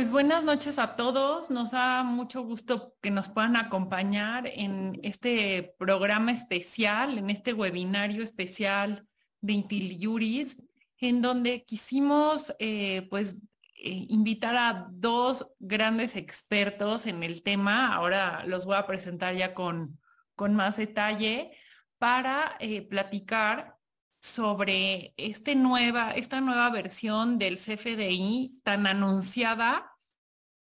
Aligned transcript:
Pues 0.00 0.10
buenas 0.10 0.42
noches 0.42 0.78
a 0.78 0.96
todos. 0.96 1.50
Nos 1.50 1.72
da 1.72 2.02
mucho 2.04 2.40
gusto 2.40 2.94
que 3.02 3.10
nos 3.10 3.28
puedan 3.28 3.54
acompañar 3.54 4.46
en 4.46 4.98
este 5.02 5.74
programa 5.78 6.32
especial, 6.32 7.18
en 7.18 7.28
este 7.28 7.52
webinario 7.52 8.22
especial 8.22 9.06
de 9.42 9.52
Intiliuris, 9.52 10.56
en 10.96 11.20
donde 11.20 11.66
quisimos 11.66 12.56
eh, 12.58 13.08
pues 13.10 13.36
eh, 13.74 14.06
invitar 14.08 14.56
a 14.56 14.88
dos 14.90 15.52
grandes 15.58 16.16
expertos 16.16 17.04
en 17.04 17.22
el 17.22 17.42
tema. 17.42 17.94
Ahora 17.94 18.42
los 18.46 18.64
voy 18.64 18.76
a 18.76 18.86
presentar 18.86 19.36
ya 19.36 19.52
con, 19.52 20.00
con 20.34 20.54
más 20.54 20.78
detalle 20.78 21.52
para 21.98 22.56
eh, 22.58 22.80
platicar 22.88 23.76
sobre 24.18 25.14
este 25.16 25.56
nueva, 25.56 26.12
esta 26.12 26.40
nueva 26.40 26.70
versión 26.70 27.38
del 27.38 27.56
CFDI 27.56 28.60
tan 28.62 28.86
anunciada. 28.86 29.89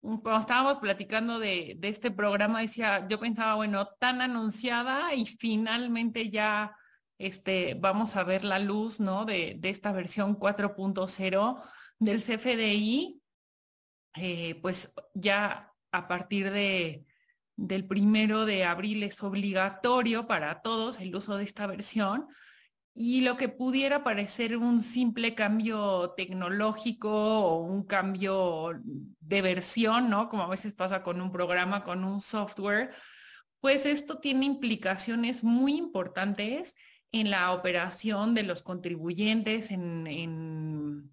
Cuando 0.00 0.38
estábamos 0.38 0.78
platicando 0.78 1.38
de, 1.38 1.78
este 1.82 2.10
programa, 2.10 2.60
decía, 2.60 3.06
yo 3.08 3.20
pensaba, 3.20 3.54
bueno, 3.54 3.86
tan 3.98 4.22
anunciada 4.22 5.14
y 5.14 5.26
finalmente 5.26 6.30
ya 6.30 6.74
este, 7.18 7.74
vamos 7.74 8.16
a 8.16 8.24
ver 8.24 8.44
la 8.44 8.58
luz, 8.58 8.98
¿no? 8.98 9.26
De, 9.26 9.58
esta 9.62 9.92
versión 9.92 10.38
4.0 10.38 11.62
del 11.98 12.22
CFDI, 12.22 13.20
eh, 14.16 14.54
pues 14.62 14.92
ya 15.12 15.70
a 15.92 16.08
partir 16.08 16.50
de, 16.50 17.04
del 17.56 17.86
primero 17.86 18.46
de 18.46 18.64
abril 18.64 19.02
es 19.02 19.22
obligatorio 19.22 20.26
para 20.26 20.62
todos 20.62 20.98
el 20.98 21.14
uso 21.14 21.36
de 21.36 21.44
esta 21.44 21.66
versión 21.66 22.26
y 22.94 23.20
lo 23.22 23.36
que 23.36 23.48
pudiera 23.48 24.02
parecer 24.02 24.56
un 24.56 24.82
simple 24.82 25.34
cambio 25.34 26.12
tecnológico 26.16 27.10
o 27.10 27.62
un 27.62 27.84
cambio 27.84 28.80
de 29.20 29.42
versión, 29.42 30.10
¿no? 30.10 30.28
Como 30.28 30.42
a 30.42 30.48
veces 30.48 30.74
pasa 30.74 31.02
con 31.02 31.20
un 31.20 31.30
programa, 31.30 31.84
con 31.84 32.04
un 32.04 32.20
software, 32.20 32.92
pues 33.60 33.86
esto 33.86 34.18
tiene 34.18 34.46
implicaciones 34.46 35.44
muy 35.44 35.76
importantes 35.76 36.74
en 37.12 37.30
la 37.30 37.52
operación 37.52 38.34
de 38.34 38.42
los 38.42 38.62
contribuyentes, 38.62 39.70
en, 39.70 40.06
en, 40.06 41.12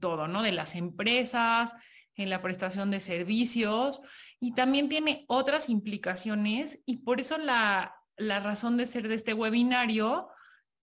todo, 0.00 0.26
¿no? 0.26 0.42
De 0.42 0.50
las 0.52 0.74
empresas, 0.74 1.72
en 2.16 2.28
la 2.28 2.42
prestación 2.42 2.90
de 2.90 2.98
servicios 2.98 4.00
y 4.40 4.52
también 4.54 4.88
tiene 4.88 5.24
otras 5.28 5.68
implicaciones 5.68 6.80
y 6.86 6.98
por 6.98 7.20
eso 7.20 7.38
la, 7.38 7.94
la 8.16 8.40
razón 8.40 8.76
de 8.76 8.86
ser 8.86 9.06
de 9.06 9.14
este 9.14 9.32
webinario 9.32 10.28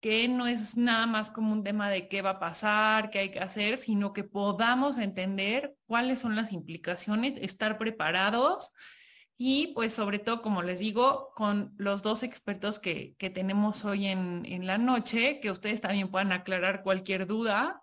que 0.04 0.28
no 0.28 0.48
es 0.48 0.76
nada 0.76 1.08
más 1.08 1.32
como 1.32 1.54
un 1.54 1.64
tema 1.64 1.90
de 1.90 2.10
qué 2.10 2.22
va 2.22 2.32
a 2.32 2.40
pasar, 2.40 3.10
qué 3.10 3.20
hay 3.20 3.32
que 3.32 3.40
hacer, 3.40 3.78
sino 3.78 4.12
que 4.12 4.26
podamos 4.26 4.98
entender 4.98 5.78
cuáles 5.86 6.20
son 6.20 6.36
las 6.36 6.52
implicaciones, 6.52 7.36
estar 7.38 7.78
preparados 7.78 8.74
y 9.38 9.68
pues 9.68 9.94
sobre 9.94 10.20
todo, 10.20 10.42
como 10.42 10.62
les 10.62 10.80
digo, 10.80 11.32
con 11.36 11.74
los 11.78 12.02
dos 12.02 12.24
expertos 12.24 12.80
que, 12.80 13.16
que 13.18 13.30
tenemos 13.30 13.86
hoy 13.86 14.08
en, 14.08 14.46
en, 14.46 14.68
la 14.68 14.78
noche, 14.78 15.40
que 15.40 15.52
ustedes 15.52 15.80
también 15.80 16.12
puedan 16.12 16.34
aclarar 16.34 16.84
cualquier 16.84 17.26
duda. 17.26 17.82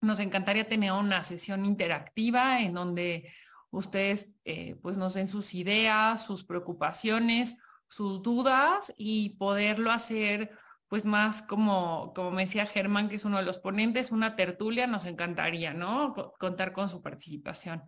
Nos 0.00 0.18
encantaría 0.18 0.68
tener 0.68 0.90
una 0.90 1.22
sesión 1.22 1.64
interactiva 1.64 2.62
en 2.62 2.74
donde 2.74 3.32
ustedes 3.70 4.28
eh, 4.44 4.74
pues 4.82 4.98
nos 4.98 5.14
den 5.14 5.28
sus 5.28 5.54
ideas, 5.54 6.26
sus 6.26 6.42
preocupaciones, 6.42 7.54
sus 7.88 8.22
dudas 8.22 8.92
y 8.96 9.36
poderlo 9.36 9.92
hacer 9.92 10.50
pues 10.88 11.04
más 11.04 11.42
como, 11.42 12.12
como 12.14 12.30
me 12.30 12.46
decía 12.46 12.66
Germán, 12.66 13.08
que 13.08 13.16
es 13.16 13.24
uno 13.24 13.36
de 13.36 13.44
los 13.44 13.58
ponentes, 13.58 14.10
una 14.10 14.36
tertulia, 14.36 14.86
nos 14.86 15.04
encantaría, 15.04 15.74
¿no? 15.74 16.14
contar 16.38 16.72
con 16.72 16.88
su 16.88 17.02
participación. 17.02 17.82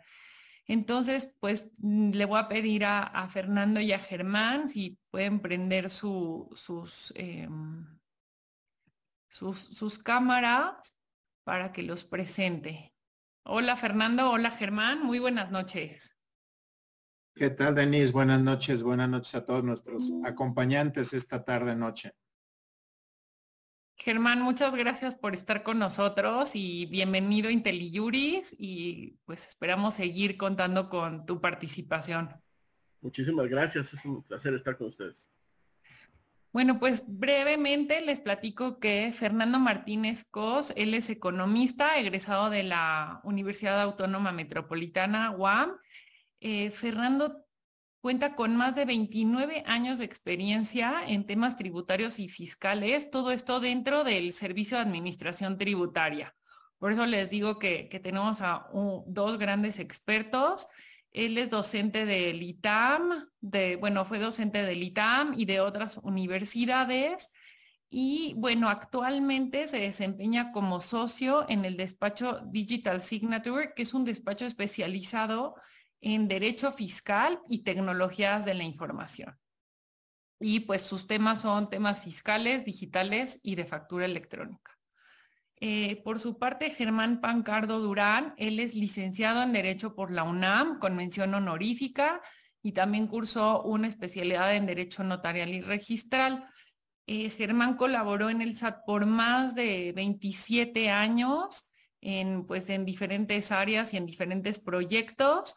Entonces, 0.67 1.35
pues 1.41 1.71
mm, 1.79 2.11
le 2.11 2.27
voy 2.27 2.39
a 2.39 2.49
pedir 2.49 2.85
a, 2.85 3.29
Fernando 3.33 3.81
y 3.81 3.93
a 3.93 3.99
Germán 3.99 4.69
si 4.69 4.99
pueden 5.11 5.41
prender 5.41 5.91
su, 5.91 6.49
sus, 6.55 7.13
em, 7.17 7.99
sus, 9.29 9.59
sus 9.59 9.99
cámaras 9.99 10.95
para 11.45 11.73
que 11.73 11.83
los 11.83 12.05
presente. 12.05 12.95
Hola 13.45 13.77
Fernando, 13.77 14.31
hola 14.31 14.51
Germán, 14.51 15.03
muy 15.03 15.19
buenas 15.19 15.51
noches. 15.51 16.15
¿Qué 17.35 17.49
tal, 17.51 17.75
Denise? 17.75 18.13
Buenas 18.13 18.41
noches, 18.41 18.83
buenas 18.83 19.09
noches 19.09 19.35
a 19.35 19.45
todos 19.45 19.65
nuestros 19.65 20.13
acompañantes 20.25 21.15
esta 21.15 21.43
tarde 21.43 21.75
noche. 21.75 22.13
Germán, 24.03 24.41
muchas 24.41 24.75
gracias 24.75 25.15
por 25.15 25.35
estar 25.35 25.63
con 25.63 25.79
nosotros 25.79 26.53
y 26.55 26.87
bienvenido 26.87 27.51
a 27.51 27.53
IntelliJuris 27.53 28.57
y 28.59 29.19
pues 29.27 29.47
esperamos 29.47 29.93
seguir 29.93 30.39
contando 30.39 30.89
con 30.89 31.27
tu 31.27 31.43
participación. 31.43 32.31
Muchísimas 33.03 33.47
gracias, 33.49 33.93
es 33.93 34.03
un 34.07 34.23
placer 34.23 34.55
estar 34.55 34.79
con 34.79 34.87
ustedes. 34.87 35.29
Bueno, 36.51 36.81
pues 36.81 37.05
brevemente 37.07 38.01
les 38.01 38.21
platico 38.21 38.81
que 38.81 39.13
Fernando 39.15 39.59
Martínez 39.59 40.25
Cos, 40.25 40.73
él 40.77 40.95
es 40.95 41.11
economista, 41.11 41.99
egresado 41.99 42.49
de 42.49 42.63
la 42.63 43.21
Universidad 43.23 43.83
Autónoma 43.83 44.33
Metropolitana, 44.33 45.33
UAM. 45.33 45.77
Eh, 46.41 46.71
Fernando 46.71 47.45
Cuenta 48.01 48.35
con 48.35 48.57
más 48.57 48.77
de 48.77 48.87
29 48.87 49.63
años 49.67 49.99
de 49.99 50.07
experiencia 50.07 51.03
en 51.07 51.27
temas 51.27 51.59
tributarios 51.59 52.19
y 52.19 52.29
fiscales, 52.29 53.11
todo 53.11 53.31
esto 53.31 53.61
dentro 53.61 54.05
del 54.05 54.33
Servicio 54.33 54.79
de 54.79 54.85
Administración 54.85 55.59
Tributaria. 55.59 56.35
Por 56.79 56.93
eso 56.93 57.05
les 57.05 57.29
digo 57.29 57.59
que, 57.59 57.91
tenemos 58.03 58.41
a 58.41 58.69
dos 59.07 59.39
grandes 59.39 59.79
expertos. 59.79 60.67
Él 61.13 61.37
es 61.37 61.51
docente 61.51 62.07
del 62.07 62.43
ITAM, 62.43 63.29
de, 63.43 63.77
bueno, 63.77 64.07
fue 64.07 64.19
docente 64.19 64.63
del 64.63 64.83
ITAM 64.83 65.35
y 65.37 65.45
de 65.45 65.61
otras 65.61 65.99
universidades. 65.99 67.31
Y 67.91 68.33
bueno, 68.39 68.71
actualmente 68.71 69.69
se 69.69 69.79
desempeña 69.79 70.53
como 70.53 70.81
socio 70.81 71.45
en 71.51 71.67
el 71.67 71.77
despacho 71.77 72.41
Digital 72.47 73.03
Signature, 73.03 73.75
que 73.77 73.83
es 73.83 73.93
un 73.93 74.07
despacho 74.07 74.47
especializado 74.47 75.55
Derecho 76.01 76.73
Fiscal 76.73 77.41
y 77.49 77.63
Tecnologías 77.63 78.45
de 78.45 78.55
la 78.55 78.65
Información. 78.65 79.39
Y 80.41 80.61
pues 80.61 80.83
sus 80.83 81.07
temas 81.07 81.43
son 81.43 81.69
temas 81.69 82.03
fiscales, 82.03 82.65
digitales 82.65 83.39
y 83.43 83.57
de 83.57 83.67
factura 83.67 84.07
electrónica. 84.07 84.79
Eh, 85.63 86.01
por 86.03 86.19
su 86.19 86.39
parte, 86.39 86.71
Germán 86.71 87.21
Pancardo 87.21 87.81
Durán, 87.81 88.33
él 88.39 88.61
es 88.61 88.75
licenciado 88.75 89.43
en 89.43 89.53
Derecho 89.53 89.95
por 89.95 90.11
la 90.11 90.23
UNAM 90.23 90.79
con 90.79 90.97
mención 90.97 91.35
honorífica 91.35 92.23
y 92.63 92.73
también 92.73 93.07
cursó 93.07 93.63
una 93.63 93.87
especialidad 93.87 94.55
en 94.55 94.65
Derecho 94.65 95.05
Notarial 95.05 95.51
y 95.51 95.61
Registral. 95.61 96.49
Eh, 97.07 97.29
Germán 97.29 97.77
colaboró 97.77 98.31
en 98.31 98.41
el 98.41 98.57
SAT 98.57 98.87
por 98.87 99.05
más 99.05 99.55
de 99.55 99.93
27 99.95 100.89
años 100.89 101.71
en, 102.01 102.47
pues, 102.47 102.71
en 102.71 102.87
diferentes 102.87 103.53
áreas 103.53 103.93
y 103.93 103.99
en 103.99 104.07
diferentes 104.07 104.61
proyectos 104.61 105.57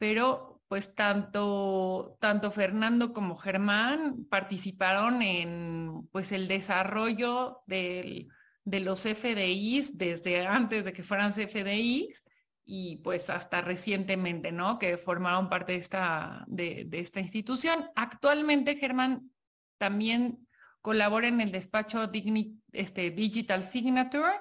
pero 0.00 0.62
pues 0.66 0.94
tanto, 0.94 2.16
tanto 2.20 2.50
Fernando 2.50 3.12
como 3.12 3.36
Germán 3.36 4.24
participaron 4.30 5.20
en 5.20 6.08
pues 6.10 6.32
el 6.32 6.48
desarrollo 6.48 7.62
de 7.66 8.28
los 8.64 9.02
FDIs 9.02 9.98
desde 9.98 10.46
antes 10.46 10.86
de 10.86 10.94
que 10.94 11.02
fueran 11.02 11.34
CFDIs 11.34 12.24
y 12.64 12.96
pues 12.96 13.28
hasta 13.28 13.60
recientemente, 13.60 14.52
¿no? 14.52 14.78
Que 14.78 14.96
formaron 14.96 15.50
parte 15.50 15.72
de 15.72 15.78
esta, 15.80 16.44
de, 16.46 16.88
esta 16.92 17.20
institución. 17.20 17.90
Actualmente 17.94 18.76
Germán 18.76 19.30
también 19.76 20.48
colabora 20.80 21.28
en 21.28 21.42
el 21.42 21.52
despacho 21.52 22.10
este, 22.72 23.10
Digital 23.10 23.64
Signature 23.64 24.32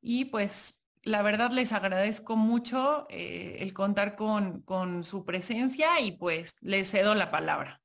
y 0.00 0.24
pues 0.24 0.75
la 1.06 1.22
verdad 1.22 1.52
les 1.52 1.72
agradezco 1.72 2.34
mucho 2.34 3.06
eh, 3.10 3.58
el 3.60 3.72
contar 3.72 4.16
con, 4.16 4.62
con, 4.62 5.04
su 5.04 5.24
presencia 5.24 6.00
y 6.00 6.12
pues 6.12 6.52
les 6.60 6.90
cedo 6.90 7.14
la 7.14 7.30
palabra. 7.30 7.80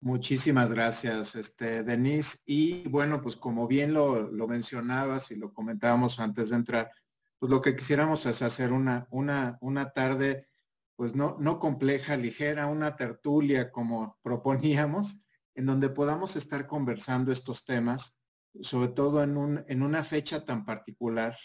Muchísimas 0.00 0.70
gracias, 0.70 1.36
este, 1.36 1.84
Denise. 1.84 2.40
Y 2.44 2.86
bueno, 2.88 3.22
pues 3.22 3.34
como 3.34 3.66
bien 3.66 3.94
lo, 3.94 4.30
lo, 4.30 4.46
mencionabas 4.46 5.30
y 5.30 5.36
lo 5.36 5.54
comentábamos 5.54 6.20
antes 6.20 6.50
de 6.50 6.56
entrar, 6.56 6.90
pues 7.38 7.50
lo 7.50 7.62
que 7.62 7.74
quisiéramos 7.74 8.26
es 8.26 8.42
hacer 8.42 8.70
una, 8.70 9.06
una, 9.10 9.56
una 9.62 9.90
tarde, 9.90 10.48
pues 10.96 11.14
no, 11.14 11.38
no 11.40 11.58
compleja, 11.60 12.18
ligera, 12.18 12.66
una 12.66 12.94
tertulia 12.94 13.72
como 13.72 14.18
proponíamos, 14.22 15.18
en 15.54 15.64
donde 15.64 15.88
podamos 15.88 16.36
estar 16.36 16.66
conversando 16.66 17.32
estos 17.32 17.64
temas 17.64 18.18
sobre 18.60 18.88
todo 18.88 19.22
en, 19.22 19.36
un, 19.36 19.64
en 19.68 19.82
una 19.82 20.04
fecha 20.04 20.44
tan 20.44 20.64
particular 20.64 21.36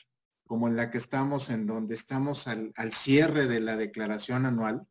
como 0.49 0.67
en 0.67 0.75
la 0.75 0.89
que 0.89 0.97
estamos, 0.97 1.51
en 1.51 1.67
donde 1.67 1.93
estamos 1.93 2.47
al, 2.47 2.73
cierre 2.91 3.47
de 3.47 3.59
la 3.59 3.77
declaración 3.77 4.47
anual 4.47 4.87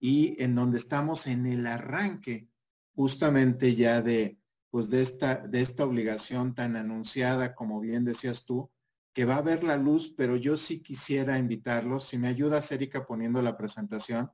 y 0.00 0.42
en 0.42 0.56
donde 0.56 0.78
estamos 0.78 1.28
en 1.28 1.46
el 1.46 1.66
arranque 1.68 2.48
justamente 2.94 3.76
ya 3.76 4.02
de, 4.02 4.40
pues 4.70 4.90
de 4.90 5.00
esta, 5.00 5.46
de 5.46 5.60
esta 5.60 5.84
obligación 5.84 6.56
tan 6.56 6.74
anunciada, 6.74 7.54
como 7.54 7.80
bien 7.80 8.04
decías 8.04 8.44
tú, 8.44 8.72
que 9.14 9.24
va 9.24 9.36
a 9.36 9.42
ver 9.42 9.62
la 9.62 9.76
luz, 9.76 10.12
pero 10.16 10.36
yo 10.36 10.56
sí 10.56 10.82
quisiera 10.82 11.38
invitarlos, 11.38 12.08
si 12.08 12.18
me 12.18 12.26
ayudas 12.26 12.72
Erika 12.72 13.06
poniendo 13.06 13.40
la 13.40 13.56
presentación, 13.56 14.32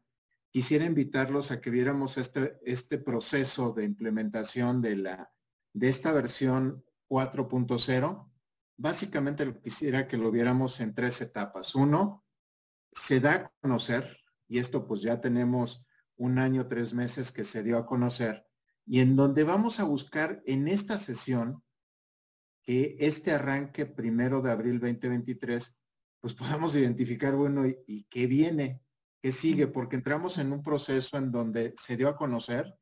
quisiera 0.50 0.87
invitarlos 0.87 1.50
a 1.50 1.60
que 1.60 1.69
viéramos 1.69 2.16
este, 2.16 2.58
este 2.62 2.96
proceso 2.96 3.72
de 3.72 3.84
implementación 3.84 4.81
de, 4.81 4.96
la, 4.96 5.31
de 5.75 5.88
esta 5.90 6.12
versión 6.12 6.82
4.0. 7.08 8.31
Básicamente 8.76 9.44
lo 9.44 9.60
quisiera 9.60 10.06
que 10.06 10.16
lo 10.16 10.31
viéramos 10.31 10.81
en 10.81 10.94
tres 10.94 11.20
etapas. 11.20 11.75
Uno, 11.75 12.25
se 12.93 13.20
da 13.20 13.32
a 13.34 13.52
conocer, 13.60 14.16
y 14.46 14.58
esto 14.58 14.87
pues 14.87 15.02
ya 15.02 15.20
tenemos 15.20 15.84
un 16.16 16.38
año, 16.38 16.69
tres 16.69 16.94
meses 16.94 17.32
que 17.32 17.44
se 17.44 17.62
dio 17.62 17.78
a 17.78 17.87
conocer, 17.87 18.44
y 18.87 19.00
en 19.00 19.16
donde 19.16 19.44
vamos 19.44 19.81
a 19.81 19.84
buscar 19.84 20.43
en 20.46 20.66
esta 20.69 20.99
sesión 20.99 21.62
que 22.62 22.96
este 22.99 23.32
arranque 23.32 23.87
primero 23.87 24.43
de 24.43 24.50
abril 24.50 24.81
2023, 24.81 25.81
pues 26.20 26.34
podamos 26.34 26.75
identificar, 26.75 27.34
bueno, 27.34 27.66
¿y, 27.66 28.05
qué 28.10 28.26
viene? 28.26 28.82
¿Qué 29.22 29.32
sigue? 29.32 29.69
Porque 29.69 29.96
entramos 29.96 30.38
en 30.38 30.52
un 30.52 30.62
proceso 30.62 31.16
en 31.16 31.31
donde 31.31 31.75
se 31.76 31.96
dio 31.96 32.08
a 32.08 32.16
conocer, 32.16 32.75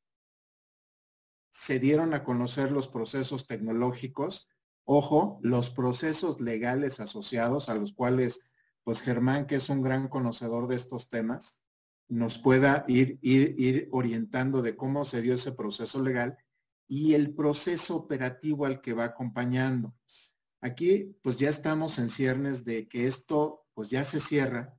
se 1.58 1.78
dieron 1.78 2.12
a 2.12 2.22
conocer 2.22 2.70
los 2.70 2.86
procesos 2.86 3.46
tecnológicos, 3.46 4.46
ojo, 4.84 5.38
los 5.42 5.70
procesos 5.70 6.38
legales 6.38 7.00
asociados 7.00 7.70
a 7.70 7.74
los 7.74 7.94
cuales, 7.94 8.40
pues 8.84 9.00
Germán, 9.00 9.46
que 9.46 9.54
es 9.54 9.70
un 9.70 9.80
gran 9.80 10.08
conocedor 10.08 10.68
de 10.68 10.76
estos 10.76 11.08
temas, 11.08 11.62
nos 12.08 12.36
pueda 12.36 12.84
ir, 12.88 13.18
ir, 13.22 13.54
ir 13.58 13.88
orientando 13.90 14.60
de 14.60 14.76
cómo 14.76 15.06
se 15.06 15.22
dio 15.22 15.32
ese 15.32 15.52
proceso 15.52 16.02
legal 16.02 16.36
y 16.86 17.14
el 17.14 17.34
proceso 17.34 17.96
operativo 17.96 18.66
al 18.66 18.82
que 18.82 18.92
va 18.92 19.04
acompañando. 19.04 19.94
Aquí 20.60 21.16
pues 21.22 21.38
ya 21.38 21.48
estamos 21.48 21.98
en 21.98 22.10
ciernes 22.10 22.66
de 22.66 22.86
que 22.86 23.06
esto 23.06 23.64
pues 23.72 23.88
ya 23.88 24.04
se 24.04 24.20
cierra 24.20 24.78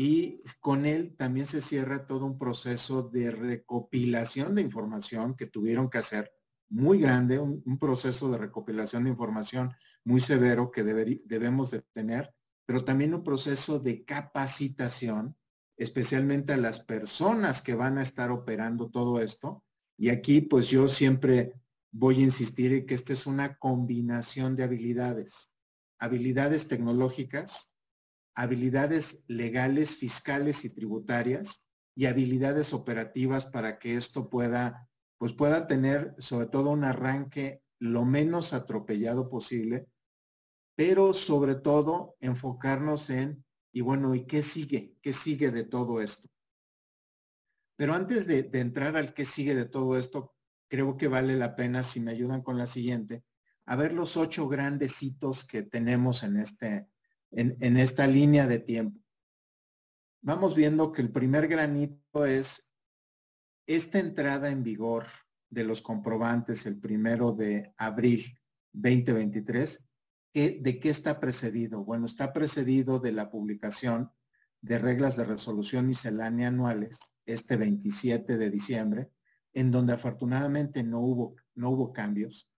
y 0.00 0.40
con 0.60 0.86
él 0.86 1.16
también 1.16 1.48
se 1.48 1.60
cierra 1.60 2.06
todo 2.06 2.24
un 2.24 2.38
proceso 2.38 3.02
de 3.02 3.32
recopilación 3.32 4.54
de 4.54 4.62
información 4.62 5.34
que 5.34 5.48
tuvieron 5.48 5.90
que 5.90 5.98
hacer 5.98 6.30
muy 6.68 7.00
grande, 7.00 7.40
un, 7.40 7.78
proceso 7.80 8.30
de 8.30 8.38
recopilación 8.38 9.02
de 9.02 9.10
información 9.10 9.74
muy 10.04 10.20
severo 10.20 10.70
que 10.70 10.84
debemos 10.84 11.72
de 11.72 11.82
tener, 11.92 12.32
pero 12.64 12.84
también 12.84 13.12
un 13.12 13.24
proceso 13.24 13.80
de 13.80 14.04
capacitación, 14.04 15.36
especialmente 15.76 16.52
a 16.52 16.58
las 16.58 16.78
personas 16.78 17.60
que 17.60 17.74
van 17.74 17.98
a 17.98 18.02
estar 18.02 18.30
operando 18.30 18.90
todo 18.90 19.20
esto, 19.20 19.64
y 19.96 20.10
aquí 20.10 20.42
pues 20.42 20.68
yo 20.68 20.86
siempre 20.86 21.54
voy 21.90 22.20
a 22.20 22.26
insistir 22.26 22.72
en 22.72 22.86
que 22.86 22.94
esta 22.94 23.14
es 23.14 23.26
una 23.26 23.56
combinación 23.56 24.54
de 24.54 24.62
habilidades. 24.62 25.56
Habilidades 25.98 26.68
tecnológicas, 26.68 27.67
habilidades 28.38 29.24
legales, 29.26 29.96
fiscales 29.96 30.64
y 30.64 30.72
tributarias 30.72 31.68
y 31.96 32.06
habilidades 32.06 32.72
operativas 32.72 33.46
para 33.46 33.80
que 33.80 33.96
esto 33.96 34.30
pueda, 34.30 34.88
pues 35.18 35.32
pueda 35.32 35.66
tener 35.66 36.14
sobre 36.18 36.46
todo 36.46 36.70
un 36.70 36.84
arranque 36.84 37.64
lo 37.80 38.04
menos 38.04 38.52
atropellado 38.52 39.28
posible, 39.28 39.88
pero 40.76 41.12
sobre 41.14 41.56
todo 41.56 42.14
enfocarnos 42.20 43.10
en, 43.10 43.44
y 43.72 43.80
bueno, 43.80 44.14
¿y 44.14 44.24
qué 44.24 44.42
sigue? 44.42 44.94
¿Qué 45.02 45.12
sigue 45.12 45.50
de 45.50 45.64
todo 45.64 46.00
esto? 46.00 46.28
Pero 47.74 47.92
antes 47.94 48.28
de, 48.28 48.48
entrar 48.52 48.96
al 48.96 49.14
que 49.14 49.24
sigue 49.24 49.56
de 49.56 49.66
todo 49.66 49.98
esto, 49.98 50.32
creo 50.68 50.96
que 50.96 51.08
vale 51.08 51.34
la 51.34 51.56
pena, 51.56 51.82
si 51.82 51.98
me 51.98 52.12
ayudan 52.12 52.42
con 52.42 52.56
la 52.56 52.68
siguiente, 52.68 53.24
a 53.66 53.74
ver 53.74 53.94
los 53.94 54.16
ocho 54.16 54.46
grandes 54.46 55.02
hitos 55.02 55.44
que 55.44 55.64
tenemos 55.64 56.22
en, 56.22 56.36
este, 56.36 56.86
en, 57.30 57.76
esta 57.76 58.06
línea 58.06 58.46
de 58.46 58.58
tiempo. 58.58 59.00
Vamos 60.22 60.54
viendo 60.54 60.92
que 60.92 61.02
el 61.02 61.12
primer 61.12 61.48
gran 61.48 61.76
hito 61.76 62.24
es 62.24 62.70
esta 63.66 63.98
entrada 63.98 64.50
en 64.50 64.62
vigor 64.62 65.06
de 65.50 65.64
los 65.64 65.82
comprobantes 65.82 66.66
el 66.66 66.80
primero 66.80 67.32
de 67.32 67.72
abril 67.76 68.24
2023. 68.72 69.88
¿De 70.34 70.78
qué 70.80 70.90
está 70.90 71.18
precedido? 71.18 71.84
Bueno, 71.84 72.06
está 72.06 72.32
precedido 72.32 72.98
de 72.98 73.12
la 73.12 73.30
publicación 73.30 74.10
de 74.60 74.78
reglas 74.78 75.16
de 75.16 75.24
resolución 75.24 75.86
miscelánea 75.86 76.48
anuales 76.48 76.98
este 77.24 77.56
27 77.56 78.36
de 78.36 78.50
diciembre, 78.50 79.10
en 79.52 79.70
donde 79.70 79.92
afortunadamente 79.92 80.82
no 80.82 81.00
hubo, 81.00 81.36
no 81.54 81.70
hubo 81.70 81.92
cambios, 81.92 82.50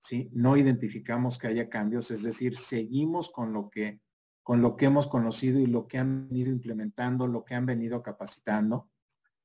¿sí? 0.00 0.30
No 0.32 0.56
identificamos 0.56 1.38
que 1.38 1.48
haya 1.48 1.68
cambios, 1.68 2.10
es 2.10 2.22
decir, 2.22 2.56
seguimos 2.56 3.30
con 3.30 3.52
lo 3.52 3.70
que 3.70 4.00
con 4.44 4.60
lo 4.60 4.76
que 4.76 4.84
hemos 4.84 5.06
conocido 5.06 5.58
y 5.58 5.66
lo 5.66 5.88
que 5.88 5.98
han 5.98 6.28
venido 6.28 6.50
implementando, 6.50 7.26
lo 7.26 7.44
que 7.44 7.54
han 7.54 7.64
venido 7.64 8.02
capacitando. 8.02 8.90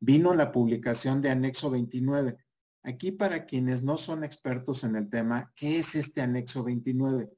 Vino 0.01 0.33
la 0.33 0.51
publicación 0.51 1.21
de 1.21 1.29
anexo 1.29 1.71
29. 1.71 2.37
Aquí 2.83 3.13
para 3.13 3.45
quienes 3.45 3.81
no 3.81 3.97
son 3.97 4.25
expertos 4.25 4.83
en 4.83 4.97
el 4.97 5.09
tema, 5.09 5.53
¿qué 5.55 5.79
es 5.79 5.95
este 5.95 6.21
anexo 6.21 6.65
29? 6.65 7.31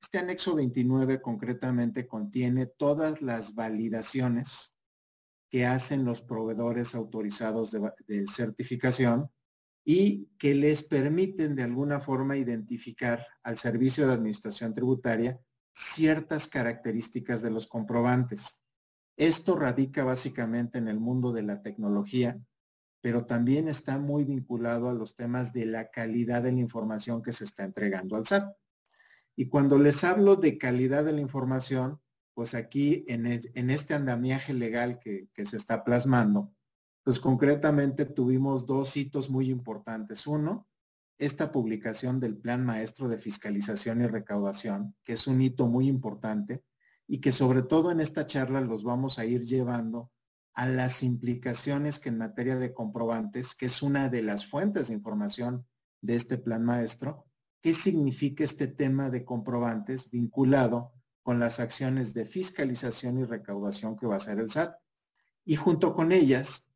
Este 0.00 0.18
anexo 0.18 0.54
29 0.54 1.20
concretamente 1.20 2.06
contiene 2.06 2.66
todas 2.66 3.20
las 3.20 3.56
validaciones 3.56 4.78
que 5.50 5.66
hacen 5.66 6.04
los 6.04 6.22
proveedores 6.22 6.94
autorizados 6.94 7.72
de, 7.72 8.26
certificación 8.28 9.28
y 9.84 10.26
que 10.38 10.54
les 10.54 10.84
permiten 10.84 11.56
de 11.56 11.64
alguna 11.64 11.98
forma 11.98 12.36
identificar 12.36 13.26
al 13.42 13.58
Servicio 13.58 14.06
de 14.06 14.12
Administración 14.12 14.72
Tributaria 14.72 15.40
ciertas 15.78 16.48
características 16.48 17.40
de 17.40 17.52
los 17.52 17.68
comprobantes. 17.68 18.64
Esto 19.16 19.54
radica 19.54 20.02
básicamente 20.02 20.76
en 20.78 20.88
el 20.88 20.98
mundo 20.98 21.32
de 21.32 21.44
la 21.44 21.62
tecnología, 21.62 22.36
pero 23.00 23.26
también 23.26 23.68
está 23.68 23.96
muy 23.96 24.24
vinculado 24.24 24.88
a 24.88 24.94
los 24.94 25.14
temas 25.14 25.52
de 25.52 25.66
la 25.66 25.88
calidad 25.90 26.42
de 26.42 26.50
la 26.50 26.58
información 26.58 27.22
que 27.22 27.32
se 27.32 27.44
está 27.44 27.62
entregando 27.62 28.16
al 28.16 28.26
SAT. 28.26 28.52
Y 29.36 29.48
cuando 29.48 29.78
les 29.78 30.02
hablo 30.02 30.34
de 30.34 30.58
calidad 30.58 31.04
de 31.04 31.12
la 31.12 31.20
información, 31.20 32.00
pues 32.34 32.56
aquí 32.56 33.04
en, 33.06 33.26
este 33.70 33.94
andamiaje 33.94 34.54
legal 34.54 34.98
que, 34.98 35.28
que, 35.32 35.46
se 35.46 35.56
está 35.56 35.84
plasmando, 35.84 36.52
pues 37.04 37.20
concretamente 37.20 38.04
tuvimos 38.04 38.66
dos 38.66 38.96
hitos 38.96 39.30
muy 39.30 39.48
importantes. 39.48 40.26
Uno, 40.26 40.68
esta 41.18 41.50
publicación 41.50 42.20
del 42.20 42.38
Plan 42.38 42.64
Maestro 42.64 43.08
de 43.08 43.18
Fiscalización 43.18 44.02
y 44.02 44.06
Recaudación, 44.06 44.94
que 45.04 45.14
es 45.14 45.26
un 45.26 45.40
hito 45.42 45.66
muy 45.66 45.88
importante 45.88 46.64
y 47.06 47.20
que 47.20 47.32
sobre 47.32 47.62
todo 47.62 47.90
en 47.90 48.00
esta 48.00 48.26
charla 48.26 48.60
los 48.60 48.84
vamos 48.84 49.18
a 49.18 49.24
ir 49.24 49.42
llevando 49.42 50.12
a 50.54 50.66
las 50.66 51.02
implicaciones 51.02 51.98
que 51.98 52.08
en 52.08 52.18
materia 52.18 52.56
de 52.56 52.72
comprobantes, 52.72 53.54
que 53.54 53.66
es 53.66 53.82
una 53.82 54.08
de 54.08 54.22
las 54.22 54.46
fuentes 54.46 54.88
de 54.88 54.94
información 54.94 55.66
de 56.00 56.14
este 56.14 56.38
plan 56.38 56.64
maestro, 56.64 57.26
qué 57.60 57.74
significa 57.74 58.44
este 58.44 58.68
tema 58.68 59.10
de 59.10 59.24
comprobantes 59.24 60.10
vinculado 60.10 60.92
con 61.22 61.38
las 61.38 61.60
acciones 61.60 62.14
de 62.14 62.26
fiscalización 62.26 63.18
y 63.18 63.24
recaudación 63.24 63.96
que 63.96 64.06
va 64.06 64.14
a 64.14 64.18
hacer 64.18 64.38
el 64.38 64.50
SAT. 64.50 64.74
Y 65.44 65.56
junto 65.56 65.94
con 65.94 66.12
ellas, 66.12 66.67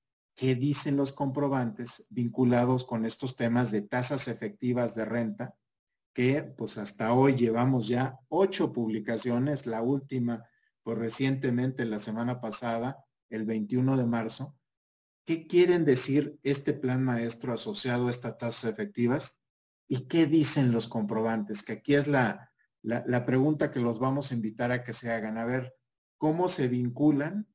qué 0.43 0.57
dicen 0.57 0.97
los 0.97 1.13
comprobantes 1.13 2.05
vinculados 2.11 2.83
con 2.83 3.07
estos 3.07 3.37
temas 3.37 3.71
de 3.71 3.83
tasas 3.83 4.27
efectivas 4.27 4.93
de 4.97 5.05
renta, 5.05 5.57
que 6.13 6.43
pues 6.43 6.79
hasta 6.79 7.13
hoy 7.13 7.37
llevamos 7.37 7.87
ya 7.87 8.19
ocho 8.29 8.73
publicaciones, 8.73 9.69
la 9.69 9.83
última 9.83 10.45
pues 10.83 10.99
recientemente 10.99 11.85
la 11.85 12.01
semana 12.01 12.41
pasada, 12.41 13.05
el 13.31 13.45
21 13.45 13.97
de 13.97 14.05
marzo. 14.05 14.57
¿Qué 15.25 15.47
quieren 15.47 15.85
decir 15.85 16.41
este 16.43 16.73
plan 16.73 17.05
maestro 17.05 17.53
asociado 17.53 18.09
a 18.09 18.11
estas 18.11 18.37
tasas 18.37 18.65
efectivas? 18.65 19.45
¿Y 19.87 20.09
qué 20.09 20.27
dicen 20.27 20.73
los 20.73 20.89
comprobantes? 20.89 21.63
Que 21.63 21.75
aquí 21.75 21.95
es 21.95 22.09
la, 22.09 22.51
la, 22.83 23.25
pregunta 23.25 23.71
que 23.71 23.79
los 23.79 24.01
vamos 24.01 24.33
a 24.33 24.35
invitar 24.35 24.73
a 24.73 24.83
que 24.83 24.93
se 24.93 25.13
hagan. 25.13 25.39
A 25.39 25.45
ver, 25.45 25.73
¿cómo 26.19 26.49
se 26.49 26.67
vinculan 26.67 27.47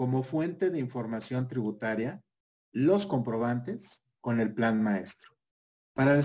como 0.00 0.22
fuente 0.22 0.70
de 0.70 0.78
información 0.78 1.46
tributaria 1.46 2.24
los 2.72 3.04
comprobantes 3.04 4.02
con 4.22 4.40
el 4.40 4.54
plan 4.54 4.82
maestro? 4.82 5.36
Para 5.92 6.18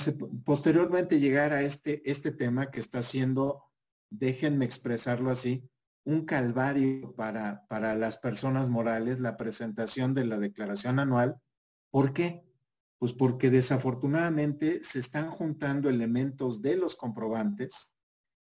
posteriormente 0.45 1.19
llegar 1.19 1.51
a 1.51 1.61
este, 1.61 2.01
este 2.09 2.31
tema 2.31 2.71
que 2.71 2.79
está 2.79 3.01
siendo, 3.01 3.65
déjenme 4.09 4.63
expresarlo 4.63 5.29
así, 5.29 5.69
un 6.05 6.23
calvario 6.23 7.13
para, 7.17 7.67
para 7.67 7.95
las 7.95 8.17
personas 8.17 8.69
morales, 8.69 9.19
la 9.19 9.35
presentación 9.35 10.13
de 10.13 10.23
la 10.23 10.39
declaración 10.39 10.97
anual. 10.97 11.35
¿Por 11.91 12.13
qué? 12.13 12.45
Pues 12.97 13.11
porque 13.11 13.49
desafortunadamente 13.49 14.85
se 14.85 14.99
están 14.99 15.29
juntando 15.29 15.89
elementos 15.89 16.61
de 16.61 16.77
los 16.77 16.95
comprobantes 16.95 17.97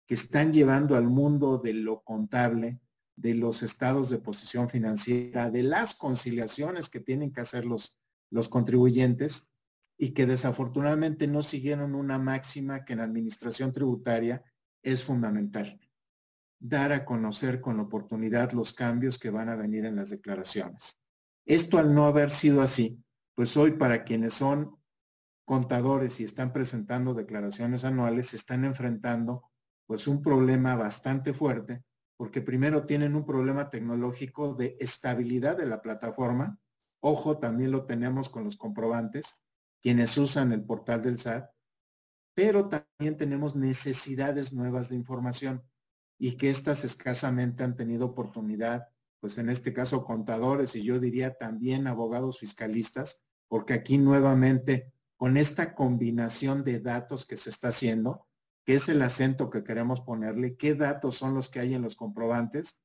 que 0.06 0.16
están 0.16 0.52
llevando 0.52 0.98
al 0.98 1.08
mundo 1.08 1.58
de 1.58 1.74
lo 1.74 2.02
contable, 2.02 2.82
de 3.16 3.36
los 3.36 3.64
estados 3.64 4.10
de 4.10 4.20
posición 4.20 4.70
financiera, 4.70 5.50
de 5.50 5.64
las 5.64 5.96
conciliaciones 5.96 6.90
que 6.90 7.00
tienen 7.00 7.32
que 7.32 7.42
hacer 7.42 7.66
los, 7.66 8.00
los 8.30 8.50
contribuyentes 8.50 9.54
y 9.98 10.12
que 10.14 10.26
desafortunadamente 10.26 11.28
no 11.28 11.44
siguieron 11.44 11.94
una 11.94 12.18
máxima 12.18 12.84
que 12.86 12.94
en 12.94 13.02
administración 13.02 13.72
tributaria 13.72 14.44
es 14.82 15.04
fundamental. 15.04 15.80
dar 16.64 16.92
a 16.92 17.06
conocer 17.06 17.60
con 17.60 17.80
oportunidad 17.80 18.52
los 18.52 18.72
cambios 18.72 19.18
que 19.18 19.32
van 19.32 19.50
a 19.50 19.56
venir 19.56 19.86
en 19.86 19.96
las 19.96 20.12
declaraciones. 20.12 21.00
Esto 21.44 21.80
al 21.80 21.96
no 21.96 22.06
haber 22.06 22.30
sido 22.30 22.62
así, 22.62 23.04
pues 23.34 23.58
hoy 23.58 23.72
para 23.72 24.04
quienes 24.04 24.36
son 24.36 24.78
contadores 25.44 26.20
y 26.20 26.24
están 26.24 26.54
presentando 26.54 27.16
declaraciones 27.16 27.84
anuales, 27.84 28.28
se 28.28 28.38
están 28.38 28.64
enfrentando 28.64 29.50
pues 29.88 30.08
un 30.08 30.22
problema 30.22 30.76
bastante 30.76 31.34
fuerte, 31.34 31.84
porque 32.22 32.44
primero 32.44 32.86
tienen 32.86 33.16
un 33.16 33.26
problema 33.26 33.72
tecnológico 33.72 34.54
de 34.54 34.78
estabilidad 34.80 35.58
de 35.58 35.66
la 35.66 35.82
plataforma. 35.82 36.60
Ojo, 37.00 37.40
también 37.40 37.72
lo 37.72 37.88
tenemos 37.88 38.30
con 38.30 38.44
los 38.44 38.58
comprobantes, 38.58 39.44
quienes 39.82 40.16
usan 40.20 40.52
el 40.52 40.64
portal 40.64 41.02
del 41.02 41.18
SAT, 41.18 41.50
pero 42.36 42.70
también 42.70 43.18
tenemos 43.18 43.56
necesidades 43.56 44.54
nuevas 44.54 44.90
de 44.90 44.98
información 44.98 45.64
y 46.20 46.38
que 46.38 46.52
éstas 46.52 46.84
escasamente 46.84 47.64
han 47.64 47.76
tenido 47.76 48.06
oportunidad, 48.06 48.90
pues 49.20 49.40
en 49.40 49.50
este 49.50 49.74
caso 49.74 50.06
contadores 50.06 50.76
y 50.76 50.84
yo 50.84 51.00
diría 51.00 51.40
también 51.40 51.88
abogados 51.88 52.38
fiscalistas, 52.38 53.24
porque 53.48 53.74
aquí 53.74 53.98
nuevamente 53.98 54.94
con 55.16 55.38
esta 55.38 55.74
combinación 55.74 56.64
de 56.64 56.82
datos 56.82 57.26
que 57.26 57.38
se 57.38 57.50
está 57.50 57.70
haciendo, 57.70 58.28
que 58.66 58.76
es 58.76 58.90
el 58.90 59.02
acento 59.02 59.50
que 59.50 59.64
queremos 59.64 60.02
ponerle, 60.02 60.56
qué 60.56 60.76
datos 60.76 61.18
son 61.18 61.34
los 61.34 61.50
que 61.50 61.60
hay 61.60 61.74
en 61.74 61.82
los 61.82 61.96
comprobantes 61.96 62.82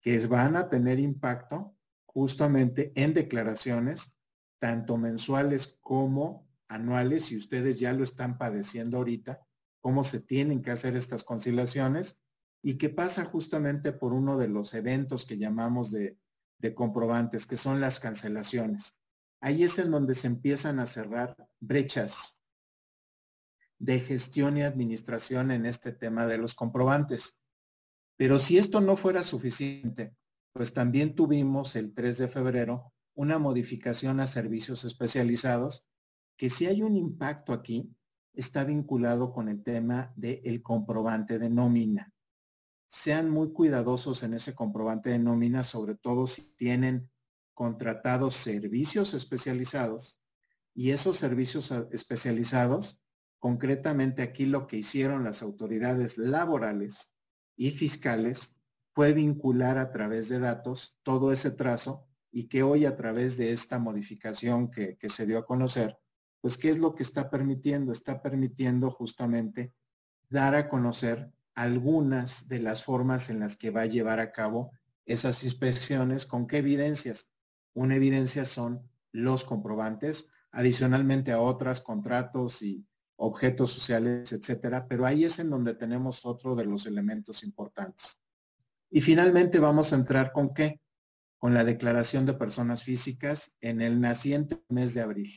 que 0.00 0.24
van 0.26 0.56
a 0.56 0.68
tener 0.68 1.00
impacto 1.00 1.76
justamente 2.06 2.92
en 2.94 3.12
declaraciones, 3.12 4.20
tanto 4.58 4.96
mensuales 4.96 5.78
como 5.80 6.48
anuales, 6.68 7.32
y 7.32 7.36
ustedes 7.36 7.78
ya 7.78 7.92
lo 7.92 8.04
están 8.04 8.38
padeciendo 8.38 8.98
ahorita, 8.98 9.44
cómo 9.80 10.04
se 10.04 10.20
tienen 10.20 10.62
que 10.62 10.70
hacer 10.70 10.96
estas 10.96 11.24
conciliaciones 11.24 12.22
y 12.62 12.78
que 12.78 12.88
pasa 12.88 13.24
justamente 13.24 13.92
por 13.92 14.12
uno 14.12 14.38
de 14.38 14.48
los 14.48 14.74
eventos 14.74 15.24
que 15.24 15.38
llamamos 15.38 15.92
de, 15.92 16.18
de 16.58 16.74
comprobantes, 16.74 17.46
que 17.46 17.56
son 17.56 17.80
las 17.80 18.00
cancelaciones. 18.00 19.02
Ahí 19.40 19.62
es 19.62 19.78
en 19.78 19.90
donde 19.90 20.14
se 20.14 20.26
empiezan 20.26 20.80
a 20.80 20.86
cerrar 20.86 21.36
brechas 21.60 22.35
de 23.78 24.00
gestión 24.00 24.56
y 24.56 24.62
administración 24.62 25.50
en 25.50 25.66
este 25.66 25.92
tema 25.92 26.26
de 26.26 26.38
los 26.38 26.54
comprobantes. 26.54 27.42
Pero 28.16 28.38
si 28.38 28.58
esto 28.58 28.80
no 28.80 28.96
fuera 28.96 29.22
suficiente, 29.22 30.16
pues 30.52 30.72
también 30.72 31.14
tuvimos 31.14 31.76
el 31.76 31.94
3 31.94 32.18
de 32.18 32.28
febrero 32.28 32.92
una 33.14 33.38
modificación 33.38 34.20
a 34.20 34.26
servicios 34.26 34.84
especializados, 34.84 35.88
que 36.36 36.50
si 36.50 36.66
hay 36.66 36.82
un 36.82 36.96
impacto 36.96 37.52
aquí, 37.52 37.94
está 38.32 38.64
vinculado 38.64 39.32
con 39.32 39.48
el 39.48 39.62
tema 39.62 40.12
del 40.16 40.62
comprobante 40.62 41.38
de 41.38 41.48
nómina 41.48 42.12
sean 42.88 43.30
muy 43.30 43.52
cuidadosos 43.52 44.22
en 44.22 44.34
ese 44.34 44.54
comprobante 44.54 45.10
de 45.10 45.18
nómina, 45.18 45.62
sobre 45.62 45.94
todo 45.94 46.26
si 46.26 46.54
tienen 46.56 47.10
contratados 47.54 48.34
servicios 48.34 49.14
especializados 49.14 50.22
y 50.74 50.90
esos 50.90 51.16
servicios 51.16 51.72
especializados, 51.90 53.05
concretamente 53.38 54.22
aquí 54.22 54.46
lo 54.46 54.66
que 54.66 54.78
hicieron 54.78 55.24
las 55.24 55.42
autoridades 55.42 56.18
laborales 56.18 57.16
y 57.56 57.70
fiscales 57.70 58.62
fue 58.94 59.12
vincular 59.12 59.78
a 59.78 59.90
través 59.90 60.28
de 60.28 60.38
datos 60.38 60.98
todo 61.02 61.32
ese 61.32 61.50
trazo 61.50 62.06
y 62.30 62.48
que 62.48 62.62
hoy 62.62 62.84
a 62.86 62.96
través 62.96 63.36
de 63.36 63.52
esta 63.52 63.78
modificación 63.78 64.70
que, 64.70 64.96
que 64.96 65.10
se 65.10 65.26
dio 65.26 65.38
a 65.38 65.46
conocer, 65.46 65.98
pues 66.40 66.56
¿qué 66.56 66.70
es 66.70 66.78
lo 66.78 66.94
que 66.94 67.02
está 67.02 67.30
permitiendo? 67.30 67.92
Está 67.92 68.22
permitiendo 68.22 68.90
justamente 68.90 69.74
dar 70.28 70.54
a 70.54 70.68
conocer 70.68 71.30
algunas 71.54 72.48
de 72.48 72.60
las 72.60 72.84
formas 72.84 73.30
en 73.30 73.40
las 73.40 73.56
que 73.56 73.70
va 73.70 73.82
a 73.82 73.86
llevar 73.86 74.20
a 74.20 74.32
cabo 74.32 74.72
esas 75.06 75.44
inspecciones, 75.44 76.26
con 76.26 76.46
qué 76.46 76.58
evidencias. 76.58 77.32
Una 77.74 77.96
evidencia 77.96 78.44
son 78.44 78.88
los 79.12 79.44
comprobantes, 79.44 80.30
adicionalmente 80.50 81.32
a 81.32 81.40
otras, 81.40 81.80
contratos 81.80 82.62
y 82.62 82.86
objetos 83.16 83.72
sociales, 83.72 84.32
etcétera, 84.32 84.86
pero 84.88 85.06
ahí 85.06 85.24
es 85.24 85.38
en 85.38 85.50
donde 85.50 85.74
tenemos 85.74 86.24
otro 86.24 86.54
de 86.54 86.66
los 86.66 86.86
elementos 86.86 87.42
importantes. 87.42 88.22
Y 88.90 89.00
finalmente 89.00 89.58
vamos 89.58 89.92
a 89.92 89.96
entrar 89.96 90.32
con 90.32 90.54
qué? 90.54 90.80
Con 91.38 91.54
la 91.54 91.64
declaración 91.64 92.26
de 92.26 92.34
personas 92.34 92.84
físicas 92.84 93.56
en 93.60 93.80
el 93.80 94.00
naciente 94.00 94.62
mes 94.68 94.94
de 94.94 95.02
abril 95.02 95.32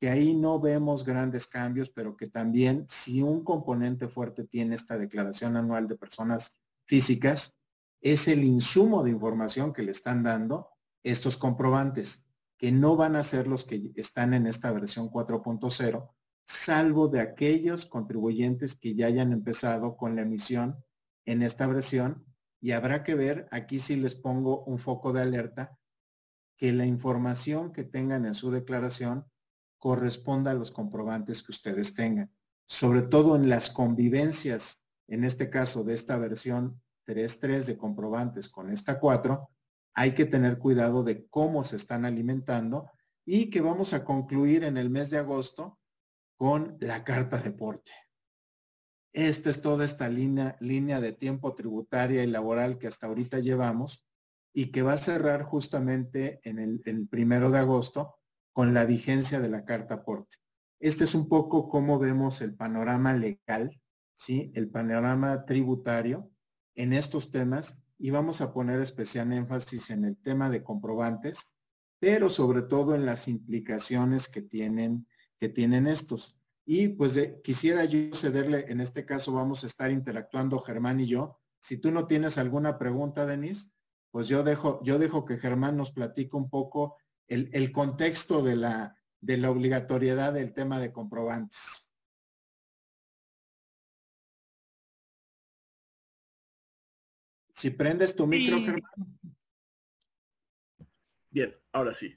que 0.00 0.08
ahí 0.08 0.34
no 0.34 0.58
vemos 0.58 1.04
grandes 1.04 1.46
cambios, 1.46 1.90
pero 1.90 2.16
que 2.16 2.26
también 2.26 2.86
si 2.88 3.20
un 3.20 3.44
componente 3.44 4.08
fuerte 4.08 4.44
tiene 4.44 4.74
esta 4.74 4.96
declaración 4.96 5.58
anual 5.58 5.86
de 5.86 5.96
personas 5.98 6.58
físicas, 6.86 7.60
es 8.00 8.26
el 8.26 8.42
insumo 8.42 9.04
de 9.04 9.10
información 9.10 9.74
que 9.74 9.82
le 9.82 9.92
están 9.92 10.22
dando 10.22 10.70
estos 11.02 11.36
comprobantes, 11.36 12.30
que 12.56 12.72
no 12.72 12.96
van 12.96 13.14
a 13.14 13.22
ser 13.22 13.46
los 13.46 13.64
que 13.66 13.92
están 13.94 14.32
en 14.32 14.46
esta 14.46 14.72
versión 14.72 15.10
4.0, 15.10 16.10
salvo 16.44 17.08
de 17.08 17.20
aquellos 17.20 17.86
contribuyentes 17.86 18.74
que 18.74 18.94
ya 18.94 19.06
hayan 19.06 19.32
empezado 19.32 19.96
con 19.96 20.16
la 20.16 20.22
emisión 20.22 20.84
en 21.24 21.42
esta 21.42 21.66
versión. 21.66 22.24
Y 22.60 22.72
habrá 22.72 23.02
que 23.02 23.14
ver, 23.14 23.48
aquí 23.50 23.78
sí 23.78 23.96
les 23.96 24.16
pongo 24.16 24.64
un 24.64 24.78
foco 24.78 25.12
de 25.12 25.22
alerta, 25.22 25.78
que 26.56 26.72
la 26.72 26.84
información 26.84 27.72
que 27.72 27.84
tengan 27.84 28.26
en 28.26 28.34
su 28.34 28.50
declaración 28.50 29.24
corresponda 29.78 30.50
a 30.50 30.54
los 30.54 30.70
comprobantes 30.70 31.42
que 31.42 31.52
ustedes 31.52 31.94
tengan. 31.94 32.30
Sobre 32.66 33.02
todo 33.02 33.34
en 33.34 33.48
las 33.48 33.70
convivencias, 33.70 34.84
en 35.08 35.24
este 35.24 35.48
caso 35.48 35.82
de 35.84 35.94
esta 35.94 36.18
versión 36.18 36.80
3.3 37.06 37.64
de 37.64 37.78
comprobantes 37.78 38.48
con 38.48 38.70
esta 38.70 39.00
4, 39.00 39.48
hay 39.94 40.12
que 40.12 40.26
tener 40.26 40.58
cuidado 40.58 41.02
de 41.02 41.26
cómo 41.28 41.64
se 41.64 41.76
están 41.76 42.04
alimentando 42.04 42.90
y 43.24 43.50
que 43.50 43.60
vamos 43.60 43.92
a 43.92 44.04
concluir 44.04 44.62
en 44.64 44.76
el 44.76 44.90
mes 44.90 45.10
de 45.10 45.18
agosto 45.18 45.79
con 46.40 46.78
la 46.80 47.04
carta 47.04 47.36
deporte. 47.36 47.92
Esta 49.12 49.50
es 49.50 49.60
toda 49.60 49.84
esta 49.84 50.08
línea, 50.08 50.56
línea 50.58 50.98
de 50.98 51.12
tiempo 51.12 51.54
tributaria 51.54 52.24
y 52.24 52.26
laboral 52.28 52.78
que 52.78 52.86
hasta 52.86 53.08
ahorita 53.08 53.40
llevamos 53.40 54.08
y 54.54 54.72
que 54.72 54.80
va 54.80 54.94
a 54.94 54.96
cerrar 54.96 55.42
justamente 55.42 56.40
en 56.44 56.58
el, 56.58 57.08
primero 57.10 57.50
de 57.50 57.58
agosto 57.58 58.14
con 58.54 58.72
la 58.72 58.86
vigencia 58.86 59.38
de 59.38 59.50
la 59.50 59.66
carta 59.66 59.96
aporte. 59.96 60.38
Este 60.78 61.04
es 61.04 61.14
un 61.14 61.28
poco 61.28 61.68
cómo 61.68 61.98
vemos 61.98 62.40
el 62.40 62.54
panorama 62.54 63.12
legal, 63.12 63.78
¿sí? 64.14 64.50
el 64.54 64.70
panorama 64.70 65.44
tributario 65.44 66.30
en 66.74 66.94
estos 66.94 67.30
temas 67.30 67.84
y 67.98 68.08
vamos 68.08 68.40
a 68.40 68.54
poner 68.54 68.80
especial 68.80 69.30
énfasis 69.34 69.90
en 69.90 70.06
el 70.06 70.16
tema 70.16 70.48
de 70.48 70.64
comprobantes, 70.64 71.58
pero 71.98 72.30
sobre 72.30 72.62
todo 72.62 72.94
en 72.94 73.04
las 73.04 73.28
implicaciones 73.28 74.26
que 74.26 74.40
tienen, 74.40 75.06
que 75.40 75.48
tienen 75.48 75.86
estos. 75.86 76.38
Y 76.66 76.88
pues 76.88 77.18
quisiera 77.42 77.84
yo 77.86 78.14
cederle, 78.14 78.66
en 78.68 78.80
este 78.80 79.04
caso 79.04 79.32
vamos 79.32 79.64
a 79.64 79.66
estar 79.66 79.90
interactuando 79.90 80.60
Germán 80.60 81.00
y 81.00 81.06
yo. 81.06 81.40
Si 81.58 81.78
tú 81.78 81.90
no 81.90 82.06
tienes 82.06 82.38
alguna 82.38 82.78
pregunta, 82.78 83.26
Denise, 83.26 83.72
pues 84.10 84.28
yo 84.28 84.42
dejo, 84.42 84.82
yo 84.84 84.98
dejo 84.98 85.24
que 85.24 85.38
Germán 85.38 85.76
nos 85.76 85.90
platique 85.90 86.36
un 86.36 86.50
poco 86.50 86.98
el, 87.26 87.72
contexto 87.72 88.42
de 88.42 88.56
la, 88.56 88.96
de 89.20 89.38
la 89.38 89.50
obligatoriedad 89.50 90.32
del 90.32 90.52
tema 90.52 90.78
de 90.78 90.92
comprobantes. 90.92 91.90
Si 97.52 97.70
prendes 97.70 98.14
tu 98.16 98.26
micro, 98.26 98.58
Bien, 101.30 101.54
ahora 101.72 101.94
sí. 101.94 102.12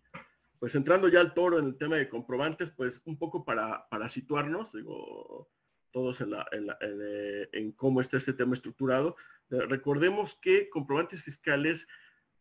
Pues 0.63 0.75
entrando 0.75 1.10
ya 1.10 1.20
al 1.20 1.34
toro 1.34 1.60
en 1.60 1.65
el 1.65 1.77
tema 1.77 1.98
de 1.98 2.08
comprobantes, 2.08 2.72
pues 2.72 3.01
un 3.03 3.20
poco 3.20 3.43
para, 3.43 3.86
para 3.89 4.08
situarnos, 4.08 4.72
digo, 4.72 5.51
todos 5.91 6.22
en, 6.22 6.32
en, 6.53 6.70
eh, 6.79 7.50
en, 7.51 7.74
cómo 7.74 8.00
está 8.00 8.15
este 8.15 8.32
tema 8.32 8.53
estructurado. 8.53 9.17
Recordemos 9.50 10.36
que 10.41 10.70
comprobantes 10.70 11.22
fiscales 11.22 11.86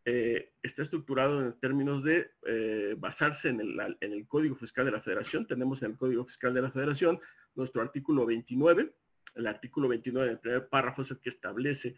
eh, 0.04 0.52
está 0.62 0.82
estructurado 0.82 1.44
en 1.44 1.58
términos 1.58 2.04
de 2.04 2.30
eh, 2.46 2.94
basarse 2.96 3.48
en 3.48 3.60
el, 3.60 4.26
Código 4.28 4.54
Fiscal 4.54 4.84
de 4.84 4.92
la 4.92 5.00
Federación. 5.00 5.44
Tenemos 5.48 5.82
en 5.82 5.90
el 5.90 5.96
Código 5.96 6.24
Fiscal 6.24 6.54
de 6.54 6.62
la 6.62 6.70
Federación 6.70 7.18
nuestro 7.56 7.82
artículo 7.82 8.24
29. 8.24 8.94
El 9.34 9.46
artículo 9.48 9.88
29 9.88 10.28
del 10.28 10.38
primer 10.38 10.68
párrafo 10.68 11.02
es 11.02 11.10
el 11.10 11.18
que 11.18 11.30
establece 11.30 11.96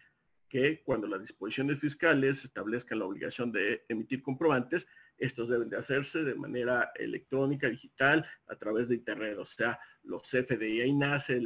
que 0.49 0.83
cuando 0.85 1.07
las 1.07 1.21
disposiciones 1.21 1.81
fiscales 1.81 2.45
establezcan 2.45 3.01
la 3.01 3.05
obligación 3.05 3.53
de 3.53 3.85
emitir 3.91 4.23
comprobantes, 4.23 4.87
estos 5.19 5.49
deben 5.49 5.69
de 5.69 5.77
hacerse 5.77 6.23
de 6.25 6.35
manera 6.35 6.93
electrónica, 6.97 7.69
digital, 7.69 8.27
a 8.47 8.57
través 8.57 8.89
de 8.89 8.97
Internet. 8.97 9.39
O 9.39 9.45
sea, 9.45 9.79
los 10.03 10.23
CFDI, 10.29 10.81
ahí 10.83 10.93
nace 10.93 11.41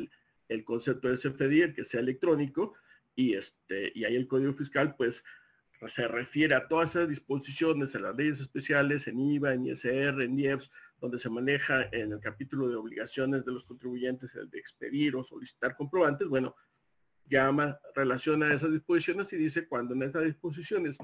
el, 0.48 0.64
concepto 0.64 1.08
de 1.08 1.16
CFDI, 1.16 1.62
el 1.62 1.74
que 1.74 1.84
sea 1.84 2.00
electrónico, 2.00 2.74
y, 3.14 3.34
este, 3.34 3.92
y 3.94 4.04
ahí 4.04 4.16
el 4.16 4.28
Código 4.28 4.52
Fiscal, 4.52 4.94
pues, 4.96 5.22
se 5.86 6.08
refiere 6.08 6.54
a 6.54 6.66
todas 6.66 6.90
esas 6.90 7.08
disposiciones 7.08 7.94
en 7.94 8.02
las 8.02 8.16
leyes 8.16 8.40
especiales, 8.40 9.06
en 9.06 9.20
IVA, 9.20 9.52
en 9.52 9.66
ISR, 9.66 10.22
en 10.22 10.38
IEPS, 10.38 10.70
donde 11.00 11.18
se 11.18 11.30
maneja 11.30 11.88
en 11.92 12.12
el 12.12 12.20
capítulo 12.20 12.68
de 12.68 12.74
obligaciones 12.74 13.44
de 13.44 13.52
los 13.52 13.62
contribuyentes 13.62 14.34
el 14.34 14.50
de 14.50 14.58
expedir 14.58 15.14
o 15.14 15.22
solicitar 15.22 15.76
comprobantes, 15.76 16.26
bueno, 16.26 16.56
llama, 17.26 17.78
relaciona 17.94 18.52
esas 18.52 18.72
disposiciones 18.72 19.32
y 19.32 19.36
dice 19.36 19.68
cuando 19.68 19.94
en 19.94 20.02
esas 20.02 20.24
disposiciones 20.24 20.98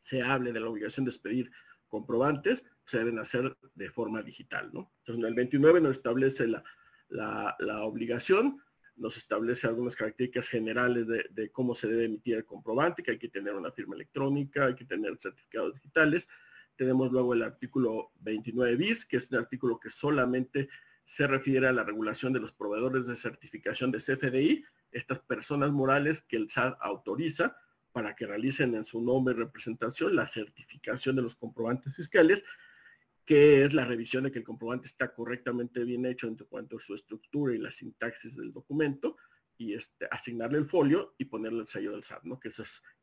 se 0.00 0.22
hable 0.22 0.52
de 0.52 0.60
la 0.60 0.68
obligación 0.68 1.04
de 1.04 1.10
expedir 1.10 1.50
comprobantes, 1.90 2.64
se 2.86 2.98
deben 2.98 3.18
hacer 3.18 3.56
de 3.74 3.90
forma 3.90 4.22
digital, 4.22 4.70
¿no? 4.72 4.90
Entonces, 5.00 5.22
en 5.22 5.28
el 5.28 5.34
29 5.34 5.80
nos 5.80 5.96
establece 5.96 6.46
la, 6.46 6.64
la, 7.10 7.82
obligación, 7.84 8.62
nos 8.96 9.16
establece 9.16 9.66
algunas 9.66 9.96
características 9.96 10.48
generales 10.48 11.06
de, 11.06 11.50
cómo 11.50 11.74
se 11.74 11.88
debe 11.88 12.04
emitir 12.04 12.36
el 12.36 12.44
comprobante, 12.44 13.02
que 13.02 13.12
hay 13.12 13.18
que 13.18 13.28
tener 13.28 13.54
una 13.54 13.72
firma 13.72 13.96
electrónica, 13.96 14.66
hay 14.66 14.74
que 14.74 14.84
tener 14.84 15.16
certificados 15.18 15.74
digitales. 15.74 16.28
Tenemos 16.76 17.10
luego 17.12 17.34
el 17.34 17.42
artículo 17.42 18.12
29 18.20 18.76
bis, 18.76 19.04
que 19.04 19.18
es 19.18 19.30
un 19.30 19.38
artículo 19.38 19.78
que 19.78 19.90
solamente 19.90 20.68
se 21.04 21.26
refiere 21.26 21.66
a 21.66 21.72
la 21.72 21.84
regulación 21.84 22.32
de 22.32 22.40
los 22.40 22.52
proveedores 22.52 23.06
de 23.06 23.16
certificación 23.16 23.90
de 23.90 23.98
CFDI, 23.98 24.64
estas 24.92 25.18
personas 25.20 25.70
morales 25.72 26.22
que 26.22 26.36
el 26.36 26.50
SAT 26.50 26.76
autoriza 26.80 27.56
para 27.92 28.14
que 28.14 28.26
realicen 28.26 28.74
en 28.74 28.84
su 28.84 29.00
nombre 29.00 29.34
y 29.34 29.38
representación 29.38 30.14
la 30.14 30.26
certificación 30.26 31.16
de 31.16 31.22
los 31.22 31.34
comprobantes 31.34 31.94
fiscales, 31.94 32.44
que 33.24 33.64
es 33.64 33.74
la 33.74 33.84
revisión 33.84 34.24
de 34.24 34.32
que 34.32 34.40
el 34.40 34.44
comprobante 34.44 34.88
está 34.88 35.12
correctamente 35.14 35.84
bien 35.84 36.06
hecho 36.06 36.26
en 36.26 36.36
cuanto 36.36 36.76
a 36.76 36.80
su 36.80 36.94
estructura 36.94 37.54
y 37.54 37.58
la 37.58 37.70
sintaxis 37.70 38.36
del 38.36 38.52
documento, 38.52 39.16
y 39.60 39.74
este, 39.74 40.08
asignarle 40.10 40.58
el 40.58 40.64
folio 40.64 41.14
y 41.18 41.26
ponerle 41.26 41.60
el 41.60 41.68
sello 41.68 41.92
del 41.92 42.02
SAT, 42.02 42.24
¿no? 42.24 42.40
Que 42.40 42.48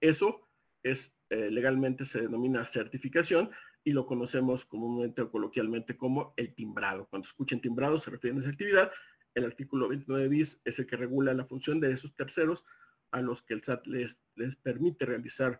eso 0.02 0.42
es, 0.82 1.14
eh, 1.30 1.52
legalmente 1.52 2.04
se 2.04 2.22
denomina 2.22 2.66
certificación 2.66 3.52
y 3.84 3.92
lo 3.92 4.08
conocemos 4.08 4.66
comúnmente 4.66 5.22
o 5.22 5.30
coloquialmente 5.30 5.96
como 5.96 6.34
el 6.36 6.56
timbrado. 6.56 7.08
Cuando 7.10 7.28
escuchen 7.28 7.62
timbrado 7.62 8.00
se 8.00 8.10
refieren 8.10 8.40
a 8.40 8.42
esa 8.42 8.50
actividad. 8.50 8.92
El 9.36 9.46
artículo 9.46 9.88
29 9.88 10.28
bis 10.30 10.60
es 10.66 10.80
el 10.80 10.88
que 10.88 10.98
regula 10.98 11.34
la 11.36 11.46
función 11.46 11.80
de 11.80 11.92
esos 11.92 12.16
terceros 12.16 12.66
a 13.12 13.22
los 13.22 13.42
que 13.42 13.54
el 13.54 13.64
SAT 13.64 13.88
les, 13.88 14.18
les 14.36 14.56
permite 14.56 15.06
realizar 15.06 15.60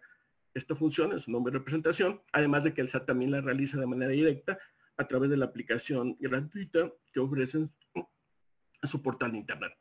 esta 0.54 0.76
función 0.76 1.12
en 1.12 1.20
su 1.20 1.32
nombre 1.32 1.52
de 1.52 1.60
representación, 1.60 2.22
además 2.34 2.64
de 2.64 2.74
que 2.74 2.82
el 2.82 2.90
SAT 2.90 3.06
también 3.06 3.32
la 3.32 3.42
realiza 3.42 3.80
de 3.80 3.88
manera 3.88 4.12
directa 4.12 4.58
a 4.98 5.08
través 5.08 5.30
de 5.30 5.38
la 5.38 5.46
aplicación 5.46 6.18
gratuita 6.20 6.92
que 7.14 7.20
ofrecen 7.20 7.72
en 7.94 8.90
su 8.90 9.02
portal 9.02 9.32
de 9.32 9.38
Internet. 9.38 9.74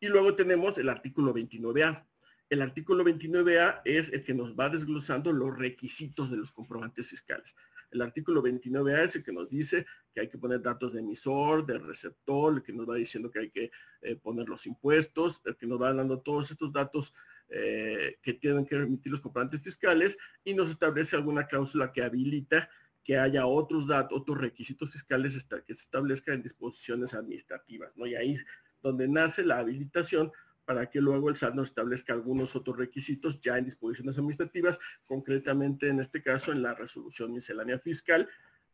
Y 0.00 0.08
luego 0.08 0.34
tenemos 0.34 0.78
el 0.78 0.88
artículo 0.88 1.34
29A. 1.34 2.06
El 2.50 2.62
artículo 2.62 3.04
29A 3.04 3.82
es 3.84 4.12
el 4.12 4.24
que 4.24 4.34
nos 4.34 4.54
va 4.54 4.68
desglosando 4.68 5.32
los 5.32 5.56
requisitos 5.56 6.30
de 6.30 6.36
los 6.36 6.52
comprobantes 6.52 7.08
fiscales. 7.08 7.56
El 7.92 8.02
artículo 8.02 8.42
29A 8.42 9.04
es 9.04 9.16
el 9.16 9.22
que 9.22 9.32
nos 9.32 9.48
dice 9.48 9.86
que 10.14 10.22
hay 10.22 10.28
que 10.28 10.38
poner 10.38 10.60
datos 10.60 10.92
de 10.92 11.00
emisor, 11.00 11.64
de 11.64 11.78
receptor, 11.78 12.54
el 12.54 12.62
que 12.62 12.72
nos 12.72 12.88
va 12.88 12.96
diciendo 12.96 13.30
que 13.30 13.40
hay 13.40 13.50
que 13.50 13.70
eh, 14.02 14.16
poner 14.16 14.48
los 14.48 14.66
impuestos, 14.66 15.40
el 15.44 15.56
que 15.56 15.66
nos 15.66 15.80
va 15.80 15.92
dando 15.92 16.20
todos 16.20 16.50
estos 16.50 16.72
datos 16.72 17.14
eh, 17.48 18.16
que 18.22 18.34
tienen 18.34 18.64
que 18.64 18.76
emitir 18.76 19.12
los 19.12 19.20
comprobantes 19.20 19.62
fiscales 19.62 20.16
y 20.42 20.54
nos 20.54 20.70
establece 20.70 21.16
alguna 21.16 21.46
cláusula 21.46 21.92
que 21.92 22.02
habilita 22.02 22.68
que 23.04 23.18
haya 23.18 23.46
otros 23.46 23.86
datos, 23.86 24.20
otros 24.20 24.38
requisitos 24.38 24.90
fiscales 24.90 25.32
que 25.66 25.74
se 25.74 25.80
establezcan 25.80 26.36
en 26.36 26.42
disposiciones 26.42 27.14
administrativas, 27.14 27.90
¿no? 27.96 28.06
Y 28.06 28.14
ahí 28.14 28.36
donde 28.80 29.08
nace 29.08 29.44
la 29.44 29.58
habilitación 29.58 30.30
para 30.64 30.88
que 30.88 31.00
luego 31.00 31.28
el 31.28 31.36
SAT 31.36 31.54
nos 31.54 31.68
establezca 31.68 32.12
algunos 32.12 32.54
otros 32.54 32.76
requisitos 32.76 33.40
ya 33.40 33.58
en 33.58 33.64
disposiciones 33.64 34.16
administrativas, 34.16 34.78
concretamente 35.04 35.88
en 35.88 36.00
este 36.00 36.22
caso 36.22 36.52
en 36.52 36.62
la 36.62 36.74
resolución 36.74 37.32
miscelánea 37.32 37.78
fiscal, 37.78 38.28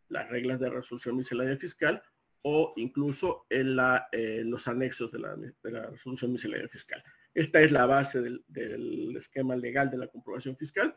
las 0.09 0.29
reglas 0.29 0.61
de 0.61 0.71
resolución 0.71 1.17
miscelánea 1.17 1.57
fiscal 1.57 2.03
o 2.43 2.73
incluso 2.77 3.47
en, 3.51 3.77
la, 3.77 4.09
los 4.13 4.69
anexos 4.69 5.11
de 5.11 5.19
la, 5.19 5.37
de 5.37 5.71
la, 5.71 5.87
resolución 5.91 6.33
miscelánea 6.33 6.69
fiscal. 6.69 7.03
Esta 7.35 7.61
es 7.61 7.73
la 7.73 7.87
base 7.87 8.21
del, 8.21 8.45
del, 8.49 9.17
esquema 9.17 9.57
legal 9.57 9.91
de 9.91 9.99
la 9.99 10.09
comprobación 10.09 10.57
fiscal. 10.57 10.97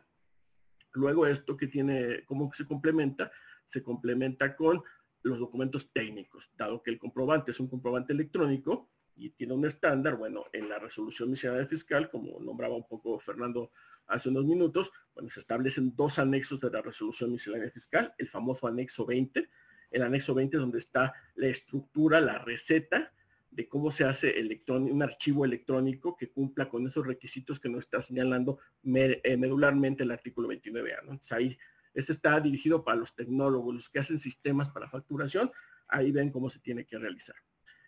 Luego 0.92 1.26
esto 1.26 1.56
que 1.56 1.66
tiene, 1.66 2.24
¿cómo 2.26 2.50
se 2.52 2.64
complementa? 2.64 3.30
Se 3.64 3.82
complementa 3.82 4.54
con 4.56 4.82
los 5.22 5.38
documentos 5.38 5.92
técnicos, 5.92 6.50
dado 6.56 6.82
que 6.82 6.90
el 6.90 6.98
comprobante 6.98 7.52
es 7.52 7.60
un 7.60 7.68
comprobante 7.68 8.12
electrónico, 8.12 8.91
y 9.16 9.30
tiene 9.30 9.54
un 9.54 9.64
estándar, 9.66 10.16
bueno, 10.16 10.44
en 10.52 10.68
la 10.68 10.78
resolución 10.78 11.30
miscelánea 11.30 11.66
fiscal, 11.66 12.10
como 12.10 12.40
nombraba 12.40 12.74
un 12.74 12.86
poco 12.86 13.18
Fernando 13.18 13.70
hace 14.06 14.28
unos 14.28 14.44
minutos, 14.44 14.92
bueno, 15.14 15.30
se 15.30 15.40
establecen 15.40 15.94
dos 15.94 16.18
anexos 16.18 16.60
de 16.60 16.70
la 16.70 16.82
resolución 16.82 17.32
miscelánea 17.32 17.70
fiscal, 17.70 18.14
el 18.18 18.28
famoso 18.28 18.66
anexo 18.66 19.06
20, 19.06 19.48
el 19.90 20.02
anexo 20.02 20.34
20 20.34 20.56
es 20.56 20.60
donde 20.60 20.78
está 20.78 21.12
la 21.34 21.48
estructura, 21.48 22.20
la 22.20 22.38
receta 22.38 23.12
de 23.50 23.68
cómo 23.68 23.90
se 23.90 24.04
hace 24.04 24.34
un 24.68 25.02
archivo 25.02 25.44
electrónico 25.44 26.16
que 26.16 26.30
cumpla 26.30 26.70
con 26.70 26.86
esos 26.86 27.06
requisitos 27.06 27.60
que 27.60 27.68
nos 27.68 27.80
está 27.80 28.00
señalando 28.00 28.58
eh, 28.82 29.36
medularmente 29.36 30.04
el 30.04 30.10
artículo 30.10 30.48
29A. 30.48 31.04
¿no? 31.04 31.12
Entonces 31.12 31.32
ahí, 31.32 31.58
este 31.92 32.12
está 32.12 32.40
dirigido 32.40 32.82
para 32.82 32.96
los 32.96 33.14
tecnólogos, 33.14 33.74
los 33.74 33.90
que 33.90 33.98
hacen 33.98 34.18
sistemas 34.18 34.70
para 34.70 34.88
facturación, 34.88 35.52
ahí 35.88 36.10
ven 36.12 36.30
cómo 36.30 36.48
se 36.48 36.60
tiene 36.60 36.86
que 36.86 36.96
realizar 36.96 37.36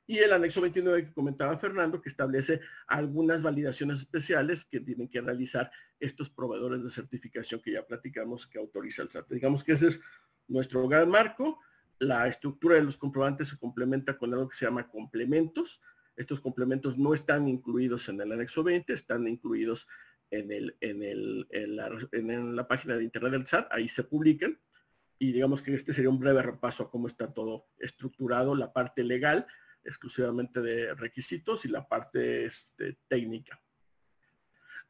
y 0.06 0.18
el 0.18 0.32
anexo 0.32 0.60
29 0.60 1.06
que 1.06 1.12
comentaba 1.12 1.56
Fernando, 1.58 2.00
que 2.00 2.10
establece 2.10 2.60
algunas 2.86 3.42
validaciones 3.42 4.00
especiales 4.00 4.66
que 4.66 4.80
tienen 4.80 5.08
que 5.08 5.20
realizar 5.20 5.70
estos 5.98 6.28
proveedores 6.28 6.82
de 6.82 6.90
certificación 6.90 7.60
que 7.62 7.72
ya 7.72 7.86
platicamos 7.86 8.46
que 8.46 8.58
autoriza 8.58 9.02
el 9.02 9.10
SAT. 9.10 9.30
Digamos 9.30 9.64
que 9.64 9.72
ese 9.72 9.88
es 9.88 10.00
nuestro 10.46 10.86
gran 10.88 11.08
marco. 11.08 11.58
La 11.98 12.28
estructura 12.28 12.74
de 12.74 12.82
los 12.82 12.98
comprobantes 12.98 13.48
se 13.48 13.58
complementa 13.58 14.18
con 14.18 14.32
algo 14.34 14.48
que 14.48 14.56
se 14.56 14.66
llama 14.66 14.88
complementos. 14.88 15.80
Estos 16.16 16.40
complementos 16.40 16.98
no 16.98 17.14
están 17.14 17.48
incluidos 17.48 18.08
en 18.08 18.20
el 18.20 18.30
anexo 18.30 18.62
20, 18.62 18.92
están 18.92 19.26
incluidos 19.26 19.86
en, 20.30 20.52
el, 20.52 20.76
en, 20.80 21.02
el, 21.02 21.46
en, 21.50 21.76
la, 21.76 21.90
en 22.12 22.56
la 22.56 22.68
página 22.68 22.96
de 22.96 23.04
internet 23.04 23.32
del 23.32 23.46
SAT, 23.46 23.72
ahí 23.72 23.88
se 23.88 24.04
publican. 24.04 24.58
Y 25.18 25.32
digamos 25.32 25.62
que 25.62 25.74
este 25.74 25.94
sería 25.94 26.10
un 26.10 26.18
breve 26.18 26.42
repaso 26.42 26.82
a 26.82 26.90
cómo 26.90 27.06
está 27.06 27.32
todo 27.32 27.68
estructurado, 27.78 28.54
la 28.54 28.72
parte 28.72 29.02
legal, 29.04 29.46
exclusivamente 29.84 30.60
de 30.60 30.94
requisitos 30.94 31.64
y 31.64 31.68
la 31.68 31.86
parte 31.86 32.46
este, 32.46 32.98
técnica. 33.08 33.60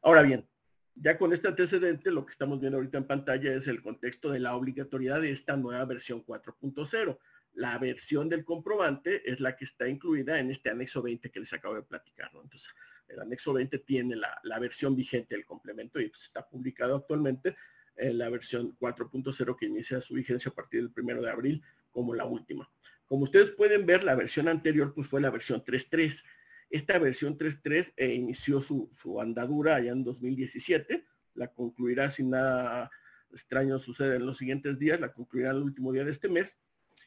Ahora 0.01 0.21
bien, 0.21 0.47
ya 0.95 1.17
con 1.17 1.33
este 1.33 1.49
antecedente, 1.49 2.09
lo 2.11 2.25
que 2.25 2.31
estamos 2.31 2.59
viendo 2.59 2.77
ahorita 2.77 2.97
en 2.97 3.07
pantalla 3.07 3.53
es 3.53 3.67
el 3.67 3.81
contexto 3.81 4.31
de 4.31 4.39
la 4.39 4.55
obligatoriedad 4.55 5.21
de 5.21 5.31
esta 5.31 5.57
nueva 5.57 5.83
versión 5.85 6.25
4.0. 6.25 7.17
La 7.53 7.77
versión 7.77 8.29
del 8.29 8.45
comprobante 8.45 9.29
es 9.29 9.39
la 9.39 9.55
que 9.55 9.65
está 9.65 9.87
incluida 9.87 10.39
en 10.39 10.51
este 10.51 10.69
anexo 10.69 11.01
20 11.01 11.29
que 11.31 11.39
les 11.39 11.51
acabo 11.53 11.75
de 11.75 11.83
platicar. 11.83 12.31
Entonces, 12.33 12.69
el 13.07 13.19
anexo 13.19 13.53
20 13.53 13.79
tiene 13.79 14.15
la, 14.15 14.59
versión 14.59 14.95
vigente 14.95 15.35
del 15.35 15.45
complemento 15.45 15.99
y 15.99 16.09
pues, 16.09 16.23
está 16.23 16.47
publicado 16.47 16.95
actualmente 16.95 17.55
en 17.97 18.17
la 18.17 18.29
versión 18.29 18.77
4.0 18.77 19.57
que 19.57 19.65
inicia 19.65 20.01
su 20.01 20.15
vigencia 20.15 20.49
a 20.51 20.55
partir 20.55 20.81
del 20.81 20.91
primero 20.91 21.21
de 21.21 21.29
abril 21.29 21.61
como 21.91 22.13
la 22.13 22.25
última. 22.25 22.69
Como 23.07 23.23
ustedes 23.23 23.51
pueden 23.51 23.85
ver, 23.85 24.03
la 24.03 24.15
versión 24.15 24.47
anterior 24.47 24.93
pues 24.93 25.07
fue 25.07 25.21
la 25.21 25.29
versión 25.29 25.63
3.3. 25.63 26.23
Esta 26.69 26.97
versión 26.99 27.37
3.3 27.37 27.93
eh, 27.97 28.13
inició 28.13 28.59
su, 28.59 28.89
andadura 29.21 29.75
allá 29.75 29.91
en 29.91 30.03
2017, 30.03 31.05
la 31.35 31.47
concluirá 31.53 32.09
sin 32.09 32.31
nada 32.31 32.89
extraño 33.31 33.77
sucede 33.77 34.15
en 34.15 34.25
los 34.25 34.37
siguientes 34.37 34.79
días, 34.79 34.99
la 34.99 35.13
concluirá 35.13 35.51
el 35.51 35.61
último 35.61 35.91
día 35.91 36.05
de 36.05 36.11
este 36.11 36.29
mes, 36.29 36.57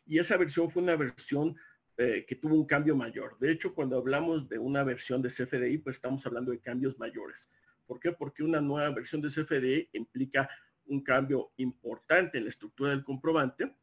y 0.07 0.19
esa 0.19 0.37
versión 0.37 0.71
fue 0.71 0.83
una 0.83 0.97
versión 0.97 1.57
eh, 1.97 2.25
que 2.29 2.37
tuvo 2.37 2.55
un 2.55 2.67
cambio 2.67 2.95
mayor. 2.95 3.39
De 3.39 3.51
hecho, 3.51 3.75
cuando 3.75 3.97
hablamos 3.97 4.49
de 4.49 4.59
una 4.59 4.85
versión 4.85 5.21
de 5.23 5.31
CFDI, 5.31 5.79
pues 5.79 5.97
estamos 5.97 6.25
hablando 6.27 6.53
de 6.53 6.61
cambios 6.61 6.99
mayores. 6.99 7.49
¿Por 7.87 7.99
qué? 7.99 8.13
Porque 8.13 8.45
una 8.45 8.61
nueva 8.61 8.91
versión 8.91 9.21
de 9.21 9.31
CFDI 9.31 9.89
implica 9.95 10.49
un 10.87 11.03
cambio 11.03 11.53
importante 11.57 12.39
en 12.39 12.45
la 12.45 12.51
estructura 12.51 12.91
del 12.91 13.03
comprobante, 13.03 13.75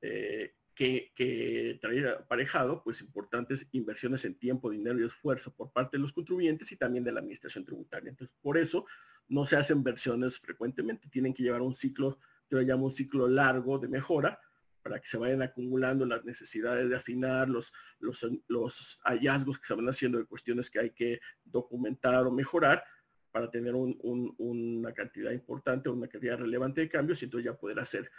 eh, 0.00 0.54
que, 0.74 1.12
que 1.14 1.78
traía 1.80 2.12
aparejado 2.12 2.82
pues 2.82 3.00
importantes 3.00 3.66
inversiones 3.72 4.24
en 4.24 4.34
tiempo, 4.34 4.70
dinero 4.70 5.00
y 5.00 5.04
esfuerzo 5.04 5.52
por 5.54 5.70
parte 5.72 5.96
de 5.96 6.02
los 6.02 6.12
contribuyentes 6.12 6.72
y 6.72 6.76
también 6.76 7.04
de 7.04 7.12
la 7.12 7.20
administración 7.20 7.64
tributaria. 7.64 8.10
Entonces, 8.10 8.34
por 8.40 8.56
eso 8.56 8.86
no 9.28 9.46
se 9.46 9.56
hacen 9.56 9.82
versiones 9.82 10.38
frecuentemente, 10.38 11.08
tienen 11.08 11.34
que 11.34 11.42
llevar 11.42 11.62
un 11.62 11.74
ciclo, 11.74 12.18
yo 12.50 12.58
le 12.58 12.64
llamo 12.64 12.86
un 12.86 12.90
ciclo 12.90 13.28
largo 13.28 13.78
de 13.78 13.88
mejora 13.88 14.38
para 14.82 15.00
que 15.00 15.08
se 15.08 15.16
vayan 15.16 15.42
acumulando 15.42 16.04
las 16.04 16.24
necesidades 16.24 16.88
de 16.88 16.96
afinar, 16.96 17.48
los 17.48 19.00
hallazgos 19.04 19.58
que 19.58 19.66
se 19.66 19.74
van 19.74 19.88
haciendo 19.88 20.18
de 20.18 20.24
cuestiones 20.24 20.68
que 20.68 20.80
hay 20.80 20.90
que 20.90 21.20
documentar 21.44 22.26
o 22.26 22.32
mejorar 22.32 22.82
para 23.30 23.50
tener 23.50 23.74
una 23.74 24.92
cantidad 24.92 25.32
importante, 25.32 25.88
una 25.88 26.08
cantidad 26.08 26.36
relevante 26.36 26.82
de 26.82 26.88
cambios 26.88 27.22
y 27.22 27.24
entonces 27.24 27.46
ya 27.46 27.56
poder 27.56 27.80
hacer 27.80 28.10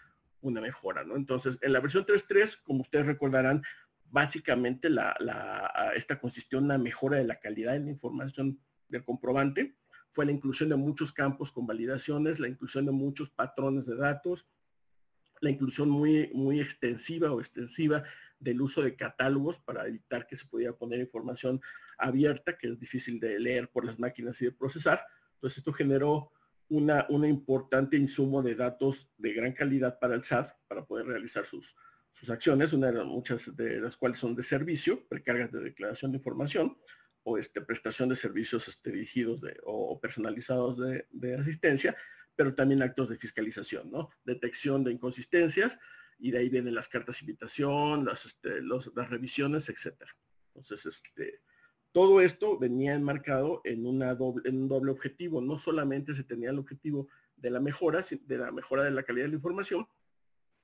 una 0.43 0.61
mejora, 0.61 1.03
¿no? 1.03 1.15
Entonces, 1.15 1.57
en 1.61 1.73
la 1.73 1.79
versión 1.79 2.05
3.3, 2.05 2.61
como 2.63 2.81
ustedes 2.81 3.05
recordarán, 3.05 3.63
básicamente 4.05 4.89
la, 4.89 5.15
esta 5.95 6.19
consistió 6.19 6.59
en 6.59 6.65
una 6.65 6.77
mejora 6.77 7.17
de 7.17 7.23
la 7.23 7.39
calidad 7.39 7.73
de 7.73 7.79
la 7.79 7.89
información 7.89 8.59
del 8.89 9.03
comprobante, 9.03 9.75
fue 10.09 10.25
la 10.25 10.31
inclusión 10.31 10.69
de 10.69 10.75
muchos 10.75 11.11
campos 11.11 11.51
con 11.51 11.65
validaciones, 11.65 12.39
la 12.39 12.47
inclusión 12.47 12.85
de 12.85 12.91
muchos 12.91 13.31
patrones 13.31 13.87
de 13.87 13.95
datos, 13.95 14.47
la 15.41 15.49
inclusión 15.49 15.89
muy, 15.89 16.29
muy 16.33 16.61
extensiva 16.61 17.31
o 17.31 17.39
extensiva 17.39 18.03
del 18.39 18.61
uso 18.61 18.83
de 18.83 18.95
catálogos 18.95 19.57
para 19.59 19.87
evitar 19.87 20.27
que 20.27 20.37
se 20.37 20.45
pudiera 20.45 20.73
poner 20.73 20.99
información 20.99 21.59
abierta, 21.97 22.57
que 22.57 22.67
es 22.67 22.79
difícil 22.79 23.19
de 23.19 23.39
leer 23.39 23.69
por 23.69 23.85
las 23.85 23.97
máquinas 23.97 24.39
y 24.41 24.45
de 24.45 24.51
procesar. 24.51 25.03
Entonces 25.35 25.57
esto 25.57 25.73
generó 25.73 26.31
una, 26.77 27.27
importante 27.27 27.97
insumo 27.97 28.41
de 28.41 28.55
datos 28.55 29.09
de 29.17 29.33
gran 29.33 29.53
calidad 29.53 29.99
para 29.99 30.15
el 30.15 30.23
SAT 30.23 30.51
para 30.67 30.85
poder 30.85 31.05
realizar 31.05 31.45
sus, 31.45 31.75
sus 32.11 32.29
acciones, 32.29 32.73
una 32.73 32.87
de 32.87 32.93
las, 32.93 33.05
muchas 33.05 33.55
de 33.55 33.79
las 33.79 33.95
cuales 33.95 34.17
son 34.17 34.35
de 34.35 34.43
servicio, 34.43 35.07
precargas 35.07 35.51
de 35.51 35.61
declaración 35.61 36.11
de 36.11 36.17
información 36.17 36.77
o 37.23 37.37
este, 37.37 37.61
prestación 37.61 38.09
de 38.09 38.15
servicios 38.15 38.67
este, 38.67 38.91
dirigidos 38.91 39.41
o 39.63 39.99
personalizados 39.99 40.79
de, 40.79 41.07
de, 41.11 41.35
asistencia, 41.35 41.95
pero 42.35 42.55
también 42.55 42.81
actos 42.81 43.09
de 43.09 43.17
fiscalización, 43.17 43.91
¿no? 43.91 44.09
Detección 44.25 44.83
de 44.83 44.91
inconsistencias 44.91 45.77
y 46.17 46.31
de 46.31 46.39
ahí 46.39 46.49
vienen 46.49 46.75
las 46.75 46.87
cartas 46.87 47.17
de 47.17 47.21
invitación, 47.21 48.03
las, 48.03 48.25
este, 48.25 48.61
las 48.61 49.09
revisiones, 49.09 49.69
etcétera. 49.69 50.11
Entonces, 50.55 50.85
este, 50.85 51.41
todo 51.93 52.21
esto 52.21 52.57
venía 52.57 52.93
enmarcado 52.93 53.61
en, 53.63 53.85
un 53.85 54.67
doble 54.67 54.91
objetivo. 54.91 55.41
No 55.41 55.57
solamente 55.57 56.13
se 56.13 56.23
tenía 56.23 56.49
el 56.49 56.59
objetivo 56.59 57.07
de 57.37 57.51
la 57.51 57.59
mejora, 57.59 58.03
de 58.09 58.37
la 58.37 58.51
mejora 58.51 58.83
de 58.83 58.91
la 58.91 59.03
calidad 59.03 59.25
de 59.25 59.29
la 59.29 59.35
información, 59.35 59.87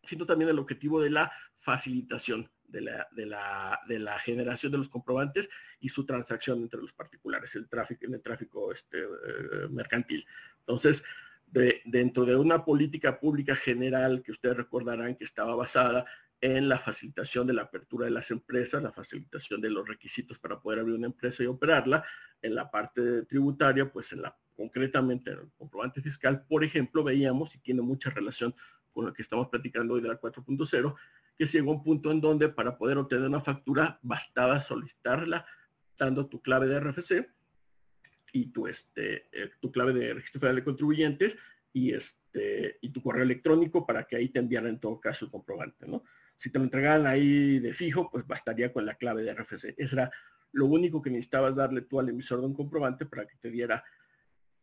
sino 0.04 0.26
también 0.26 0.50
el 0.50 0.60
objetivo 0.60 1.00
de 1.00 1.12
la 1.12 1.32
facilitación 1.56 2.50
de 2.68 2.82
la, 2.82 4.20
generación 4.24 4.72
de 4.72 4.78
los 4.80 4.90
comprobantes 4.90 5.50
y 5.80 5.90
su 5.90 6.06
transacción 6.06 6.62
entre 6.62 6.82
los 6.82 6.94
particulares, 6.94 7.56
el 7.56 7.68
tráfico, 7.70 8.06
en 8.06 8.16
el 8.16 8.22
tráfico 8.22 8.72
este, 8.72 9.00
eh, 9.00 9.68
mercantil. 9.70 10.26
Entonces, 10.62 11.04
de, 11.46 11.82
dentro 11.86 12.26
de 12.26 12.36
una 12.36 12.66
política 12.66 13.20
pública 13.20 13.56
general 13.56 14.24
que 14.24 14.32
ustedes 14.32 14.58
recordarán 14.58 15.16
que 15.16 15.26
estaba 15.26 15.56
basada 15.56 16.06
en 16.42 16.70
la 16.70 16.78
facilitación 16.78 17.48
de 17.48 17.54
la 17.54 17.64
apertura 17.64 18.06
de 18.06 18.12
las 18.12 18.32
empresas, 18.32 18.82
la 18.82 18.92
facilitación 18.92 19.60
de 19.62 19.70
los 19.70 19.88
requisitos 19.88 20.40
para 20.40 20.60
poder 20.60 20.80
abrir 20.80 20.96
una 20.96 21.08
empresa 21.08 21.44
y 21.44 21.48
operarla, 21.48 22.06
en 22.42 22.56
la 22.56 22.72
parte 22.72 23.24
tributaria, 23.24 23.92
pues 23.92 24.14
en 24.14 24.22
la 24.22 24.38
concretamente 24.56 25.32
en 25.32 25.40
el 25.40 25.52
comprobante 25.58 26.02
fiscal, 26.02 26.46
por 26.46 26.66
ejemplo, 26.66 27.02
veíamos 27.02 27.56
y 27.56 27.60
tiene 27.60 27.82
mucha 27.82 28.10
relación 28.10 28.54
con 28.92 29.06
lo 29.06 29.14
que 29.14 29.22
estamos 29.22 29.48
platicando 29.48 29.94
hoy 29.94 30.02
de 30.02 30.10
la 30.10 30.20
4.0, 30.20 30.96
que 31.38 31.46
llegó 31.46 31.72
un 31.72 31.82
punto 31.82 32.12
en 32.12 32.20
donde 32.20 32.50
para 32.50 32.78
poder 32.78 32.98
obtener 32.98 33.26
una 33.26 33.40
factura 33.40 34.00
bastaba 34.02 34.60
solicitarla 34.60 35.46
dando 35.98 36.28
tu 36.28 36.42
clave 36.42 36.68
de 36.68 36.78
RFC 36.78 37.30
y 38.34 38.48
tu, 38.48 38.68
este, 38.68 39.30
eh, 39.32 39.50
tu 39.62 39.72
clave 39.72 39.94
de 39.94 40.14
registro 40.14 40.42
federal 40.42 40.58
de 40.58 40.64
contribuyentes 40.66 41.38
y, 41.72 41.94
este, 41.94 42.80
y 42.82 42.90
tu 42.90 43.02
correo 43.02 43.24
electrónico 43.24 43.86
para 43.86 44.04
que 44.04 44.18
ahí 44.18 44.28
te 44.28 44.40
enviaran 44.40 44.72
en 44.72 44.80
todo 44.80 45.00
caso 45.00 45.24
el 45.24 45.32
comprobante, 45.32 45.88
¿no? 45.88 46.04
Si 46.40 46.50
te 46.50 46.58
lo 46.58 46.64
entregaban 46.64 47.06
ahí 47.06 47.60
de 47.60 47.74
fijo, 47.74 48.10
pues 48.10 48.26
bastaría 48.26 48.72
con 48.72 48.86
la 48.86 48.96
clave 48.96 49.24
de 49.24 49.34
RFC. 49.34 49.76
Eso 49.78 49.96
era 49.98 50.10
lo 50.54 50.68
único 50.68 51.02
que 51.02 51.10
necesitabas 51.10 51.54
darle 51.54 51.82
tú 51.82 52.00
al 52.00 52.08
emisor 52.08 52.40
de 52.40 52.48
un 52.48 52.54
comprobante 52.54 53.06
para 53.06 53.28
que 53.28 53.36
te 53.36 53.52
diera 53.52 53.84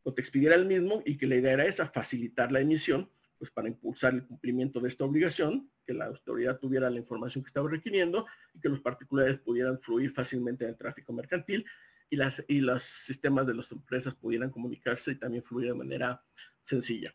o 0.02 0.14
te 0.14 0.22
expidiera 0.22 0.54
el 0.54 0.64
mismo 0.64 1.02
y 1.04 1.18
que 1.18 1.26
la 1.26 1.36
idea 1.36 1.52
era 1.52 1.66
esa, 1.66 1.86
facilitar 1.86 2.50
la 2.50 2.60
emisión, 2.60 3.10
pues 3.38 3.50
para 3.50 3.68
impulsar 3.68 4.14
el 4.14 4.26
cumplimiento 4.26 4.80
de 4.80 4.88
esta 4.88 5.04
obligación, 5.04 5.70
que 5.84 5.92
la 5.92 6.06
autoridad 6.06 6.58
tuviera 6.58 6.88
la 6.88 6.98
información 6.98 7.44
que 7.44 7.48
estaba 7.48 7.68
requiriendo 7.68 8.26
y 8.54 8.60
que 8.60 8.70
los 8.70 8.80
particulares 8.80 9.38
pudieran 9.38 9.78
fluir 9.78 10.12
fácilmente 10.12 10.64
en 10.64 10.70
el 10.70 10.76
tráfico 10.78 11.12
mercantil 11.12 11.66
y, 12.08 12.18
y 12.48 12.60
los 12.60 12.82
sistemas 12.82 13.46
de 13.46 13.54
las 13.54 13.70
empresas 13.70 14.14
pudieran 14.14 14.50
comunicarse 14.50 15.10
y 15.10 15.16
también 15.16 15.42
fluir 15.42 15.68
de 15.68 15.74
manera 15.74 16.24
sencilla. 16.64 17.14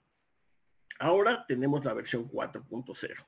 Ahora 1.00 1.46
tenemos 1.48 1.84
la 1.84 1.96
versión 1.96 2.30
4.0. 2.30 3.26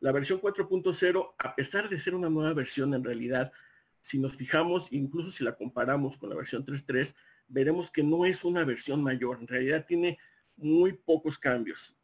La 0.00 0.12
versión 0.12 0.40
4.0, 0.40 1.34
a 1.38 1.54
pesar 1.56 1.88
de 1.88 1.98
ser 1.98 2.14
una 2.14 2.28
nueva 2.28 2.54
versión, 2.54 2.94
en 2.94 3.02
realidad, 3.02 3.52
si 4.00 4.18
nos 4.18 4.36
fijamos, 4.36 4.88
incluso 4.92 5.30
si 5.30 5.42
la 5.42 5.56
comparamos 5.56 6.16
con 6.18 6.30
la 6.30 6.36
versión 6.36 6.64
3.3, 6.64 7.14
veremos 7.48 7.90
que 7.90 8.02
no 8.02 8.24
es 8.24 8.44
una 8.44 8.64
versión 8.64 9.02
mayor. 9.02 9.38
En 9.40 9.48
realidad 9.48 9.84
tiene 9.86 10.18
muy 10.56 10.92
pocos 10.92 11.38
cambios. 11.38 11.96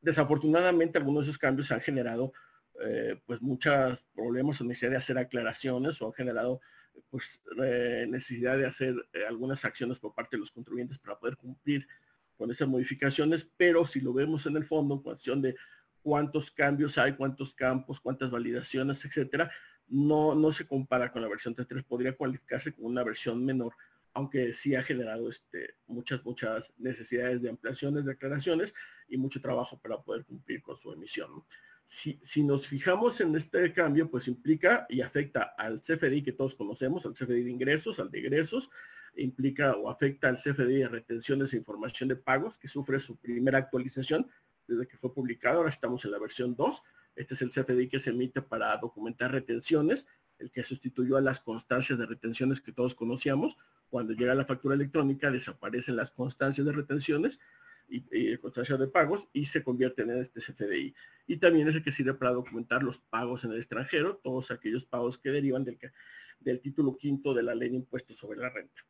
Desafortunadamente, 0.00 0.98
algunos 0.98 1.24
de 1.24 1.30
esos 1.30 1.38
cambios 1.38 1.70
han 1.72 1.80
generado 1.80 2.32
eh, 2.84 3.20
pues 3.24 3.40
muchos 3.40 4.04
problemas 4.14 4.60
o 4.60 4.64
necesidad 4.64 4.90
de 4.90 4.96
hacer 4.98 5.18
aclaraciones 5.18 6.00
o 6.02 6.06
han 6.06 6.12
generado 6.12 6.60
pues 7.10 7.40
necesidad 8.08 8.58
de 8.58 8.66
hacer 8.66 8.94
eh, 9.12 9.24
algunas 9.28 9.64
acciones 9.64 9.98
por 9.98 10.14
parte 10.14 10.36
de 10.36 10.40
los 10.40 10.50
contribuyentes 10.50 10.98
para 10.98 11.18
poder 11.18 11.36
cumplir 11.36 11.86
con 12.36 12.50
esas 12.50 12.68
modificaciones, 12.68 13.48
pero 13.56 13.86
si 13.86 14.00
lo 14.00 14.12
vemos 14.12 14.46
en 14.46 14.56
el 14.56 14.64
fondo, 14.64 14.94
en 14.94 15.02
cuestión 15.02 15.40
de 15.40 15.56
cuántos 16.06 16.52
cambios 16.52 16.98
hay, 16.98 17.14
cuántos 17.14 17.52
campos, 17.52 18.00
cuántas 18.00 18.30
validaciones, 18.30 19.04
etcétera, 19.04 19.50
no, 19.88 20.36
no 20.36 20.52
se 20.52 20.64
compara 20.64 21.10
con 21.10 21.20
la 21.20 21.26
versión 21.26 21.56
3.3, 21.56 21.84
podría 21.84 22.16
cualificarse 22.16 22.72
como 22.72 22.86
una 22.86 23.02
versión 23.02 23.44
menor, 23.44 23.74
aunque 24.12 24.52
sí 24.52 24.76
ha 24.76 24.84
generado 24.84 25.28
este, 25.28 25.74
muchas, 25.88 26.24
muchas 26.24 26.72
necesidades 26.78 27.42
de 27.42 27.50
ampliaciones, 27.50 28.04
de 28.04 28.12
aclaraciones 28.12 28.72
y 29.08 29.16
mucho 29.16 29.40
trabajo 29.40 29.80
para 29.80 30.00
poder 30.00 30.24
cumplir 30.24 30.62
con 30.62 30.76
su 30.76 30.92
emisión 30.92 31.42
si, 31.86 32.42
nos 32.42 32.66
fijamos 32.66 33.20
en 33.20 33.34
este 33.36 33.72
cambio, 33.72 34.10
pues 34.10 34.28
implica 34.28 34.86
y 34.88 35.00
afecta 35.00 35.54
al 35.56 35.80
CFDI 35.80 36.22
que 36.22 36.32
todos 36.32 36.54
conocemos, 36.54 37.06
al 37.06 37.14
CFDI 37.14 37.44
de 37.44 37.50
ingresos, 37.50 38.00
al 38.00 38.10
de 38.10 38.18
egresos, 38.18 38.70
implica 39.16 39.74
o 39.76 39.88
afecta 39.88 40.28
al 40.28 40.36
CFDI 40.36 40.78
de 40.78 40.88
retenciones 40.88 41.52
e 41.52 41.56
información 41.56 42.08
de 42.08 42.16
pagos, 42.16 42.58
que 42.58 42.68
sufre 42.68 42.98
su 42.98 43.16
primera 43.16 43.58
actualización 43.58 44.28
desde 44.66 44.86
que 44.86 44.96
fue 44.96 45.12
publicado. 45.12 45.58
Ahora 45.58 45.70
estamos 45.70 46.04
en 46.04 46.10
la 46.10 46.18
versión 46.18 46.54
2. 46.56 46.82
Este 47.16 47.34
es 47.34 47.42
el 47.42 47.50
CFDI 47.50 47.88
que 47.88 48.00
se 48.00 48.10
emite 48.10 48.42
para 48.42 48.76
documentar 48.78 49.32
retenciones, 49.32 50.06
el 50.38 50.50
que 50.50 50.62
sustituyó 50.62 51.16
a 51.16 51.20
las 51.20 51.40
constancias 51.40 51.98
de 51.98 52.06
retenciones 52.06 52.60
que 52.60 52.72
todos 52.72 52.94
conocíamos. 52.94 53.56
Cuando 53.88 54.12
llega 54.12 54.34
la 54.34 54.44
factura 54.44 54.74
electrónica, 54.74 55.30
desaparecen 55.30 55.96
las 55.96 56.10
constancias 56.10 56.66
de 56.66 56.72
retenciones 56.72 57.38
y, 57.88 58.04
y 58.10 58.36
constancia 58.38 58.76
de 58.76 58.88
pagos 58.88 59.28
y 59.32 59.46
se 59.46 59.62
convierten 59.62 60.10
en 60.10 60.18
este 60.18 60.40
CFDI. 60.40 60.94
Y 61.26 61.36
también 61.38 61.68
es 61.68 61.76
el 61.76 61.82
que 61.82 61.92
sirve 61.92 62.14
para 62.14 62.32
documentar 62.32 62.82
los 62.82 62.98
pagos 62.98 63.44
en 63.44 63.52
el 63.52 63.58
extranjero, 63.58 64.16
todos 64.22 64.50
aquellos 64.50 64.84
pagos 64.84 65.16
que 65.18 65.30
derivan 65.30 65.64
del, 65.64 65.78
del 66.40 66.60
título 66.60 66.96
quinto 66.96 67.32
de 67.32 67.42
la 67.42 67.54
ley 67.54 67.70
de 67.70 67.76
impuestos 67.76 68.16
sobre 68.16 68.38
la 68.38 68.50
renta. 68.50 68.84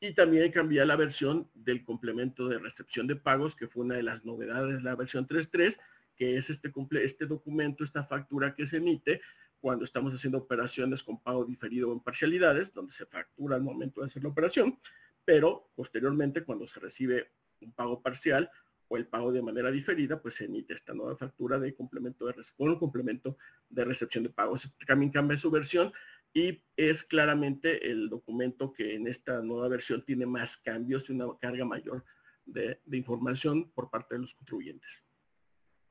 Y 0.00 0.12
también 0.12 0.52
cambia 0.52 0.84
la 0.84 0.96
versión 0.96 1.50
del 1.54 1.82
complemento 1.82 2.48
de 2.48 2.58
recepción 2.58 3.06
de 3.06 3.16
pagos, 3.16 3.56
que 3.56 3.66
fue 3.66 3.84
una 3.84 3.94
de 3.96 4.02
las 4.02 4.24
novedades 4.24 4.78
de 4.78 4.82
la 4.82 4.94
versión 4.94 5.26
3.3, 5.26 5.78
que 6.14 6.36
es 6.36 6.50
este, 6.50 6.72
este 7.02 7.26
documento, 7.26 7.82
esta 7.82 8.04
factura 8.04 8.54
que 8.54 8.66
se 8.66 8.76
emite 8.78 9.20
cuando 9.58 9.84
estamos 9.84 10.12
haciendo 10.14 10.38
operaciones 10.38 11.02
con 11.02 11.20
pago 11.20 11.44
diferido 11.44 11.90
o 11.90 11.92
en 11.92 12.00
parcialidades, 12.00 12.72
donde 12.72 12.92
se 12.92 13.06
factura 13.06 13.56
al 13.56 13.62
momento 13.62 14.00
de 14.00 14.06
hacer 14.06 14.22
la 14.22 14.28
operación, 14.28 14.78
pero 15.24 15.70
posteriormente 15.74 16.44
cuando 16.44 16.66
se 16.68 16.78
recibe 16.78 17.32
un 17.60 17.72
pago 17.72 18.02
parcial 18.02 18.50
o 18.88 18.96
el 18.96 19.06
pago 19.08 19.32
de 19.32 19.42
manera 19.42 19.70
diferida, 19.70 20.20
pues 20.20 20.34
se 20.34 20.44
emite 20.44 20.74
esta 20.74 20.94
nueva 20.94 21.16
factura 21.16 21.58
de 21.58 21.74
complemento 21.74 22.26
de 22.26 22.34
con 22.56 22.68
un 22.68 22.78
complemento 22.78 23.36
de 23.68 23.84
recepción 23.84 24.24
de 24.24 24.30
pagos. 24.30 24.70
También 24.86 25.10
cambia 25.10 25.36
su 25.36 25.50
versión 25.50 25.92
y 26.36 26.62
es 26.76 27.02
claramente 27.02 27.90
el 27.90 28.10
documento 28.10 28.70
que 28.70 28.94
en 28.94 29.06
esta 29.06 29.40
nueva 29.40 29.68
versión 29.68 30.04
tiene 30.04 30.26
más 30.26 30.58
cambios 30.58 31.08
y 31.08 31.14
una 31.14 31.28
carga 31.40 31.64
mayor 31.64 32.04
de, 32.44 32.78
información 32.92 33.70
por 33.70 33.88
parte 33.88 34.16
de 34.16 34.20
los 34.20 34.34
contribuyentes. 34.34 35.02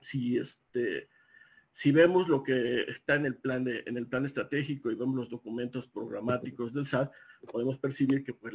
Si 0.01 0.37
este, 0.37 1.09
si 1.71 1.91
vemos 1.91 2.29
lo 2.29 2.43
que 2.43 2.81
está 2.81 3.15
en 3.15 3.25
el 3.25 3.37
plan 3.37 3.65
en 3.67 3.97
el 3.97 4.05
plan 4.05 4.23
estratégico 4.23 4.91
y 4.91 4.95
vemos 4.95 5.15
los 5.15 5.29
documentos 5.31 5.87
programáticos 5.87 6.71
del 6.75 6.85
SAT, 6.85 7.11
podemos 7.51 7.79
percibir 7.79 8.23
que 8.23 8.35
pues 8.35 8.53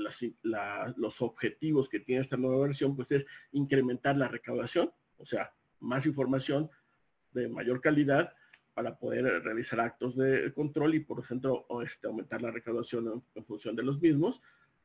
los 0.96 1.22
objetivos 1.22 1.88
que 1.88 1.98
tiene 1.98 2.22
esta 2.22 2.36
nueva 2.36 2.66
versión 2.66 2.94
pues 2.94 3.10
es 3.10 3.26
incrementar 3.50 4.16
la 4.16 4.28
recaudación, 4.28 4.92
o 5.16 5.26
sea, 5.26 5.52
más 5.80 6.06
información 6.06 6.70
de 7.32 7.48
mayor 7.48 7.80
calidad 7.80 8.32
para 8.74 8.98
poder 8.98 9.24
realizar 9.42 9.80
actos 9.80 10.16
de 10.16 10.52
control 10.52 10.94
y 10.94 11.00
por 11.00 11.20
ejemplo 11.20 11.66
este, 11.82 12.06
aumentar 12.06 12.40
la 12.42 12.50
recaudación 12.50 13.24
en 13.34 13.44
función 13.44 13.76
de 13.76 13.82
los 13.82 14.00
mismos 14.00 14.40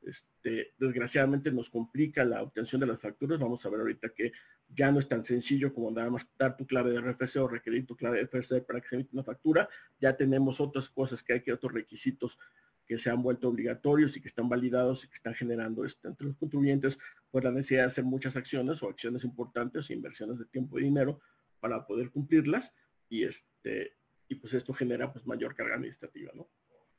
este, 0.06 0.74
desgraciadamente 0.78 1.52
nos 1.52 1.70
complica 1.70 2.24
la 2.24 2.44
obtención 2.44 2.80
de 2.80 2.88
las 2.88 3.00
facturas. 3.00 3.40
Vamos 3.40 3.66
a 3.66 3.70
ver 3.70 3.80
ahorita 3.80 4.10
que 4.10 4.32
ya 4.70 4.92
no 4.92 5.00
es 5.00 5.08
tan 5.08 5.26
sencillo 5.26 5.74
como 5.74 5.92
nada 5.92 6.10
más 6.10 6.28
dar 6.38 6.56
tu 6.56 6.66
clave 6.66 6.92
de 6.92 7.02
RFC 7.02 7.38
o 7.38 7.48
requerir 7.48 7.86
tu 7.86 7.96
clave 7.96 8.18
de 8.20 8.26
RFC 8.26 8.66
para 8.66 8.82
que 8.82 8.88
se 8.88 8.96
emita 8.96 9.12
una 9.14 9.24
factura. 9.24 9.68
Ya 10.00 10.16
tenemos 10.16 10.62
otras 10.62 10.90
cosas 10.90 11.24
que 11.24 11.34
hay 11.34 11.42
que 11.42 11.54
otros 11.54 11.74
requisitos 11.74 12.38
que 12.86 13.00
se 13.00 13.10
han 13.10 13.24
vuelto 13.24 13.50
obligatorios 13.50 14.16
y 14.16 14.22
que 14.22 14.28
están 14.28 14.48
validados 14.48 15.04
y 15.04 15.08
que 15.08 15.16
están 15.16 15.34
generando 15.34 15.86
este, 15.86 16.08
entre 16.08 16.28
los 16.28 16.38
contribuyentes 16.38 17.00
pues 17.32 17.44
la 17.44 17.52
necesidad 17.52 17.82
de 17.82 17.88
hacer 17.88 18.04
muchas 18.04 18.36
acciones 18.36 18.84
o 18.84 18.90
acciones 18.90 19.24
importantes, 19.24 19.90
inversiones 19.90 20.38
de 20.38 20.46
tiempo 20.46 20.78
y 20.78 20.84
dinero 20.84 21.20
para 21.60 21.88
poder 21.88 22.12
cumplirlas 22.12 22.72
y 23.10 23.24
este 23.24 23.98
y 24.28 24.36
pues 24.36 24.54
esto 24.54 24.74
genera 24.74 25.12
pues 25.14 25.26
mayor 25.28 25.56
carga 25.56 25.76
administrativa, 25.76 26.32
¿no? 26.34 26.50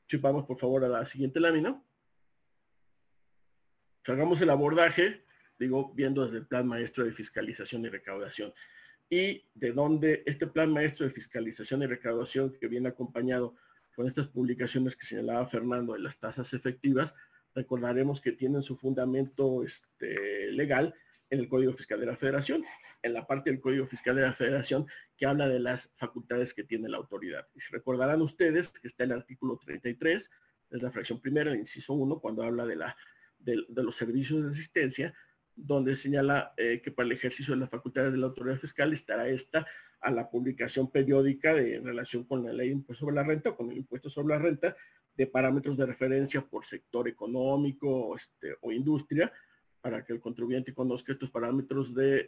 Si 0.07 0.17
vamos 0.17 0.45
por 0.45 0.57
favor 0.57 0.83
a 0.85 0.87
la 0.87 1.05
siguiente 1.05 1.39
lámina 1.39 1.83
hagamos 4.11 4.39
el 4.41 4.49
abordaje, 4.49 5.23
digo, 5.59 5.93
viendo 5.93 6.23
desde 6.25 6.37
el 6.37 6.47
plan 6.47 6.67
maestro 6.67 7.03
de 7.03 7.11
fiscalización 7.11 7.85
y 7.85 7.89
recaudación. 7.89 8.53
y 9.09 9.45
de 9.53 9.71
dónde 9.71 10.23
este 10.25 10.47
plan 10.47 10.69
maestro 10.69 11.05
de 11.05 11.13
fiscalización 11.13 11.81
y 11.81 11.85
recaudación 11.85 12.51
que 12.59 12.67
viene 12.67 12.89
acompañado 12.89 13.55
con 13.95 14.05
estas 14.05 14.27
publicaciones 14.27 14.97
que 14.97 15.05
señalaba 15.05 15.47
Fernando 15.47 15.93
de 15.93 15.99
las 15.99 16.19
tasas 16.19 16.53
efectivas, 16.53 17.15
recordaremos 17.55 18.19
que 18.19 18.33
tienen 18.33 18.61
su 18.63 18.75
fundamento 18.75 19.63
este, 19.63 20.51
legal 20.51 20.93
en 21.29 21.39
el 21.39 21.49
Código 21.49 21.73
Fiscal 21.73 21.99
de 21.99 22.05
la 22.05 22.15
Federación, 22.15 22.63
en 23.01 23.13
la 23.13 23.27
parte 23.27 23.49
del 23.49 23.59
Código 23.59 23.85
Fiscal 23.85 24.15
de 24.15 24.21
la 24.23 24.33
Federación 24.33 24.85
que 25.17 25.25
habla 25.25 25.47
de 25.47 25.59
las 25.59 25.89
facultades 25.95 26.53
que 26.53 26.63
tiene 26.63 26.89
la 26.89 26.97
autoridad. 26.97 27.47
Y 27.55 27.59
recordarán 27.71 28.21
ustedes 28.21 28.69
que 28.69 28.87
está 28.87 29.03
el 29.03 29.11
artículo 29.11 29.57
33, 29.57 30.29
es 30.69 30.81
la 30.81 30.91
fracción 30.91 31.19
primera, 31.19 31.51
el 31.51 31.59
inciso 31.59 31.93
1, 31.93 32.19
cuando 32.19 32.43
habla 32.43 32.65
de, 32.65 32.75
la, 32.75 32.97
de, 33.39 33.65
los 33.69 33.95
servicios 33.95 34.43
de 34.43 34.51
asistencia, 34.51 35.13
donde 35.55 35.95
señala 35.95 36.53
eh, 36.57 36.81
que 36.83 36.91
para 36.91 37.07
el 37.07 37.13
ejercicio 37.13 37.53
de 37.53 37.61
las 37.61 37.69
facultades 37.69 38.11
de 38.11 38.17
la 38.17 38.27
autoridad 38.27 38.59
fiscal 38.59 38.93
estará 38.93 39.27
esta 39.27 39.65
a 40.01 40.11
la 40.11 40.29
publicación 40.29 40.91
periódica 40.91 41.53
de, 41.53 41.79
relación 41.79 42.23
con 42.25 42.45
la 42.45 42.53
ley 42.53 42.67
de 42.67 42.75
impuesto 42.75 43.05
sobre 43.05 43.15
la 43.15 43.23
renta 43.23 43.49
o 43.49 43.55
con 43.55 43.71
el 43.71 43.77
impuesto 43.77 44.09
sobre 44.09 44.35
la 44.35 44.39
renta 44.39 44.75
de 45.15 45.27
parámetros 45.27 45.75
de 45.77 45.87
referencia 45.87 46.41
por 46.41 46.63
sector 46.63 47.07
económico 47.07 48.15
este, 48.15 48.55
o 48.61 48.71
industria, 48.71 49.31
para 49.87 50.03
que 50.03 50.11
el 50.11 50.19
contribuyente 50.19 50.73
conozca 50.73 51.13
estos 51.13 51.31
parámetros 51.31 51.95
de, 51.95 52.27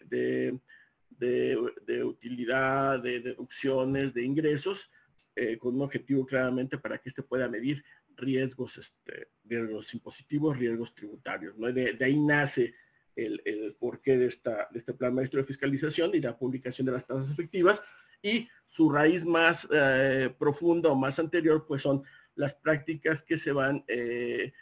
de, 1.10 2.04
utilidad, 2.06 3.04
de 3.04 3.20
deducciones, 3.20 4.14
de 4.14 4.24
ingresos, 4.24 4.90
eh, 5.36 5.58
con 5.58 5.76
un 5.76 5.82
objetivo 5.82 6.26
claramente 6.26 6.78
para 6.78 6.98
que 7.00 7.10
éste 7.10 7.22
pueda 7.22 7.50
medir 7.50 7.84
riesgos, 8.16 8.78
este, 8.78 9.28
riesgos 9.44 9.94
impositivos, 9.94 10.58
riesgos 10.58 10.96
tributarios. 10.96 11.58
¿no? 11.58 11.70
De, 11.70 11.98
ahí 12.00 12.18
nace 12.18 12.76
el, 13.14 13.42
el, 13.44 13.76
porqué 13.76 14.18
de, 14.18 14.28
esta, 14.28 14.70
de 14.72 14.80
este 14.80 14.94
plan 14.94 15.14
maestro 15.14 15.42
de 15.42 15.46
fiscalización 15.46 16.12
y 16.16 16.22
la 16.22 16.38
publicación 16.38 16.86
de 16.86 16.94
las 16.94 17.06
tasas 17.06 17.30
efectivas 17.30 17.82
y 18.22 18.48
su 18.68 18.90
raíz 18.90 19.26
más 19.26 19.68
eh, 19.70 20.34
profunda 20.40 20.88
o 20.92 20.96
más 20.96 21.20
anterior 21.20 21.66
pues 21.68 21.82
son 21.82 22.04
las 22.36 22.54
prácticas 22.54 23.22
que 23.22 23.38
se 23.38 23.52
van 23.52 23.84
eh, 23.90 24.54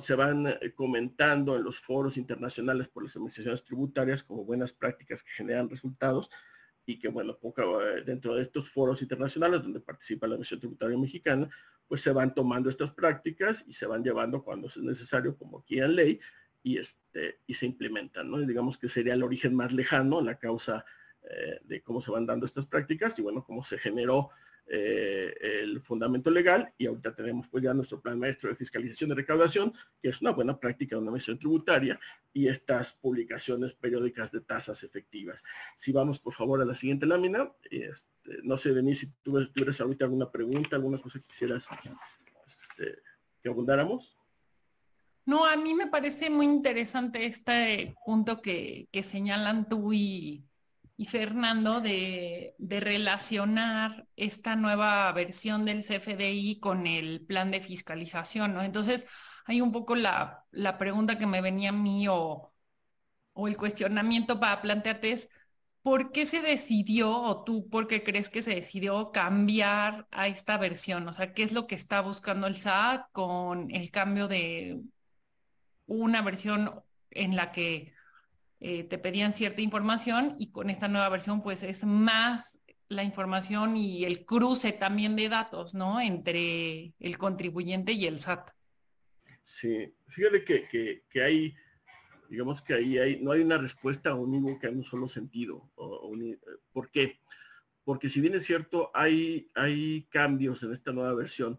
se 0.00 0.14
van 0.14 0.46
eh, 0.46 0.72
comentando 0.74 1.56
en 1.56 1.64
los 1.64 1.78
foros 1.78 2.16
internacionales 2.16 2.88
por 2.88 3.04
las 3.04 3.16
administraciones 3.16 3.64
tributarias 3.64 4.22
como 4.22 4.44
buenas 4.44 4.72
prácticas 4.72 5.22
que 5.22 5.30
generan 5.30 5.70
resultados 5.70 6.30
y 6.84 6.98
que, 6.98 7.08
bueno, 7.08 7.38
eh, 7.42 8.02
dentro 8.04 8.34
de 8.34 8.42
estos 8.42 8.68
foros 8.68 9.00
internacionales 9.00 9.62
donde 9.62 9.80
participa 9.80 10.26
la 10.26 10.34
Administración 10.34 10.60
Tributaria 10.60 10.98
Mexicana, 10.98 11.48
pues 11.86 12.02
se 12.02 12.12
van 12.12 12.34
tomando 12.34 12.68
estas 12.68 12.90
prácticas 12.90 13.64
y 13.66 13.72
se 13.72 13.86
van 13.86 14.04
llevando 14.04 14.42
cuando 14.42 14.68
es 14.68 14.76
necesario, 14.76 15.36
como 15.36 15.60
aquí 15.60 15.78
en 15.80 15.96
ley, 15.96 16.20
y, 16.62 16.76
este, 16.76 17.40
y 17.46 17.54
se 17.54 17.66
implementan, 17.66 18.30
¿no? 18.30 18.38
digamos 18.38 18.76
que 18.76 18.88
sería 18.88 19.14
el 19.14 19.22
origen 19.22 19.54
más 19.54 19.72
lejano, 19.72 20.20
la 20.20 20.38
causa 20.38 20.84
eh, 21.22 21.58
de 21.64 21.82
cómo 21.82 22.02
se 22.02 22.10
van 22.10 22.26
dando 22.26 22.44
estas 22.44 22.66
prácticas 22.66 23.18
y, 23.18 23.22
bueno, 23.22 23.42
cómo 23.44 23.64
se 23.64 23.78
generó 23.78 24.30
eh, 24.72 25.34
el 25.40 25.80
fundamento 25.80 26.30
legal 26.30 26.72
y 26.78 26.86
ahorita 26.86 27.12
tenemos 27.12 27.48
pues 27.48 27.64
ya 27.64 27.74
nuestro 27.74 28.00
plan 28.00 28.20
maestro 28.20 28.50
de 28.50 28.54
fiscalización 28.54 29.10
de 29.10 29.16
recaudación, 29.16 29.72
que 30.00 30.10
es 30.10 30.20
una 30.20 30.30
buena 30.30 30.60
práctica 30.60 30.94
de 30.94 31.02
una 31.02 31.10
misión 31.10 31.40
tributaria 31.40 31.98
y 32.32 32.46
estas 32.46 32.92
publicaciones 32.92 33.74
periódicas 33.74 34.30
de 34.30 34.42
tasas 34.42 34.84
efectivas. 34.84 35.42
Si 35.76 35.90
vamos 35.90 36.20
por 36.20 36.34
favor 36.34 36.62
a 36.62 36.64
la 36.64 36.76
siguiente 36.76 37.04
lámina, 37.04 37.50
este, 37.68 38.38
no 38.44 38.56
sé, 38.56 38.72
Denise, 38.72 39.06
si 39.06 39.12
tú 39.24 39.44
tuvieras 39.48 39.80
ahorita 39.80 40.04
alguna 40.04 40.30
pregunta, 40.30 40.76
alguna 40.76 41.02
cosa 41.02 41.18
que 41.18 41.26
quisieras 41.26 41.66
este, 42.46 43.02
que 43.42 43.48
abundáramos. 43.48 44.16
No, 45.26 45.46
a 45.46 45.56
mí 45.56 45.74
me 45.74 45.88
parece 45.88 46.30
muy 46.30 46.46
interesante 46.46 47.26
este 47.26 47.96
punto 48.06 48.40
que, 48.40 48.88
que 48.92 49.02
señalan 49.02 49.68
tú 49.68 49.92
y, 49.92 50.44
y 51.00 51.06
Fernando 51.06 51.80
de, 51.80 52.54
relacionar 52.58 54.06
esta 54.16 54.54
nueva 54.54 55.10
versión 55.12 55.64
del 55.64 55.82
CFDI 55.82 56.60
con 56.60 56.86
el 56.86 57.22
plan 57.22 57.50
de 57.50 57.62
fiscalización, 57.62 58.52
¿no? 58.52 58.62
Entonces, 58.62 59.06
hay 59.46 59.62
un 59.62 59.72
poco 59.72 59.96
la, 59.96 60.46
pregunta 60.78 61.18
que 61.18 61.26
me 61.26 61.40
venía 61.40 61.70
a 61.70 61.72
mí 61.72 62.06
o, 62.08 62.52
o, 63.32 63.48
el 63.48 63.56
cuestionamiento 63.56 64.40
para 64.40 64.60
plantearte 64.62 65.12
es, 65.12 65.30
¿por 65.82 66.12
qué 66.12 66.26
se 66.26 66.42
decidió 66.42 67.10
o 67.10 67.44
tú 67.44 67.68
por 67.70 67.88
qué 67.88 68.02
crees 68.04 68.28
que 68.28 68.42
se 68.42 68.54
decidió 68.54 69.12
cambiar 69.12 70.06
a 70.10 70.28
esta 70.28 70.58
versión? 70.58 71.08
O 71.08 71.12
sea, 71.14 71.32
¿qué 71.34 71.44
es 71.44 71.52
lo 71.52 71.66
que 71.66 71.76
está 71.76 72.02
buscando 72.02 72.46
el 72.46 72.56
SAT 72.56 73.10
con 73.12 73.70
el 73.70 73.90
cambio 73.90 74.28
de 74.28 74.82
una 75.86 76.22
versión 76.22 76.82
en 77.10 77.36
la 77.36 77.52
que 77.52 77.94
eh, 78.60 78.84
te 78.84 78.98
pedían 78.98 79.32
cierta 79.32 79.62
información 79.62 80.34
y 80.38 80.50
con 80.50 80.68
esta 80.68 80.86
nueva 80.86 81.08
versión 81.08 81.42
pues 81.42 81.62
es 81.62 81.84
más 81.84 82.58
la 82.88 83.04
información 83.04 83.76
y 83.76 84.04
el 84.04 84.26
cruce 84.26 84.72
también 84.72 85.16
de 85.16 85.28
datos, 85.28 85.74
¿no? 85.74 86.00
Entre 86.00 86.92
el 86.98 87.18
contribuyente 87.18 87.92
y 87.92 88.04
el 88.04 88.18
SAT. 88.18 88.50
Sí, 89.44 89.94
fíjate 90.08 90.44
que, 90.44 91.02
que, 91.08 91.22
hay, 91.22 91.54
digamos 92.28 92.60
que 92.60 92.74
ahí 92.74 92.98
hay, 92.98 93.22
no 93.22 93.32
hay 93.32 93.40
una 93.40 93.58
respuesta 93.58 94.14
unívoca 94.14 94.68
en 94.68 94.78
un 94.78 94.84
solo 94.84 95.08
sentido. 95.08 95.70
¿Por 96.72 96.90
qué? 96.90 97.20
Porque 97.84 98.08
si 98.08 98.20
bien 98.20 98.34
es 98.34 98.44
cierto, 98.44 98.90
hay, 98.92 99.48
hay 99.54 100.02
cambios 100.10 100.62
en 100.64 100.72
esta 100.72 100.92
nueva 100.92 101.14
versión 101.14 101.58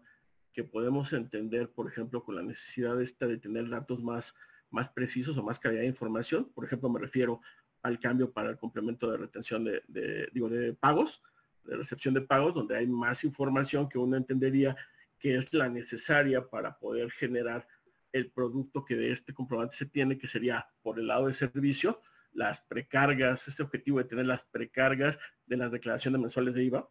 que 0.52 0.64
podemos 0.64 1.12
entender, 1.12 1.70
por 1.70 1.90
ejemplo, 1.90 2.22
con 2.22 2.36
la 2.36 2.42
necesidad 2.42 3.00
esta 3.00 3.26
de 3.26 3.38
tener 3.38 3.68
datos 3.68 4.02
más 4.02 4.34
más 4.72 4.88
precisos 4.88 5.36
o 5.38 5.42
más 5.42 5.58
calidad 5.58 5.82
de 5.82 5.88
información. 5.88 6.50
Por 6.54 6.64
ejemplo, 6.64 6.90
me 6.90 6.98
refiero 6.98 7.40
al 7.82 8.00
cambio 8.00 8.32
para 8.32 8.50
el 8.50 8.56
complemento 8.56 9.10
de 9.10 9.18
retención 9.18 9.64
de, 9.64 10.28
digo, 10.32 10.48
de 10.48 10.72
pagos, 10.72 11.22
de 11.64 11.76
recepción 11.76 12.14
de 12.14 12.22
pagos, 12.22 12.54
donde 12.54 12.76
hay 12.76 12.86
más 12.86 13.24
información 13.24 13.88
que 13.88 13.98
uno 13.98 14.16
entendería 14.16 14.76
que 15.18 15.36
es 15.36 15.52
la 15.54 15.68
necesaria 15.68 16.48
para 16.48 16.78
poder 16.78 17.10
generar 17.12 17.66
el 18.12 18.30
producto 18.30 18.84
que 18.84 18.96
de 18.96 19.12
este 19.12 19.32
comprobante 19.32 19.76
se 19.76 19.86
tiene, 19.86 20.18
que 20.18 20.26
sería 20.26 20.66
por 20.82 20.98
el 20.98 21.06
lado 21.06 21.28
de 21.28 21.32
servicio, 21.32 22.00
las 22.32 22.60
precargas, 22.62 23.46
este 23.46 23.62
objetivo 23.62 23.98
de 23.98 24.04
tener 24.04 24.26
las 24.26 24.44
precargas 24.44 25.18
de 25.46 25.56
las 25.56 25.70
declaraciones 25.70 26.20
mensuales 26.20 26.54
de 26.54 26.64
IVA. 26.64 26.88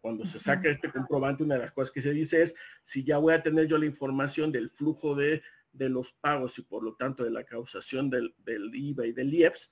Cuando 0.00 0.24
se 0.24 0.38
saca 0.38 0.68
este 0.68 0.90
comprobante, 0.90 1.42
una 1.42 1.54
de 1.54 1.62
las 1.62 1.72
cosas 1.72 1.90
que 1.90 2.02
se 2.02 2.12
dice 2.12 2.42
es, 2.42 2.54
si 2.84 3.04
ya 3.04 3.18
voy 3.18 3.34
a 3.34 3.42
tener 3.42 3.66
yo 3.66 3.78
la 3.78 3.86
información 3.86 4.52
del 4.52 4.70
flujo 4.70 5.14
de 5.14 5.42
de 5.76 5.88
los 5.88 6.12
pagos 6.20 6.58
y 6.58 6.62
por 6.62 6.82
lo 6.82 6.94
tanto 6.94 7.24
de 7.24 7.30
la 7.30 7.44
causación 7.44 8.10
del, 8.10 8.34
IVA 8.46 9.06
y 9.06 9.12
del 9.12 9.32
IEPS, 9.34 9.70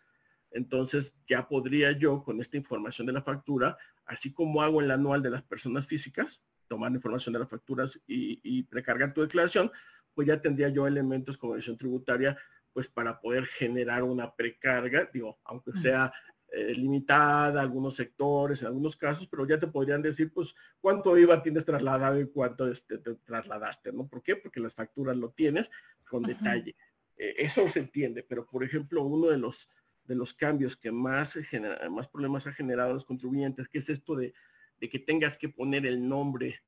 entonces 0.51 1.15
ya 1.27 1.49
podría 1.49 1.93
yo 1.93 2.23
con 2.23 2.41
esta 2.41 2.57
información 2.57 3.07
de 3.07 3.13
la 3.13 3.23
factura, 3.23 3.77
así 4.07 4.33
como 4.33 4.63
hago 4.63 4.81
el 4.81 4.91
anual 4.91 5.23
de 5.23 5.31
las 5.31 5.43
personas 5.43 5.87
físicas, 5.87 6.43
tomar 6.69 6.93
información 6.93 7.33
de 7.33 7.41
las 7.41 7.49
facturas 7.49 8.01
y, 8.07 8.63
precargar 8.65 9.13
tu 9.13 9.21
declaración, 9.21 9.71
pues 10.15 10.29
ya 10.29 10.41
tendría 10.41 10.69
yo 10.69 10.87
elementos 10.87 11.37
como 11.37 11.55
edición 11.55 11.77
tributaria, 11.77 12.39
pues 12.73 12.89
para 12.89 13.21
poder 13.21 13.47
generar 13.47 14.03
una 14.03 14.35
precarga, 14.35 15.09
digo, 15.13 15.39
aunque 15.45 15.73
sea 15.73 16.13
eh, 16.57 16.75
limitada, 16.75 17.61
algunos 17.61 17.97
sectores, 17.97 18.61
en 18.61 18.69
algunos 18.69 18.97
casos, 18.97 19.27
pero 19.27 19.47
ya 19.47 19.59
te 19.59 19.67
podrían 19.67 20.03
decir, 20.03 20.33
pues, 20.33 20.55
cuánto 20.81 21.19
IVA 21.19 21.43
tienes 21.43 21.65
trasladado 21.65 22.21
y 22.21 22.29
cuánto 22.29 22.71
este, 22.71 22.99
te 22.99 23.17
trasladaste, 23.17 23.93
¿no? 23.93 24.07
¿Por 24.07 24.23
qué? 24.23 24.37
Porque 24.37 24.61
las 24.61 24.75
facturas 24.75 25.17
lo 25.17 25.31
tienes 25.31 25.69
con 26.09 26.23
detalle. 26.23 26.77
Eh, 27.17 27.35
eso 27.39 27.69
se 27.69 27.81
entiende, 27.81 28.23
pero 28.23 28.47
por 28.47 28.63
ejemplo, 28.63 29.03
uno 29.03 29.29
de 29.29 29.39
los, 29.39 29.69
de 30.05 30.15
los 30.15 30.33
cambios 30.35 30.77
que 30.77 30.93
más, 30.93 31.35
genera, 31.35 31.91
más 31.91 32.09
problemas 32.09 32.47
ha 32.47 32.53
generado 32.53 32.91
a 32.91 32.95
los 32.95 33.05
contribuyentes, 33.05 33.69
que 33.69 33.79
es 33.79 33.89
esto 33.89 34.15
de, 34.15 34.33
de 34.81 34.89
que 34.89 34.99
tengas 34.99 35.37
que 35.37 35.49
poner 35.49 35.87
el 35.87 36.07
nombre, 36.07 36.63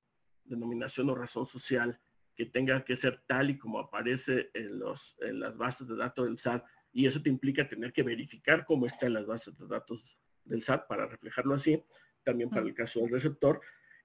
denominación 0.44 1.10
o 1.10 1.14
razón 1.14 1.46
social, 1.46 2.00
que 2.34 2.46
tenga 2.46 2.84
que 2.84 2.96
ser 2.96 3.22
tal 3.26 3.50
y 3.50 3.58
como 3.58 3.78
aparece 3.78 4.50
en, 4.54 4.78
los, 4.78 5.16
en 5.20 5.40
las 5.40 5.56
bases 5.56 5.88
de 5.88 5.96
datos 5.96 6.26
del 6.26 6.38
SAT, 6.38 6.64
y 6.96 7.06
eso 7.06 7.20
te 7.20 7.28
implica 7.28 7.68
tener 7.68 7.92
que 7.92 8.02
verificar 8.02 8.64
cómo 8.64 8.86
están 8.86 9.12
las 9.12 9.26
bases 9.26 9.54
de 9.58 9.66
datos 9.66 10.18
del 10.46 10.62
SAT 10.62 10.86
para 10.86 11.06
reflejarlo 11.06 11.52
así, 11.52 11.84
también 12.24 12.48
para 12.48 12.62
el 12.62 12.72
caso 12.72 13.00
del 13.00 13.10
receptor. 13.10 13.60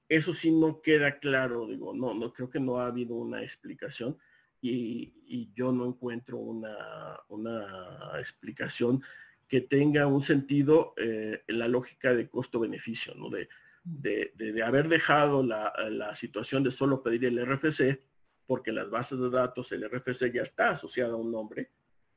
Eso 0.09 0.33
sí 0.33 0.51
no 0.51 0.81
queda 0.81 1.17
claro, 1.19 1.67
digo, 1.67 1.93
no, 1.93 2.13
no 2.13 2.33
creo 2.33 2.49
que 2.49 2.59
no 2.59 2.79
ha 2.79 2.87
habido 2.87 3.15
una 3.15 3.43
explicación 3.43 4.17
y, 4.59 5.53
yo 5.55 5.71
no 5.71 5.85
encuentro 5.85 6.37
una, 6.37 7.17
una, 7.29 8.11
explicación 8.19 9.01
que 9.47 9.61
tenga 9.61 10.05
un 10.05 10.21
sentido 10.21 10.93
eh, 10.97 11.43
en 11.47 11.59
la 11.59 11.69
lógica 11.69 12.13
de 12.13 12.29
costo-beneficio, 12.29 13.15
¿no? 13.15 13.29
De, 13.29 13.47
de, 13.85 14.63
haber 14.63 14.89
dejado 14.89 15.45
la, 15.45 15.71
la, 15.89 16.13
situación 16.13 16.61
de 16.61 16.71
solo 16.71 17.01
pedir 17.01 17.23
el 17.23 17.39
RFC, 17.39 18.03
porque 18.45 18.73
las 18.73 18.89
bases 18.89 19.17
de 19.17 19.29
datos, 19.29 19.71
el 19.71 19.89
RFC 19.89 20.33
ya 20.33 20.41
está 20.41 20.71
asociado 20.71 21.13
a 21.13 21.21
un 21.21 21.31
nombre, 21.31 21.71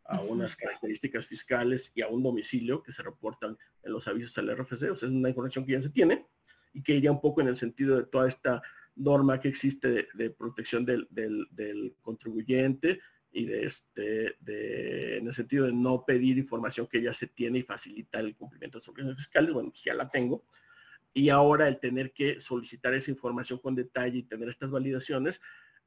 a 0.05 0.21
unas 0.21 0.55
características 0.57 1.27
fiscales 1.27 1.91
y 1.95 2.03
a 2.03 2.09
un 2.09 2.23
domicilio 2.23 2.83
que 2.83 2.93
se 2.93 3.03
reportan 3.03 3.57
en 3.83 3.93
los 3.93 4.07
avisos 4.07 4.37
al 4.39 4.55
RFC, 4.55 4.91
o 4.91 4.97
sea, 4.97 5.09
es 5.09 5.15
una 5.15 5.29
información 5.29 5.65
que 5.65 5.73
ya 5.73 5.83
se 5.83 5.91
tiene 5.91 6.27
y 6.73 6.83
que 6.83 6.95
iría 6.95 7.13
un 7.13 7.21
poco 7.21 7.41
en 7.41 7.49
el 7.49 7.57
sentido 7.57 7.97
de 7.97 8.05
toda 8.05 8.29
esta 8.29 8.63
norma 8.97 9.41
que 9.41 9.49
existe 9.49 10.09
de, 10.15 10.31
protección 10.31 10.85
del, 10.85 11.97
contribuyente 12.03 13.01
y 13.33 13.47
de 13.47 13.67
este, 13.67 14.37
de, 14.41 15.19
en 15.19 15.27
el 15.27 15.35
sentido 15.35 15.67
de 15.67 15.73
no 15.73 16.05
pedir 16.05 16.39
información 16.39 16.87
que 16.87 17.03
ya 17.03 17.13
se 17.13 17.27
tiene 17.27 17.61
y 17.61 17.63
facilitar 17.63 18.25
el 18.25 18.37
cumplimiento 18.37 18.79
de 18.79 18.83
las 18.83 18.89
obligaciones 18.89 19.25
fiscales, 19.25 19.53
bueno, 19.53 19.71
pues 19.71 19.83
ya 19.83 19.95
la 19.95 20.09
tengo. 20.09 20.45
Y 21.13 21.29
ahora 21.29 21.67
el 21.69 21.79
tener 21.79 22.13
que 22.13 22.41
solicitar 22.41 22.93
esa 22.95 23.11
información 23.11 23.59
con 23.59 23.75
detalle 23.75 24.19
y 24.19 24.23
tener 24.25 24.49
estas 24.49 24.71
validaciones, 24.71 25.41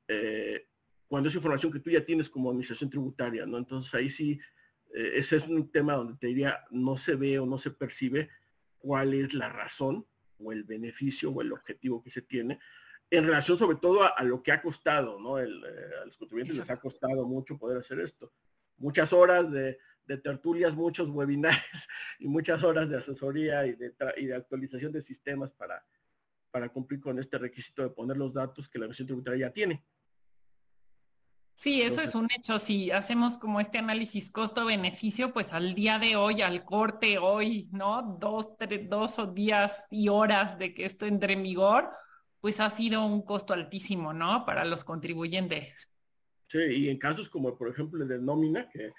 eh, 0.07 0.67
cuando 1.07 1.29
es 1.29 1.35
información 1.35 1.71
que 1.71 1.79
tú 1.79 1.89
ya 1.89 2.03
tienes 2.03 2.29
como 2.29 2.49
administración 2.49 2.89
tributaria, 2.89 3.45
¿no? 3.45 3.57
Entonces 3.57 3.93
ahí 3.93 4.09
sí, 4.09 4.39
eh, 4.93 5.11
ese 5.15 5.37
es 5.37 5.47
un 5.47 5.71
tema 5.71 5.93
donde 5.93 6.17
te 6.17 6.27
diría, 6.27 6.65
no 6.71 6.95
se 6.95 7.15
ve 7.15 7.39
o 7.39 7.45
no 7.45 7.57
se 7.57 7.71
percibe 7.71 8.29
cuál 8.77 9.13
es 9.13 9.33
la 9.33 9.49
razón 9.49 10.05
o 10.39 10.51
el 10.51 10.63
beneficio 10.63 11.31
o 11.31 11.41
el 11.41 11.51
objetivo 11.53 12.03
que 12.03 12.11
se 12.11 12.21
tiene 12.21 12.59
en 13.09 13.25
relación 13.25 13.57
sobre 13.57 13.77
todo 13.77 14.01
a, 14.03 14.23
lo 14.23 14.43
que 14.43 14.51
ha 14.51 14.61
costado, 14.61 15.19
¿no? 15.19 15.37
El, 15.37 15.63
eh, 15.63 16.01
a 16.01 16.05
los 16.05 16.17
contribuyentes 16.17 16.57
les 16.57 16.69
ha 16.69 16.77
costado 16.77 17.25
mucho 17.25 17.57
poder 17.57 17.77
hacer 17.77 17.99
esto. 17.99 18.33
Muchas 18.77 19.13
horas 19.13 19.49
de, 19.51 19.79
tertulias, 20.23 20.75
muchos 20.75 21.09
webinars 21.09 21.57
y 22.19 22.27
muchas 22.27 22.63
horas 22.63 22.89
de 22.89 22.97
asesoría 22.97 23.65
y 23.65 23.73
de, 23.73 23.93
y 24.17 24.25
de 24.25 24.35
actualización 24.35 24.91
de 24.91 25.01
sistemas 25.01 25.51
para, 25.51 25.85
para 26.51 26.69
cumplir 26.69 26.99
con 26.99 27.19
este 27.19 27.37
requisito 27.37 27.83
de 27.83 27.89
poner 27.89 28.17
los 28.17 28.33
datos 28.33 28.69
que 28.69 28.79
la 28.79 28.87
versión 28.87 29.07
tributaria 29.07 29.47
ya 29.47 29.53
tiene. 29.53 29.85
Sí, 31.57 31.81
eso 31.81 32.01
es 32.01 32.13
un 32.13 32.27
hecho. 32.37 32.59
Si 32.59 32.91
hacemos 32.91 33.39
como 33.39 33.59
este 33.59 33.79
análisis 33.79 34.29
costo-beneficio, 34.29 35.33
pues 35.33 35.53
al 35.53 35.73
día 35.73 35.97
de 35.97 36.15
hoy, 36.15 36.43
al 36.43 36.63
corte 36.63 37.17
hoy, 37.17 37.67
¿no? 37.71 38.15
Dos, 38.19 38.55
tres, 38.59 38.87
dos 38.87 39.17
días 39.33 39.83
y 39.89 40.07
horas 40.07 40.59
de 40.59 40.75
que 40.75 40.85
esto 40.85 41.07
entre 41.07 41.33
en 41.33 41.41
vigor, 41.41 41.89
pues 42.41 42.59
ha 42.59 42.69
sido 42.69 43.03
un 43.03 43.23
costo 43.23 43.55
altísimo, 43.55 44.13
¿no? 44.13 44.45
Para 44.45 44.65
los 44.65 44.83
contribuyentes. 44.83 45.89
Sí, 46.45 46.59
y 46.59 46.89
en 46.89 46.99
casos 46.99 47.27
como 47.27 47.57
por 47.57 47.69
ejemplo 47.69 48.03
el 48.03 48.07
de 48.07 48.19
nómina, 48.19 48.69
que, 48.69 48.91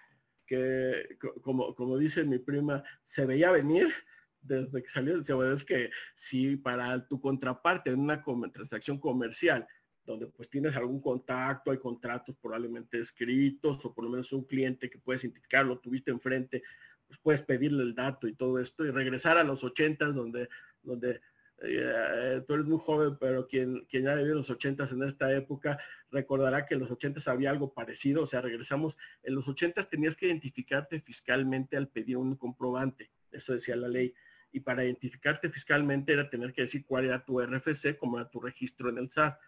que 0.44 1.16
como, 1.40 1.77
como 1.77 1.97
dice 1.97 2.25
mi 2.25 2.40
prima, 2.40 2.83
se 3.05 3.25
veía 3.25 3.53
venir 3.53 3.94
desde 4.40 4.83
que 4.83 4.90
salió, 4.90 5.23
es 5.53 5.62
que 5.62 5.90
si 6.16 6.57
para 6.57 7.07
tu 7.07 7.21
contraparte 7.21 7.90
en 7.90 8.01
una 8.01 8.21
transacción 8.53 8.99
comercial, 8.99 9.64
donde 10.09 10.27
pues 10.27 10.49
tienes 10.49 10.75
algún 10.75 11.01
contacto, 11.01 11.71
hay 11.71 11.79
contratos 11.79 12.35
probablemente 12.40 12.99
escritos, 12.99 13.85
o 13.85 13.92
por 13.94 14.05
lo 14.05 14.11
menos 14.11 14.33
un 14.33 14.44
cliente 14.44 14.88
que 14.88 14.99
puedes 14.99 15.23
identificarlo, 15.23 15.79
tuviste 15.79 16.11
enfrente, 16.11 16.62
pues 17.07 17.21
puedes 17.23 17.42
pedirle 17.42 17.83
el 17.83 17.94
dato 17.94 18.27
y 18.27 18.35
todo 18.35 18.59
esto, 18.59 18.85
y 18.85 18.90
regresar 18.90 19.37
a 19.37 19.44
los 19.44 19.62
ochentas 19.62 20.14
donde, 20.14 20.49
donde 20.83 21.21
eh, 21.61 22.42
tú 22.47 22.55
eres 22.55 22.66
muy 22.66 22.79
joven, 22.79 23.18
pero 23.21 23.47
quien, 23.47 23.85
quien 23.90 24.05
ya 24.05 24.14
vivido 24.14 24.37
los 24.37 24.49
ochentas 24.49 24.90
en 24.92 25.03
esta 25.03 25.31
época 25.35 25.79
recordará 26.11 26.64
que 26.64 26.75
en 26.75 26.81
los 26.81 26.90
ochentas 26.90 27.29
había 27.29 27.51
algo 27.51 27.75
parecido, 27.75 28.23
o 28.23 28.27
sea, 28.27 28.40
regresamos, 28.40 28.97
en 29.23 29.35
los 29.35 29.47
ochentas 29.47 29.90
tenías 29.90 30.16
que 30.16 30.27
identificarte 30.27 31.01
fiscalmente 31.01 31.77
al 31.77 31.88
pedir 31.88 32.16
un 32.16 32.35
comprobante, 32.37 33.11
eso 33.31 33.53
decía 33.53 33.77
la 33.77 33.88
ley, 33.88 34.14
y 34.53 34.61
para 34.61 34.85
identificarte 34.85 35.51
fiscalmente 35.51 36.14
era 36.14 36.31
tener 36.31 36.55
que 36.55 36.62
decir 36.62 36.87
cuál 36.87 37.05
era 37.05 37.23
tu 37.23 37.42
RFC, 37.42 37.99
como 37.99 38.18
era 38.18 38.31
tu 38.31 38.40
registro 38.40 38.88
en 38.88 38.97
el 38.97 39.11
SAT. 39.11 39.38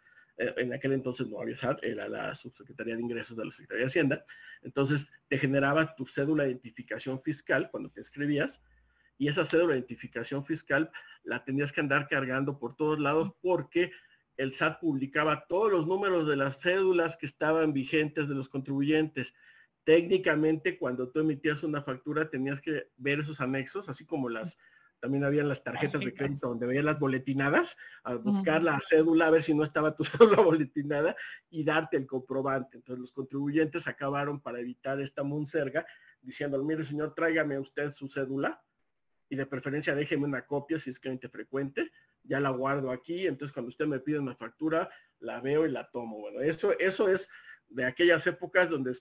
Eh, 0.41 0.55
en 0.57 0.73
aquel 0.73 0.93
entonces 0.93 1.29
no 1.29 1.39
había 1.39 1.55
SAT, 1.55 1.85
era 1.85 2.09
la 2.09 2.35
Subsecretaría 2.35 2.97
de 2.97 3.03
Ingresos 3.03 3.37
de 3.37 3.45
la 3.45 3.51
Secretaría 3.51 3.83
de 3.83 3.89
Hacienda, 3.89 4.25
entonces 4.63 5.07
te 5.29 5.39
generaba 5.39 5.95
tu 5.95 6.07
cédula 6.07 6.45
de 6.45 6.53
identificación 6.53 7.21
fiscal 7.23 7.69
cuando 7.71 7.91
te 7.91 8.01
escribías, 8.01 8.63
y 9.19 9.29
esa 9.29 9.45
cédula 9.45 9.75
de 9.75 9.81
identificación 9.81 10.47
fiscal 10.47 10.91
la 11.25 11.45
tenías 11.45 11.73
que 11.73 11.83
andar 11.83 12.09
cargando 12.09 12.59
por 12.59 12.75
todos 12.75 12.99
lados 12.99 13.33
porque 13.43 13.93
el 14.39 14.55
SAT 14.55 14.81
publicaba 14.81 15.45
todos 15.47 15.71
los 15.71 15.87
números 15.87 16.27
de 16.27 16.37
las 16.37 16.59
cédulas 16.63 17.19
que 17.19 17.27
estaban 17.27 17.75
vigentes 17.75 18.27
de 18.27 18.35
los 18.35 18.49
contribuyentes. 18.49 19.35
Técnicamente, 19.85 20.79
cuando 20.79 21.11
tú 21.11 21.21
emitías 21.21 21.63
una 21.63 21.83
factura, 21.83 22.31
tenías 22.31 22.63
que 22.63 22.89
ver 22.97 23.21
esos 23.21 23.43
anexos, 23.43 23.91
así 23.91 24.07
como 24.07 24.31
las, 24.31 24.57
también 25.01 25.25
habían 25.25 25.49
las 25.49 25.65
tarjetas 25.65 26.05
de 26.05 26.15
crédito 26.15 26.49
donde 26.49 26.67
veías 26.67 26.85
las 26.85 26.99
boletinadas, 26.99 27.77
a 28.05 28.15
buscar 28.15 28.63
la 28.63 28.79
cédula, 28.81 29.27
a 29.27 29.31
ver 29.31 29.43
si 29.43 29.55
no 29.55 29.65
estaba 29.65 29.97
tu 29.97 30.05
cédula 30.37 30.43
boletinada 30.43 31.17
y 31.51 31.65
darte 31.65 31.97
el 31.97 32.07
comprobante. 32.07 32.77
Entonces 32.77 33.01
los 33.01 33.13
contribuyentes 33.13 33.87
acabaron 33.87 34.41
para 34.41 34.61
evitar 34.61 35.01
esta 35.01 35.25
monserga 35.25 35.87
diciendo, 36.21 36.63
mire 36.63 36.85
señor, 36.85 37.15
tráigame 37.15 37.59
usted 37.59 37.93
su 37.95 38.09
cédula 38.09 38.63
y 39.29 39.37
de 39.37 39.47
preferencia 39.47 39.95
déjeme 39.95 40.27
una 40.27 40.47
copia 40.47 40.79
si 40.79 40.91
es 40.91 40.99
cliente 40.99 41.29
frecuente, 41.29 41.91
ya 42.25 42.41
la 42.41 42.51
guardo 42.51 42.91
aquí, 42.91 43.27
entonces 43.27 43.53
cuando 43.53 43.71
usted 43.71 43.87
me 43.87 44.01
pide 44.01 44.19
una 44.19 44.35
factura, 44.35 44.91
la 45.21 45.41
veo 45.41 45.67
y 45.67 45.71
la 45.71 45.91
tomo. 45.91 46.19
Bueno, 46.19 46.41
eso, 46.41 46.79
eso 46.79 47.09
es 47.09 47.29
de 47.71 47.85
aquellas 47.85 48.27
épocas 48.27 48.69
donde 48.69 48.93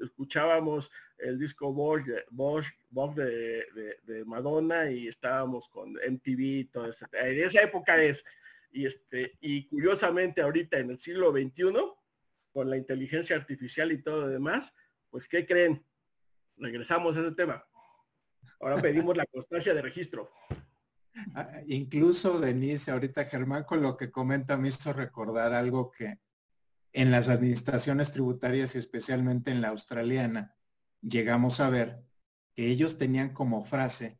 escuchábamos 0.00 0.90
el 1.18 1.38
disco 1.38 1.72
Bosch, 1.72 2.06
Bosch, 2.30 2.66
de, 3.14 3.96
de, 4.04 4.24
Madonna 4.24 4.90
y 4.90 5.08
estábamos 5.08 5.68
con 5.68 5.92
MTV 5.92 6.40
y 6.40 6.64
todo 6.66 6.90
eso. 6.90 7.06
En 7.12 7.42
esa 7.42 7.62
época 7.62 8.02
es. 8.02 8.24
Y, 8.70 8.86
este, 8.86 9.36
y 9.40 9.66
curiosamente 9.66 10.40
ahorita 10.40 10.78
en 10.78 10.90
el 10.90 10.98
siglo 10.98 11.30
XXI, 11.30 11.72
con 12.52 12.70
la 12.70 12.76
inteligencia 12.76 13.36
artificial 13.36 13.92
y 13.92 14.02
todo 14.02 14.22
lo 14.22 14.28
demás, 14.28 14.72
pues 15.10 15.26
¿qué 15.26 15.46
creen? 15.46 15.84
Regresamos 16.56 17.16
a 17.16 17.20
ese 17.20 17.32
tema. 17.32 17.64
Ahora 18.60 18.80
pedimos 18.80 19.16
la 19.16 19.26
constancia 19.26 19.74
de 19.74 19.82
registro. 19.82 20.30
Ah, 21.34 21.60
incluso, 21.66 22.38
Denise, 22.38 22.90
ahorita 22.90 23.24
Germán 23.24 23.64
con 23.64 23.82
lo 23.82 23.96
que 23.96 24.10
comenta 24.10 24.56
me 24.56 24.68
hizo 24.68 24.92
recordar 24.92 25.52
algo 25.52 25.90
que 25.90 26.18
en 26.92 27.10
las 27.10 27.28
administraciones 27.28 28.12
tributarias 28.12 28.74
y 28.74 28.78
especialmente 28.78 29.50
en 29.50 29.60
la 29.60 29.68
australiana 29.68 30.54
llegamos 31.00 31.60
a 31.60 31.70
ver 31.70 32.04
que 32.54 32.68
ellos 32.68 32.98
tenían 32.98 33.32
como 33.32 33.64
frase 33.64 34.18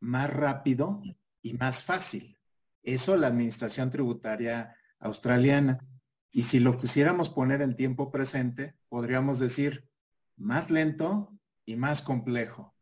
más 0.00 0.30
rápido 0.30 1.02
y 1.42 1.54
más 1.54 1.82
fácil. 1.82 2.38
Eso 2.82 3.16
la 3.16 3.28
administración 3.28 3.90
tributaria 3.90 4.76
australiana. 4.98 5.78
Y 6.30 6.42
si 6.42 6.60
lo 6.60 6.78
quisiéramos 6.78 7.30
poner 7.30 7.62
en 7.62 7.76
tiempo 7.76 8.10
presente, 8.10 8.74
podríamos 8.88 9.38
decir 9.38 9.88
más 10.36 10.70
lento 10.70 11.38
y 11.64 11.76
más 11.76 12.02
complejo. 12.02 12.74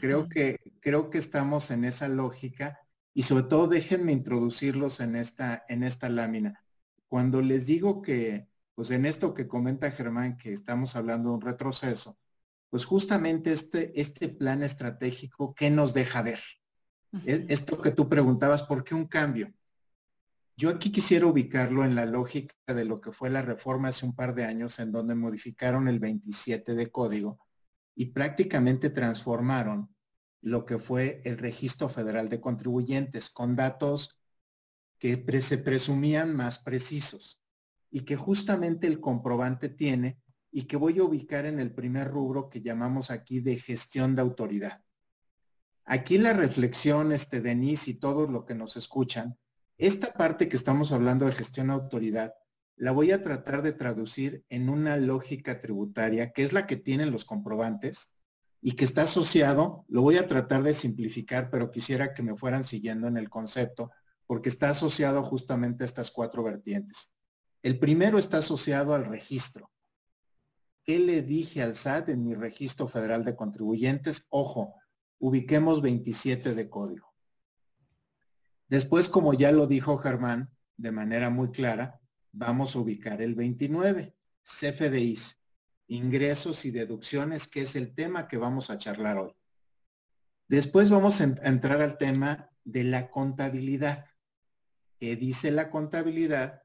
Creo 0.00 0.28
que, 0.28 0.60
creo 0.80 1.10
que 1.10 1.18
estamos 1.18 1.72
en 1.72 1.84
esa 1.84 2.06
lógica 2.06 2.78
y 3.12 3.22
sobre 3.22 3.44
todo 3.44 3.66
déjenme 3.66 4.12
introducirlos 4.12 5.00
en 5.00 5.16
esta, 5.16 5.64
en 5.68 5.82
esta 5.82 6.08
lámina. 6.08 6.64
Cuando 7.08 7.42
les 7.42 7.66
digo 7.66 8.00
que, 8.00 8.48
pues 8.74 8.90
en 8.90 9.06
esto 9.06 9.34
que 9.34 9.46
comenta 9.46 9.90
Germán, 9.90 10.36
que 10.36 10.52
estamos 10.52 10.96
hablando 10.96 11.28
de 11.28 11.34
un 11.36 11.40
retroceso, 11.40 12.18
pues 12.70 12.84
justamente 12.84 13.52
este, 13.52 14.00
este 14.00 14.28
plan 14.28 14.62
estratégico, 14.62 15.54
¿qué 15.54 15.70
nos 15.70 15.92
deja 15.92 16.22
ver? 16.22 16.40
E, 17.26 17.46
esto 17.48 17.80
que 17.80 17.90
tú 17.90 18.08
preguntabas, 18.08 18.62
¿por 18.62 18.82
qué 18.82 18.94
un 18.94 19.06
cambio? 19.06 19.52
Yo 20.56 20.70
aquí 20.70 20.90
quisiera 20.90 21.26
ubicarlo 21.26 21.84
en 21.84 21.94
la 21.94 22.06
lógica 22.06 22.54
de 22.66 22.84
lo 22.84 23.00
que 23.00 23.12
fue 23.12 23.28
la 23.28 23.42
reforma 23.42 23.88
hace 23.88 24.06
un 24.06 24.14
par 24.14 24.34
de 24.34 24.44
años 24.44 24.78
en 24.78 24.92
donde 24.92 25.14
modificaron 25.14 25.88
el 25.88 25.98
27 25.98 26.74
de 26.74 26.90
código 26.90 27.40
y 27.94 28.06
prácticamente 28.06 28.88
transformaron 28.88 29.94
lo 30.40 30.64
que 30.64 30.78
fue 30.78 31.20
el 31.24 31.38
registro 31.38 31.88
federal 31.88 32.28
de 32.28 32.40
contribuyentes 32.40 33.28
con 33.28 33.54
datos 33.54 34.18
que 34.98 35.22
se 35.42 35.58
presumían 35.58 36.34
más 36.34 36.58
precisos 36.58 37.41
y 37.92 38.00
que 38.00 38.16
justamente 38.16 38.88
el 38.88 38.98
comprobante 38.98 39.68
tiene 39.68 40.18
y 40.50 40.62
que 40.62 40.76
voy 40.76 40.98
a 40.98 41.04
ubicar 41.04 41.46
en 41.46 41.60
el 41.60 41.72
primer 41.72 42.08
rubro 42.08 42.48
que 42.48 42.62
llamamos 42.62 43.10
aquí 43.10 43.40
de 43.40 43.56
gestión 43.56 44.16
de 44.16 44.22
autoridad. 44.22 44.80
Aquí 45.84 46.16
la 46.16 46.32
reflexión, 46.32 47.12
este, 47.12 47.40
Denise 47.40 47.90
y 47.90 47.94
todos 47.94 48.30
los 48.30 48.46
que 48.46 48.54
nos 48.54 48.76
escuchan, 48.76 49.36
esta 49.76 50.12
parte 50.12 50.48
que 50.48 50.56
estamos 50.56 50.90
hablando 50.90 51.26
de 51.26 51.32
gestión 51.32 51.68
de 51.68 51.74
autoridad 51.74 52.32
la 52.76 52.92
voy 52.92 53.12
a 53.12 53.22
tratar 53.22 53.62
de 53.62 53.72
traducir 53.72 54.44
en 54.48 54.70
una 54.70 54.96
lógica 54.96 55.60
tributaria, 55.60 56.32
que 56.32 56.42
es 56.42 56.52
la 56.52 56.66
que 56.66 56.76
tienen 56.76 57.12
los 57.12 57.24
comprobantes 57.26 58.16
y 58.62 58.72
que 58.72 58.84
está 58.84 59.02
asociado, 59.02 59.84
lo 59.88 60.02
voy 60.02 60.16
a 60.16 60.26
tratar 60.26 60.62
de 60.62 60.72
simplificar, 60.72 61.50
pero 61.50 61.70
quisiera 61.70 62.14
que 62.14 62.22
me 62.22 62.36
fueran 62.36 62.64
siguiendo 62.64 63.06
en 63.06 63.18
el 63.18 63.28
concepto, 63.28 63.90
porque 64.26 64.48
está 64.48 64.70
asociado 64.70 65.22
justamente 65.22 65.84
a 65.84 65.86
estas 65.86 66.10
cuatro 66.10 66.42
vertientes. 66.42 67.11
El 67.62 67.78
primero 67.78 68.18
está 68.18 68.38
asociado 68.38 68.94
al 68.94 69.04
registro. 69.04 69.70
¿Qué 70.84 70.98
le 70.98 71.22
dije 71.22 71.62
al 71.62 71.76
SAT 71.76 72.08
en 72.08 72.24
mi 72.24 72.34
registro 72.34 72.88
federal 72.88 73.24
de 73.24 73.36
contribuyentes? 73.36 74.26
Ojo, 74.30 74.74
ubiquemos 75.20 75.80
27 75.80 76.54
de 76.56 76.68
código. 76.68 77.14
Después, 78.68 79.08
como 79.08 79.32
ya 79.32 79.52
lo 79.52 79.68
dijo 79.68 79.96
Germán 79.98 80.50
de 80.76 80.90
manera 80.90 81.30
muy 81.30 81.52
clara, 81.52 82.00
vamos 82.32 82.74
a 82.74 82.80
ubicar 82.80 83.22
el 83.22 83.36
29, 83.36 84.16
CFDIs, 84.42 85.40
ingresos 85.86 86.64
y 86.64 86.72
deducciones, 86.72 87.46
que 87.46 87.62
es 87.62 87.76
el 87.76 87.94
tema 87.94 88.26
que 88.26 88.38
vamos 88.38 88.70
a 88.70 88.78
charlar 88.78 89.18
hoy. 89.18 89.36
Después 90.48 90.90
vamos 90.90 91.20
a 91.20 91.24
entrar 91.24 91.80
al 91.80 91.96
tema 91.96 92.50
de 92.64 92.82
la 92.82 93.08
contabilidad, 93.08 94.06
que 94.98 95.14
dice 95.14 95.52
la 95.52 95.70
contabilidad 95.70 96.61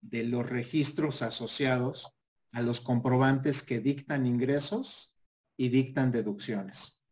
de 0.00 0.24
los 0.24 0.48
registros 0.48 1.22
asociados 1.22 2.18
a 2.52 2.62
los 2.62 2.80
comprobantes 2.80 3.62
que 3.62 3.80
dictan 3.80 4.26
ingresos 4.26 5.14
y 5.56 5.68
dictan 5.68 6.10
deducciones. 6.10 7.02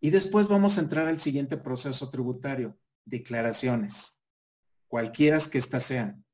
Y 0.00 0.10
después 0.10 0.48
vamos 0.48 0.76
a 0.76 0.82
entrar 0.82 1.08
al 1.08 1.18
siguiente 1.18 1.56
proceso 1.56 2.10
tributario, 2.10 2.78
declaraciones, 3.04 4.20
cualquiera 4.86 5.38
que 5.50 5.58
éstas 5.58 5.84
sean. 5.84 6.24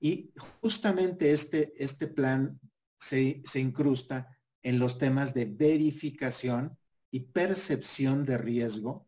Y 0.00 0.32
justamente 0.60 1.32
este, 1.32 1.72
este 1.76 2.08
plan 2.08 2.58
se, 2.98 3.40
se 3.44 3.60
incrusta 3.60 4.36
en 4.62 4.78
los 4.78 4.98
temas 4.98 5.32
de 5.32 5.44
verificación 5.44 6.76
y 7.10 7.20
percepción 7.20 8.24
de 8.24 8.36
riesgo 8.36 9.06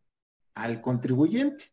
al 0.55 0.81
contribuyente. 0.81 1.73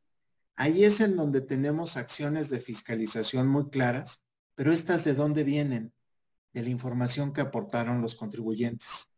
Ahí 0.55 0.84
es 0.84 1.01
en 1.01 1.15
donde 1.15 1.41
tenemos 1.41 1.97
acciones 1.97 2.49
de 2.49 2.59
fiscalización 2.59 3.47
muy 3.47 3.69
claras, 3.69 4.22
pero 4.56 4.72
estas 4.72 5.04
de 5.04 5.14
dónde 5.14 5.43
vienen? 5.43 5.93
De 6.54 6.62
la 6.62 6.70
información 6.70 7.34
que 7.34 7.41
aportaron 7.41 8.01
los 8.01 8.16
contribuyentes. 8.16 9.12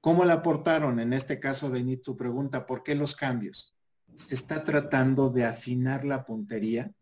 ¿Cómo 0.00 0.24
la 0.24 0.34
aportaron? 0.34 1.00
En 1.00 1.12
este 1.12 1.40
caso, 1.40 1.68
Denis, 1.68 2.02
tu 2.02 2.16
pregunta, 2.16 2.64
¿por 2.64 2.82
qué 2.82 2.94
los 2.94 3.14
cambios? 3.14 3.74
Se 4.14 4.34
está 4.34 4.62
tratando 4.64 5.30
de 5.30 5.44
afinar 5.44 6.04
la 6.04 6.24
puntería 6.24 6.92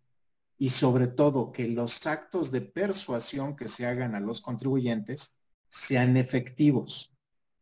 y 0.57 0.71
sobre 0.71 1.07
todo 1.09 1.53
que 1.53 1.69
los 1.69 2.07
actos 2.07 2.51
de 2.51 2.63
persuasión 2.63 3.57
que 3.57 3.69
se 3.69 3.87
hagan 3.87 4.15
a 4.15 4.21
los 4.21 4.41
contribuyentes 4.41 5.37
sean 5.69 6.17
efectivos. 6.17 7.13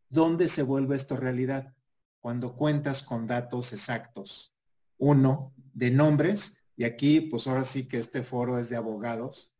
¿Dónde 0.09 0.47
se 0.47 0.63
vuelve 0.63 0.95
esto 0.95 1.17
realidad? 1.17 1.73
Cuando 2.19 2.55
cuentas 2.55 3.01
con 3.01 3.27
datos 3.27 3.73
exactos. 3.73 4.53
Uno, 4.97 5.53
de 5.73 5.91
nombres, 5.91 6.57
y 6.77 6.85
aquí 6.85 7.21
pues 7.21 7.47
ahora 7.47 7.63
sí 7.63 7.87
que 7.87 7.97
este 7.97 8.23
foro 8.23 8.57
es 8.57 8.69
de 8.69 8.77
abogados. 8.77 9.52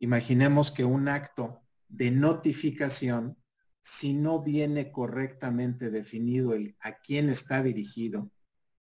Imaginemos 0.00 0.70
que 0.70 0.84
un 0.84 1.08
acto 1.08 1.60
de 1.88 2.10
notificación, 2.10 3.36
si 3.82 4.14
no 4.14 4.42
viene 4.42 4.90
correctamente 4.90 5.90
definido 5.90 6.54
el 6.54 6.76
a 6.80 7.00
quién 7.00 7.28
está 7.28 7.62
dirigido 7.62 8.30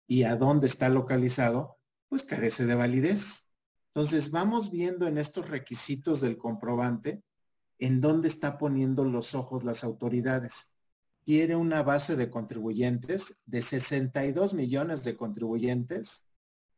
y 0.06 0.24
a 0.24 0.36
dónde 0.36 0.66
está 0.66 0.90
localizado, 0.90 1.78
pues 2.08 2.22
carece 2.22 2.66
de 2.66 2.74
validez. 2.74 3.50
Entonces 3.88 4.30
vamos 4.30 4.70
viendo 4.70 5.06
en 5.06 5.16
estos 5.16 5.48
requisitos 5.48 6.20
del 6.20 6.36
comprobante 6.36 7.22
en 7.78 8.02
dónde 8.02 8.28
está 8.28 8.58
poniendo 8.58 9.04
los 9.04 9.34
ojos 9.34 9.64
las 9.64 9.84
autoridades. 9.84 10.76
Quiere 11.24 11.56
una 11.56 11.82
base 11.82 12.14
de 12.14 12.30
contribuyentes 12.30 13.42
de 13.46 13.62
62 13.62 14.52
millones 14.52 15.02
de 15.02 15.16
contribuyentes 15.16 16.26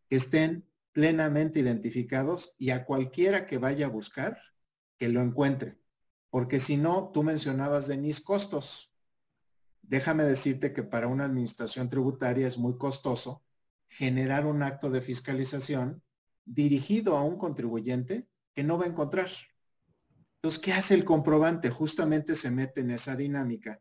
que 0.08 0.16
estén 0.16 0.67
plenamente 0.92 1.60
identificados 1.60 2.54
y 2.58 2.70
a 2.70 2.84
cualquiera 2.84 3.46
que 3.46 3.58
vaya 3.58 3.86
a 3.86 3.90
buscar, 3.90 4.38
que 4.96 5.08
lo 5.08 5.20
encuentre. 5.20 5.78
Porque 6.30 6.60
si 6.60 6.76
no, 6.76 7.10
tú 7.12 7.22
mencionabas, 7.22 7.86
Denise, 7.86 8.22
costos. 8.22 8.94
Déjame 9.82 10.24
decirte 10.24 10.72
que 10.72 10.82
para 10.82 11.08
una 11.08 11.24
administración 11.24 11.88
tributaria 11.88 12.46
es 12.46 12.58
muy 12.58 12.76
costoso 12.76 13.42
generar 13.86 14.44
un 14.44 14.62
acto 14.62 14.90
de 14.90 15.00
fiscalización 15.00 16.02
dirigido 16.44 17.16
a 17.16 17.22
un 17.22 17.38
contribuyente 17.38 18.28
que 18.54 18.64
no 18.64 18.78
va 18.78 18.84
a 18.84 18.88
encontrar. 18.88 19.30
Entonces, 20.36 20.60
¿qué 20.60 20.72
hace 20.72 20.94
el 20.94 21.04
comprobante? 21.04 21.70
Justamente 21.70 22.34
se 22.34 22.50
mete 22.50 22.82
en 22.82 22.90
esa 22.90 23.16
dinámica, 23.16 23.80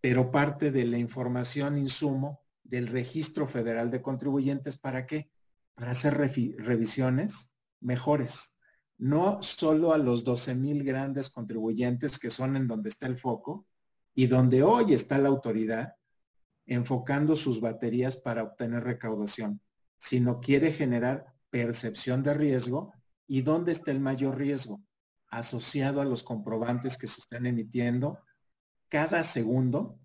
pero 0.00 0.30
parte 0.30 0.70
de 0.70 0.84
la 0.84 0.98
información 0.98 1.78
insumo 1.78 2.42
del 2.62 2.88
Registro 2.88 3.46
Federal 3.46 3.90
de 3.90 4.02
Contribuyentes, 4.02 4.78
¿para 4.78 5.06
qué? 5.06 5.30
Para 5.80 5.92
hacer 5.92 6.14
revisiones 6.18 7.54
mejores. 7.80 8.54
No 8.98 9.42
solo 9.42 9.94
a 9.94 9.98
los 9.98 10.24
12 10.24 10.54
mil 10.54 10.84
grandes 10.84 11.30
contribuyentes 11.30 12.18
que 12.18 12.28
son 12.28 12.54
en 12.54 12.68
donde 12.68 12.90
está 12.90 13.06
el 13.06 13.16
foco 13.16 13.66
y 14.14 14.26
donde 14.26 14.62
hoy 14.62 14.92
está 14.92 15.16
la 15.16 15.30
autoridad 15.30 15.94
enfocando 16.66 17.34
sus 17.34 17.62
baterías 17.62 18.18
para 18.18 18.42
obtener 18.42 18.84
recaudación, 18.84 19.62
sino 19.96 20.40
quiere 20.40 20.70
generar 20.70 21.32
percepción 21.48 22.22
de 22.22 22.34
riesgo 22.34 22.92
y 23.26 23.40
dónde 23.40 23.72
está 23.72 23.90
el 23.90 24.00
mayor 24.00 24.36
riesgo 24.36 24.82
asociado 25.28 26.02
a 26.02 26.04
los 26.04 26.22
comprobantes 26.22 26.98
que 26.98 27.06
se 27.06 27.22
están 27.22 27.46
emitiendo 27.46 28.18
cada 28.90 29.24
segundo 29.24 29.98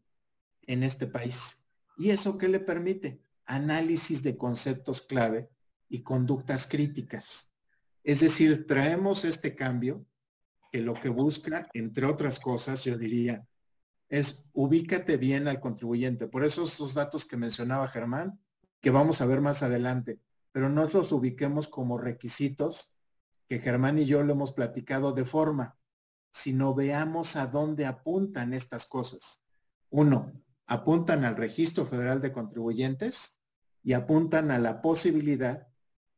en 0.61 0.84
este 0.84 1.05
país. 1.05 1.67
¿Y 1.97 2.11
eso 2.11 2.38
qué 2.38 2.47
le 2.47 2.61
permite? 2.61 3.21
Análisis 3.45 4.23
de 4.23 4.38
conceptos 4.38 5.01
clave 5.01 5.49
y 5.89 6.03
conductas 6.03 6.67
críticas. 6.67 7.51
Es 8.03 8.19
decir, 8.19 8.67
traemos 8.67 9.25
este 9.25 9.55
cambio 9.55 10.05
que 10.71 10.81
lo 10.81 10.93
que 10.93 11.09
busca, 11.09 11.69
entre 11.73 12.05
otras 12.05 12.39
cosas, 12.39 12.83
yo 12.83 12.97
diría, 12.97 13.47
es 14.09 14.51
ubícate 14.53 15.17
bien 15.17 15.47
al 15.47 15.59
contribuyente. 15.59 16.27
Por 16.27 16.43
eso 16.43 16.63
esos 16.63 16.93
datos 16.93 17.25
que 17.25 17.38
mencionaba 17.38 17.88
Germán, 17.88 18.39
que 18.81 18.91
vamos 18.91 19.21
a 19.21 19.25
ver 19.25 19.41
más 19.41 19.63
adelante, 19.63 20.19
pero 20.51 20.69
no 20.69 20.88
los 20.88 21.11
ubiquemos 21.11 21.67
como 21.67 21.97
requisitos 21.97 22.97
que 23.47 23.59
Germán 23.59 23.97
y 23.99 24.05
yo 24.05 24.23
lo 24.23 24.33
hemos 24.33 24.53
platicado 24.53 25.11
de 25.11 25.25
forma, 25.25 25.77
sino 26.31 26.73
veamos 26.73 27.36
a 27.36 27.47
dónde 27.47 27.86
apuntan 27.86 28.53
estas 28.53 28.86
cosas. 28.86 29.41
Uno, 29.89 30.31
apuntan 30.67 31.25
al 31.25 31.36
Registro 31.36 31.86
Federal 31.86 32.21
de 32.21 32.31
Contribuyentes 32.31 33.39
y 33.83 33.93
apuntan 33.93 34.51
a 34.51 34.59
la 34.59 34.81
posibilidad 34.81 35.67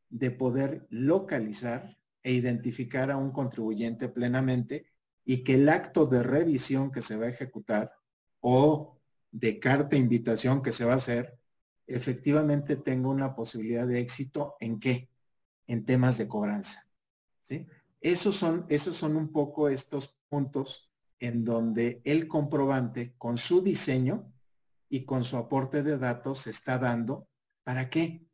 de 0.09 0.31
poder 0.31 0.87
localizar 0.89 1.97
e 2.23 2.33
identificar 2.33 3.11
a 3.11 3.17
un 3.17 3.31
contribuyente 3.31 4.09
plenamente 4.09 4.87
y 5.23 5.43
que 5.43 5.55
el 5.55 5.69
acto 5.69 6.05
de 6.05 6.23
revisión 6.23 6.91
que 6.91 7.01
se 7.01 7.17
va 7.17 7.25
a 7.25 7.29
ejecutar 7.29 7.91
o 8.39 8.99
de 9.31 9.59
carta 9.59 9.95
invitación 9.95 10.61
que 10.61 10.71
se 10.71 10.85
va 10.85 10.93
a 10.93 10.97
hacer 10.97 11.37
efectivamente 11.85 12.75
tenga 12.75 13.09
una 13.09 13.35
posibilidad 13.35 13.87
de 13.87 13.99
éxito 13.99 14.55
en 14.59 14.79
qué? 14.79 15.09
En 15.65 15.85
temas 15.85 16.17
de 16.17 16.27
cobranza. 16.27 16.87
¿sí? 17.41 17.65
Esos, 18.01 18.35
son, 18.35 18.65
esos 18.69 18.95
son 18.95 19.15
un 19.15 19.31
poco 19.31 19.69
estos 19.69 20.19
puntos 20.29 20.91
en 21.19 21.43
donde 21.43 22.01
el 22.03 22.27
comprobante 22.27 23.15
con 23.17 23.37
su 23.37 23.61
diseño 23.61 24.31
y 24.89 25.05
con 25.05 25.23
su 25.23 25.37
aporte 25.37 25.83
de 25.83 25.97
datos 25.97 26.39
se 26.39 26.51
está 26.51 26.77
dando. 26.77 27.27
¿Para 27.63 27.89
qué? 27.89 28.26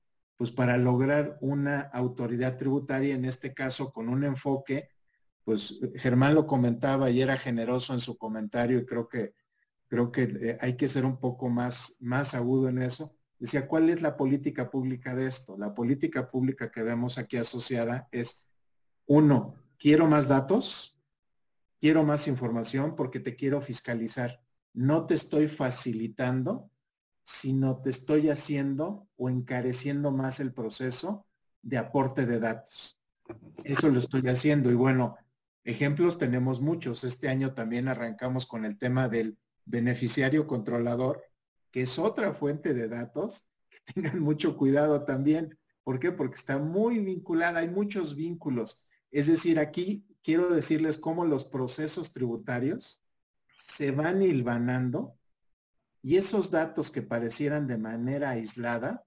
Pues 0.43 0.51
para 0.51 0.75
lograr 0.75 1.37
una 1.39 1.79
autoridad 1.79 2.57
tributaria, 2.57 3.15
en 3.15 3.23
este 3.23 3.53
caso 3.53 3.93
con 3.93 4.09
un 4.09 4.25
enfoque, 4.25 4.89
pues 5.45 5.79
Germán 5.95 6.35
lo 6.35 6.45
comentaba 6.47 7.09
y 7.09 7.21
era 7.21 7.37
generoso 7.37 7.93
en 7.93 8.01
su 8.01 8.17
comentario 8.17 8.79
y 8.79 8.85
creo 8.85 9.07
que, 9.07 9.35
creo 9.87 10.11
que 10.11 10.23
eh, 10.23 10.57
hay 10.59 10.75
que 10.75 10.89
ser 10.89 11.05
un 11.05 11.17
poco 11.17 11.47
más, 11.47 11.95
más 12.01 12.33
agudo 12.33 12.67
en 12.67 12.79
eso. 12.79 13.15
Decía, 13.39 13.69
¿cuál 13.69 13.89
es 13.89 14.01
la 14.01 14.17
política 14.17 14.69
pública 14.69 15.15
de 15.15 15.27
esto? 15.27 15.57
La 15.57 15.73
política 15.73 16.29
pública 16.29 16.69
que 16.69 16.83
vemos 16.83 17.17
aquí 17.17 17.37
asociada 17.37 18.09
es, 18.11 18.49
uno, 19.05 19.55
quiero 19.77 20.07
más 20.07 20.27
datos, 20.27 21.01
quiero 21.79 22.03
más 22.03 22.27
información 22.27 22.97
porque 22.97 23.21
te 23.21 23.37
quiero 23.37 23.61
fiscalizar 23.61 24.43
no 24.73 25.05
te 25.05 25.13
estoy 25.13 25.47
facilitando, 25.47 26.71
sino 27.23 27.81
te 27.81 27.89
estoy 27.89 28.29
haciendo 28.29 29.07
o 29.15 29.29
encareciendo 29.29 30.11
más 30.11 30.39
el 30.39 30.53
proceso 30.53 31.25
de 31.61 31.77
aporte 31.77 32.25
de 32.25 32.39
datos. 32.39 32.99
Eso 33.63 33.89
lo 33.89 33.99
estoy 33.99 34.27
haciendo 34.27 34.69
y 34.69 34.75
bueno, 34.75 35.15
ejemplos 35.63 36.17
tenemos 36.17 36.61
muchos. 36.61 37.03
Este 37.03 37.29
año 37.29 37.53
también 37.53 37.87
arrancamos 37.87 38.45
con 38.45 38.65
el 38.65 38.77
tema 38.77 39.07
del 39.07 39.37
beneficiario 39.65 40.45
controlador, 40.45 41.23
que 41.71 41.81
es 41.81 41.97
otra 41.97 42.33
fuente 42.33 42.73
de 42.73 42.89
datos, 42.89 43.45
que 43.69 43.77
tengan 43.93 44.19
mucho 44.19 44.57
cuidado 44.57 45.05
también. 45.05 45.57
¿Por 45.83 45.99
qué? 45.99 46.11
Porque 46.11 46.35
está 46.35 46.57
muy 46.57 46.99
vinculada, 46.99 47.59
hay 47.59 47.69
muchos 47.69 48.15
vínculos. 48.15 48.85
Es 49.11 49.27
decir, 49.27 49.59
aquí 49.59 50.05
quiero 50.23 50.49
decirles 50.49 50.97
cómo 50.97 51.25
los 51.25 51.45
procesos 51.45 52.11
tributarios 52.11 53.01
se 53.55 53.91
van 53.91 54.21
hilvanando 54.21 55.17
y 56.03 56.17
esos 56.17 56.51
datos 56.51 56.91
que 56.91 57.01
parecieran 57.01 57.65
de 57.65 57.77
manera 57.77 58.31
aislada, 58.31 59.05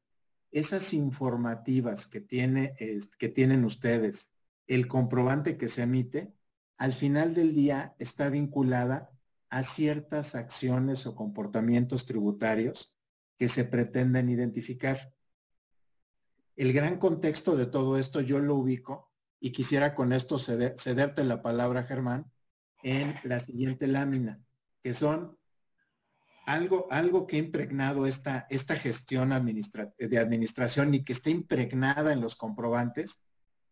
esas 0.51 0.95
informativas 0.95 2.07
que, 2.07 2.23
tiene, 2.23 2.75
que 3.19 3.29
tienen 3.29 3.65
ustedes, 3.65 4.33
el 4.67 4.89
comprobante 4.89 5.59
que 5.59 5.69
se 5.69 5.83
emite, 5.83 6.33
al 6.79 6.95
final 6.95 7.35
del 7.35 7.55
día 7.55 7.95
está 7.99 8.31
vinculada 8.31 9.11
a 9.51 9.63
ciertas 9.63 10.35
acciones 10.35 11.07
o 11.07 11.15
comportamientos 11.15 12.07
tributarios 12.07 12.99
que 13.37 13.49
se 13.49 13.65
pretenden 13.65 14.31
identificar. 14.31 15.15
El 16.57 16.73
gran 16.73 16.99
contexto 16.99 17.57
de 17.57 17.67
todo 17.67 17.99
esto 17.99 18.23
yo 18.23 18.39
lo 18.39 18.55
ubico 18.55 19.13
y 19.39 19.53
quisiera 19.53 19.95
con 19.95 20.15
esto 20.15 20.39
cederte 20.39 21.25
la 21.25 21.43
palabra, 21.43 21.83
Germán, 21.83 22.33
en 22.83 23.15
la 23.23 23.39
siguiente 23.39 23.87
lámina 23.87 24.41
que 24.87 24.95
son 24.95 25.36
algo, 26.47 26.87
algo 26.91 27.27
que 27.27 27.37
ha 27.37 27.41
impregnado 27.41 28.07
esta, 28.07 28.47
esta 28.49 28.77
gestión 28.77 29.31
de 29.31 30.19
administración 30.19 30.95
y 30.95 31.05
que 31.05 31.13
está 31.13 31.29
impregnada 31.29 32.13
en 32.13 32.21
los 32.21 32.37
comprobantes, 32.37 33.21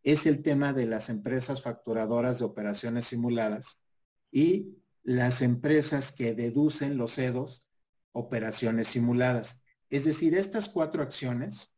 es 0.02 0.26
el 0.26 0.42
tema 0.42 0.72
de 0.72 0.84
las 0.84 1.08
empresas 1.08 1.62
facturadoras 1.62 2.40
de 2.40 2.44
operaciones 2.44 3.06
simuladas, 3.06 3.84
y 4.30 4.76
las 5.04 5.40
empresas 5.40 6.10
que 6.10 6.34
deducen 6.34 6.98
los 6.98 7.14
CEDOS, 7.14 7.70
operaciones 8.10 8.88
simuladas. 8.88 9.62
Es 9.88 10.04
decir, 10.04 10.34
estas 10.34 10.68
cuatro 10.68 11.02
acciones, 11.02 11.76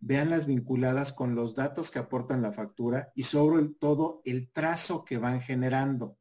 veanlas 0.00 0.46
vinculadas 0.46 1.12
con 1.12 1.36
los 1.36 1.54
datos 1.54 1.92
que 1.92 2.00
aportan 2.00 2.42
la 2.42 2.50
factura 2.50 3.12
y 3.14 3.22
sobre 3.22 3.68
todo 3.68 4.22
el 4.24 4.50
trazo 4.50 5.04
que 5.04 5.18
van 5.18 5.40
generando. 5.40 6.18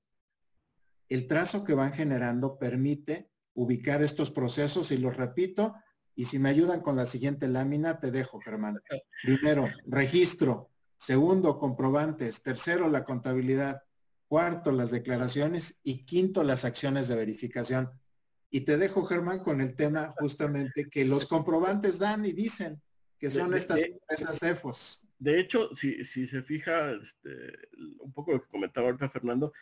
El 1.09 1.25
trazo 1.25 1.63
que 1.63 1.73
van 1.73 1.91
generando 1.91 2.59
permite 2.59 3.30
ubicar 3.53 4.01
estos 4.01 4.31
procesos 4.31 4.91
y 4.91 4.97
los 4.97 5.17
repito, 5.17 5.75
y 6.15 6.25
si 6.25 6.39
me 6.39 6.49
ayudan 6.49 6.81
con 6.81 6.95
la 6.95 7.05
siguiente 7.05 7.47
lámina, 7.47 7.99
te 7.99 8.11
dejo, 8.11 8.39
Germán. 8.41 8.79
Primero, 9.23 9.69
registro. 9.87 10.69
Segundo, 10.97 11.57
comprobantes. 11.57 12.43
Tercero, 12.43 12.89
la 12.89 13.05
contabilidad. 13.05 13.81
Cuarto, 14.27 14.71
las 14.71 14.91
declaraciones. 14.91 15.79
Y 15.83 16.05
quinto, 16.05 16.43
las 16.43 16.65
acciones 16.65 17.07
de 17.07 17.15
verificación. 17.15 17.89
Y 18.49 18.61
te 18.61 18.77
dejo, 18.77 19.05
Germán, 19.05 19.39
con 19.39 19.61
el 19.61 19.75
tema 19.75 20.13
justamente 20.17 20.89
que 20.89 21.05
los 21.05 21.25
comprobantes 21.25 21.97
dan 21.97 22.25
y 22.25 22.33
dicen 22.33 22.81
que 23.17 23.29
son 23.29 23.53
estas 23.53 23.81
esas 24.09 24.39
CEFOS. 24.39 25.07
De 25.17 25.39
hecho, 25.39 25.73
si, 25.75 26.03
se 26.03 26.41
fija, 26.41 26.91
este, 26.91 27.69
un 27.99 28.11
poco 28.11 28.33
lo 28.33 28.41
que 28.41 28.49
comentaba 28.49 28.87
ahorita 28.87 29.09
Fernando, 29.09 29.53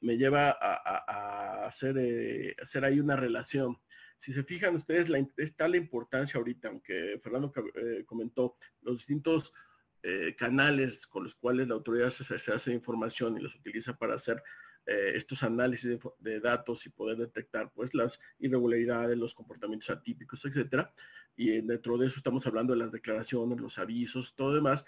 me, 0.00 0.16
lleva 0.16 0.50
a, 0.50 1.66
hacer, 1.66 1.96
eh, 1.98 2.56
hacer 2.60 2.84
ahí 2.84 3.00
una 3.00 3.16
relación 3.16 3.78
si 4.20 4.34
se 4.34 4.44
fijan 4.44 4.76
ustedes, 4.76 5.08
la, 5.08 5.26
está 5.38 5.66
la 5.66 5.78
importancia 5.78 6.36
ahorita, 6.36 6.68
aunque 6.68 7.18
Fernando 7.22 7.52
eh, 7.74 8.04
comentó, 8.04 8.58
los 8.82 8.98
distintos 8.98 9.54
eh, 10.02 10.34
canales 10.36 11.06
con 11.06 11.24
los 11.24 11.34
cuales 11.34 11.68
la 11.68 11.74
autoridad 11.74 12.10
se, 12.10 12.34
hace 12.52 12.72
información 12.72 13.38
y 13.38 13.40
los 13.40 13.54
utiliza 13.54 13.96
para 13.96 14.16
hacer 14.16 14.42
eh, 14.84 15.12
estos 15.14 15.42
análisis 15.42 15.98
de, 16.18 16.40
datos 16.40 16.84
y 16.84 16.90
poder 16.90 17.16
detectar 17.16 17.72
pues 17.72 17.94
las 17.94 18.20
irregularidades, 18.38 19.16
los 19.16 19.32
comportamientos 19.32 19.88
atípicos, 19.88 20.44
etcétera. 20.44 20.92
Y 21.34 21.62
dentro 21.62 21.96
de 21.96 22.06
eso 22.06 22.18
estamos 22.18 22.46
hablando 22.46 22.74
de 22.74 22.80
las 22.80 22.92
declaraciones, 22.92 23.58
los 23.58 23.78
avisos, 23.78 24.34
todo 24.36 24.54
demás. 24.54 24.84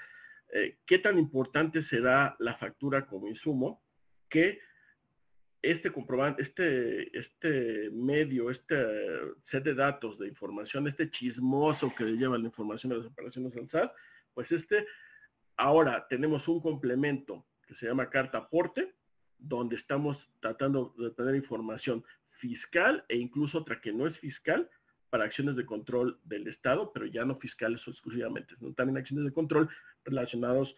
¿Qué 0.85 0.99
tan 0.99 1.19
importante 1.19 1.81
será 1.81 2.37
la 2.39 2.55
factura 2.55 3.07
como 3.07 3.27
insumo 3.27 3.83
que 4.29 4.61
este 5.63 5.93
comprobante, 5.93 6.43
este, 6.43 7.17
este 7.17 7.89
medio, 7.93 8.51
este 8.51 8.77
set 9.45 9.63
de 9.63 9.75
datos 9.75 10.19
de 10.19 10.27
información, 10.27 10.89
este 10.89 11.09
chismoso 11.09 11.95
que 11.97 12.05
le 12.05 12.17
lleva 12.17 12.37
la 12.37 12.47
información 12.47 12.91
de 12.91 12.99
las 12.99 13.07
operaciones 13.07 13.57
al 13.57 13.71
SAT, 13.71 13.93
pues 14.35 14.51
este, 14.51 14.87
ahora 15.57 16.07
tenemos 16.09 16.49
un 16.49 16.61
complemento 16.61 17.47
que 17.67 17.75
se 17.75 17.87
llama 17.87 18.11
carta 18.11 18.39
aporte, 18.39 18.95
donde 19.39 19.77
estamos 19.77 20.29
tratando 20.41 20.95
de 20.99 21.11
tener 21.11 21.37
información 21.37 22.05
fiscal 22.31 23.05
e 23.09 23.17
incluso 23.17 23.59
otra 23.59 23.81
que 23.81 23.93
no 23.93 24.07
es 24.07 24.19
fiscal 24.19 24.69
para 25.11 25.25
acciones 25.25 25.57
de 25.57 25.67
control 25.67 26.19
del 26.25 26.49
Estado, 26.49 26.91
pero 26.93 27.07
ya 27.07 27.25
no 27.25 27.37
fiscales 27.37 27.87
exclusivamente, 27.87 28.57
sino 28.57 28.73
también 28.73 28.97
acciones 28.97 29.27
de 29.27 29.33
control 29.33 29.69
relacionados 30.05 30.75
con, 30.75 30.77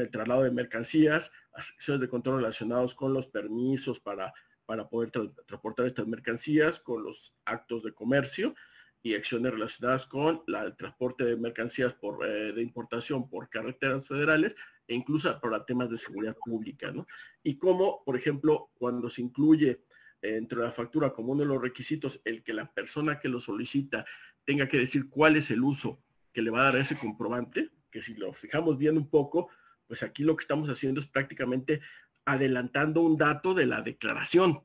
el 0.00 0.10
traslado 0.10 0.42
de 0.42 0.50
mercancías, 0.50 1.30
acciones 1.52 2.00
de 2.00 2.08
control 2.08 2.38
relacionados 2.38 2.94
con 2.94 3.12
los 3.12 3.26
permisos 3.26 4.00
para, 4.00 4.32
para 4.66 4.88
poder 4.88 5.10
transportar 5.46 5.86
estas 5.86 6.06
mercancías, 6.06 6.80
con 6.80 7.04
los 7.04 7.34
actos 7.44 7.82
de 7.82 7.92
comercio 7.92 8.54
y 9.02 9.14
acciones 9.14 9.52
relacionadas 9.52 10.06
con 10.06 10.42
el 10.46 10.76
transporte 10.76 11.24
de 11.24 11.36
mercancías 11.36 11.94
por, 11.94 12.26
eh, 12.26 12.52
de 12.52 12.62
importación 12.62 13.28
por 13.28 13.48
carreteras 13.48 14.06
federales 14.06 14.54
e 14.88 14.94
incluso 14.94 15.38
para 15.40 15.64
temas 15.64 15.90
de 15.90 15.96
seguridad 15.96 16.36
pública. 16.44 16.90
¿no? 16.90 17.06
Y 17.42 17.56
como, 17.56 18.02
por 18.04 18.16
ejemplo, 18.16 18.70
cuando 18.78 19.08
se 19.08 19.22
incluye 19.22 19.82
entre 20.22 20.58
la 20.58 20.72
factura 20.72 21.10
como 21.10 21.32
uno 21.32 21.42
de 21.42 21.48
los 21.48 21.62
requisitos 21.62 22.20
el 22.24 22.42
que 22.42 22.52
la 22.52 22.72
persona 22.72 23.20
que 23.20 23.28
lo 23.28 23.38
solicita 23.38 24.04
tenga 24.44 24.68
que 24.68 24.78
decir 24.78 25.08
cuál 25.08 25.36
es 25.36 25.50
el 25.50 25.62
uso 25.62 26.02
que 26.32 26.42
le 26.42 26.50
va 26.50 26.60
a 26.60 26.72
dar 26.72 26.76
ese 26.76 26.98
comprobante, 26.98 27.70
que 27.96 28.02
si 28.02 28.12
lo 28.12 28.30
fijamos 28.34 28.76
bien 28.76 28.98
un 28.98 29.08
poco, 29.08 29.48
pues 29.86 30.02
aquí 30.02 30.22
lo 30.22 30.36
que 30.36 30.42
estamos 30.42 30.68
haciendo 30.68 31.00
es 31.00 31.06
prácticamente 31.06 31.80
adelantando 32.26 33.00
un 33.00 33.16
dato 33.16 33.54
de 33.54 33.64
la 33.64 33.80
declaración, 33.80 34.60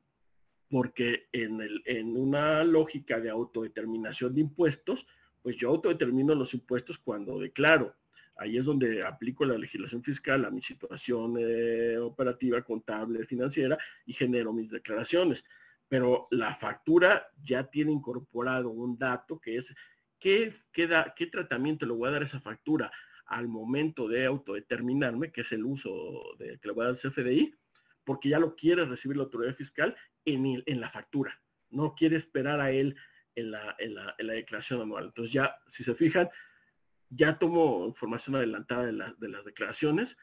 porque 0.70 1.30
en, 1.32 1.62
el, 1.62 1.82
en 1.86 2.18
una 2.18 2.66
lógica 2.66 3.22
de 3.22 3.30
autodeterminación 3.30 4.36
de 4.36 4.42
impuestos, 4.42 5.08
pues 5.42 5.56
yo 5.56 5.70
autodetermino 5.70 6.36
los 6.36 6.54
impuestos 6.54 6.98
cuando 6.98 7.40
declaro. 7.40 7.96
Ahí 8.36 8.58
es 8.58 8.66
donde 8.66 9.02
aplico 9.02 9.46
la 9.46 9.58
legislación 9.58 10.04
fiscal 10.04 10.44
a 10.44 10.52
mi 10.52 10.62
situación 10.62 11.38
eh, 11.40 11.98
operativa, 12.00 12.62
contable, 12.64 13.26
financiera 13.26 13.78
y 14.06 14.12
genero 14.12 14.52
mis 14.52 14.70
declaraciones. 14.70 15.46
Pero 15.88 16.28
la 16.32 16.56
factura 16.56 17.30
ya 17.42 17.64
tiene 17.64 17.94
incorporado 17.94 18.72
un 18.72 18.98
dato 18.98 19.40
que 19.40 19.56
es 19.56 19.74
qué, 20.20 20.54
qué, 20.74 20.90
qué 21.16 21.28
tratamiento 21.28 21.86
le 21.86 21.94
voy 21.94 22.10
a 22.10 22.12
dar 22.12 22.24
a 22.24 22.26
esa 22.26 22.42
factura 22.42 22.92
al 23.32 23.48
momento 23.48 24.10
de 24.10 24.26
autodeterminarme, 24.26 25.32
que 25.32 25.42
es 25.42 25.52
el 25.54 25.64
uso 25.64 26.22
de, 26.38 26.60
que 26.60 26.68
le 26.68 26.74
voy 26.74 26.84
a 26.84 26.88
dar 26.88 26.96
al 26.96 27.12
CFDI, 27.12 27.56
porque 28.04 28.30
ya 28.30 28.40
lo 28.40 28.56
quiere 28.56 28.84
recibir 28.86 29.16
la 29.16 29.24
autoridad 29.24 29.56
fiscal 29.56 29.96
en, 30.26 30.62
en 30.66 30.82
la 30.82 30.90
factura. 30.90 31.42
No 31.70 31.96
quiere 31.96 32.18
esperar 32.18 32.60
a 32.60 32.72
él 32.72 32.96
en 33.36 33.52
la, 33.52 33.76
en 33.80 33.96
la, 33.96 34.16
en 34.18 34.28
la 34.28 34.34
declaración 34.34 34.82
anual. 34.82 35.06
Entonces 35.06 35.32
ya, 35.32 35.56
si 35.68 35.86
se 35.86 35.96
fijan, 35.96 36.30
ya 37.10 37.40
tomo 37.40 37.86
información 37.88 38.36
adelantada 38.36 38.86
de, 38.86 39.14
de 39.18 39.30
las 39.30 39.46
declaraciones, 39.46 40.18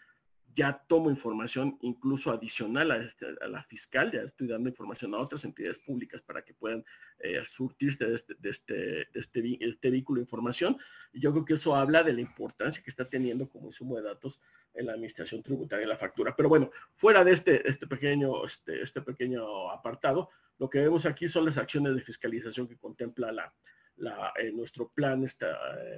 ya 0.54 0.84
tomo 0.88 1.10
información 1.10 1.78
incluso 1.82 2.30
adicional 2.30 2.90
este, 2.90 3.26
a, 3.40 3.48
la 3.48 3.62
fiscal, 3.64 4.10
ya 4.10 4.22
estoy 4.22 4.48
dando 4.48 4.68
información 4.68 5.14
a 5.14 5.18
otras 5.18 5.44
entidades 5.44 5.78
públicas 5.78 6.20
para 6.22 6.42
que 6.42 6.54
puedan 6.54 6.84
eh, 7.20 7.42
surtirse 7.48 8.04
de, 8.04 8.14
este, 8.16 8.34
de, 8.38 8.50
este, 8.50 8.74
de 8.74 9.06
este, 9.14 9.64
este, 9.64 9.90
vehículo 9.90 10.18
de 10.18 10.24
información. 10.24 10.76
Y 11.12 11.20
yo 11.20 11.32
creo 11.32 11.44
que 11.44 11.54
eso 11.54 11.74
habla 11.74 12.02
de 12.02 12.12
la 12.12 12.20
importancia 12.20 12.82
que 12.82 12.90
está 12.90 13.08
teniendo 13.08 13.48
como 13.48 13.66
insumo 13.66 13.96
de 13.96 14.02
datos 14.02 14.40
en 14.74 14.86
la 14.86 14.92
administración 14.92 15.42
tributaria 15.42 15.86
de 15.86 15.92
la 15.92 15.98
factura. 15.98 16.34
Pero 16.36 16.48
bueno, 16.48 16.70
fuera 16.96 17.24
de 17.24 17.32
este, 17.32 17.68
este, 17.68 17.86
pequeño, 17.86 18.44
este, 18.44 18.82
este 18.82 19.00
pequeño 19.02 19.70
apartado, 19.70 20.30
lo 20.58 20.68
que 20.68 20.80
vemos 20.80 21.06
aquí 21.06 21.28
son 21.28 21.44
las 21.44 21.56
acciones 21.56 21.94
de 21.94 22.00
fiscalización 22.00 22.66
que 22.66 22.76
contempla 22.76 23.32
la, 23.32 23.52
eh, 24.40 24.52
nuestro 24.52 24.88
plan 24.88 25.24
este, 25.24 25.46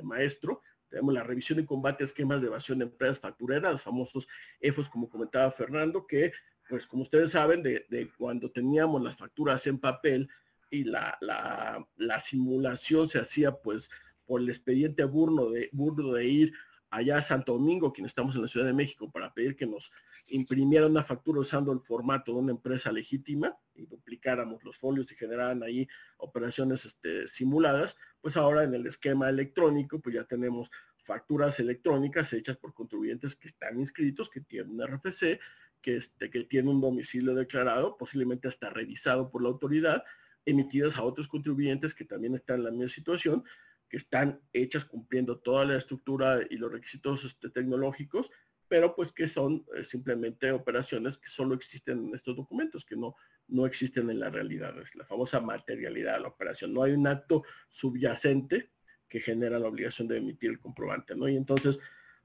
maestro 0.03 0.63
tenemos 0.91 1.15
la 1.15 1.23
revisión 1.23 1.61
y 1.61 1.65
combate 1.65 2.05
a 2.05 2.07
esquemas 2.07 2.41
de 2.41 2.49
evasión 2.49 2.79
de 2.79 2.85
empresas 2.85 3.19
factureras, 3.19 3.73
los 3.73 3.83
famosos 3.83 4.29
EFOS, 4.61 4.89
como 4.89 5.09
comentaba 5.09 5.51
Fernando, 5.53 6.07
que, 6.07 6.33
pues 6.69 6.87
como 6.87 7.05
ustedes 7.05 7.31
saben, 7.31 7.63
de, 7.63 8.11
cuando 8.19 8.51
teníamos 8.51 9.03
las 9.03 9.17
facturas 9.17 9.67
en 9.67 9.79
papel 9.79 10.29
y 10.71 10.85
la, 10.85 11.17
la, 11.21 12.21
simulación 12.21 13.09
se 13.09 13.21
hacía, 13.21 13.53
pues, 13.53 13.89
por 14.27 14.41
el 14.41 14.49
expediente 14.49 15.05
burno 15.05 15.51
de, 15.51 15.69
burno 15.73 16.13
de 16.13 16.27
ir 16.27 16.53
allá 16.91 17.23
Santo 17.23 17.53
Domingo, 17.53 17.93
quien 17.93 18.07
estamos 18.07 18.35
en 18.35 18.43
la 18.43 18.49
Ciudad 18.49 18.67
de 18.67 18.73
México, 18.73 19.11
para 19.11 19.33
pedir 19.33 19.57
que 19.57 19.67
nos 19.67 19.93
imprimieran 20.29 20.91
una 20.91 21.05
factura 21.05 21.41
usando 21.41 21.73
el 21.73 21.81
formato 21.81 22.33
de 22.33 22.39
una 22.39 22.53
empresa 22.53 22.91
legítima 22.91 23.57
y 23.75 23.87
duplicáramos 23.87 24.63
los 24.65 24.77
folios 24.77 25.11
y 25.13 25.15
generaran 25.15 25.63
ahí 25.63 25.87
operaciones 26.19 26.85
este, 26.85 27.27
simuladas, 27.29 27.97
pues 28.21 28.37
ahora 28.37 28.65
en 28.65 28.75
el 28.75 28.87
esquema 28.87 29.29
electrónico, 29.29 30.01
pues 30.01 30.17
ya 30.17 30.25
tenemos 30.25 30.71
facturas 31.05 31.59
electrónicas 31.61 32.33
hechas 32.33 32.57
por 32.57 32.75
contribuyentes 32.75 33.37
que 33.37 33.49
están 33.49 33.79
inscritos, 33.79 34.29
que 34.29 34.41
tienen 34.41 34.73
un 34.73 34.87
RFC, 34.87 35.41
que, 35.81 35.97
este, 35.97 36.31
que 36.31 36.45
tienen 36.45 36.75
un 36.75 36.81
domicilio 36.81 37.35
declarado, 37.35 37.97
posiblemente 37.97 38.49
hasta 38.49 38.69
revisado 38.69 39.31
por 39.31 39.43
la 39.43 39.49
autoridad, 39.49 40.05
emitidas 40.45 40.97
a 40.97 41.03
otros 41.03 41.29
contribuyentes 41.29 41.95
que 41.95 42.05
también 42.05 42.35
están 42.35 42.59
en 42.59 42.65
la 42.65 42.71
misma 42.71 42.89
situación, 42.89 43.45
que 43.91 43.99
están 43.99 44.41
hechas 44.53 44.85
cumpliendo 44.85 45.39
toda 45.39 45.67
la 45.67 45.77
estructura 45.77 46.41
y 46.49 46.57
los 46.57 46.73
requisitos 46.73 47.25
este, 47.25 47.51
tecnológicos, 47.51 48.31
pero 48.69 48.95
pues 48.95 49.13
que 49.13 49.29
son 49.29 49.67
eh, 49.75 49.83
simplemente 49.83 50.53
operaciones 50.53 51.19
que 51.19 51.29
solo 51.29 51.55
existen 51.57 52.07
en 52.07 52.15
estos 52.15 52.37
documentos, 52.37 52.85
que 52.85 52.95
no, 52.95 53.17
no 53.49 53.67
existen 53.67 54.09
en 54.11 54.21
la 54.21 54.31
realidad. 54.31 54.81
Es 54.81 54.95
la 54.95 55.05
famosa 55.05 55.41
materialidad 55.41 56.15
de 56.15 56.21
la 56.21 56.29
operación. 56.29 56.73
No 56.73 56.85
hay 56.85 56.93
un 56.93 57.07
acto 57.09 57.43
subyacente 57.69 58.71
que 59.09 59.21
genera 59.21 59.59
la 59.59 59.67
obligación 59.67 60.07
de 60.07 60.19
emitir 60.19 60.51
el 60.51 60.61
comprobante, 60.61 61.17
¿no? 61.17 61.29
Y 61.29 61.37
entonces, 61.37 61.81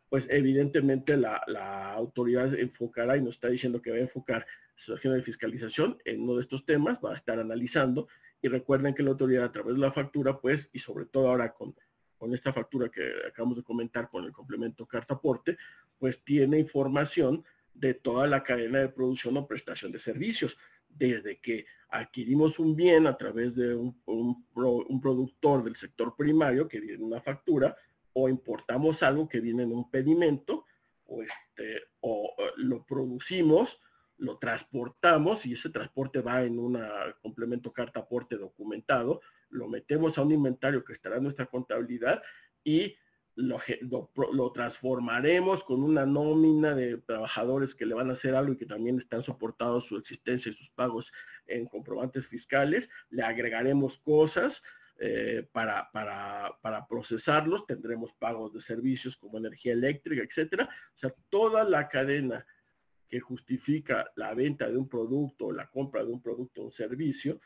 pues 0.07 0.27
evidentemente 0.29 1.17
la, 1.17 1.41
autoridad 1.93 2.53
enfocará 2.53 3.17
y 3.17 3.21
nos 3.21 3.35
está 3.35 3.49
diciendo 3.49 3.81
que 3.81 3.89
va 3.89 3.97
a 3.97 4.01
enfocar 4.01 4.45
su 4.75 4.93
acción 4.93 5.15
de 5.15 5.23
fiscalización 5.23 5.97
en 6.05 6.21
uno 6.21 6.35
de 6.35 6.41
estos 6.41 6.63
temas, 6.63 6.99
va 7.03 7.13
a 7.13 7.15
estar 7.15 7.39
analizando 7.39 8.07
y 8.45 8.47
recuerden 8.47 8.93
que 8.93 9.01
la 9.01 9.09
autoridad 9.09 9.45
a 9.45 9.51
través 9.51 9.73
de 9.73 9.81
la 9.81 9.91
factura, 9.91 10.39
pues, 10.39 10.69
y 10.71 10.77
sobre 10.77 11.07
todo 11.07 11.29
ahora 11.29 11.51
con, 11.51 11.75
con 12.15 12.31
esta 12.31 12.53
factura 12.53 12.89
que 12.89 13.01
acabamos 13.27 13.57
de 13.57 13.63
comentar 13.63 14.07
con 14.07 14.23
el 14.23 14.31
complemento 14.31 14.85
carta 14.85 15.15
aporte, 15.15 15.57
pues 15.97 16.23
tiene 16.23 16.59
información 16.59 17.43
de 17.73 17.95
toda 17.95 18.27
la 18.27 18.43
cadena 18.43 18.77
de 18.77 18.89
producción 18.89 19.35
o 19.37 19.47
prestación 19.47 19.91
de 19.91 19.97
servicios, 19.97 20.59
desde 20.87 21.39
que 21.39 21.65
adquirimos 21.89 22.59
un 22.59 22.75
bien 22.75 23.07
a 23.07 23.17
través 23.17 23.55
de 23.55 23.73
un, 23.73 23.99
un, 24.05 25.01
productor 25.01 25.63
del 25.63 25.75
sector 25.75 26.15
primario 26.15 26.67
que 26.67 26.79
viene 26.79 26.97
en 26.97 27.03
una 27.03 27.21
factura, 27.21 27.75
o 28.13 28.29
importamos 28.29 29.01
algo 29.01 29.27
que 29.27 29.39
viene 29.39 29.63
en 29.63 29.71
un 29.71 29.89
pedimento, 29.89 30.65
o, 31.07 31.23
este, 31.23 31.81
o 32.01 32.31
lo 32.57 32.85
producimos, 32.85 33.81
lo 34.17 34.37
transportamos 34.37 35.45
y 35.45 35.53
ese 35.53 35.69
transporte 35.69 36.21
va 36.21 36.43
en 36.43 36.59
un 36.59 36.79
complemento 37.21 37.73
carta 37.73 38.01
aporte 38.01 38.37
documentado, 38.37 39.21
lo 39.49 39.67
metemos 39.67 40.17
a 40.17 40.21
un 40.21 40.31
inventario 40.31 40.83
que 40.83 40.93
estará 40.93 41.17
en 41.17 41.23
nuestra 41.23 41.45
contabilidad 41.47 42.21
y 42.63 42.95
lo, 43.35 43.59
lo, 44.31 44.51
transformaremos 44.53 45.65
con 45.65 45.83
una 45.83 46.05
nómina 46.05 46.73
de 46.73 46.97
trabajadores 46.99 47.75
que 47.75 47.85
le 47.85 47.93
van 47.93 48.09
a 48.09 48.13
hacer 48.13 48.33
algo 48.33 48.53
y 48.53 48.57
que 48.57 48.65
también 48.65 48.97
están 48.97 49.23
soportados 49.23 49.87
su 49.87 49.97
existencia 49.97 50.49
y 50.49 50.53
sus 50.53 50.69
pagos 50.69 51.11
en 51.45 51.65
comprobantes 51.65 52.25
fiscales, 52.27 52.89
le 53.09 53.23
agregaremos 53.23 53.97
cosas 53.97 54.63
eh, 54.97 55.45
para, 55.51 55.91
para, 55.91 56.57
para, 56.61 56.87
procesarlos, 56.87 57.67
tendremos 57.67 58.13
pagos 58.13 58.53
de 58.53 58.61
servicios 58.61 59.17
como 59.17 59.37
energía 59.37 59.73
eléctrica, 59.73 60.23
etcétera. 60.23 60.69
O 60.95 60.97
sea, 60.97 61.13
toda 61.29 61.65
la 61.65 61.89
cadena 61.89 62.45
que 63.15 63.21
justifica 63.21 64.11
la 64.17 64.33
venta 64.33 64.69
de 64.69 64.75
un 64.77 64.89
producto 64.89 65.45
o 65.45 65.51
la 65.53 65.69
compra 65.69 66.03
de 66.03 66.11
un 66.11 66.21
producto 66.21 66.61
o 66.61 66.65
un 66.65 66.71
servicio 66.73 67.39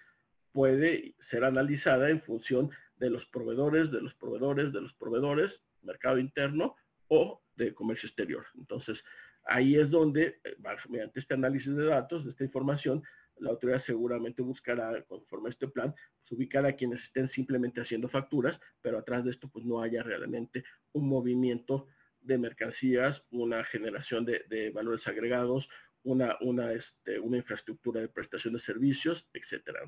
puede 0.51 1.13
ser 1.19 1.43
analizada 1.43 2.09
en 2.09 2.23
función 2.23 2.71
de 2.97 3.11
los 3.11 3.27
proveedores, 3.27 3.91
de 3.91 4.01
los 4.01 4.15
proveedores, 4.15 4.73
de 4.73 4.81
los 4.81 4.95
proveedores, 4.95 5.61
mercado 5.83 6.17
interno 6.17 6.75
o 7.07 7.43
de 7.55 7.75
comercio 7.75 8.07
exterior. 8.07 8.47
Entonces, 8.57 9.03
ahí 9.43 9.75
es 9.75 9.91
donde, 9.91 10.41
eh, 10.43 10.55
mediante 10.89 11.19
este 11.19 11.35
análisis 11.35 11.75
de 11.75 11.85
datos, 11.85 12.23
de 12.23 12.31
esta 12.31 12.43
información, 12.43 13.03
la 13.37 13.51
autoridad 13.51 13.77
seguramente 13.77 14.41
buscará, 14.41 15.03
conforme 15.03 15.49
a 15.49 15.51
este 15.51 15.67
plan, 15.67 15.93
pues, 15.93 16.31
ubicar 16.31 16.65
a 16.65 16.73
quienes 16.73 17.03
estén 17.03 17.27
simplemente 17.27 17.79
haciendo 17.79 18.07
facturas, 18.07 18.59
pero 18.81 18.97
atrás 18.97 19.23
de 19.23 19.29
esto 19.29 19.47
pues 19.47 19.65
no 19.65 19.83
haya 19.83 20.01
realmente 20.01 20.63
un 20.93 21.07
movimiento 21.07 21.85
de 22.21 22.37
mercancías, 22.37 23.25
una 23.31 23.63
generación 23.63 24.25
de, 24.25 24.71
valores 24.73 25.07
agregados, 25.07 25.69
una, 26.03 26.37
una, 26.41 26.71
este, 26.73 27.19
una 27.19 27.37
infraestructura 27.37 28.01
de 28.01 28.09
prestación 28.09 28.53
de 28.53 28.59
servicios, 28.59 29.27
etcétera. 29.33 29.81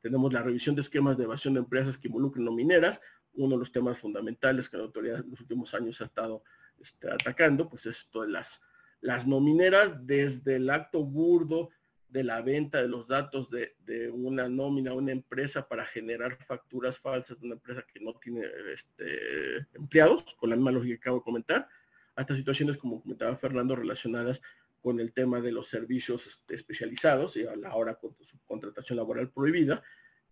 Tenemos 0.00 0.32
la 0.32 0.42
revisión 0.42 0.74
de 0.74 0.82
esquemas 0.82 1.16
de 1.16 1.24
evasión 1.24 1.54
de 1.54 1.60
empresas 1.60 1.96
que 1.96 2.08
involucren 2.08 2.44
no 2.44 2.52
mineras, 2.52 3.00
uno 3.34 3.54
de 3.54 3.60
los 3.60 3.72
temas 3.72 3.98
fundamentales 3.98 4.68
que 4.68 4.76
la 4.76 4.84
autoridad 4.84 5.20
en 5.20 5.30
los 5.30 5.40
últimos 5.40 5.74
años 5.74 6.00
ha 6.00 6.04
estado 6.04 6.44
este, 6.80 7.10
atacando, 7.10 7.68
pues 7.68 7.86
esto 7.86 8.22
de 8.22 8.28
las, 8.28 8.60
las 9.00 9.26
nomineras 9.26 10.06
desde 10.06 10.56
el 10.56 10.70
acto 10.70 11.04
burdo 11.04 11.70
de 12.14 12.22
la 12.22 12.40
venta 12.42 12.80
de 12.80 12.86
los 12.86 13.08
datos 13.08 13.48
de, 13.50 14.08
una 14.12 14.48
nómina 14.48 14.94
una 14.94 15.10
empresa 15.10 15.66
para 15.66 15.84
generar 15.84 16.38
facturas 16.46 16.96
falsas 16.96 17.40
de 17.40 17.46
una 17.46 17.56
empresa 17.56 17.84
que 17.92 17.98
no 17.98 18.14
tiene 18.14 18.42
este, 18.72 19.66
empleados, 19.74 20.22
con 20.36 20.50
la 20.50 20.54
misma 20.54 20.70
lógica 20.70 20.94
que 20.94 21.00
acabo 21.00 21.18
de 21.18 21.24
comentar, 21.24 21.68
hasta 22.14 22.36
situaciones 22.36 22.76
como 22.76 23.02
comentaba 23.02 23.36
Fernando 23.36 23.74
relacionadas 23.74 24.40
con 24.80 25.00
el 25.00 25.12
tema 25.12 25.40
de 25.40 25.50
los 25.50 25.66
servicios 25.66 26.28
este, 26.28 26.54
especializados 26.54 27.36
y 27.36 27.46
a 27.48 27.56
la 27.56 27.74
hora 27.74 27.96
con 27.96 28.14
su 28.20 28.38
contratación 28.44 28.96
laboral 28.96 29.32
prohibida, 29.32 29.82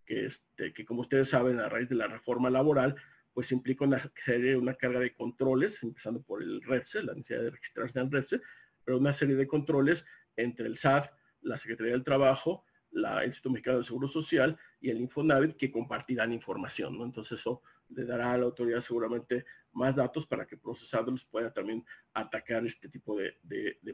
que, 0.07 0.27
este, 0.27 0.73
que 0.73 0.85
como 0.85 1.01
ustedes 1.01 1.31
saben 1.31 1.59
a 1.59 1.69
raíz 1.69 1.89
de 1.89 1.97
la 1.97 2.07
reforma 2.07 2.49
laboral, 2.49 2.95
pues 3.35 3.51
implica 3.51 3.85
una 3.85 4.01
serie, 4.25 4.57
una 4.57 4.75
carga 4.75 5.01
de 5.01 5.13
controles, 5.13 5.83
empezando 5.83 6.23
por 6.23 6.45
el 6.45 6.63
REPSE, 6.63 7.03
la 7.03 7.15
necesidad 7.15 7.43
de 7.43 7.51
registrarse 7.51 7.99
en 7.99 8.13
REPSE, 8.13 8.41
pero 8.85 8.99
una 8.99 9.15
serie 9.15 9.35
de 9.35 9.49
controles 9.49 10.05
entre 10.37 10.67
el 10.69 10.77
SAT, 10.77 11.11
la 11.43 11.57
Secretaría 11.59 11.93
del 11.93 12.05
Trabajo, 12.05 12.65
la, 12.91 13.23
el 13.23 13.29
Instituto 13.29 13.53
Mexicano 13.53 13.77
del 13.79 13.87
Seguro 13.87 14.09
Social 14.09 14.59
y 14.81 14.91
el 14.91 15.01
Infonavit 15.01 15.57
que 15.57 15.71
compartirán 15.71 16.33
información. 16.33 16.99
¿no? 16.99 17.05
Entonces 17.05 17.41
eso 17.41 17.63
le 17.89 18.05
dará 18.05 18.33
a 18.33 18.39
la 18.39 18.45
autoridad 18.45 18.81
seguramente 18.81 19.45
más 19.73 19.97
datos 19.97 20.27
para 20.27 20.47
que 20.47 20.57
procesándolos 20.57 21.25
pueda 21.25 21.53
también 21.53 21.85
atacar 22.13 22.65
este 22.67 22.89
tipo 22.89 23.19
de, 23.19 23.39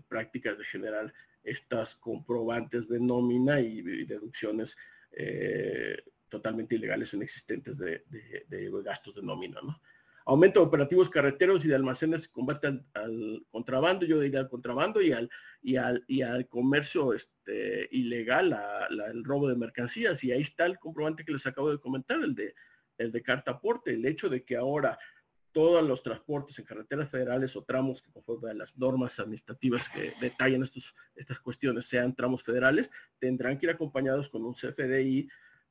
prácticas 0.08 0.58
de 0.58 0.64
generar 0.64 1.12
estas 1.42 1.94
comprobantes 1.96 2.88
de 2.88 3.00
nómina 3.00 3.60
y, 3.60 3.82
deducciones 4.04 4.76
eh, 5.12 5.96
totalmente 6.28 6.74
ilegales 6.74 7.12
o 7.12 7.16
inexistentes 7.16 7.78
de, 7.78 8.02
gastos 8.84 9.14
de 9.14 9.22
nómina. 9.22 9.60
¿no? 9.62 9.80
Aumento 10.28 10.60
de 10.60 10.66
operativos 10.66 11.08
carreteros 11.08 11.64
y 11.64 11.68
de 11.68 11.74
almacenes 11.74 12.28
que 12.28 12.32
combatan 12.34 12.86
al 12.92 13.46
contrabando, 13.48 14.04
yo 14.04 14.20
diría 14.20 14.40
al 14.40 14.48
contrabando 14.50 15.00
y 15.00 15.10
al, 15.10 15.30
y 15.62 15.76
al, 15.76 16.04
y 16.06 16.20
al 16.20 16.46
comercio 16.46 17.14
este, 17.14 17.88
ilegal, 17.92 18.54
el 19.10 19.24
robo 19.24 19.48
de 19.48 19.56
mercancías. 19.56 20.22
Y 20.22 20.30
ahí 20.30 20.42
está 20.42 20.66
el 20.66 20.78
comprobante 20.78 21.24
que 21.24 21.32
les 21.32 21.46
acabo 21.46 21.70
de 21.70 21.80
comentar, 21.80 22.22
el 22.22 22.34
de, 22.34 22.54
el 22.98 23.10
de 23.10 23.22
carta 23.22 23.52
aporte, 23.52 23.94
el 23.94 24.04
hecho 24.04 24.28
de 24.28 24.44
que 24.44 24.56
ahora 24.56 24.98
todos 25.52 25.82
los 25.82 26.02
transportes 26.02 26.58
en 26.58 26.66
carreteras 26.66 27.08
federales 27.08 27.56
o 27.56 27.64
tramos 27.64 28.02
que 28.02 28.12
conforme 28.12 28.50
a 28.50 28.54
las 28.54 28.76
normas 28.76 29.18
administrativas 29.18 29.88
que 29.88 30.12
detallan 30.20 30.62
estos, 30.62 30.94
estas 31.16 31.40
cuestiones 31.40 31.86
sean 31.86 32.14
tramos 32.14 32.42
federales, 32.42 32.90
tendrán 33.18 33.58
que 33.58 33.64
ir 33.64 33.70
acompañados 33.70 34.28
con 34.28 34.44
un 34.44 34.52
CFDI 34.52 35.26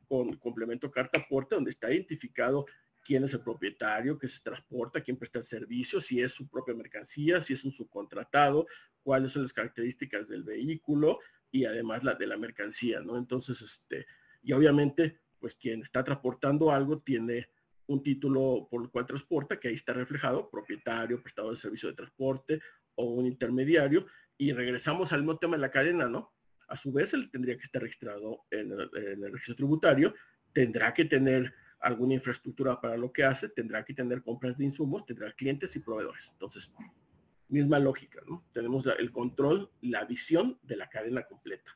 con 0.07 0.35
complemento 0.37 0.89
carta 0.89 1.19
aporte 1.19 1.53
donde 1.53 1.69
está 1.69 1.91
identificado 1.91 2.65
quién 3.07 3.23
es 3.23 3.33
el 3.33 3.39
propietario, 3.39 4.19
qué 4.19 4.27
se 4.27 4.41
transporta, 4.41 4.99
quién 5.01 5.15
presta 5.15 5.39
el 5.39 5.45
servicio, 5.45 6.01
si 6.01 6.21
es 6.21 6.33
su 6.33 6.49
propia 6.49 6.75
mercancía, 6.75 7.41
si 7.41 7.53
es 7.53 7.63
un 7.63 7.71
subcontratado, 7.71 8.67
cuáles 9.01 9.31
son 9.31 9.43
las 9.43 9.53
características 9.53 10.27
del 10.27 10.43
vehículo 10.43 11.19
y 11.49 11.63
además 11.63 12.03
la 12.03 12.15
de 12.15 12.27
la 12.27 12.35
mercancía, 12.35 12.99
¿no? 12.99 13.17
Entonces, 13.17 13.61
este, 13.61 14.05
y 14.43 14.51
obviamente, 14.51 15.21
pues 15.39 15.55
quien 15.55 15.81
está 15.81 16.03
transportando 16.03 16.69
algo 16.69 16.99
tiene 16.99 17.49
un 17.85 18.03
título 18.03 18.67
por 18.69 18.83
el 18.83 18.89
cual 18.89 19.05
transporta, 19.05 19.57
que 19.57 19.69
ahí 19.69 19.75
está 19.75 19.93
reflejado, 19.93 20.49
propietario, 20.49 21.23
prestador 21.23 21.55
de 21.55 21.61
servicio 21.61 21.87
de 21.87 21.95
transporte 21.95 22.59
o 22.95 23.05
un 23.05 23.25
intermediario, 23.25 24.05
y 24.37 24.51
regresamos 24.51 25.13
al 25.13 25.21
mismo 25.21 25.37
tema 25.37 25.55
de 25.55 25.61
la 25.61 25.71
cadena, 25.71 26.09
¿no? 26.09 26.33
A 26.67 26.75
su 26.75 26.91
vez, 26.91 27.13
él 27.13 27.31
tendría 27.31 27.55
que 27.55 27.63
estar 27.63 27.81
registrado 27.81 28.41
en 28.51 28.73
el 28.73 29.31
registro 29.31 29.55
tributario, 29.55 30.13
tendrá 30.51 30.93
que 30.93 31.05
tener 31.05 31.53
alguna 31.79 32.15
infraestructura 32.15 32.79
para 32.81 32.97
lo 32.97 33.11
que 33.11 33.23
hace, 33.23 33.49
tendrá 33.49 33.83
que 33.85 33.93
tener 33.93 34.23
compras 34.23 34.57
de 34.57 34.65
insumos, 34.65 35.05
tendrá 35.05 35.31
clientes 35.33 35.75
y 35.75 35.79
proveedores. 35.79 36.29
Entonces, 36.31 36.71
misma 37.49 37.79
lógica, 37.79 38.21
¿no? 38.27 38.43
Tenemos 38.53 38.85
el 38.85 39.11
control, 39.11 39.69
la 39.81 40.05
visión 40.05 40.59
de 40.63 40.77
la 40.77 40.89
cadena 40.89 41.23
completa. 41.23 41.75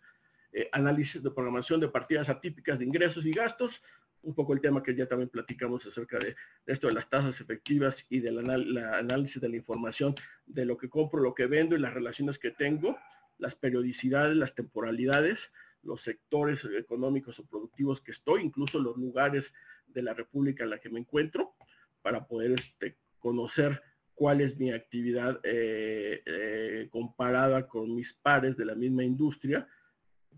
Eh, 0.53 0.69
análisis 0.73 1.23
de 1.23 1.31
programación 1.31 1.79
de 1.79 1.87
partidas 1.87 2.27
atípicas 2.29 2.77
de 2.77 2.85
ingresos 2.85 3.25
y 3.25 3.31
gastos, 3.31 3.81
un 4.23 4.35
poco 4.35 4.53
el 4.53 4.61
tema 4.61 4.83
que 4.83 4.95
ya 4.95 5.07
también 5.07 5.29
platicamos 5.29 5.85
acerca 5.85 6.19
de, 6.19 6.35
esto 6.65 6.87
de 6.87 6.93
las 6.93 7.09
tasas 7.09 7.39
efectivas 7.41 8.05
y 8.09 8.19
del 8.19 8.37
análisis 8.39 9.41
de 9.41 9.49
la 9.49 9.55
información 9.55 10.13
de 10.45 10.65
lo 10.65 10.77
que 10.77 10.89
compro, 10.89 11.21
lo 11.21 11.33
que 11.33 11.47
vendo 11.47 11.75
y 11.75 11.79
las 11.79 11.93
relaciones 11.93 12.37
que 12.37 12.51
tengo, 12.51 12.97
las 13.37 13.55
periodicidades, 13.55 14.35
las 14.35 14.53
temporalidades, 14.53 15.51
los 15.83 16.01
sectores 16.01 16.63
económicos 16.77 17.39
o 17.39 17.45
productivos 17.45 18.01
que 18.01 18.11
estoy, 18.11 18.43
incluso 18.43 18.77
los 18.77 18.97
lugares 18.97 19.53
de 19.93 20.01
la 20.01 20.13
República 20.13 20.63
en 20.63 20.71
la 20.71 20.79
que 20.79 20.89
me 20.89 20.99
encuentro, 20.99 21.55
para 22.01 22.27
poder 22.27 22.51
este, 22.51 22.97
conocer 23.19 23.81
cuál 24.13 24.41
es 24.41 24.57
mi 24.57 24.71
actividad 24.71 25.39
eh, 25.43 26.21
eh, 26.25 26.87
comparada 26.91 27.67
con 27.67 27.95
mis 27.95 28.13
pares 28.13 28.57
de 28.57 28.65
la 28.65 28.75
misma 28.75 29.03
industria, 29.03 29.67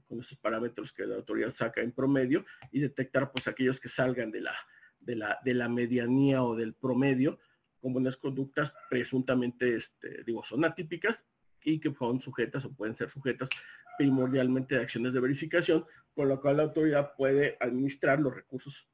con 0.08 0.20
esos 0.20 0.38
parámetros 0.38 0.94
que 0.94 1.06
la 1.06 1.16
autoridad 1.16 1.54
saca 1.54 1.82
en 1.82 1.92
promedio, 1.92 2.46
y 2.72 2.80
detectar 2.80 3.32
pues 3.32 3.48
aquellos 3.48 3.80
que 3.80 3.90
salgan 3.90 4.32
de 4.32 4.42
la, 4.42 4.56
de 5.00 5.16
la, 5.16 5.40
de 5.44 5.54
la 5.54 5.70
medianía 5.70 6.44
o 6.44 6.56
del 6.56 6.74
promedio, 6.74 7.40
como 7.82 7.98
unas 7.98 8.16
conductas 8.16 8.74
presuntamente, 8.90 9.76
este, 9.76 10.24
digo, 10.24 10.44
son 10.44 10.64
atípicas 10.64 11.26
y 11.64 11.80
que 11.80 11.94
son 11.94 12.22
sujetas 12.22 12.64
o 12.66 12.74
pueden 12.74 12.96
ser 12.96 13.10
sujetas 13.10 13.50
primordialmente 13.98 14.76
de 14.76 14.82
acciones 14.82 15.14
de 15.14 15.20
verificación, 15.20 15.86
con 16.16 16.30
lo 16.30 16.40
cual 16.40 16.58
la 16.58 16.64
autoridad 16.64 17.14
puede 17.18 17.58
administrar 17.60 18.20
los 18.20 18.34
recursos 18.34 18.88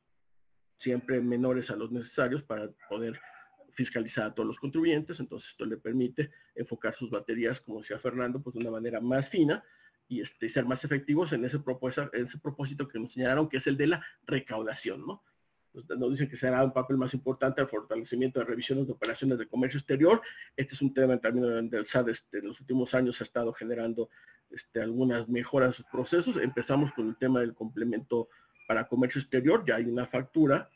siempre 0.80 1.22
menores 1.22 1.70
a 1.70 1.76
los 1.76 1.92
necesarios 1.92 2.42
para 2.42 2.72
poder 2.90 3.20
fiscalizar 3.72 4.26
a 4.26 4.34
todos 4.34 4.48
los 4.48 4.60
contribuyentes. 4.60 5.20
Entonces 5.20 5.50
esto 5.50 5.66
le 5.66 5.78
permite 5.78 6.32
enfocar 6.56 6.94
sus 6.94 7.10
baterías, 7.10 7.62
como 7.62 7.80
decía 7.80 8.00
Fernando, 8.00 8.42
pues 8.42 8.56
de 8.56 8.62
una 8.62 8.72
manera 8.72 9.00
más 9.00 9.30
fina 9.30 9.64
y 10.08 10.22
este, 10.22 10.50
ser 10.50 10.66
más 10.66 10.84
efectivos 10.84 11.34
en 11.34 11.46
ese, 11.46 11.60
propósito, 11.60 12.10
en 12.14 12.26
ese 12.26 12.40
propósito 12.40 12.88
que 12.88 12.98
nos 12.98 13.12
señalaron, 13.12 13.48
que 13.48 13.58
es 13.58 13.68
el 13.68 13.78
de 13.78 13.88
la 13.88 14.06
recaudación, 14.26 15.06
¿no? 15.06 15.24
nos 15.72 16.12
dicen 16.12 16.28
que 16.28 16.36
será 16.36 16.64
un 16.64 16.74
papel 16.74 16.98
más 16.98 17.14
importante 17.14 17.62
el 17.62 17.68
fortalecimiento 17.68 18.40
de 18.40 18.46
revisiones 18.46 18.88
de 18.88 18.94
operaciones 18.94 19.38
de 19.38 19.48
comercio 19.48 19.78
exterior. 19.78 20.20
Este 20.58 20.74
es 20.74 20.82
un 20.82 20.94
tema 20.94 21.16
también 21.20 21.48
donde 21.48 21.78
el 21.78 21.86
SAD 21.86 22.10
este, 22.10 22.40
en 22.40 22.48
los 22.48 22.60
últimos 22.60 22.96
años 22.96 23.22
ha 23.22 23.24
estado 23.24 23.54
generando 23.54 24.10
este, 24.50 24.82
algunas 24.82 25.30
mejoras 25.30 25.76
sus 25.76 25.86
procesos. 25.86 26.38
Empezamos 26.38 26.92
con 26.92 27.10
el 27.10 27.18
tema 27.18 27.42
del 27.42 27.54
complemento 27.54 28.30
para 28.70 28.88
comercio 28.88 29.20
exterior. 29.20 29.64
Ya 29.66 29.78
hay 29.78 29.86
una 29.86 30.06
factura 30.06 30.70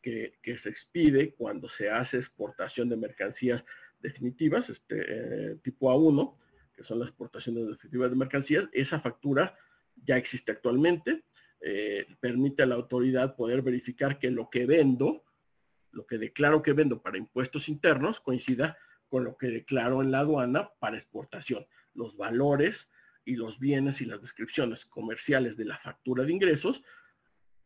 que, 0.00 0.32
se 0.42 0.70
expide 0.70 1.34
cuando 1.34 1.68
se 1.68 1.90
hace 1.90 2.16
exportación 2.16 2.88
de 2.88 2.96
mercancías 2.96 3.62
definitivas, 4.00 4.70
este, 4.70 5.04
eh, 5.52 5.56
tipo 5.62 5.90
A1, 5.92 6.38
que 6.74 6.82
son 6.82 7.00
las 7.00 7.08
exportaciones 7.08 7.68
definitivas 7.68 8.08
de 8.08 8.16
mercancías. 8.16 8.66
Esa 8.72 8.98
factura 8.98 9.54
ya 9.94 10.16
existe 10.16 10.52
actualmente 10.52 11.24
eh, 11.60 12.06
permite 12.18 12.62
a 12.62 12.66
la 12.66 12.76
autoridad 12.76 13.36
poder 13.36 13.60
verificar 13.60 14.18
que 14.18 14.30
lo 14.30 14.48
que 14.48 14.64
vendo, 14.64 15.22
lo 15.92 16.06
que 16.06 16.16
declaro 16.16 16.62
que 16.62 16.72
vendo 16.72 17.02
para 17.02 17.18
impuestos 17.18 17.68
internos, 17.68 18.20
coincida 18.20 18.78
con 19.06 19.24
lo 19.24 19.36
que 19.36 19.48
declaro 19.48 20.00
en 20.00 20.10
la 20.10 20.20
aduana 20.20 20.70
para 20.78 20.96
exportación. 20.96 21.66
Los 21.92 22.16
valores 22.16 22.88
y 23.26 23.36
los 23.36 23.58
bienes 23.58 24.00
y 24.00 24.06
las 24.06 24.22
descripciones 24.22 24.86
comerciales 24.86 25.58
de 25.58 25.66
la 25.66 25.76
factura 25.76 26.24
de 26.24 26.32
ingresos 26.32 26.82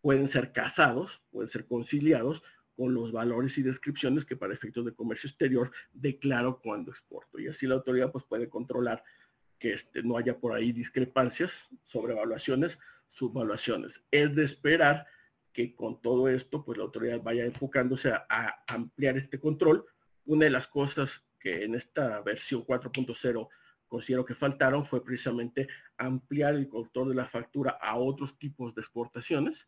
pueden 0.01 0.29
ser 0.29 0.53
casados, 0.53 1.23
pueden 1.31 1.49
ser 1.49 1.67
conciliados 1.67 2.43
con 2.77 2.95
los 2.95 3.11
valores 3.11 3.59
y 3.59 3.63
descripciones 3.63 4.25
que 4.25 4.37
para 4.37 4.55
efectos 4.55 4.85
de 4.85 4.95
comercio 4.95 5.29
exterior 5.29 5.73
declaro 5.93 6.61
cuando 6.61 6.93
exporto. 6.93 7.39
Y 7.41 7.49
así 7.49 7.67
la 7.67 7.75
autoridad 7.75 8.13
pues, 8.13 8.25
puede 8.25 8.49
controlar 8.49 9.03
que 9.59 9.75
este, 9.75 10.03
no 10.05 10.17
haya 10.17 10.39
por 10.39 10.55
ahí 10.55 10.71
discrepancias 10.71 11.51
sobre 11.85 12.13
evaluaciones, 12.13 12.79
subvaluaciones. 13.09 14.01
Es 14.13 14.35
de 14.37 14.45
esperar 14.45 15.07
que 15.53 15.75
con 15.75 16.01
todo 16.01 16.29
esto, 16.29 16.65
pues 16.65 16.79
la 16.79 16.85
autoridad 16.85 17.21
vaya 17.21 17.45
enfocándose 17.45 18.13
a, 18.13 18.65
ampliar 18.69 19.17
este 19.17 19.41
control. 19.41 19.85
Una 20.25 20.45
de 20.45 20.51
las 20.51 20.69
cosas 20.69 21.25
que 21.41 21.65
en 21.65 21.75
esta 21.75 22.21
versión 22.21 22.65
4.0 22.65 23.49
considero 23.89 24.25
que 24.25 24.37
faltaron 24.37 24.87
fue 24.87 25.05
precisamente 25.05 25.67
ampliar 25.97 26.55
el 26.55 26.69
control 26.69 27.09
de 27.09 27.15
la 27.17 27.27
factura 27.27 27.79
a 27.81 27.97
otros 27.97 28.39
tipos 28.39 28.73
de 28.75 28.83
exportaciones 28.83 29.67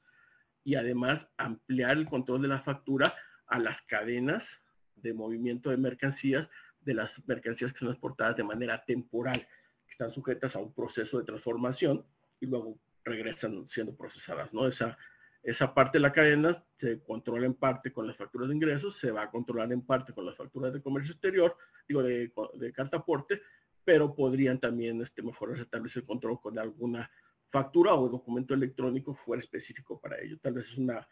y 0.64 0.74
además 0.74 1.28
ampliar 1.36 1.96
el 1.96 2.08
control 2.08 2.42
de 2.42 2.48
la 2.48 2.60
factura 2.60 3.14
a 3.46 3.58
las 3.58 3.82
cadenas 3.82 4.60
de 4.96 5.14
movimiento 5.14 5.70
de 5.70 5.76
mercancías, 5.76 6.48
de 6.80 6.94
las 6.94 7.26
mercancías 7.26 7.72
que 7.72 7.80
son 7.80 7.88
exportadas 7.88 8.36
de 8.36 8.44
manera 8.44 8.84
temporal, 8.84 9.46
que 9.86 9.92
están 9.92 10.10
sujetas 10.10 10.54
a 10.56 10.58
un 10.58 10.72
proceso 10.72 11.18
de 11.18 11.24
transformación 11.24 12.04
y 12.40 12.46
luego 12.46 12.78
regresan 13.04 13.68
siendo 13.68 13.94
procesadas, 13.96 14.52
¿no? 14.52 14.66
Esa, 14.66 14.96
esa 15.42 15.74
parte 15.74 15.98
de 15.98 16.02
la 16.02 16.12
cadena 16.12 16.62
se 16.76 17.02
controla 17.02 17.46
en 17.46 17.54
parte 17.54 17.92
con 17.92 18.06
las 18.06 18.16
facturas 18.16 18.48
de 18.48 18.54
ingresos, 18.54 18.98
se 18.98 19.10
va 19.10 19.22
a 19.22 19.30
controlar 19.30 19.72
en 19.72 19.82
parte 19.82 20.12
con 20.12 20.26
las 20.26 20.36
facturas 20.36 20.72
de 20.72 20.82
comercio 20.82 21.12
exterior, 21.12 21.56
digo, 21.88 22.02
de, 22.02 22.32
de 22.54 22.72
carta 22.72 22.98
aporte, 22.98 23.40
pero 23.84 24.14
podrían 24.14 24.60
también 24.60 25.00
este, 25.00 25.22
mejorar, 25.22 25.58
establecer 25.58 26.04
control 26.04 26.40
con 26.40 26.58
alguna 26.58 27.10
factura 27.50 27.94
o 27.94 28.08
documento 28.08 28.54
electrónico 28.54 29.14
fuera 29.14 29.40
específico 29.40 30.00
para 30.00 30.20
ello. 30.20 30.38
Tal 30.40 30.54
vez 30.54 30.66
es 30.66 30.78
una, 30.78 31.06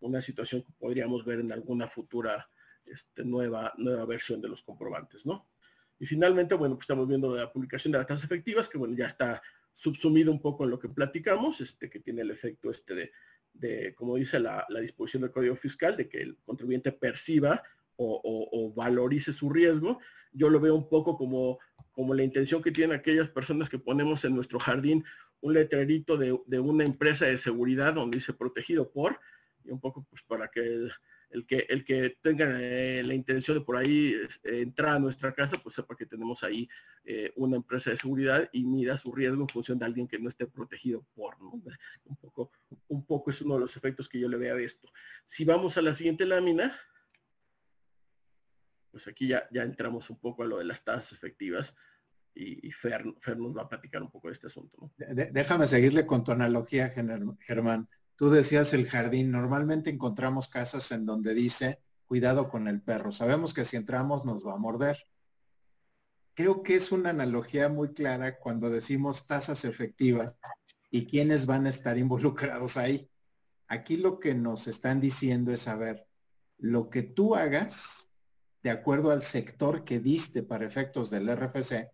una 0.00 0.20
situación 0.20 0.62
que 0.62 0.72
podríamos 0.78 1.24
ver 1.24 1.40
en 1.40 1.52
alguna 1.52 1.86
futura 1.86 2.48
este, 2.84 3.24
nueva, 3.24 3.72
nueva 3.78 4.04
versión 4.04 4.40
de 4.40 4.48
los 4.48 4.62
comprobantes, 4.62 5.24
¿no? 5.24 5.48
Y 5.98 6.06
finalmente, 6.06 6.54
bueno, 6.54 6.74
pues 6.74 6.84
estamos 6.84 7.08
viendo 7.08 7.34
la 7.34 7.52
publicación 7.52 7.92
de 7.92 7.98
las 7.98 8.06
tasas 8.06 8.24
efectivas, 8.24 8.68
que 8.68 8.78
bueno, 8.78 8.96
ya 8.96 9.06
está 9.06 9.40
subsumido 9.72 10.30
un 10.30 10.40
poco 10.40 10.64
en 10.64 10.70
lo 10.70 10.78
que 10.78 10.88
platicamos, 10.88 11.60
este, 11.60 11.88
que 11.88 12.00
tiene 12.00 12.22
el 12.22 12.30
efecto 12.30 12.70
este 12.70 12.94
de, 12.94 13.12
de 13.52 13.94
como 13.94 14.16
dice 14.16 14.40
la, 14.40 14.66
la, 14.68 14.80
disposición 14.80 15.22
del 15.22 15.30
Código 15.30 15.56
Fiscal, 15.56 15.96
de 15.96 16.08
que 16.08 16.20
el 16.20 16.36
contribuyente 16.44 16.92
perciba 16.92 17.62
o, 17.96 18.20
o, 18.52 18.74
valorice 18.74 19.32
su 19.32 19.50
riesgo. 19.50 20.00
Yo 20.32 20.48
lo 20.48 20.58
veo 20.58 20.74
un 20.74 20.88
poco 20.88 21.16
como, 21.16 21.58
como 21.92 22.12
la 22.12 22.24
intención 22.24 22.60
que 22.60 22.72
tienen 22.72 22.96
aquellas 22.98 23.28
personas 23.28 23.68
que 23.68 23.78
ponemos 23.78 24.24
en 24.24 24.34
nuestro 24.34 24.58
jardín 24.58 25.04
un 25.44 25.52
letrerito 25.52 26.16
de, 26.16 26.58
una 26.58 26.84
empresa 26.84 27.26
de 27.26 27.36
seguridad 27.36 27.92
donde 27.92 28.16
dice 28.16 28.32
protegido 28.32 28.90
por, 28.90 29.20
y 29.62 29.70
un 29.70 29.78
poco 29.78 30.06
pues 30.08 30.22
para 30.22 30.48
que 30.48 30.88
el, 31.28 31.46
que, 31.46 31.66
el 31.68 31.84
que 31.84 32.16
tenga 32.22 32.46
eh, 32.62 33.02
la 33.02 33.12
intención 33.12 33.58
de 33.58 33.62
por 33.62 33.76
ahí 33.76 34.14
eh, 34.42 34.60
entrar 34.62 34.96
a 34.96 34.98
nuestra 34.98 35.34
casa, 35.34 35.60
pues 35.62 35.74
sepa 35.74 35.96
que 35.96 36.06
tenemos 36.06 36.42
ahí 36.42 36.66
eh, 37.04 37.30
una 37.36 37.56
empresa 37.56 37.90
de 37.90 37.98
seguridad 37.98 38.48
y 38.52 38.64
mida 38.64 38.96
su 38.96 39.12
riesgo 39.12 39.42
en 39.42 39.48
función 39.50 39.78
de 39.78 39.84
alguien 39.84 40.08
que 40.08 40.18
no 40.18 40.30
esté 40.30 40.46
protegido 40.46 41.04
por, 41.14 41.38
¿no? 41.38 41.50
Un 42.06 42.16
poco, 42.16 42.50
un 42.88 43.04
poco 43.04 43.30
es 43.30 43.42
uno 43.42 43.54
de 43.56 43.60
los 43.60 43.76
efectos 43.76 44.08
que 44.08 44.18
yo 44.18 44.30
le 44.30 44.38
veo 44.38 44.56
a 44.56 44.62
esto. 44.62 44.88
Si 45.26 45.44
vamos 45.44 45.76
a 45.76 45.82
la 45.82 45.94
siguiente 45.94 46.24
lámina, 46.24 46.74
pues 48.90 49.06
aquí 49.08 49.28
ya, 49.28 49.46
ya 49.52 49.62
entramos 49.62 50.08
un 50.08 50.18
poco 50.18 50.42
a 50.42 50.46
lo 50.46 50.56
de 50.56 50.64
las 50.64 50.82
tasas 50.82 51.12
efectivas 51.12 51.74
y, 52.34 52.70
Fer, 52.72 53.04
nos 53.36 53.56
va 53.56 53.62
a 53.62 53.68
platicar 53.68 54.02
un 54.02 54.10
poco 54.10 54.28
de 54.28 54.34
este 54.34 54.48
asunto. 54.48 54.90
déjame 54.98 55.66
seguirle 55.66 56.04
con 56.04 56.24
tu 56.24 56.32
analogía, 56.32 56.90
Germán. 56.90 57.88
Tú 58.16 58.30
decías 58.30 58.72
el 58.74 58.88
jardín. 58.88 59.30
Normalmente 59.30 59.90
encontramos 59.90 60.48
casas 60.48 60.90
en 60.92 61.06
donde 61.06 61.34
dice, 61.34 61.80
cuidado 62.06 62.48
con 62.48 62.68
el 62.68 62.80
perro. 62.80 63.12
Sabemos 63.12 63.54
que 63.54 63.64
si 63.64 63.76
entramos 63.76 64.24
nos 64.24 64.46
va 64.46 64.54
a 64.54 64.58
morder. 64.58 65.06
Creo 66.34 66.62
que 66.64 66.74
es 66.74 66.90
una 66.90 67.10
analogía 67.10 67.68
muy 67.68 67.92
clara 67.92 68.38
cuando 68.38 68.68
decimos 68.68 69.26
tasas 69.26 69.64
efectivas 69.64 70.36
y 70.90 71.06
quiénes 71.06 71.46
van 71.46 71.66
a 71.66 71.70
estar 71.70 71.96
involucrados 71.98 72.76
ahí. 72.76 73.08
Aquí 73.68 73.96
lo 73.96 74.18
que 74.18 74.34
nos 74.34 74.66
están 74.66 75.00
diciendo 75.00 75.52
es, 75.52 75.62
saber 75.62 76.06
lo 76.58 76.90
que 76.90 77.02
tú 77.02 77.36
hagas, 77.36 78.10
de 78.62 78.70
acuerdo 78.70 79.10
al 79.10 79.22
sector 79.22 79.84
que 79.84 80.00
diste 80.00 80.42
para 80.42 80.66
efectos 80.66 81.10
del 81.10 81.28
RFC, 81.28 81.90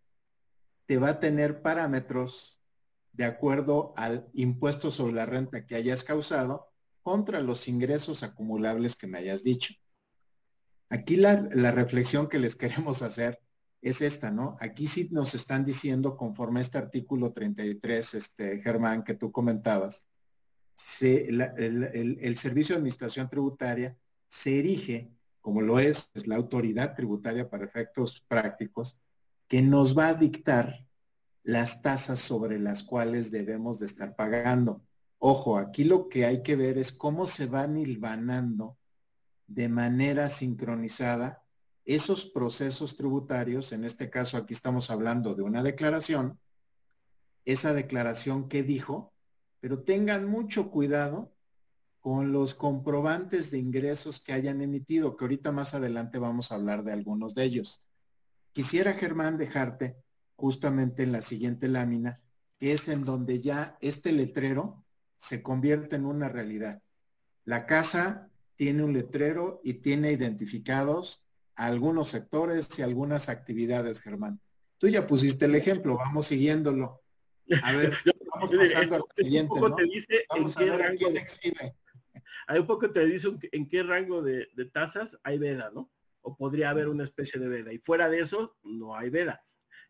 te 0.91 0.99
va 0.99 1.11
a 1.11 1.20
tener 1.20 1.62
parámetros 1.62 2.61
de 3.12 3.24
acuerdo 3.24 3.95
al 3.97 4.28
impuesto 4.32 4.91
sobre 4.91 5.12
la 5.12 5.24
renta 5.24 5.64
que 5.64 5.76
hayas 5.76 6.03
causado 6.03 6.66
contra 7.01 7.41
los 7.41 7.68
ingresos 7.68 8.24
acumulables 8.24 8.97
que 8.97 9.07
me 9.07 9.18
hayas 9.18 9.45
dicho. 9.45 9.72
Aquí 10.88 11.14
la, 11.14 11.36
reflexión 11.70 12.28
que 12.28 12.41
les 12.41 12.57
queremos 12.57 13.03
hacer 13.03 13.38
es 13.80 14.01
esta, 14.01 14.32
¿no? 14.32 14.57
Aquí 14.59 14.88
sí 14.88 15.09
nos 15.12 15.32
están 15.36 15.64
diciendo, 15.64 16.16
conforme 16.16 16.59
a 16.59 16.62
este 16.62 16.78
artículo 16.78 17.32
33, 17.32 18.14
este, 18.14 18.61
Germán, 18.61 19.05
que 19.05 19.14
tú 19.14 19.30
comentabas, 19.30 20.09
el, 21.03 21.41
el, 22.20 22.36
Servicio 22.36 22.74
de 22.74 22.78
Administración 22.78 23.30
Tributaria 23.30 23.97
se 24.26 24.59
erige, 24.59 25.12
como 25.41 25.61
lo 25.61 25.78
es, 25.78 26.11
es 26.14 26.26
la 26.26 26.34
autoridad 26.34 26.97
tributaria 26.97 27.49
para 27.49 27.64
efectos 27.64 28.24
prácticos, 28.26 28.99
que 29.51 29.62
nos 29.62 29.98
va 29.98 30.07
a 30.11 30.14
dictar 30.14 30.86
las 31.42 31.82
tasas 31.82 32.20
sobre 32.20 32.61
las 32.61 32.84
cuales 32.84 33.32
debemos 33.32 33.80
de 33.80 33.86
estar 33.86 34.14
pagando. 34.14 34.80
Ojo, 35.18 35.59
aquí 35.59 35.82
lo 35.82 36.09
que 36.09 36.24
hay 36.24 36.44
que 36.44 36.55
ver 36.55 36.78
es 36.78 36.92
cómo 36.92 37.26
se 37.26 37.46
van 37.46 37.76
hilvanando 37.76 38.78
de 39.48 39.68
manera 39.68 40.28
sincronizada 40.28 41.42
esos 41.84 42.26
procesos 42.26 42.94
tributarios, 42.94 43.72
en 43.72 43.82
este 43.82 44.09
caso 44.09 44.36
aquí 44.36 44.55
estamos 44.55 44.88
hablando 44.88 45.34
de 45.34 45.42
una 45.42 45.64
declaración, 45.64 46.38
esa 47.44 47.74
declaración 47.74 48.48
que 48.48 48.62
dijo, 48.62 49.12
pero 49.59 49.82
tengan 49.82 50.28
mucho 50.28 50.70
cuidado 50.70 51.32
con 51.98 52.30
los 52.30 52.55
comprobantes 52.55 53.51
de 53.51 53.59
ingresos 53.59 54.22
que 54.22 54.32
hayan 54.32 54.62
emitido, 54.62 55.16
que 55.16 55.24
ahorita 55.24 55.51
más 55.51 55.74
adelante 55.74 56.20
vamos 56.20 56.53
a 56.53 56.55
hablar 56.55 56.84
de 56.84 56.92
algunos 56.92 57.34
de 57.34 57.42
ellos. 57.42 57.89
Quisiera, 58.53 58.94
Germán, 58.94 59.38
dejarte 59.38 59.96
justamente 60.36 61.03
en 61.03 61.12
la 61.12 61.22
siguiente 61.22 61.68
lámina, 61.68 62.20
que 62.59 62.72
es 62.72 62.88
en 62.88 63.05
donde 63.05 63.40
ya 63.40 63.76
este 63.80 64.12
letrero 64.12 64.84
se 65.16 65.42
convierte 65.42 65.96
en 65.96 66.07
una 66.07 66.28
realidad. 66.28 66.82
La 67.44 67.66
casa 67.66 68.28
tiene 68.57 68.82
un 68.82 68.92
letrero 68.92 69.61
y 69.64 69.74
tiene 69.74 70.12
identificados 70.12 71.24
algunos 71.55 72.09
sectores 72.09 72.78
y 72.78 72.82
algunas 72.82 73.28
actividades, 73.28 74.01
Germán. 74.01 74.40
Tú 74.78 74.88
ya 74.88 75.07
pusiste 75.07 75.44
el 75.44 75.55
ejemplo, 75.55 75.96
vamos 75.96 76.26
siguiéndolo. 76.26 77.03
A 77.62 77.72
ver, 77.72 77.94
vamos 78.32 78.51
pasando 78.51 78.96
al 78.96 79.03
siguiente, 79.14 79.61
¿no? 79.61 79.76
vamos 80.30 80.57
a 80.57 80.64
ver 80.64 80.82
a 80.82 80.94
quién 80.94 81.16
exhibe. 81.16 81.76
Hay 82.46 82.59
un 82.59 82.66
poco 82.66 82.90
te 82.90 83.05
dice 83.07 83.28
en 83.53 83.68
qué 83.68 83.82
rango 83.82 84.22
de, 84.22 84.48
de 84.57 84.64
tasas 84.64 85.16
hay 85.22 85.38
veda, 85.38 85.70
¿no? 85.72 85.88
O 86.23 86.37
podría 86.37 86.71
haber 86.71 86.89
una 86.89 87.05
especie 87.05 87.41
de 87.41 87.49
veda. 87.49 87.73
Y 87.73 87.79
fuera 87.79 88.09
de 88.09 88.21
eso, 88.21 88.57
no 88.62 88.97
hay 88.97 89.11
veda. 89.11 89.45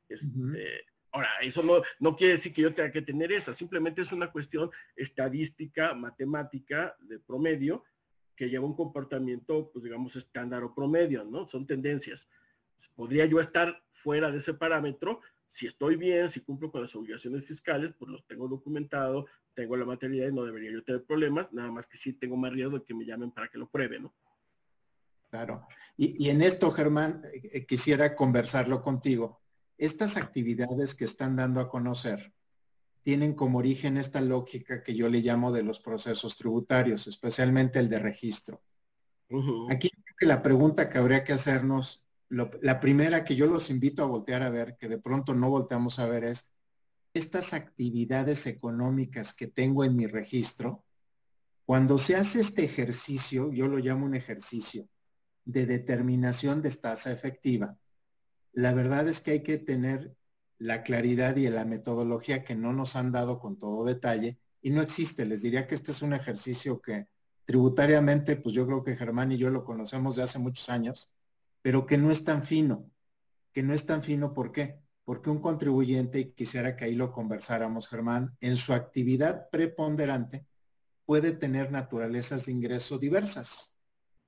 Este, 0.09 0.85
ahora, 1.13 1.29
eso 1.43 1.63
no, 1.63 1.83
no 1.99 2.17
quiere 2.17 2.35
decir 2.35 2.53
que 2.53 2.63
yo 2.63 2.75
tenga 2.75 2.91
que 2.91 3.03
tener 3.03 3.33
esa, 3.33 3.55
simplemente 3.55 4.03
es 4.03 4.13
una 4.13 4.31
cuestión 4.31 4.71
estadística, 4.97 5.95
matemática, 5.95 6.97
de 7.01 7.19
promedio, 7.19 7.85
que 8.37 8.49
lleva 8.49 8.67
un 8.67 8.75
comportamiento, 8.75 9.71
pues 9.73 9.85
digamos, 9.85 10.17
estándar 10.17 10.65
o 10.65 10.75
promedio, 10.75 11.25
¿no? 11.25 11.47
Son 11.47 11.67
tendencias. 11.67 12.29
Podría 12.95 13.27
yo 13.27 13.39
estar 13.39 13.83
fuera 13.93 14.31
de 14.31 14.39
ese 14.39 14.55
parámetro, 14.55 15.21
si 15.51 15.67
estoy 15.67 15.97
bien, 15.97 16.29
si 16.29 16.41
cumplo 16.41 16.71
con 16.71 16.81
las 16.81 16.95
obligaciones 16.95 17.45
fiscales, 17.45 17.93
pues 17.99 18.11
los 18.11 18.27
tengo 18.27 18.49
documentado, 18.49 19.27
tengo 19.55 19.77
la 19.77 19.85
materialidad 19.85 20.29
y 20.29 20.33
no 20.33 20.45
debería 20.45 20.71
yo 20.71 20.83
tener 20.83 21.05
problemas, 21.05 21.53
nada 21.53 21.71
más 21.71 21.87
que 21.87 21.99
sí 21.99 22.13
tengo 22.13 22.37
más 22.37 22.53
riesgo 22.53 22.79
de 22.79 22.85
que 22.85 22.95
me 22.95 23.05
llamen 23.05 23.31
para 23.31 23.49
que 23.49 23.59
lo 23.59 23.69
pruebe, 23.69 24.01
¿no? 24.01 24.15
Claro. 25.31 25.67
Y, 25.97 26.29
en 26.29 26.43
esto, 26.43 26.71
Germán, 26.71 27.23
eh, 27.33 27.41
eh, 27.53 27.67
quisiera 27.67 28.15
conversarlo 28.15 28.83
contigo. 28.83 29.41
Estas 29.79 30.17
actividades 30.17 30.95
que 30.95 31.05
están 31.05 31.37
dando 31.37 31.61
a 31.61 31.69
conocer 31.69 32.33
tienen 33.03 33.35
como 33.35 33.59
origen 33.59 33.97
esta 33.97 34.21
lógica 34.21 34.83
que 34.83 34.95
yo 34.95 35.09
le 35.09 35.21
llamo 35.21 35.53
de 35.53 35.63
los 35.63 35.81
procesos 35.81 36.37
tributarios, 36.37 37.07
especialmente 37.07 37.79
el 37.79 37.89
de 37.89 37.99
registro. 37.99 38.63
Aquí 39.71 39.89
que 40.19 40.27
la 40.27 40.43
pregunta 40.43 40.91
que 40.91 40.99
habría 40.99 41.25
que 41.25 41.33
hacernos, 41.33 42.05
la 42.29 42.81
primera 42.81 43.25
que 43.25 43.37
yo 43.37 43.47
los 43.47 43.71
invito 43.71 44.03
a 44.03 44.07
voltear 44.07 44.43
a 44.43 44.51
ver, 44.51 44.77
que 44.77 44.89
de 44.89 44.99
pronto 44.99 45.35
no 45.35 45.49
volteamos 45.49 45.99
a 45.99 46.07
ver, 46.07 46.25
es 46.25 46.53
estas 47.15 47.55
actividades 47.55 48.47
económicas 48.47 49.33
que 49.33 49.47
tengo 49.47 49.85
en 49.85 49.97
mi 49.97 50.07
registro, 50.07 50.85
cuando 51.65 51.99
se 51.99 52.17
hace 52.17 52.41
este 52.41 52.65
ejercicio, 52.65 53.53
yo 53.53 53.67
lo 53.67 53.79
llamo 53.79 54.05
un 54.05 54.15
ejercicio, 54.15 54.89
de 55.45 55.67
determinación 55.67 56.63
de 56.63 56.71
tasa 56.71 57.13
efectiva. 57.13 57.77
La 58.53 58.73
verdad 58.73 59.09
es 59.09 59.21
que 59.21 59.33
hay 59.33 59.43
que 59.43 59.59
tener 59.59 60.15
la 60.59 60.83
claridad 60.83 61.37
y 61.37 61.49
la 61.49 61.65
metodología 61.65 62.45
que 62.45 62.55
no 62.55 62.73
nos 62.73 62.97
han 62.97 63.13
dado 63.13 63.39
con 63.39 63.59
todo 63.59 63.85
detalle 63.85 64.39
y 64.61 64.71
no 64.71 64.83
existe. 64.83 65.25
Les 65.25 65.43
diría 65.43 65.67
que 65.67 65.75
este 65.75 65.93
es 65.93 66.03
un 66.03 66.13
ejercicio 66.13 66.81
que 66.81 67.09
tributariamente, 67.45 68.37
pues 68.37 68.55
yo 68.55 68.67
creo 68.67 68.85
que 68.85 68.97
Germán 68.97 69.33
y 69.33 69.39
yo 69.39 69.51
lo 69.51 69.65
conocemos 69.65 70.17
de 70.17 70.23
hace 70.23 70.39
muchos 70.39 70.69
años, 70.69 71.13
pero 71.63 71.87
que 71.87 71.99
no 71.99 72.11
es 72.11 72.25
tan 72.25 72.43
fino, 72.43 72.91
que 73.53 73.63
no 73.63 73.75
es 73.75 73.87
tan 73.87 74.03
fino, 74.03 74.33
¿por 74.33 74.53
qué? 74.53 74.79
Porque 75.05 75.31
un 75.31 75.41
contribuyente, 75.41 76.21
y 76.21 76.33
quisiera 76.33 76.77
que 76.77 76.85
ahí 76.85 76.95
lo 76.95 77.11
conversáramos, 77.11 77.89
Germán, 77.89 78.37
en 78.41 78.57
su 78.57 78.73
actividad 78.73 79.49
preponderante 79.51 80.47
puede 81.05 81.33
tener 81.33 81.73
naturalezas 81.73 82.47
de 82.47 82.53
ingreso 82.53 82.99
diversas. 82.99 83.77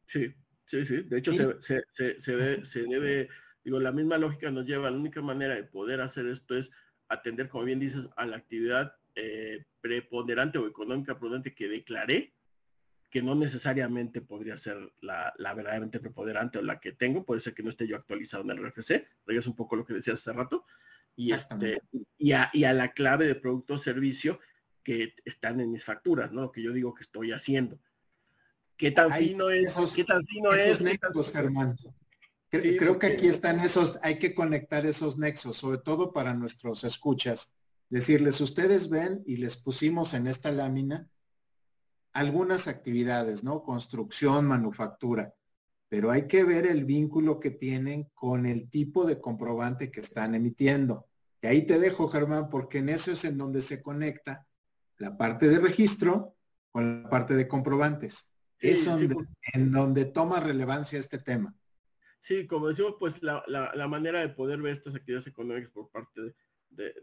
Sí, 0.07 0.35
sí, 0.65 0.85
sí. 0.85 1.03
De 1.03 1.19
hecho, 1.19 1.33
se, 1.61 1.83
se 1.95 2.83
debe, 2.83 3.29
digo, 3.65 3.81
la 3.81 3.93
misma 3.93 4.19
lógica 4.19 4.51
nos 4.51 4.67
lleva, 4.67 4.91
la 4.91 4.97
única 4.97 5.21
manera 5.23 5.55
de 5.55 5.65
poder 5.65 6.01
hacer 6.01 6.27
esto 6.27 6.57
es 6.57 6.71
atender, 7.09 7.49
como 7.49 7.65
bien 7.65 7.79
dices, 7.79 8.09
a 8.17 8.27
la 8.27 8.37
actividad 8.37 8.95
eh, 9.15 9.65
preponderante 9.81 10.59
o 10.59 10.67
económica 10.67 11.19
prudente 11.19 11.55
que 11.55 11.69
declaré, 11.69 12.35
que 13.11 13.21
no 13.23 13.35
necesariamente 13.35 14.23
podría 14.23 14.57
ser 14.57 14.79
la, 15.03 15.35
verdaderamente 15.39 16.01
preponderante 16.01 16.59
o 16.59 16.63
la 16.63 16.81
que 16.81 16.93
tengo, 16.93 17.27
puede 17.27 17.41
ser 17.41 17.53
que 17.53 17.63
no 17.63 17.69
esté 17.69 17.87
yo 17.87 17.97
actualizado 17.97 18.43
en 18.43 18.51
el 18.51 18.65
RFC, 18.65 19.07
pero 19.25 19.39
es 19.39 19.47
un 19.47 19.55
poco 19.55 19.77
lo 19.77 19.85
que 19.85 19.93
decía 19.93 20.15
hace 20.15 20.33
rato, 20.33 20.65
y, 21.15 21.33
este, 21.33 21.83
y, 22.17 22.33
a, 22.33 22.51
la 22.73 22.93
clave 22.93 23.27
de 23.27 23.35
producto 23.35 23.75
o 23.75 23.79
servicio 23.79 24.41
que 24.83 25.15
están 25.27 25.61
en 25.61 25.71
mis 25.71 25.85
facturas, 25.85 26.33
¿no? 26.33 26.41
Lo 26.41 26.53
que 26.53 26.63
yo 26.63 26.73
digo 26.73 26.95
que 26.95 27.03
estoy 27.03 27.33
haciendo. 27.33 27.79
¿Qué 28.77 28.91
tan 28.91 29.11
fino 29.13 29.51
es? 29.51 29.77
¿Qué 29.95 30.05
tan 30.05 30.25
fino 30.27 30.53
es? 30.53 30.81
Nexos, 30.81 31.33
Germán. 31.33 31.77
Creo, 32.51 32.99
que 32.99 33.07
aquí 33.07 33.29
están 33.29 33.61
esos, 33.61 33.99
hay 34.03 34.19
que 34.19 34.35
conectar 34.35 34.85
esos 34.85 35.17
nexos, 35.17 35.57
sobre 35.57 35.79
todo 35.79 36.13
para 36.13 36.35
nuestros 36.35 36.85
escuchas. 36.85 37.55
Decirles, 37.89 38.43
ustedes 38.43 38.91
ven 38.91 39.23
y 39.27 39.37
les 39.37 39.57
pusimos 39.57 40.13
en 40.13 40.27
esta 40.27 40.51
lámina 40.51 41.09
algunas 42.13 42.69
actividades, 42.69 43.43
¿no? 43.43 43.63
Construcción, 43.63 44.47
manufactura, 44.47 45.35
pero 45.89 46.11
hay 46.11 46.27
que 46.27 46.45
ver 46.45 46.67
el 46.67 46.85
vínculo 46.85 47.41
que 47.41 47.51
tienen 47.51 48.11
con 48.15 48.45
el 48.45 48.69
tipo 48.69 49.07
de 49.07 49.19
comprobante 49.19 49.91
que 49.91 50.01
están 50.01 50.35
emitiendo. 50.35 51.07
Y 51.41 51.47
ahí 51.47 51.67
te 51.67 51.79
dejo, 51.79 52.09
Germán, 52.09 52.51
porque 52.51 52.79
en 52.79 52.91
eso 52.91 53.13
es 53.13 53.25
en 53.25 53.39
donde 53.39 53.63
se 53.63 53.83
conecta 53.83 54.47
la 54.99 55.17
parte 55.17 55.49
de 55.49 55.59
registro 55.59 56.37
con 56.71 57.03
la 57.03 57.11
parte 57.11 57.35
de 57.35 57.49
comprobantes. 57.49 58.32
Es 58.63 58.87
en 58.87 59.73
donde 59.73 60.05
toma 60.07 60.41
relevancia 60.41 60.99
este 60.99 61.19
tema. 61.19 61.55
Sí, 62.23 62.47
como 62.47 62.69
decimos, 62.69 62.95
pues 63.01 63.21
la, 63.21 63.87
manera 63.89 64.21
de 64.21 64.29
poder 64.29 64.63
ver 64.63 64.75
estas 64.75 64.95
actividades 64.95 65.27
económicas 65.27 65.71
por 65.73 65.91
parte 65.91 66.35
de, 66.71 66.95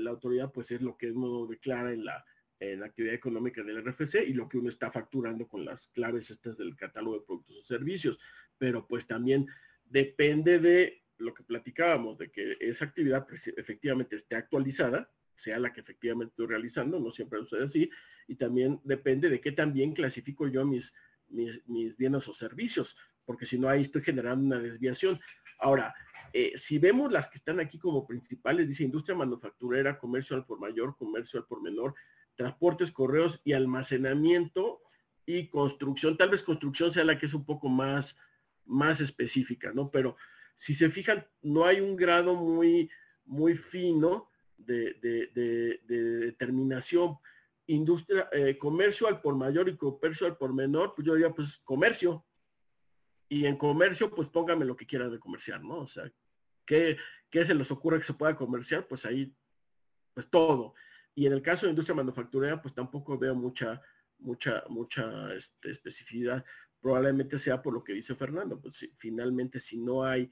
la 0.00 0.10
autoridad, 0.10 0.50
pues 0.50 0.70
es 0.70 0.80
lo 0.80 0.96
que 0.96 1.10
uno 1.10 1.46
declara 1.46 1.92
en 1.92 2.06
la, 2.06 2.24
en 2.58 2.80
la 2.80 2.86
actividad 2.86 3.14
económica 3.14 3.62
del 3.62 3.84
RFC 3.84 4.26
y 4.26 4.32
lo 4.32 4.48
que 4.48 4.56
uno 4.56 4.70
está 4.70 4.90
facturando 4.90 5.46
con 5.46 5.66
las 5.66 5.86
claves 5.88 6.30
estas 6.30 6.56
del 6.56 6.74
catálogo 6.76 7.18
de 7.18 7.26
productos 7.26 7.56
o 7.58 7.64
servicios. 7.64 8.18
Pero 8.56 8.86
pues 8.88 9.06
también 9.06 9.46
depende 9.84 10.58
de 10.58 11.04
lo 11.18 11.34
que 11.34 11.44
platicábamos, 11.44 12.16
de 12.16 12.30
que 12.30 12.56
esa 12.58 12.86
actividad 12.86 13.26
pues, 13.26 13.46
efectivamente 13.48 14.16
esté 14.16 14.36
actualizada, 14.36 15.12
sea 15.36 15.58
la 15.58 15.72
que 15.72 15.80
efectivamente 15.80 16.32
estoy 16.32 16.46
realizando, 16.46 16.98
no 16.98 17.10
siempre 17.10 17.40
sucede 17.40 17.64
así, 17.64 17.90
y 18.26 18.36
también 18.36 18.80
depende 18.84 19.28
de 19.28 19.40
qué 19.40 19.52
también 19.52 19.92
clasifico 19.92 20.48
yo 20.48 20.64
mis, 20.64 20.92
bienes 21.28 22.28
o 22.28 22.32
servicios, 22.32 22.96
porque 23.24 23.46
si 23.46 23.58
no 23.58 23.68
ahí 23.68 23.82
estoy 23.82 24.02
generando 24.02 24.44
una 24.44 24.58
desviación. 24.58 25.20
Ahora, 25.58 25.94
eh, 26.32 26.52
si 26.56 26.78
vemos 26.78 27.12
las 27.12 27.28
que 27.28 27.38
están 27.38 27.60
aquí 27.60 27.78
como 27.78 28.06
principales, 28.06 28.68
dice 28.68 28.84
industria 28.84 29.16
manufacturera, 29.16 29.98
comercio 29.98 30.36
al 30.36 30.44
por 30.44 30.60
mayor, 30.60 30.96
comercio 30.96 31.40
al 31.40 31.46
por 31.46 31.62
menor, 31.62 31.94
transportes, 32.36 32.90
correos 32.90 33.40
y 33.44 33.52
almacenamiento 33.52 34.80
y 35.26 35.48
construcción. 35.48 36.16
Tal 36.16 36.30
vez 36.30 36.42
construcción 36.42 36.92
sea 36.92 37.04
la 37.04 37.18
que 37.18 37.26
es 37.26 37.34
un 37.34 37.44
poco 37.44 37.68
más, 37.68 38.16
más 38.64 39.00
específica, 39.00 39.72
¿no? 39.72 39.90
Pero 39.90 40.16
si 40.56 40.74
se 40.74 40.90
fijan, 40.90 41.26
no 41.42 41.64
hay 41.64 41.80
un 41.80 41.96
grado 41.96 42.34
muy, 42.34 42.90
muy 43.24 43.56
fino 43.56 44.28
de, 44.56 45.80
determinación. 45.86 47.18
Industria, 47.66 48.28
eh, 48.32 48.58
comercio 48.58 49.08
al 49.08 49.22
por 49.22 49.36
mayor 49.36 49.70
y 49.70 49.76
comercio 49.76 50.26
al 50.26 50.36
por 50.36 50.52
menor, 50.52 50.94
pues 50.94 51.06
yo 51.06 51.14
diría, 51.14 51.30
pues 51.30 51.58
comercio. 51.64 52.26
Y 53.28 53.46
en 53.46 53.56
comercio, 53.56 54.14
pues 54.14 54.28
póngame 54.28 54.66
lo 54.66 54.76
que 54.76 54.86
quieran 54.86 55.10
de 55.10 55.18
comerciar, 55.18 55.64
¿no? 55.64 55.78
O 55.78 55.86
sea, 55.86 56.12
¿qué, 56.66 56.98
¿qué 57.30 57.46
se 57.46 57.54
les 57.54 57.70
ocurre 57.70 57.98
que 57.98 58.04
se 58.04 58.12
pueda 58.12 58.36
comerciar? 58.36 58.86
Pues 58.86 59.06
ahí, 59.06 59.34
pues 60.12 60.28
todo. 60.28 60.74
Y 61.14 61.26
en 61.26 61.32
el 61.32 61.42
caso 61.42 61.64
de 61.64 61.70
industria 61.70 61.94
manufacturera, 61.94 62.60
pues 62.60 62.74
tampoco 62.74 63.16
veo 63.16 63.34
mucha, 63.34 63.80
mucha, 64.18 64.64
mucha 64.68 65.32
este, 65.34 65.70
especificidad. 65.70 66.44
Probablemente 66.80 67.38
sea 67.38 67.62
por 67.62 67.72
lo 67.72 67.82
que 67.82 67.94
dice 67.94 68.14
Fernando, 68.14 68.60
pues 68.60 68.86
finalmente 68.98 69.58
si 69.58 69.78
no 69.78 70.04
hay 70.04 70.30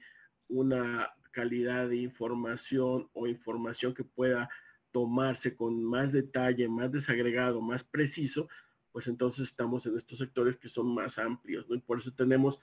una 0.49 1.11
calidad 1.33 1.89
de 1.89 1.97
información 1.97 3.09
o 3.11 3.27
información 3.27 3.93
que 3.93 4.05
pueda 4.05 4.49
tomarse 4.91 5.57
con 5.57 5.83
más 5.83 6.13
detalle, 6.13 6.69
más 6.69 6.89
desagregado, 6.89 7.59
más 7.59 7.83
preciso, 7.83 8.47
pues 8.93 9.07
entonces 9.07 9.47
estamos 9.47 9.85
en 9.85 9.97
estos 9.97 10.19
sectores 10.19 10.55
que 10.55 10.69
son 10.69 10.93
más 10.93 11.17
amplios, 11.17 11.67
¿no? 11.67 11.75
Y 11.75 11.81
por 11.81 11.97
eso 11.97 12.13
tenemos 12.13 12.61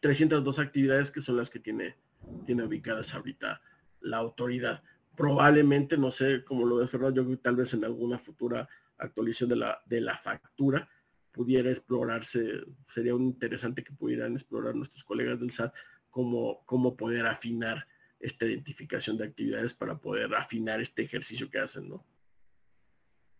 302 0.00 0.58
actividades 0.58 1.10
que 1.10 1.22
son 1.22 1.38
las 1.38 1.48
que 1.48 1.60
tiene, 1.60 1.96
tiene 2.44 2.64
ubicadas 2.64 3.14
ahorita 3.14 3.62
la 4.00 4.18
autoridad 4.18 4.82
probablemente, 5.16 5.96
no 5.96 6.10
sé 6.10 6.44
cómo 6.44 6.66
lo 6.66 6.76
ves 6.76 6.90
Fernando, 6.90 7.16
yo 7.16 7.24
creo 7.24 7.36
que 7.36 7.42
tal 7.42 7.56
vez 7.56 7.72
en 7.74 7.84
alguna 7.84 8.18
futura 8.18 8.68
actualización 8.98 9.50
de 9.50 9.56
la, 9.56 9.82
de 9.86 10.00
la 10.00 10.16
factura 10.18 10.88
pudiera 11.32 11.70
explorarse, 11.70 12.62
sería 12.88 13.14
un 13.14 13.22
interesante 13.22 13.82
que 13.82 13.92
pudieran 13.92 14.32
explorar 14.34 14.74
nuestros 14.74 15.04
colegas 15.04 15.40
del 15.40 15.50
SAT 15.50 15.72
cómo, 16.10 16.62
cómo 16.66 16.96
poder 16.96 17.26
afinar 17.26 17.86
esta 18.22 18.46
identificación 18.46 19.18
de 19.18 19.24
actividades 19.24 19.74
para 19.74 19.98
poder 19.98 20.34
afinar 20.34 20.80
este 20.80 21.02
ejercicio 21.02 21.50
que 21.50 21.58
hacen, 21.58 21.88
¿no? 21.88 22.06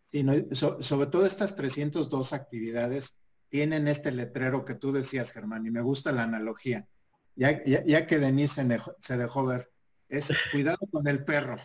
Sí, 0.06 0.26
sobre 0.50 1.06
todo 1.06 1.24
estas 1.24 1.54
302 1.54 2.32
actividades 2.34 3.18
tienen 3.48 3.88
este 3.88 4.12
letrero 4.12 4.64
que 4.64 4.74
tú 4.74 4.92
decías, 4.92 5.32
Germán, 5.32 5.64
y 5.66 5.70
me 5.70 5.80
gusta 5.80 6.12
la 6.12 6.24
analogía. 6.24 6.86
Ya, 7.34 7.62
ya, 7.64 8.06
que 8.06 8.18
Denise 8.18 8.66
se 8.98 9.16
dejó 9.16 9.46
ver, 9.46 9.70
es 10.08 10.28
cuidado 10.52 10.86
con 10.90 11.06
el 11.06 11.24
perro. 11.24 11.56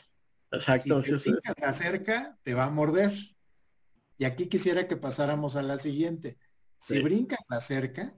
Exacto. 0.52 1.02
Si 1.02 1.12
te 1.12 1.42
se 1.42 1.66
acerca, 1.66 2.38
te 2.44 2.54
va 2.54 2.66
a 2.66 2.70
morder. 2.70 3.12
Y 4.18 4.26
aquí 4.26 4.48
quisiera 4.48 4.88
que 4.88 4.96
pasáramos 4.96 5.56
a 5.56 5.62
la 5.62 5.78
siguiente. 5.78 6.38
Si 6.78 7.02
brinca 7.02 7.36
la 7.50 7.60
cerca, 7.60 8.16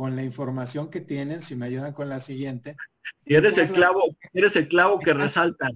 con 0.00 0.16
la 0.16 0.22
información 0.22 0.88
que 0.88 1.02
tienen, 1.02 1.42
si 1.42 1.54
me 1.54 1.66
ayudan 1.66 1.92
con 1.92 2.08
la 2.08 2.20
siguiente. 2.20 2.74
Y 3.26 3.34
eres 3.34 3.58
el 3.58 3.70
clavo, 3.70 4.16
eres 4.32 4.56
el 4.56 4.66
clavo 4.66 4.98
que 4.98 5.12
resalta. 5.12 5.68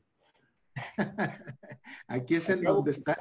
aquí 2.07 2.37
es 2.37 2.49
en 2.49 2.63
donde 2.63 2.93
está, 2.93 3.19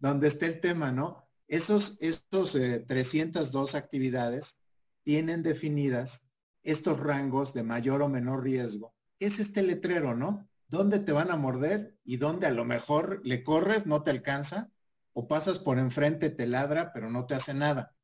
donde 0.00 0.26
está 0.26 0.46
el 0.46 0.58
tema, 0.58 0.90
¿no? 0.90 1.28
Esos, 1.46 1.96
estos 2.00 2.58
302 2.88 3.74
eh, 3.74 3.78
actividades 3.78 4.58
tienen 5.04 5.44
definidas 5.44 6.24
estos 6.64 6.98
rangos 6.98 7.54
de 7.54 7.62
mayor 7.62 8.02
o 8.02 8.08
menor 8.08 8.42
riesgo 8.42 8.96
es 9.20 9.38
este 9.38 9.62
letrero, 9.62 10.16
¿no? 10.16 10.48
¿Dónde 10.66 10.98
te 10.98 11.12
van 11.12 11.30
a 11.30 11.36
morder 11.36 11.94
y 12.04 12.16
dónde 12.16 12.48
a 12.48 12.50
lo 12.50 12.64
mejor 12.64 13.20
le 13.22 13.44
corres, 13.44 13.86
no 13.86 14.02
te 14.02 14.10
alcanza, 14.10 14.72
o 15.12 15.28
pasas 15.28 15.60
por 15.60 15.78
enfrente, 15.78 16.30
te 16.30 16.48
ladra, 16.48 16.92
pero 16.92 17.10
no 17.12 17.26
te 17.26 17.36
hace 17.36 17.54
nada. 17.54 17.95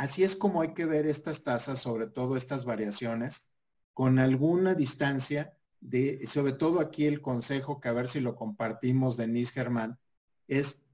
Así 0.00 0.24
es 0.24 0.34
como 0.34 0.62
hay 0.62 0.72
que 0.72 0.86
ver 0.86 1.04
estas 1.04 1.44
tasas, 1.44 1.78
sobre 1.78 2.06
todo 2.06 2.34
estas 2.34 2.64
variaciones, 2.64 3.50
con 3.92 4.18
alguna 4.18 4.74
distancia 4.74 5.52
de, 5.78 6.26
sobre 6.26 6.54
todo 6.54 6.80
aquí 6.80 7.04
el 7.04 7.20
consejo, 7.20 7.82
que 7.82 7.90
a 7.90 7.92
ver 7.92 8.08
si 8.08 8.20
lo 8.20 8.34
compartimos, 8.34 9.18
Denise 9.18 9.52
Germán, 9.52 9.98
es 10.48 10.86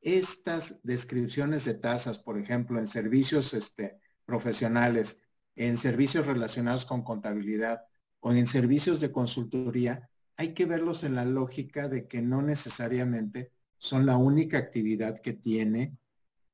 estas 0.00 0.78
descripciones 0.84 1.64
de 1.64 1.74
tasas, 1.74 2.20
por 2.20 2.38
ejemplo, 2.38 2.78
en 2.78 2.86
servicios 2.86 3.52
este, 3.52 3.98
profesionales, 4.26 5.24
en 5.56 5.76
servicios 5.76 6.28
relacionados 6.28 6.84
con 6.86 7.02
contabilidad, 7.02 7.80
o 8.20 8.30
en 8.30 8.46
servicios 8.46 9.00
de 9.00 9.10
consultoría, 9.10 10.08
hay 10.36 10.54
que 10.54 10.66
verlos 10.66 11.02
en 11.02 11.16
la 11.16 11.24
lógica 11.24 11.88
de 11.88 12.06
que 12.06 12.22
no 12.22 12.42
necesariamente 12.42 13.50
son 13.76 14.06
la 14.06 14.16
única 14.18 14.58
actividad 14.58 15.18
que 15.18 15.32
tiene 15.32 15.98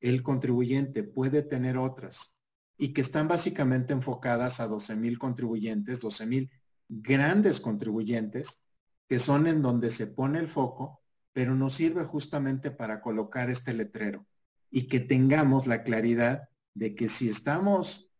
el 0.00 0.22
contribuyente, 0.22 1.02
puede 1.02 1.42
tener 1.42 1.76
otras 1.76 2.42
y 2.76 2.92
que 2.92 3.00
están 3.00 3.26
básicamente 3.26 3.92
enfocadas 3.92 4.60
a 4.60 4.68
12 4.68 4.96
mil 4.96 5.18
contribuyentes, 5.18 6.00
12 6.00 6.26
mil 6.26 6.50
grandes 6.88 7.60
contribuyentes, 7.60 8.62
que 9.08 9.18
son 9.18 9.46
en 9.46 9.62
donde 9.62 9.90
se 9.90 10.06
pone 10.06 10.38
el 10.38 10.48
foco, 10.48 11.02
pero 11.32 11.54
nos 11.54 11.74
sirve 11.74 12.04
justamente 12.04 12.70
para 12.70 13.00
colocar 13.00 13.50
este 13.50 13.74
letrero 13.74 14.26
y 14.70 14.86
que 14.86 15.00
tengamos 15.00 15.66
la 15.66 15.82
claridad 15.82 16.48
de 16.74 16.94
que 16.94 17.08
si 17.08 17.28
estamos 17.28 18.10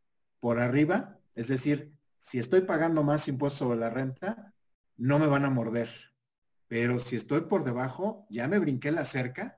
por 0.40 0.58
arriba, 0.58 1.18
es 1.34 1.48
decir, 1.48 1.94
si 2.16 2.38
estoy 2.38 2.62
pagando 2.62 3.04
más 3.04 3.28
impuestos 3.28 3.60
sobre 3.60 3.78
la 3.78 3.90
renta, 3.90 4.54
no 4.96 5.18
me 5.18 5.26
van 5.26 5.44
a 5.44 5.50
morder. 5.50 5.88
Pero 6.66 6.98
si 6.98 7.16
estoy 7.16 7.42
por 7.42 7.64
debajo, 7.64 8.26
ya 8.28 8.48
me 8.48 8.58
brinqué 8.58 8.90
la 8.90 9.04
cerca 9.04 9.57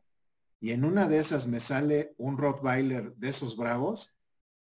y 0.61 0.73
en 0.73 0.85
una 0.85 1.09
de 1.09 1.19
esas 1.19 1.47
me 1.47 1.59
sale 1.59 2.15
un 2.19 2.37
Rottweiler 2.37 3.15
de 3.17 3.31
esos 3.31 3.57
bravos, 3.57 4.15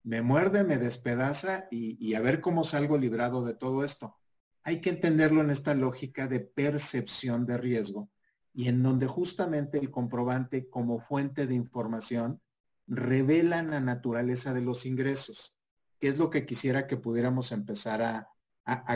me 0.03 0.21
muerde, 0.21 0.63
me 0.63 0.77
despedaza 0.77 1.67
y, 1.69 2.13
a 2.13 2.21
ver 2.21 2.39
cómo 2.39 2.63
salgo 2.63 2.97
librado 2.97 3.43
de 3.45 3.53
todo 3.53 3.83
esto. 3.83 4.15
Hay 4.63 4.79
que 4.79 4.91
entenderlo 4.91 5.41
en 5.41 5.49
esta 5.49 5.75
lógica 5.75 6.27
de 6.27 6.39
percepción 6.39 7.45
de 7.45 7.57
riesgo 7.57 8.09
y 8.53 8.69
en 8.69 8.81
donde 8.81 9.07
justamente 9.07 9.77
el 9.77 9.91
comprobante 9.91 10.69
como 10.69 11.01
fuente 11.01 11.47
de 11.47 11.55
información 11.55 12.41
revela 12.87 13.61
la 13.61 13.81
naturaleza 13.81 14.53
de 14.53 14.61
los 14.61 14.85
ingresos, 14.85 15.59
que 15.99 16.07
es 16.07 16.17
lo 16.17 16.29
que 16.29 16.45
quisiera 16.45 16.87
que 16.87 16.97
pudiéramos 16.97 17.51
empezar 17.51 18.01
a, 18.01 18.29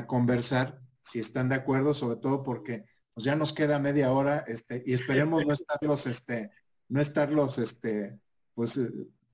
conversar, 0.07 0.79
si 1.01 1.19
están 1.19 1.49
de 1.49 1.55
acuerdo, 1.55 1.93
sobre 1.93 2.17
todo 2.17 2.43
porque 2.43 2.85
pues, 3.13 3.25
ya 3.25 3.35
nos 3.35 3.53
queda 3.53 3.79
media 3.79 4.11
hora 4.11 4.43
este, 4.47 4.83
y 4.85 4.93
esperemos 4.93 5.45
no 5.45 5.53
estarlos, 5.53 6.05
este, 6.05 6.51
no 6.89 7.01
estarlos, 7.01 7.57
este, 7.57 8.19
pues, 8.53 8.77
eh, 8.77 8.89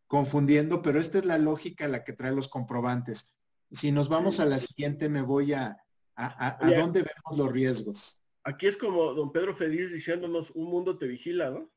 confundiendo, 0.08 0.82
pero 0.82 1.00
esta 1.00 1.20
es 1.20 1.26
la 1.26 1.38
lógica 1.38 1.88
la 1.88 2.04
que 2.04 2.14
trae 2.14 2.32
los 2.32 2.48
comprobantes. 2.48 3.34
Si 3.72 3.92
nos 3.92 4.10
vamos 4.10 4.40
a 4.40 4.46
la 4.46 4.60
siguiente, 4.60 5.10
me 5.10 5.22
voy 5.22 5.54
a, 5.54 5.78
a, 6.16 6.66
a 6.66 6.72
dónde 6.72 7.04
vemos 7.04 7.38
los 7.38 7.52
riesgos. 7.52 8.20
Aquí 8.44 8.68
es 8.68 8.78
como 8.78 9.14
don 9.14 9.32
Pedro 9.32 9.56
Feliz 9.56 9.92
diciéndonos, 9.92 10.52
un 10.52 10.70
mundo 10.70 10.98
te 10.98 11.08
vigila, 11.08 11.52
¿no? 11.52 11.70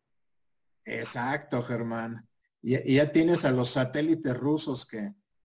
Exacto, 0.85 1.63
Germán. 1.63 2.27
Y, 2.63 2.95
ya 2.95 3.13
tienes 3.13 3.45
a 3.45 3.53
los 3.53 3.71
satélites 3.71 4.37
rusos 4.37 4.87
que, 4.87 5.15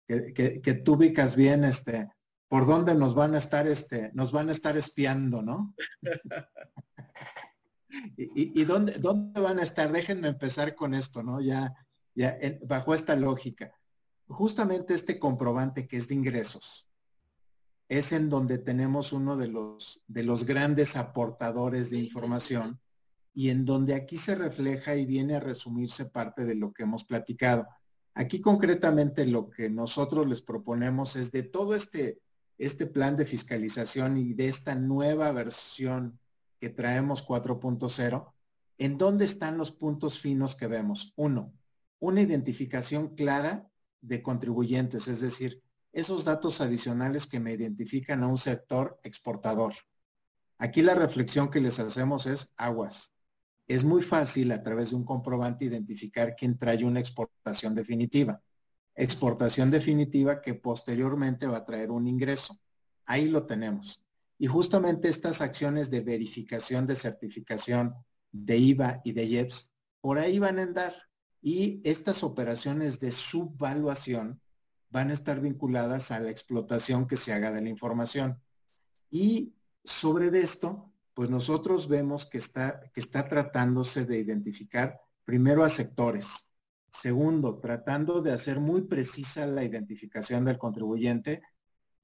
que, 0.08 0.74
tú 0.84 0.94
ubicas 0.94 1.36
bien, 1.36 1.64
este, 1.64 2.10
por 2.48 2.66
dónde 2.66 2.96
nos 2.96 3.16
van 3.16 3.36
a 3.36 3.38
estar, 3.38 3.68
este, 3.68 4.12
nos 4.14 4.32
van 4.32 4.50
a 4.50 4.52
estar 4.52 4.78
espiando, 4.78 5.42
¿no? 5.42 5.76
y, 8.18 8.62
y, 8.62 8.66
dónde, 8.66 8.94
dónde 8.94 9.40
van 9.40 9.60
a 9.60 9.64
estar? 9.64 9.92
Déjenme 9.92 10.30
empezar 10.30 10.76
con 10.76 10.94
esto, 10.94 11.24
¿no? 11.24 11.42
Ya, 11.42 11.74
ya 12.14 12.38
bajo 12.64 12.94
esta 12.94 13.16
lógica. 13.16 13.72
Justamente 14.28 14.94
este 14.94 15.20
comprobante 15.20 15.88
que 15.88 15.98
es 15.98 16.08
de 16.08 16.16
ingresos 16.16 16.88
es 17.88 18.12
en 18.12 18.30
donde 18.30 18.58
tenemos 18.58 19.14
uno 19.14 19.38
de 19.38 19.48
los, 19.48 20.02
de 20.08 20.24
los 20.24 20.46
grandes 20.46 20.96
aportadores 20.96 21.92
de 21.92 21.98
información 21.98 22.80
y 23.34 23.50
en 23.50 23.66
donde 23.66 23.94
aquí 23.94 24.18
se 24.18 24.34
refleja 24.36 24.96
y 24.96 25.06
viene 25.06 25.36
a 25.36 25.40
resumirse 25.40 26.06
parte 26.06 26.46
de 26.46 26.56
lo 26.56 26.74
que 26.74 26.84
hemos 26.84 27.04
platicado. 27.04 27.68
Aquí 28.14 28.40
concretamente 28.40 29.28
lo 29.28 29.50
que 29.50 29.70
nosotros 29.70 30.28
les 30.28 30.42
proponemos 30.42 31.16
es 31.16 31.32
de 31.32 31.44
todo 31.44 31.76
este, 31.76 32.22
este 32.58 32.88
plan 32.88 33.16
de 33.16 33.26
fiscalización 33.26 34.18
y 34.18 34.34
de 34.34 34.48
esta 34.48 34.74
nueva 34.74 35.32
versión 35.34 36.18
que 36.66 36.72
traemos 36.72 37.24
4.0, 37.24 38.34
¿en 38.80 38.98
dónde 38.98 39.26
están 39.26 39.56
los 39.56 39.70
puntos 39.70 40.18
finos 40.18 40.56
que 40.56 40.66
vemos? 40.66 41.14
Uno, 41.16 41.54
una 42.00 42.22
identificación 42.22 43.14
clara 43.16 43.70
de 44.02 44.24
contribuyentes, 44.24 45.08
es 45.08 45.22
decir, 45.22 45.62
esos 45.94 46.26
datos 46.26 46.62
adicionales 46.62 47.28
que 47.28 47.40
me 47.40 47.54
identifican 47.54 48.24
a 48.24 48.28
un 48.28 48.40
sector 48.40 49.00
exportador. 49.04 49.76
Aquí 50.58 50.82
la 50.82 50.96
reflexión 50.96 51.52
que 51.52 51.62
les 51.62 51.80
hacemos 51.80 52.26
es 52.26 52.52
aguas 52.58 53.14
es 53.68 53.84
muy 53.84 54.02
fácil 54.02 54.52
a 54.52 54.64
través 54.64 54.90
de 54.90 54.96
un 54.96 55.06
comprobante 55.06 55.66
identificar 55.66 56.36
quién 56.36 56.58
trae 56.58 56.84
una 56.84 57.00
exportación 57.00 57.76
definitiva. 57.76 58.42
Exportación 58.96 59.70
definitiva 59.70 60.42
que 60.42 60.56
posteriormente 60.56 61.46
va 61.46 61.58
a 61.58 61.66
traer 61.66 61.92
un 61.92 62.08
ingreso. 62.08 62.58
Ahí 63.06 63.28
lo 63.28 63.46
tenemos. 63.46 64.05
Y 64.38 64.48
justamente 64.48 65.10
estas 65.10 65.42
acciones 65.42 65.90
de 65.90 66.02
verificación 66.02 66.86
de 66.86 66.96
certificación 66.96 67.96
de 68.32 68.58
IVA 68.58 69.02
y 69.04 69.14
de 69.14 69.24
IEPS, 69.26 69.72
por 70.02 70.18
ahí 70.18 70.40
van 70.40 70.60
a 70.60 70.64
andar. 70.64 70.94
Y 71.42 71.82
estas 71.88 72.24
operaciones 72.24 73.00
de 73.00 73.12
subvaluación 73.12 74.42
van 74.90 75.10
a 75.10 75.14
estar 75.14 75.42
vinculadas 75.42 76.12
a 76.12 76.20
la 76.20 76.32
explotación 76.32 77.08
que 77.08 77.18
se 77.18 77.34
haga 77.34 77.52
de 77.52 77.62
la 77.62 77.70
información. 77.70 78.42
Y 79.10 79.54
sobre 79.84 80.28
esto, 80.40 80.92
pues 81.14 81.30
nosotros 81.30 81.88
vemos 81.88 82.26
que 82.26 82.38
está, 82.38 82.82
que 82.94 83.00
está 83.00 83.28
tratándose 83.28 84.06
de 84.06 84.20
identificar 84.20 85.00
primero 85.24 85.64
a 85.64 85.70
sectores. 85.70 86.56
Segundo, 86.92 87.60
tratando 87.60 88.22
de 88.22 88.32
hacer 88.32 88.60
muy 88.60 88.84
precisa 88.84 89.46
la 89.46 89.64
identificación 89.64 90.46
del 90.46 90.58
contribuyente. 90.58 91.42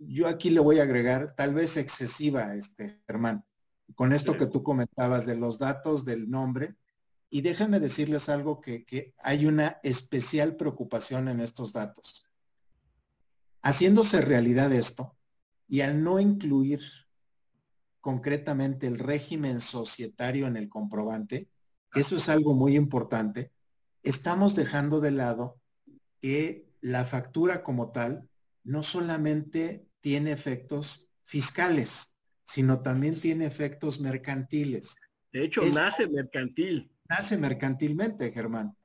Yo 0.04 0.28
aquí 0.28 0.50
le 0.50 0.60
voy 0.60 0.80
a 0.80 0.84
agregar, 0.84 1.36
tal 1.36 1.54
vez 1.54 1.78
excesiva, 1.78 2.56
este, 2.56 3.02
Germán, 3.06 3.46
con 3.94 4.14
esto 4.14 4.36
que 4.36 4.48
tú 4.48 4.64
comentabas 4.64 5.28
de 5.28 5.36
los 5.36 5.60
datos 5.60 6.06
del 6.06 6.30
nombre. 6.30 6.76
Y 7.30 7.42
déjenme 7.42 7.80
decirles 7.80 8.28
algo 8.28 8.60
que, 8.60 8.84
que 8.84 9.14
hay 9.20 9.46
una 9.46 9.80
especial 9.84 10.56
preocupación 10.56 11.28
en 11.28 11.40
estos 11.40 11.72
datos. 11.72 12.28
Haciéndose 13.62 14.22
realidad 14.22 14.74
esto, 14.74 15.16
y 15.68 15.82
al 15.82 16.04
no 16.04 16.20
incluir 16.20 16.82
concretamente 18.02 18.88
el 18.88 18.98
régimen 18.98 19.62
societario 19.62 20.48
en 20.48 20.58
el 20.58 20.68
comprobante, 20.68 21.48
eso 21.94 22.16
es 22.16 22.28
algo 22.28 22.56
muy 22.56 22.76
importante, 22.76 23.52
estamos 24.02 24.56
dejando 24.56 25.00
de 25.00 25.12
lado 25.12 25.62
que 26.22 26.68
la 26.82 27.06
factura 27.06 27.64
como 27.64 27.92
tal 27.92 28.28
no 28.64 28.82
solamente 28.84 29.88
tiene 30.02 30.32
efectos 30.32 31.08
fiscales, 31.24 32.14
sino 32.44 32.82
también 32.82 33.20
tiene 33.20 33.46
efectos 33.46 34.00
mercantiles. 34.00 34.98
De 35.32 35.46
hecho, 35.46 35.64
nace 35.66 36.08
mercantil. 36.08 36.92
Nace 37.08 37.38
mercantilmente, 37.38 38.32
Germán. 38.32 38.76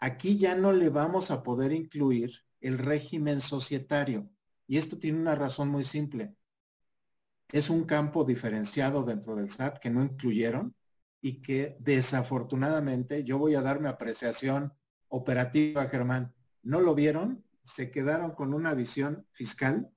Aquí 0.00 0.36
ya 0.38 0.54
no 0.54 0.72
le 0.72 0.88
vamos 0.88 1.30
a 1.30 1.42
poder 1.42 1.72
incluir 1.72 2.32
el 2.60 2.78
régimen 2.78 3.40
societario. 3.40 4.28
Y 4.66 4.78
esto 4.78 4.98
tiene 4.98 5.20
una 5.20 5.34
razón 5.34 5.68
muy 5.68 5.84
simple 5.84 6.34
es 7.52 7.70
un 7.70 7.84
campo 7.84 8.24
diferenciado 8.24 9.04
dentro 9.04 9.34
del 9.34 9.50
SAT 9.50 9.78
que 9.78 9.90
no 9.90 10.02
incluyeron 10.02 10.74
y 11.20 11.42
que 11.42 11.76
desafortunadamente 11.80 13.24
yo 13.24 13.38
voy 13.38 13.54
a 13.54 13.62
dar 13.62 13.80
mi 13.80 13.88
apreciación 13.88 14.72
operativa, 15.08 15.88
Germán. 15.88 16.32
No 16.62 16.80
lo 16.80 16.94
vieron, 16.94 17.44
se 17.62 17.90
quedaron 17.90 18.32
con 18.32 18.54
una 18.54 18.74
visión 18.74 19.26
fiscal, 19.32 19.90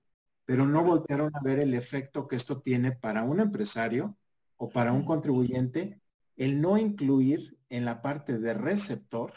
pero 0.45 0.65
no 0.65 0.83
voltearon 0.83 1.31
a 1.35 1.43
ver 1.43 1.59
el 1.59 1.73
efecto 1.73 2.27
que 2.27 2.35
esto 2.35 2.61
tiene 2.61 2.91
para 2.91 3.23
un 3.23 3.39
empresario 3.39 4.17
o 4.57 4.69
para 4.69 4.93
un 4.93 5.05
contribuyente, 5.05 6.01
el 6.35 6.61
no 6.61 6.77
incluir 6.77 7.57
en 7.69 7.85
la 7.85 8.01
parte 8.01 8.39
de 8.39 8.53
receptor 8.53 9.33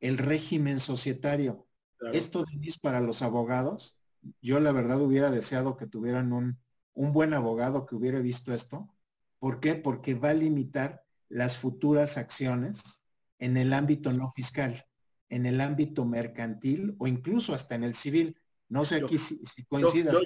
el 0.00 0.18
régimen 0.18 0.80
societario. 0.80 1.66
Esto 2.12 2.44
es 2.62 2.78
para 2.78 3.00
los 3.00 3.22
abogados, 3.22 4.02
yo 4.40 4.60
la 4.60 4.72
verdad 4.72 5.00
hubiera 5.00 5.30
deseado 5.30 5.76
que 5.76 5.86
tuvieran 5.86 6.32
un 6.32 6.58
un 6.94 7.12
buen 7.12 7.34
abogado 7.34 7.86
que 7.86 7.94
hubiera 7.94 8.20
visto 8.20 8.52
esto. 8.52 8.94
¿Por 9.38 9.60
qué? 9.60 9.74
Porque 9.74 10.14
va 10.14 10.30
a 10.30 10.34
limitar 10.34 11.02
las 11.28 11.56
futuras 11.56 12.18
acciones 12.18 13.04
en 13.38 13.56
el 13.56 13.72
ámbito 13.72 14.12
no 14.12 14.28
fiscal, 14.28 14.84
en 15.28 15.46
el 15.46 15.60
ámbito 15.60 16.04
mercantil 16.04 16.96
o 16.98 17.06
incluso 17.06 17.54
hasta 17.54 17.74
en 17.74 17.84
el 17.84 17.94
civil. 17.94 18.39
No 18.70 18.84
sé 18.84 18.96
aquí 18.96 19.18
si, 19.18 19.42
coincidas. 19.64 20.16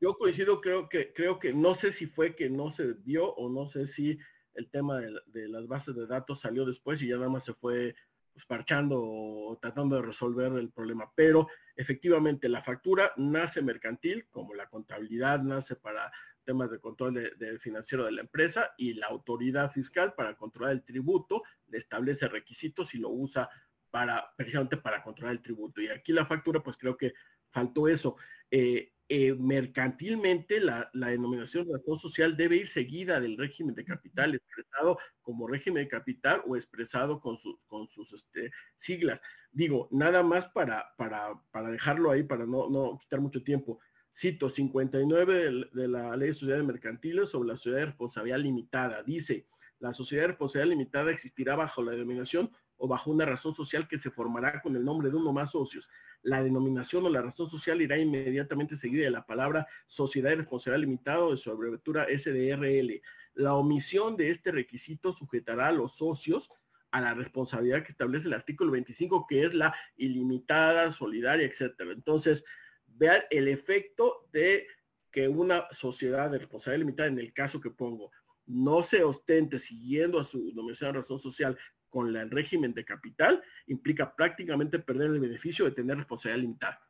Yo, 0.00 0.14
coincido, 0.14 0.60
creo 0.60 0.88
que, 0.88 1.12
creo 1.12 1.38
que 1.38 1.52
no 1.52 1.74
sé 1.74 1.92
si 1.92 2.06
fue 2.06 2.36
que 2.36 2.48
no 2.48 2.70
se 2.70 2.92
vio 2.92 3.34
o 3.34 3.48
no 3.48 3.66
sé 3.66 3.88
si 3.88 4.18
el 4.54 4.70
tema 4.70 5.00
de, 5.00 5.12
de, 5.26 5.48
las 5.48 5.66
bases 5.66 5.96
de 5.96 6.06
datos 6.06 6.40
salió 6.40 6.64
después 6.64 7.02
y 7.02 7.08
ya 7.08 7.16
nada 7.16 7.28
más 7.28 7.44
se 7.44 7.54
fue 7.54 7.94
pues, 8.36 8.44
parchando 8.44 9.00
o 9.02 9.58
tratando 9.62 9.96
de 9.96 10.02
resolver 10.02 10.52
el 10.52 10.70
problema. 10.70 11.10
Pero 11.14 11.48
efectivamente 11.74 12.50
la 12.50 12.62
factura 12.62 13.14
nace 13.16 13.62
mercantil, 13.62 14.26
como 14.28 14.52
la 14.52 14.68
contabilidad 14.68 15.40
nace 15.40 15.74
para 15.74 16.12
temas 16.44 16.70
de 16.70 16.78
control 16.78 17.14
de, 17.14 17.58
financiero 17.58 18.04
de 18.04 18.12
la 18.12 18.20
empresa 18.20 18.74
y 18.76 18.92
la 18.92 19.06
autoridad 19.06 19.72
fiscal 19.72 20.12
para 20.14 20.36
controlar 20.36 20.72
el 20.72 20.84
tributo 20.84 21.42
le 21.68 21.78
establece 21.78 22.28
requisitos 22.28 22.94
y 22.94 22.98
lo 22.98 23.08
usa 23.08 23.48
para 23.90 24.30
precisamente 24.36 24.76
para 24.76 25.02
controlar 25.02 25.34
el 25.34 25.42
tributo. 25.42 25.80
Y 25.80 25.88
aquí 25.88 26.12
la 26.12 26.26
factura, 26.26 26.62
pues 26.62 26.76
creo 26.76 26.94
que 26.94 27.14
faltó 27.56 27.88
eso. 27.88 28.16
Eh, 28.50 28.92
eh, 29.08 29.34
mercantilmente 29.34 30.60
la, 30.60 30.90
denominación 30.92 31.66
de 31.66 31.78
razón 31.78 31.98
social 31.98 32.36
debe 32.36 32.56
ir 32.56 32.68
seguida 32.68 33.18
del 33.18 33.38
régimen 33.38 33.74
de 33.74 33.84
capital, 33.84 34.34
expresado 34.34 34.98
como 35.22 35.46
régimen 35.46 35.84
de 35.84 35.88
capital 35.88 36.42
o 36.46 36.54
expresado 36.54 37.18
con, 37.18 37.38
con 37.66 37.88
sus 37.88 38.12
este, 38.12 38.50
siglas. 38.78 39.20
Digo, 39.52 39.88
nada 39.90 40.22
más 40.22 40.48
para, 40.48 40.92
para, 40.98 41.32
para 41.50 41.70
dejarlo 41.70 42.10
ahí, 42.10 42.24
para 42.24 42.44
no, 42.44 42.68
no, 42.68 42.98
quitar 42.98 43.20
mucho 43.20 43.42
tiempo. 43.42 43.78
Cito 44.14 44.50
59 44.50 45.68
de, 45.72 45.88
la 45.88 46.14
Ley 46.16 46.28
de 46.28 46.34
Sociedades 46.34 46.64
Mercantiles 46.64 47.30
sobre 47.30 47.48
la 47.48 47.56
sociedad 47.56 47.78
de 47.78 47.86
responsabilidad 47.86 48.38
limitada. 48.38 49.02
Dice, 49.02 49.46
la 49.78 49.94
sociedad 49.94 50.24
de 50.24 50.28
responsabilidad 50.28 50.70
limitada 50.70 51.10
existirá 51.10 51.54
bajo 51.56 51.82
la 51.82 51.92
denominación 51.92 52.50
o 52.76 52.88
bajo 52.88 53.10
una 53.10 53.24
razón 53.24 53.54
social 53.54 53.88
que 53.88 53.98
se 53.98 54.10
formará 54.10 54.60
con 54.60 54.76
el 54.76 54.84
nombre 54.84 55.10
de 55.10 55.16
uno 55.16 55.32
más 55.32 55.52
socios. 55.52 55.88
La 56.22 56.42
denominación 56.42 57.06
o 57.06 57.10
la 57.10 57.22
razón 57.22 57.48
social 57.48 57.80
irá 57.80 57.98
inmediatamente 57.98 58.76
seguida 58.76 59.04
de 59.04 59.10
la 59.10 59.26
palabra 59.26 59.66
sociedad 59.86 60.30
de 60.30 60.36
responsabilidad 60.36 60.80
limitada 60.80 61.20
o 61.20 61.30
de 61.30 61.36
su 61.36 61.50
abreviatura 61.50 62.06
SDRL. 62.06 63.00
La 63.34 63.54
omisión 63.54 64.16
de 64.16 64.30
este 64.30 64.52
requisito 64.52 65.12
sujetará 65.12 65.68
a 65.68 65.72
los 65.72 65.96
socios 65.96 66.50
a 66.90 67.00
la 67.00 67.14
responsabilidad 67.14 67.82
que 67.82 67.92
establece 67.92 68.26
el 68.26 68.32
artículo 68.32 68.72
25, 68.72 69.26
que 69.28 69.42
es 69.42 69.54
la 69.54 69.74
ilimitada, 69.96 70.92
solidaria, 70.92 71.46
etcétera. 71.46 71.92
Entonces, 71.92 72.44
vean 72.86 73.22
el 73.30 73.48
efecto 73.48 74.26
de 74.32 74.66
que 75.10 75.28
una 75.28 75.66
sociedad 75.72 76.30
de 76.30 76.38
responsabilidad 76.38 76.80
limitada, 76.80 77.08
en 77.08 77.18
el 77.18 77.32
caso 77.32 77.60
que 77.60 77.70
pongo, 77.70 78.10
no 78.46 78.82
se 78.82 79.02
ostente 79.02 79.58
siguiendo 79.58 80.20
a 80.20 80.24
su 80.24 80.46
denominación 80.46 80.92
de 80.92 80.98
razón 81.00 81.18
social 81.18 81.58
con 81.90 82.14
el 82.14 82.30
régimen 82.30 82.74
de 82.74 82.84
capital, 82.84 83.42
implica 83.66 84.14
prácticamente 84.14 84.78
perder 84.78 85.10
el 85.10 85.20
beneficio 85.20 85.64
de 85.64 85.72
tener 85.72 85.96
responsabilidad 85.96 86.40
limitada. 86.40 86.82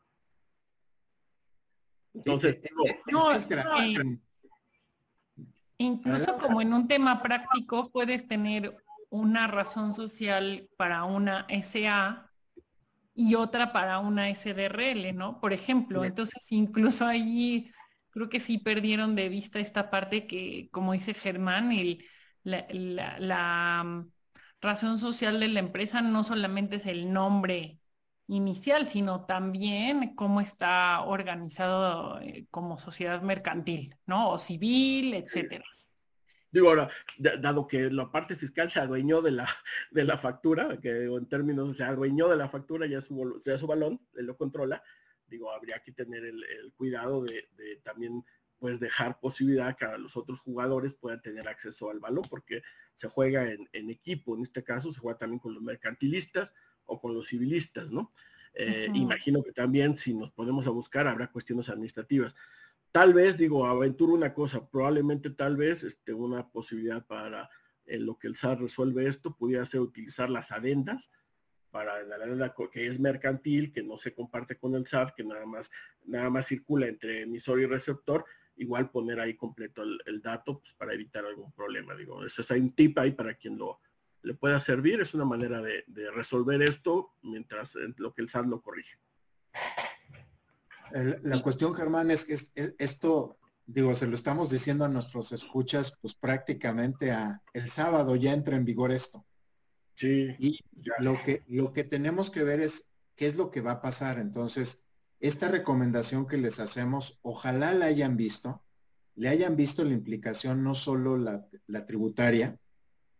Entonces, 2.14 2.58
incluso 5.78 6.38
como 6.38 6.62
en 6.62 6.72
un 6.72 6.88
tema 6.88 7.22
práctico 7.22 7.90
puedes 7.90 8.26
tener 8.26 8.74
una 9.10 9.46
razón 9.46 9.94
social 9.94 10.68
para 10.76 11.04
una 11.04 11.46
SA 11.62 12.30
y 13.14 13.34
otra 13.34 13.72
para 13.72 13.98
una 13.98 14.34
SDRL, 14.34 15.14
¿no? 15.14 15.40
Por 15.40 15.52
ejemplo, 15.52 16.04
entonces 16.04 16.44
incluso 16.50 17.06
allí 17.06 17.70
creo 18.10 18.28
que 18.28 18.40
sí 18.40 18.58
perdieron 18.58 19.14
de 19.14 19.28
vista 19.28 19.58
esta 19.58 19.90
parte 19.90 20.26
que, 20.26 20.68
como 20.70 20.92
dice 20.92 21.14
Germán, 21.14 21.72
el, 21.72 22.04
la, 22.42 24.06
razón 24.60 24.98
social 24.98 25.40
de 25.40 25.48
la 25.48 25.60
empresa 25.60 26.02
no 26.02 26.24
solamente 26.24 26.76
es 26.76 26.86
el 26.86 27.12
nombre 27.12 27.80
inicial, 28.28 28.86
sino 28.86 29.24
también 29.24 30.14
cómo 30.14 30.40
está 30.40 31.02
organizado 31.02 32.20
eh, 32.20 32.46
como 32.50 32.78
sociedad 32.78 33.22
mercantil, 33.22 33.94
¿no? 34.06 34.30
O 34.30 34.38
civil, 34.38 35.14
etcétera. 35.14 35.64
Digo 36.50 36.68
ahora, 36.68 36.90
dado 37.18 37.66
que 37.66 37.90
la 37.90 38.10
parte 38.10 38.34
fiscal 38.36 38.70
se 38.70 38.80
adueñó 38.80 39.20
de 39.20 39.32
la, 39.32 39.48
de 39.90 40.04
la 40.04 40.16
factura, 40.16 40.78
que 40.80 41.04
en 41.04 41.26
términos 41.28 41.76
se 41.76 41.84
adueñó 41.84 42.28
de 42.28 42.36
la 42.36 42.48
factura, 42.48 42.86
ya 42.86 43.00
su, 43.00 43.40
ya 43.44 43.58
su 43.58 43.66
balón, 43.66 44.00
él 44.16 44.26
lo 44.26 44.36
controla, 44.36 44.82
digo, 45.26 45.52
habría 45.52 45.80
que 45.80 45.92
tener 45.92 46.24
el, 46.24 46.72
cuidado 46.76 47.22
de, 47.22 47.46
también 47.82 48.24
pues 48.58 48.80
dejar 48.80 49.20
posibilidad 49.20 49.76
que 49.76 49.86
los 49.98 50.16
otros 50.16 50.40
jugadores 50.40 50.94
puedan 50.94 51.20
tener 51.20 51.46
acceso 51.48 51.90
al 51.90 52.00
balón, 52.00 52.24
porque 52.28 52.62
se 52.94 53.08
juega 53.08 53.50
en, 53.50 53.90
equipo, 53.90 54.34
en 54.36 54.42
este 54.42 54.64
caso 54.64 54.92
se 54.92 55.00
juega 55.00 55.18
también 55.18 55.40
con 55.40 55.54
los 55.54 55.62
mercantilistas 55.62 56.54
o 56.86 57.00
con 57.00 57.14
los 57.14 57.26
civilistas, 57.28 57.90
¿no? 57.90 58.12
Eh, 58.54 58.88
imagino 58.94 59.42
que 59.42 59.52
también 59.52 59.98
si 59.98 60.14
nos 60.14 60.30
ponemos 60.30 60.66
a 60.66 60.70
buscar 60.70 61.06
habrá 61.06 61.30
cuestiones 61.30 61.68
administrativas. 61.68 62.34
Tal 62.90 63.12
vez, 63.12 63.36
digo, 63.36 63.66
aventuro 63.66 64.14
una 64.14 64.32
cosa, 64.32 64.66
probablemente 64.66 65.28
tal 65.28 65.58
vez 65.58 65.82
este, 65.82 66.14
una 66.14 66.48
posibilidad 66.48 67.04
para 67.06 67.50
en 67.84 68.06
lo 68.06 68.18
que 68.18 68.28
el 68.28 68.36
SAR 68.36 68.60
resuelve 68.60 69.06
esto 69.06 69.36
pudiera 69.36 69.64
ser 69.66 69.80
utilizar 69.80 70.30
las 70.30 70.50
adendas 70.50 71.10
para 71.70 72.02
la 72.04 72.16
adenda 72.16 72.54
que 72.72 72.86
es 72.86 72.98
mercantil, 72.98 73.72
que 73.72 73.82
no 73.82 73.98
se 73.98 74.14
comparte 74.14 74.56
con 74.56 74.74
el 74.74 74.86
SAR, 74.86 75.14
que 75.14 75.24
nada 75.24 75.44
más, 75.44 75.70
nada 76.06 76.30
más 76.30 76.46
circula 76.46 76.86
entre 76.86 77.22
emisor 77.22 77.60
y 77.60 77.66
receptor, 77.66 78.24
igual 78.56 78.90
poner 78.90 79.20
ahí 79.20 79.34
completo 79.34 79.82
el, 79.82 80.20
dato 80.22 80.60
pues, 80.60 80.72
para 80.74 80.94
evitar 80.94 81.24
algún 81.24 81.52
problema. 81.52 81.94
Digo, 81.94 82.24
eso 82.24 82.42
es 82.42 82.50
un 82.50 82.70
tip 82.70 82.98
ahí 82.98 83.12
para 83.12 83.34
quien 83.34 83.58
lo 83.58 83.80
le 84.22 84.34
pueda 84.34 84.58
servir, 84.58 85.00
es 85.00 85.14
una 85.14 85.24
manera 85.24 85.62
de, 85.62 85.84
resolver 86.12 86.60
esto 86.60 87.12
mientras 87.22 87.76
lo 87.96 88.12
que 88.12 88.22
el 88.22 88.28
SAR 88.28 88.44
lo 88.46 88.60
corrige 88.60 88.98
la 91.22 91.42
cuestión, 91.42 91.74
Germán, 91.74 92.10
es 92.10 92.24
que 92.24 92.36
esto, 92.78 93.38
digo, 93.66 93.94
se 93.94 94.06
lo 94.06 94.14
estamos 94.14 94.50
diciendo 94.50 94.84
a 94.84 94.88
nuestros 94.88 95.32
escuchas, 95.32 95.96
pues 96.00 96.14
prácticamente 96.14 97.10
a 97.10 97.42
el 97.52 97.68
sábado 97.68 98.16
ya 98.16 98.32
entra 98.32 98.56
en 98.56 98.64
vigor 98.64 98.92
esto. 98.92 99.24
Sí. 99.94 100.28
Y 100.38 100.60
lo 100.98 101.20
que, 101.22 101.42
lo 101.48 101.72
que 101.72 101.84
tenemos 101.84 102.30
que 102.30 102.44
ver 102.44 102.60
es 102.60 102.90
qué 103.14 103.26
es 103.26 103.36
lo 103.36 103.50
que 103.50 103.62
va 103.62 103.72
a 103.72 103.80
pasar. 103.80 104.18
Entonces, 104.18 104.85
esta 105.20 105.48
recomendación 105.48 106.26
que 106.26 106.36
les 106.36 106.60
hacemos, 106.60 107.18
ojalá 107.22 107.72
la 107.72 107.86
hayan 107.86 108.16
visto, 108.16 108.62
le 109.14 109.28
hayan 109.30 109.56
visto 109.56 109.84
la 109.84 109.94
implicación 109.94 110.62
no 110.62 110.74
solo 110.74 111.16
la, 111.16 111.86
tributaria, 111.86 112.58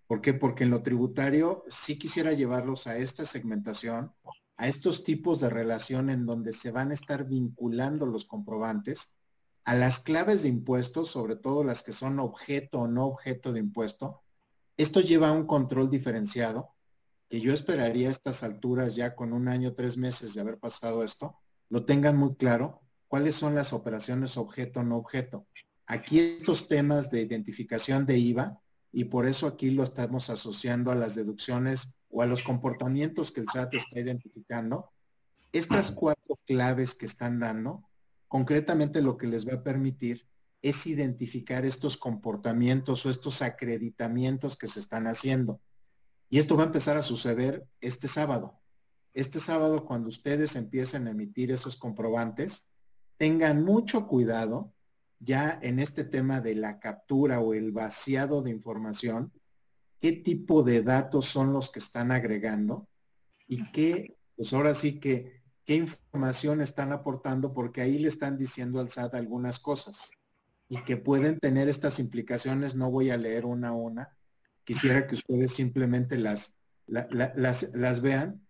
¿por 0.07 0.20
qué? 0.20 0.34
Porque 0.34 0.64
en 0.64 0.70
lo 0.70 0.82
tributario 0.82 1.64
sí 1.68 1.99
quisiera 1.99 2.32
llevarlos 2.32 2.86
a 2.86 2.99
esta 2.99 3.24
segmentación, 3.24 4.12
a 4.59 4.68
estos 4.68 5.05
tipos 5.05 5.40
de 5.40 5.49
relación 5.49 6.11
en 6.11 6.26
donde 6.26 6.53
se 6.53 6.70
van 6.70 6.90
a 6.90 6.94
estar 6.94 7.26
vinculando 7.26 8.07
los 8.07 8.24
comprobantes 8.26 9.18
a 9.64 9.74
las 9.74 9.99
claves 9.99 10.42
de 10.42 10.51
impuestos, 10.51 11.11
sobre 11.11 11.34
todo 11.34 11.64
las 11.64 11.82
que 11.82 11.92
son 11.92 12.20
objeto 12.20 12.80
o 12.80 12.88
no 12.88 13.07
objeto 13.07 13.53
de 13.53 13.61
impuesto. 13.61 14.22
Esto 14.76 15.01
lleva 15.01 15.28
a 15.28 15.32
un 15.32 15.47
control 15.47 15.90
diferenciado, 15.90 16.74
que 17.28 17.40
yo 17.40 17.53
esperaría 17.53 18.09
a 18.09 18.12
estas 18.12 18.44
alturas, 18.44 18.94
ya 18.94 19.16
con 19.16 19.32
un 19.32 19.49
año, 19.49 19.74
tres 19.74 19.97
meses 19.97 20.34
de 20.34 20.40
haber 20.40 20.59
pasado 20.59 21.03
esto, 21.03 21.40
lo 21.68 21.84
tengan 21.84 22.16
muy 22.16 22.34
claro 22.36 22.82
cuáles 23.08 23.34
son 23.34 23.54
las 23.54 23.72
operaciones 23.72 24.36
objeto 24.36 24.82
no 24.82 24.96
objeto. 24.96 25.46
Aquí 25.86 26.18
estos 26.18 26.68
temas 26.68 27.10
de 27.10 27.22
identificación 27.22 28.06
de 28.06 28.18
IVA, 28.18 28.60
y 28.92 29.04
por 29.04 29.26
eso 29.26 29.46
aquí 29.46 29.70
lo 29.70 29.82
estamos 29.82 30.30
asociando 30.30 30.90
a 30.90 30.94
las 30.94 31.14
deducciones 31.14 31.94
o 32.08 32.22
a 32.22 32.26
los 32.26 32.42
comportamientos 32.42 33.30
que 33.30 33.40
el 33.40 33.48
SAT 33.48 33.74
está 33.74 34.00
identificando, 34.00 34.90
estas 35.52 35.90
cuatro 35.90 36.38
claves 36.46 36.94
que 36.94 37.06
están 37.06 37.38
dando, 37.38 37.88
concretamente 38.28 39.00
lo 39.02 39.16
que 39.16 39.26
les 39.26 39.46
va 39.46 39.54
a 39.54 39.62
permitir 39.62 40.26
es 40.62 40.86
identificar 40.86 41.64
estos 41.64 41.96
comportamientos 41.96 43.06
o 43.06 43.10
estos 43.10 43.42
acreditamientos 43.42 44.56
que 44.56 44.68
se 44.68 44.80
están 44.80 45.06
haciendo. 45.06 45.60
Y 46.28 46.38
esto 46.38 46.56
va 46.56 46.64
a 46.64 46.66
empezar 46.66 46.96
a 46.96 47.02
suceder 47.02 47.66
este 47.80 48.08
sábado. 48.08 48.58
Este 49.16 49.40
sábado, 49.40 49.86
cuando 49.86 50.10
ustedes 50.10 50.56
empiecen 50.56 51.06
a 51.06 51.12
emitir 51.12 51.50
esos 51.50 51.78
comprobantes, 51.78 52.68
tengan 53.16 53.64
mucho 53.64 54.06
cuidado 54.06 54.74
ya 55.20 55.58
en 55.62 55.78
este 55.78 56.04
tema 56.04 56.42
de 56.42 56.54
la 56.54 56.78
captura 56.80 57.40
o 57.40 57.54
el 57.54 57.72
vaciado 57.72 58.42
de 58.42 58.50
información, 58.50 59.32
qué 59.98 60.12
tipo 60.12 60.62
de 60.62 60.82
datos 60.82 61.24
son 61.24 61.54
los 61.54 61.70
que 61.70 61.78
están 61.78 62.12
agregando 62.12 62.88
y 63.48 63.72
qué, 63.72 64.18
pues 64.36 64.52
ahora 64.52 64.74
sí 64.74 65.00
que, 65.00 65.40
qué 65.64 65.76
información 65.76 66.60
están 66.60 66.92
aportando, 66.92 67.54
porque 67.54 67.80
ahí 67.80 67.98
le 67.98 68.08
están 68.08 68.36
diciendo 68.36 68.80
al 68.80 68.90
SAT 68.90 69.14
algunas 69.14 69.58
cosas 69.58 70.10
y 70.68 70.84
que 70.84 70.98
pueden 70.98 71.38
tener 71.40 71.70
estas 71.70 72.00
implicaciones. 72.00 72.74
No 72.74 72.91
voy 72.91 73.08
a 73.08 73.16
leer 73.16 73.46
una 73.46 73.68
a 73.68 73.72
una. 73.72 74.14
Quisiera 74.62 75.07
que 75.07 75.14
ustedes 75.14 75.54
simplemente 75.54 76.18
las, 76.18 76.58
las, 76.86 77.74
las 77.74 78.00
vean, 78.03 78.45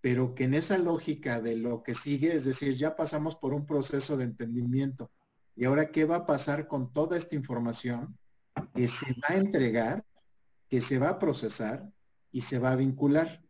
pero 0.00 0.34
que 0.34 0.44
en 0.44 0.54
esa 0.54 0.78
lógica 0.78 1.40
de 1.40 1.56
lo 1.56 1.82
que 1.82 1.94
sigue, 1.94 2.34
es 2.34 2.44
decir, 2.44 2.76
ya 2.76 2.96
pasamos 2.96 3.36
por 3.36 3.54
un 3.54 3.66
proceso 3.66 4.16
de 4.16 4.24
entendimiento. 4.24 5.10
Y 5.56 5.64
ahora, 5.64 5.90
¿qué 5.90 6.04
va 6.04 6.16
a 6.16 6.26
pasar 6.26 6.68
con 6.68 6.92
toda 6.92 7.16
esta 7.16 7.34
información 7.34 8.16
que 8.74 8.88
se 8.88 9.06
va 9.14 9.34
a 9.34 9.36
entregar 9.36 10.04
que 10.68 10.80
se 10.80 10.98
va 10.98 11.10
a 11.10 11.18
procesar 11.18 11.90
y 12.30 12.42
se 12.42 12.58
va 12.58 12.72
a 12.72 12.76
vincular. 12.76 13.42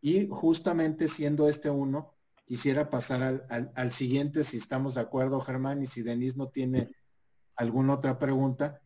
Y 0.00 0.28
justamente 0.28 1.08
siendo 1.08 1.48
este 1.48 1.70
uno, 1.70 2.14
quisiera 2.44 2.90
pasar 2.90 3.44
al, 3.74 3.90
siguiente, 3.90 4.44
si 4.44 4.58
estamos 4.58 4.94
de 4.94 5.00
acuerdo, 5.00 5.40
Germán, 5.40 5.82
y 5.82 5.86
si 5.86 6.02
Denise 6.02 6.36
no 6.36 6.48
tiene 6.48 6.90
alguna 7.56 7.94
otra 7.94 8.18
pregunta, 8.18 8.80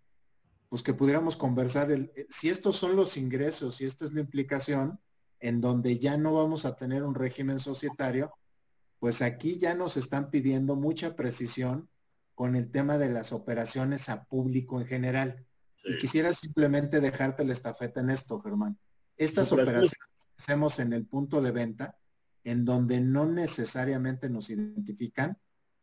pues 0.71 0.83
que 0.83 0.95
pudiéramos 0.95 1.37
conversar 1.37 1.91
el, 1.91 2.13
eh, 2.17 2.27
si 2.31 2.49
estos 2.49 2.77
son 2.77 2.97
los 2.97 3.17
ingresos 3.17 3.81
y 3.81 3.85
esta 3.85 4.05
es 4.05 4.13
la 4.13 4.21
implicación, 4.21 5.01
en 5.41 5.61
donde 5.61 5.99
ya 5.99 6.17
no 6.17 6.35
vamos 6.35 6.65
a 6.65 6.77
tener 6.77 7.03
un 7.03 7.15
régimen 7.15 7.59
societario, 7.59 8.33
pues 8.99 9.23
aquí 9.23 9.59
ya 9.59 9.75
nos 9.75 9.97
están 9.97 10.31
pidiendo 10.31 10.77
mucha 10.77 11.17
precisión 11.17 11.89
con 12.35 12.55
el 12.55 12.71
tema 12.71 12.99
de 12.99 13.11
las 13.11 13.33
operaciones 13.33 14.09
a 14.09 14.25
público 14.25 14.81
en 14.81 14.87
general. 14.87 15.47
Y 15.83 15.97
quisiera 15.97 16.33
simplemente 16.35 17.01
dejarte 17.01 17.45
la 17.45 17.55
estafeta 17.55 18.01
en 18.01 18.11
esto, 18.11 18.39
Germán. 18.41 18.79
Estas 19.17 19.51
operaciones 19.53 19.93
que 19.93 20.33
hacemos 20.39 20.79
en 20.79 20.93
el 20.93 21.07
punto 21.07 21.41
de 21.41 21.51
venta, 21.51 21.97
en 22.45 22.65
donde 22.67 23.01
no 23.01 23.27
necesariamente 23.27 24.29
nos 24.29 24.51
identifican, 24.51 25.39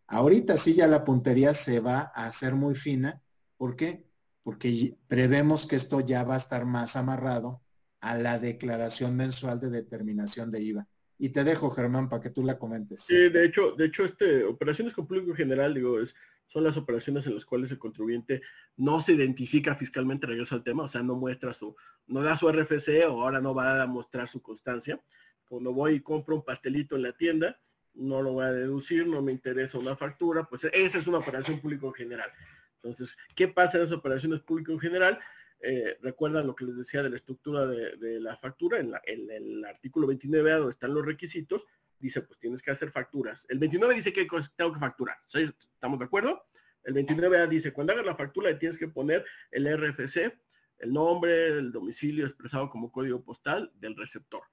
ahorita 0.07 0.57
sí 0.57 0.75
ya 0.75 0.88
la 0.88 1.03
puntería 1.03 1.53
se 1.53 1.79
va 1.79 2.11
a 2.13 2.27
hacer 2.27 2.53
muy 2.55 2.75
fina. 2.75 3.21
¿Por 3.57 3.75
qué? 3.75 4.07
Porque 4.43 4.97
prevemos 5.07 5.65
que 5.65 5.75
esto 5.75 5.99
ya 5.99 6.23
va 6.23 6.35
a 6.35 6.38
estar 6.38 6.65
más 6.65 6.95
amarrado 6.95 7.61
a 8.02 8.18
la 8.18 8.40
declaración 8.40 9.15
mensual 9.15 9.60
de 9.60 9.69
determinación 9.69 10.52
de 10.52 10.61
IVA. 10.61 10.88
Y 11.19 11.30
te 11.30 11.44
dejo, 11.44 11.72
Germán, 11.72 12.10
para 12.10 12.22
que 12.22 12.30
tú 12.30 12.44
la 12.44 12.60
comentes. 12.60 13.02
Sí, 13.02 13.30
de 13.30 13.45
hecho, 13.45 13.72
de 13.72 13.86
hecho, 13.86 14.06
este, 14.06 14.44
operaciones 14.44 14.94
con 14.94 15.07
público 15.07 15.34
general, 15.34 15.74
digo, 15.74 15.99
es, 15.99 16.14
son 16.45 16.64
las 16.64 16.78
operaciones 16.78 17.26
en 17.26 17.34
las 17.34 17.45
cuales 17.45 17.72
el 17.72 17.80
contribuyente 17.80 18.41
no 18.78 19.02
se 19.02 19.14
identifica 19.14 19.76
fiscalmente, 19.76 20.28
regreso 20.28 20.56
al 20.56 20.64
tema, 20.64 20.84
o 20.84 20.88
sea, 20.88 21.02
no 21.02 21.15
muestra 21.15 21.53
su, 21.53 21.76
no 22.06 22.22
da 22.22 22.38
su 22.38 22.49
RFC 22.49 23.06
o 23.07 23.22
ahora 23.22 23.41
no 23.41 23.53
va 23.53 23.82
a 23.82 23.88
mostrar 23.88 24.28
su 24.28 24.41
constancia. 24.41 25.02
Cuando 25.49 25.74
voy 25.74 25.95
y 25.95 26.02
compro 26.02 26.36
un 26.36 26.45
pastelito 26.45 26.95
en 26.95 27.02
la 27.02 27.14
tienda, 27.14 27.60
no 27.94 28.22
lo 28.22 28.34
voy 28.34 28.45
a 28.45 28.52
deducir, 28.52 29.07
no 29.07 29.22
me 29.22 29.32
interesa 29.32 29.78
una 29.78 29.95
factura, 29.95 30.44
pues 30.44 30.64
esa 30.65 30.98
es 30.99 31.07
una 31.07 31.18
operación 31.18 31.60
público 31.60 31.88
en 31.88 31.94
general. 31.94 32.30
Entonces, 32.76 33.15
¿qué 33.36 33.48
pasa 33.48 33.78
en 33.78 33.84
esas 33.84 33.98
operaciones 33.98 34.41
público 34.41 34.72
en 34.72 34.80
general? 34.80 35.19
Eh, 35.61 35.97
recuerdan 36.01 36.45
lo 36.45 36.55
que 36.55 36.65
les 36.65 36.77
decía 36.77 37.01
de 37.01 37.09
la 37.09 37.15
estructura 37.15 37.65
de, 37.65 38.19
la 38.19 38.38
factura, 38.38 38.79
en, 38.79 38.93
el 39.31 39.65
artículo 39.65 40.07
29A 40.07 40.57
donde 40.57 40.71
están 40.71 40.93
los 40.93 41.05
requisitos, 41.05 41.65
dice 41.99 42.21
pues 42.21 42.39
tienes 42.39 42.61
que 42.61 42.71
hacer 42.71 42.91
facturas. 42.91 43.45
El 43.49 43.59
29 43.59 43.95
dice 43.95 44.13
que 44.13 44.27
tengo 44.55 44.73
que 44.73 44.79
facturar, 44.79 45.17
¿estamos 45.34 45.99
de 45.99 46.05
acuerdo? 46.05 46.45
El 46.84 46.93
29A 46.93 47.47
dice, 47.47 47.73
cuando 47.73 47.93
hagas 47.93 48.05
la 48.05 48.15
factura 48.15 48.49
le 48.49 48.55
tienes 48.55 48.77
que 48.77 48.88
poner 48.88 49.25
el 49.51 49.67
RFC, 49.67 50.39
el 50.79 50.93
nombre, 50.93 51.47
el 51.47 51.71
domicilio 51.71 52.25
expresado 52.25 52.69
como 52.69 52.91
código 52.91 53.23
postal 53.23 53.71
del 53.75 53.95
receptor. 53.95 54.43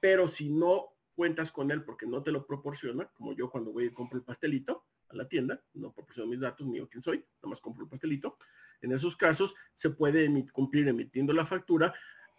Pero 0.00 0.28
si 0.28 0.50
no 0.50 0.94
cuentas 1.14 1.52
con 1.52 1.70
él 1.70 1.84
porque 1.84 2.06
no 2.06 2.22
te 2.22 2.32
lo 2.32 2.46
proporciona, 2.46 3.06
como 3.14 3.34
yo 3.34 3.50
cuando 3.50 3.72
voy 3.72 3.84
y 3.84 3.90
compro 3.90 4.18
el 4.18 4.24
pastelito 4.24 4.86
a 5.08 5.16
la 5.16 5.28
tienda, 5.28 5.62
no 5.74 5.92
proporciono 5.92 6.30
mis 6.30 6.40
datos, 6.40 6.66
yo 6.74 6.88
quién 6.88 7.02
soy, 7.02 7.18
nada 7.18 7.50
más 7.50 7.60
compro 7.60 7.84
el 7.84 7.90
pastelito, 7.90 8.38
en 8.84 8.92
esos 8.92 9.16
casos 9.16 9.54
se 9.74 9.90
puede 9.90 10.28
cumplir 10.52 10.88
emitiendo 10.88 11.32
la 11.32 11.46
factura 11.46 11.94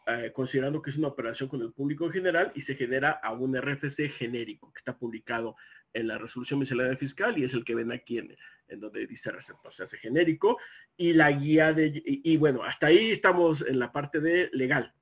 eh, 0.07 0.31
considerando 0.31 0.83
que 0.83 0.91
es 0.91 0.97
una 0.97 1.07
operación 1.07 1.49
con 1.49 1.63
el 1.63 1.73
público 1.73 2.05
en 2.05 2.11
general 2.11 2.51
y 2.53 2.61
se 2.61 2.75
genera 2.75 3.09
a 3.09 3.33
un 3.33 3.59
RFC 3.59 4.09
genérico 4.09 4.71
que 4.71 4.77
está 4.77 4.95
publicado 4.95 5.55
en 5.93 6.07
la 6.07 6.19
resolución 6.19 6.59
miscelánea 6.59 6.95
fiscal 6.95 7.35
y 7.39 7.43
es 7.43 7.55
el 7.55 7.65
que 7.65 7.73
ven 7.73 7.91
aquí 7.91 8.19
en, 8.19 8.35
donde 8.79 9.07
dice 9.07 9.31
receptor, 9.31 9.73
se 9.73 9.81
hace 9.81 9.97
genérico 9.97 10.59
y 10.95 11.13
la 11.13 11.31
guía 11.31 11.73
de, 11.73 12.03
y, 12.05 12.37
bueno, 12.37 12.61
hasta 12.63 12.87
ahí 12.87 13.11
estamos 13.11 13.65
en 13.67 13.79
la 13.79 13.91
parte 13.91 14.19
de 14.19 14.51
legal. 14.53 14.93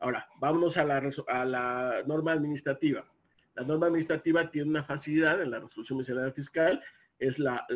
Ahora, 0.00 0.26
vámonos 0.40 0.76
a 0.76 0.84
la, 0.84 1.08
a 1.28 1.44
la 1.44 2.02
norma 2.08 2.32
administrativa. 2.32 3.08
La 3.54 3.62
norma 3.62 3.86
administrativa 3.86 4.50
tiene 4.50 4.70
una 4.70 4.82
facilidad 4.82 5.40
en 5.40 5.52
la 5.52 5.60
resolución 5.60 5.98
miscelánea 5.98 6.32
fiscal 6.32 6.82
es 7.18 7.38
la, 7.38 7.66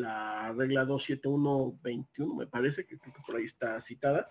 regla 0.56 0.84
27121, 0.84 2.34
me 2.34 2.46
parece, 2.46 2.86
que 2.86 2.98
creo 2.98 3.14
que 3.14 3.22
por 3.22 3.36
ahí 3.36 3.44
está 3.44 3.80
citada. 3.80 4.28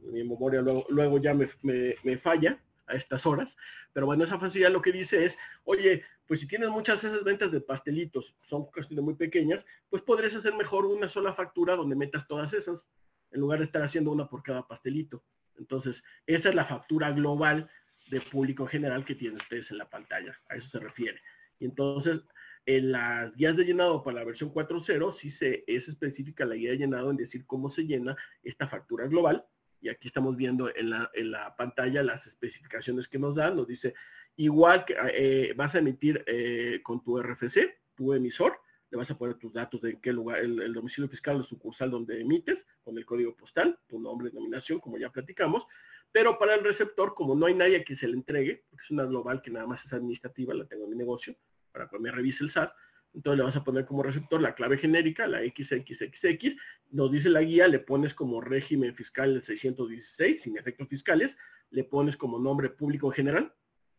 Mi 0.00 0.24
memoria 0.24 0.62
luego, 0.62 1.18
ya 1.18 1.34
me, 1.34 2.16
falla 2.18 2.62
a 2.86 2.94
estas 2.94 3.26
horas. 3.26 3.56
Pero 3.92 4.06
bueno, 4.06 4.24
esa 4.24 4.38
facilidad 4.38 4.70
lo 4.70 4.82
que 4.82 4.92
dice 4.92 5.24
es, 5.24 5.36
oye, 5.64 6.04
pues 6.26 6.40
si 6.40 6.46
tienes 6.46 6.68
muchas 6.68 7.02
esas 7.02 7.24
ventas 7.24 7.50
de 7.50 7.60
pastelitos, 7.60 8.34
son 8.42 8.66
cuestiones 8.66 9.04
muy 9.04 9.14
pequeñas, 9.14 9.64
pues 9.90 10.02
podrías 10.02 10.34
hacer 10.34 10.54
mejor 10.54 10.86
una 10.86 11.08
sola 11.08 11.32
factura 11.32 11.76
donde 11.76 11.96
metas 11.96 12.26
todas 12.26 12.52
esas, 12.52 12.86
en 13.30 13.40
lugar 13.40 13.58
de 13.58 13.66
estar 13.66 13.82
haciendo 13.82 14.10
una 14.10 14.28
por 14.28 14.42
cada 14.42 14.66
pastelito. 14.66 15.24
Entonces, 15.56 16.02
esa 16.26 16.50
es 16.50 16.54
la 16.54 16.64
factura 16.64 17.10
global 17.10 17.68
de 18.10 18.20
público 18.20 18.64
en 18.64 18.68
general 18.68 19.04
que 19.04 19.14
tienen 19.14 19.38
ustedes 19.38 19.70
en 19.70 19.78
la 19.78 19.90
pantalla. 19.90 20.38
A 20.48 20.56
eso 20.56 20.68
se 20.68 20.78
refiere. 20.78 21.20
Y 21.58 21.64
entonces, 21.64 22.22
en 22.68 22.92
las 22.92 23.34
guías 23.34 23.56
de 23.56 23.64
llenado 23.64 24.02
para 24.02 24.18
la 24.18 24.24
versión 24.24 24.52
4.0 24.52 25.14
sí 25.14 25.30
se, 25.30 25.64
es 25.66 25.88
específica 25.88 26.44
la 26.44 26.54
guía 26.54 26.72
de 26.72 26.76
llenado 26.76 27.10
en 27.10 27.16
decir 27.16 27.46
cómo 27.46 27.70
se 27.70 27.86
llena 27.86 28.14
esta 28.42 28.68
factura 28.68 29.06
global. 29.06 29.46
Y 29.80 29.88
aquí 29.88 30.08
estamos 30.08 30.36
viendo 30.36 30.70
en 30.76 30.90
la, 30.90 31.54
pantalla 31.56 32.02
las 32.02 32.26
especificaciones 32.26 33.08
que 33.08 33.18
nos 33.18 33.34
dan. 33.34 33.56
Nos 33.56 33.68
dice, 33.68 33.94
igual 34.36 34.84
que 34.84 34.94
eh, 35.14 35.54
vas 35.56 35.74
a 35.74 35.78
emitir 35.78 36.22
eh, 36.26 36.80
con 36.82 37.02
tu 37.02 37.18
RFC, 37.18 37.74
tu 37.94 38.12
emisor, 38.12 38.60
le 38.90 38.98
vas 38.98 39.10
a 39.10 39.16
poner 39.16 39.36
tus 39.36 39.54
datos 39.54 39.80
de 39.80 39.98
qué 39.98 40.12
lugar, 40.12 40.40
el, 40.40 40.74
domicilio 40.74 41.08
fiscal 41.08 41.40
o 41.40 41.42
sucursal 41.42 41.90
donde 41.90 42.20
emites, 42.20 42.66
con 42.82 42.98
el 42.98 43.06
código 43.06 43.34
postal, 43.34 43.78
tu 43.86 43.98
nombre, 43.98 44.28
denominación, 44.28 44.78
como 44.78 44.98
ya 44.98 45.10
platicamos. 45.10 45.66
Pero 46.12 46.38
para 46.38 46.54
el 46.54 46.62
receptor, 46.62 47.14
como 47.14 47.34
no 47.34 47.46
hay 47.46 47.54
nadie 47.54 47.82
que 47.82 47.96
se 47.96 48.08
le 48.08 48.14
entregue, 48.14 48.66
porque 48.68 48.84
es 48.84 48.90
una 48.90 49.04
global 49.06 49.40
que 49.40 49.50
nada 49.50 49.66
más 49.66 49.86
es 49.86 49.92
administrativa, 49.94 50.52
la 50.52 50.66
tengo 50.66 50.84
en 50.84 50.90
mi 50.90 50.96
negocio, 50.96 51.34
para 51.78 51.88
que 51.88 51.98
me 51.98 52.10
revise 52.10 52.42
el 52.42 52.50
SAT. 52.50 52.72
Entonces 53.14 53.38
le 53.38 53.44
vas 53.44 53.56
a 53.56 53.64
poner 53.64 53.86
como 53.86 54.02
receptor 54.02 54.40
la 54.40 54.54
clave 54.54 54.78
genérica, 54.78 55.26
la 55.26 55.40
XXXX, 55.40 56.56
nos 56.90 57.10
dice 57.10 57.30
la 57.30 57.42
guía, 57.42 57.68
le 57.68 57.78
pones 57.78 58.14
como 58.14 58.40
régimen 58.40 58.94
fiscal 58.94 59.36
el 59.36 59.42
616, 59.42 60.42
sin 60.42 60.58
efectos 60.58 60.88
fiscales, 60.88 61.36
le 61.70 61.84
pones 61.84 62.16
como 62.16 62.38
nombre 62.38 62.68
público 62.68 63.08
en 63.08 63.12
general, 63.12 63.54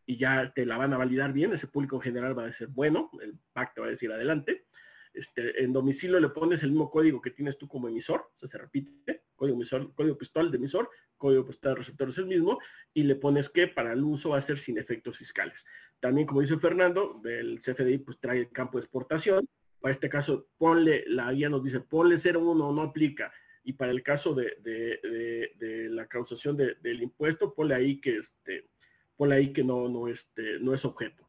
y 0.06 0.18
ya 0.18 0.52
te 0.54 0.66
la 0.66 0.78
van 0.78 0.94
a 0.94 0.98
validar 0.98 1.34
bien, 1.34 1.54
ese 1.54 1.68
público 1.68 1.96
en 1.98 2.02
general 2.02 2.38
va 2.38 2.46
a 2.46 2.52
ser 2.52 2.68
bueno, 2.68 3.10
el 3.22 3.38
PAC 3.54 3.76
te 3.76 3.82
va 3.82 3.88
a 3.88 3.92
decir 3.92 4.12
adelante. 4.12 4.66
Este, 5.14 5.64
en 5.64 5.74
domicilio 5.74 6.20
le 6.20 6.30
pones 6.30 6.62
el 6.62 6.70
mismo 6.70 6.90
código 6.90 7.20
que 7.20 7.32
tienes 7.32 7.58
tú 7.58 7.68
como 7.68 7.88
emisor, 7.88 8.32
o 8.36 8.40
sea, 8.40 8.50
se 8.50 8.58
repite, 8.58 9.24
código 9.36 9.56
emisor, 9.56 9.94
código 9.96 10.18
postal 10.18 10.52
de 10.52 10.58
emisor, 10.58 10.90
código 11.18 11.46
postal 11.46 11.74
de 11.74 11.80
receptor 11.80 12.10
es 12.10 12.18
el 12.20 12.28
mismo, 12.28 12.60
y 12.94 13.04
le 13.04 13.16
pones 13.16 13.50
que 13.50 13.68
para 13.68 13.94
el 13.94 14.04
uso 14.04 14.30
va 14.30 14.38
a 14.38 14.42
ser 14.42 14.58
sin 14.58 14.78
efectos 14.78 15.18
fiscales. 15.18 15.66
También, 16.00 16.28
como 16.28 16.42
dice 16.42 16.58
Fernando, 16.58 17.20
del 17.24 17.60
CFDI 17.62 18.00
pues 18.00 18.20
trae 18.20 18.40
el 18.40 18.52
campo 18.52 18.78
de 18.78 18.84
exportación. 18.84 19.48
Para 19.82 19.94
este 19.94 20.10
caso, 20.10 20.48
ponle, 20.58 21.04
la 21.08 21.32
guía 21.32 21.50
nos 21.50 21.64
dice, 21.64 21.80
ponle 21.80 22.18
01, 22.18 22.72
no 22.74 22.82
aplica. 22.82 23.32
Y 23.64 23.74
para 23.74 23.92
el 23.92 24.02
caso 24.04 24.34
de, 24.34 25.90
la 25.92 26.08
causación 26.08 26.58
del 26.58 27.04
impuesto, 27.04 27.54
ponle 27.54 27.76
ahí 27.76 28.00
que 28.00 28.18
este, 28.18 28.70
ponle 29.16 29.36
ahí 29.36 29.54
que 29.54 29.64
no, 29.64 29.88
no, 29.90 30.08
este, 30.08 30.60
no 30.60 30.74
es 30.74 30.86
objeto. 30.86 31.28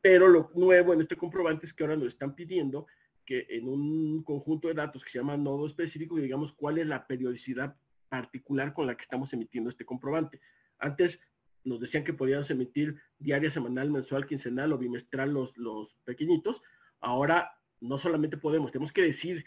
Pero 0.00 0.28
lo 0.28 0.50
nuevo 0.54 0.92
en 0.92 1.00
este 1.00 1.16
comprobante 1.16 1.66
es 1.66 1.74
que 1.74 1.84
ahora 1.84 1.96
nos 1.96 2.08
están 2.08 2.34
pidiendo 2.34 2.86
que 3.24 3.46
en 3.50 3.68
un 3.68 4.24
conjunto 4.24 4.68
de 4.68 4.74
datos 4.74 5.04
que 5.04 5.10
se 5.10 5.18
llama 5.18 5.36
nodo 5.36 5.66
específico, 5.66 6.16
digamos 6.16 6.52
cuál 6.52 6.78
es 6.78 6.86
la 6.86 7.06
periodicidad 7.06 7.76
particular 8.08 8.72
con 8.72 8.86
la 8.86 8.96
que 8.96 9.02
estamos 9.02 9.32
emitiendo 9.32 9.70
este 9.70 9.84
comprobante. 9.84 10.40
Antes 10.78 11.20
nos 11.64 11.80
decían 11.80 12.04
que 12.04 12.14
podíamos 12.14 12.50
emitir 12.50 12.96
diaria, 13.18 13.50
semanal, 13.50 13.90
mensual, 13.90 14.26
quincenal 14.26 14.72
o 14.72 14.78
bimestral 14.78 15.32
los, 15.32 15.56
los 15.56 15.96
pequeñitos. 16.04 16.62
Ahora 17.00 17.52
no 17.80 17.98
solamente 17.98 18.36
podemos, 18.36 18.70
tenemos 18.70 18.92
que 18.92 19.02
decir 19.02 19.44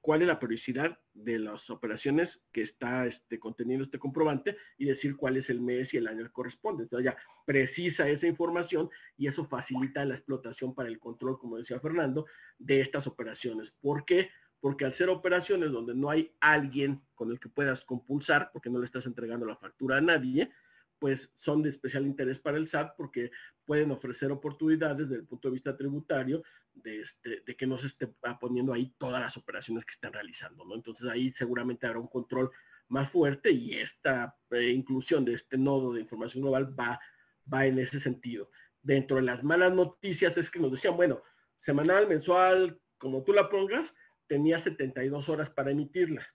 cuál 0.00 0.22
es 0.22 0.28
la 0.28 0.38
periodicidad 0.38 0.98
de 1.12 1.38
las 1.38 1.68
operaciones 1.70 2.42
que 2.52 2.62
está 2.62 3.06
este, 3.06 3.38
conteniendo 3.38 3.84
este 3.84 3.98
comprobante 3.98 4.56
y 4.78 4.86
decir 4.86 5.16
cuál 5.16 5.36
es 5.36 5.50
el 5.50 5.60
mes 5.60 5.92
y 5.92 5.96
el 5.96 6.06
año 6.06 6.24
que 6.24 6.32
corresponde. 6.32 6.84
Entonces 6.84 7.12
ya 7.12 7.18
precisa 7.44 8.08
esa 8.08 8.26
información 8.26 8.88
y 9.16 9.26
eso 9.26 9.44
facilita 9.44 10.04
la 10.04 10.14
explotación 10.14 10.74
para 10.74 10.88
el 10.88 10.98
control, 10.98 11.38
como 11.38 11.58
decía 11.58 11.80
Fernando, 11.80 12.26
de 12.58 12.80
estas 12.80 13.06
operaciones. 13.06 13.70
¿Por 13.70 14.04
qué? 14.04 14.30
Porque 14.60 14.84
al 14.84 14.92
ser 14.92 15.08
operaciones 15.08 15.72
donde 15.72 15.94
no 15.94 16.10
hay 16.10 16.32
alguien 16.40 17.02
con 17.14 17.30
el 17.30 17.38
que 17.38 17.48
puedas 17.48 17.84
compulsar, 17.84 18.50
porque 18.52 18.70
no 18.70 18.78
le 18.78 18.86
estás 18.86 19.06
entregando 19.06 19.46
la 19.46 19.56
factura 19.56 19.98
a 19.98 20.00
nadie, 20.00 20.50
pues 20.98 21.32
son 21.36 21.62
de 21.62 21.70
especial 21.70 22.06
interés 22.06 22.38
para 22.38 22.56
el 22.56 22.68
SAT 22.68 22.94
porque 22.96 23.30
pueden 23.64 23.90
ofrecer 23.90 24.32
oportunidades 24.32 25.08
desde 25.08 25.20
el 25.20 25.26
punto 25.26 25.48
de 25.48 25.52
vista 25.52 25.76
tributario 25.76 26.42
de, 26.74 27.00
este, 27.00 27.56
que 27.56 27.66
no 27.66 27.78
se 27.78 27.88
esté 27.88 28.08
poniendo 28.40 28.72
ahí 28.72 28.94
todas 28.98 29.20
las 29.20 29.36
operaciones 29.36 29.84
que 29.84 29.92
están 29.92 30.12
realizando, 30.12 30.64
¿no? 30.64 30.74
Entonces 30.74 31.08
ahí 31.08 31.32
seguramente 31.32 31.86
habrá 31.86 32.00
un 32.00 32.08
control 32.08 32.50
más 32.88 33.10
fuerte 33.10 33.50
y 33.50 33.74
esta 33.74 34.36
eh, 34.50 34.70
inclusión 34.70 35.24
de 35.24 35.34
este 35.34 35.58
nodo 35.58 35.92
de 35.92 36.00
información 36.00 36.42
global 36.42 36.78
va, 36.78 36.98
va 37.52 37.66
en 37.66 37.78
ese 37.78 38.00
sentido. 38.00 38.50
Dentro 38.82 39.16
de 39.16 39.22
las 39.22 39.44
malas 39.44 39.72
noticias 39.72 40.36
es 40.36 40.50
que 40.50 40.60
nos 40.60 40.72
decían, 40.72 40.96
bueno, 40.96 41.22
semanal, 41.58 42.08
mensual, 42.08 42.80
como 42.96 43.22
tú 43.22 43.32
la 43.32 43.48
pongas, 43.48 43.94
tenía 44.26 44.58
72 44.58 45.28
horas 45.28 45.50
para 45.50 45.70
emitirla, 45.70 46.26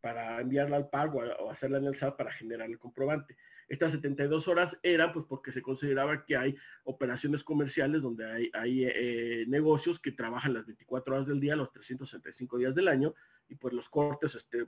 para 0.00 0.40
enviarla 0.40 0.76
al 0.76 0.88
pago 0.88 1.20
o 1.40 1.50
hacerla 1.50 1.78
en 1.78 1.86
el 1.86 1.96
SAT 1.96 2.16
para 2.16 2.32
generar 2.32 2.68
el 2.68 2.78
comprobante. 2.78 3.36
Estas 3.72 3.92
72 3.92 4.48
horas 4.48 4.78
eran 4.82 5.14
pues 5.14 5.24
porque 5.26 5.50
se 5.50 5.62
consideraba 5.62 6.26
que 6.26 6.36
hay 6.36 6.54
operaciones 6.84 7.42
comerciales 7.42 8.02
donde 8.02 8.30
hay, 8.30 8.50
hay 8.52 8.84
eh, 8.84 9.46
negocios 9.48 9.98
que 9.98 10.12
trabajan 10.12 10.52
las 10.52 10.66
24 10.66 11.14
horas 11.14 11.26
del 11.26 11.40
día, 11.40 11.56
los 11.56 11.72
365 11.72 12.58
días 12.58 12.74
del 12.74 12.88
año, 12.88 13.14
y 13.48 13.54
pues 13.54 13.72
los 13.72 13.88
cortes 13.88 14.34
este, 14.34 14.66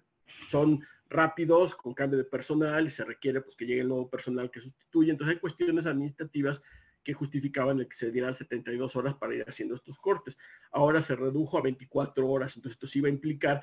son 0.48 0.82
rápidos, 1.10 1.74
con 1.74 1.92
cambio 1.92 2.16
de 2.16 2.24
personal, 2.24 2.86
y 2.86 2.90
se 2.90 3.04
requiere 3.04 3.42
pues 3.42 3.56
que 3.56 3.66
llegue 3.66 3.82
el 3.82 3.88
nuevo 3.88 4.08
personal 4.08 4.50
que 4.50 4.62
sustituye. 4.62 5.10
Entonces 5.10 5.34
hay 5.34 5.40
cuestiones 5.40 5.84
administrativas 5.84 6.62
que 7.02 7.12
justificaban 7.12 7.80
el 7.80 7.88
que 7.88 7.98
se 7.98 8.10
dieran 8.10 8.32
72 8.32 8.96
horas 8.96 9.16
para 9.16 9.34
ir 9.34 9.44
haciendo 9.46 9.74
estos 9.74 9.98
cortes. 9.98 10.38
Ahora 10.72 11.02
se 11.02 11.14
redujo 11.14 11.58
a 11.58 11.60
24 11.60 12.26
horas, 12.26 12.56
entonces 12.56 12.76
esto 12.76 12.86
sí 12.86 13.02
va 13.02 13.08
a 13.08 13.12
implicar 13.12 13.62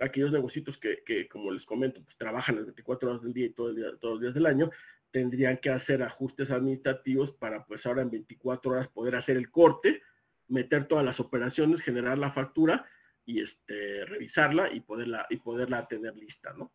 aquellos 0.00 0.32
negocios 0.32 0.78
que, 0.78 1.02
que, 1.04 1.28
como 1.28 1.50
les 1.50 1.66
comento, 1.66 2.02
pues 2.02 2.16
trabajan 2.16 2.56
las 2.56 2.66
24 2.66 3.10
horas 3.10 3.22
del 3.22 3.32
día 3.32 3.46
y 3.46 3.50
todo 3.50 3.70
el 3.70 3.76
día, 3.76 3.86
todos 4.00 4.14
los 4.14 4.22
días 4.22 4.34
del 4.34 4.46
año, 4.46 4.70
tendrían 5.10 5.58
que 5.58 5.70
hacer 5.70 6.02
ajustes 6.02 6.50
administrativos 6.50 7.32
para 7.32 7.64
pues 7.66 7.84
ahora 7.86 8.02
en 8.02 8.10
24 8.10 8.70
horas 8.70 8.88
poder 8.88 9.16
hacer 9.16 9.36
el 9.36 9.50
corte, 9.50 10.02
meter 10.48 10.86
todas 10.86 11.04
las 11.04 11.20
operaciones, 11.20 11.80
generar 11.80 12.18
la 12.18 12.32
factura 12.32 12.86
y 13.24 13.40
este, 13.40 14.04
revisarla 14.06 14.72
y 14.72 14.80
poderla, 14.80 15.26
y 15.30 15.36
poderla 15.36 15.86
tener 15.86 16.16
lista, 16.16 16.52
¿no? 16.52 16.72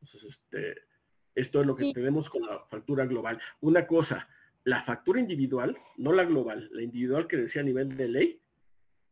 Entonces, 0.00 0.24
este, 0.24 0.82
esto 1.34 1.60
es 1.60 1.66
lo 1.66 1.76
que 1.76 1.92
tenemos 1.92 2.28
con 2.28 2.46
la 2.46 2.60
factura 2.68 3.06
global. 3.06 3.40
Una 3.60 3.86
cosa, 3.86 4.28
la 4.64 4.82
factura 4.82 5.20
individual, 5.20 5.76
no 5.96 6.12
la 6.12 6.24
global, 6.24 6.68
la 6.72 6.82
individual 6.82 7.26
que 7.26 7.36
decía 7.36 7.62
a 7.62 7.64
nivel 7.64 7.96
de 7.96 8.08
ley, 8.08 8.40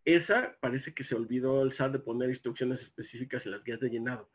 esa 0.04 0.56
parece 0.60 0.94
que 0.94 1.04
se 1.04 1.14
olvidó 1.14 1.62
el 1.62 1.72
SAT 1.72 1.92
de 1.92 1.98
poner 1.98 2.28
instrucciones 2.28 2.82
específicas 2.82 3.44
en 3.46 3.52
las 3.52 3.64
guías 3.64 3.80
de 3.80 3.90
llenado. 3.90 4.30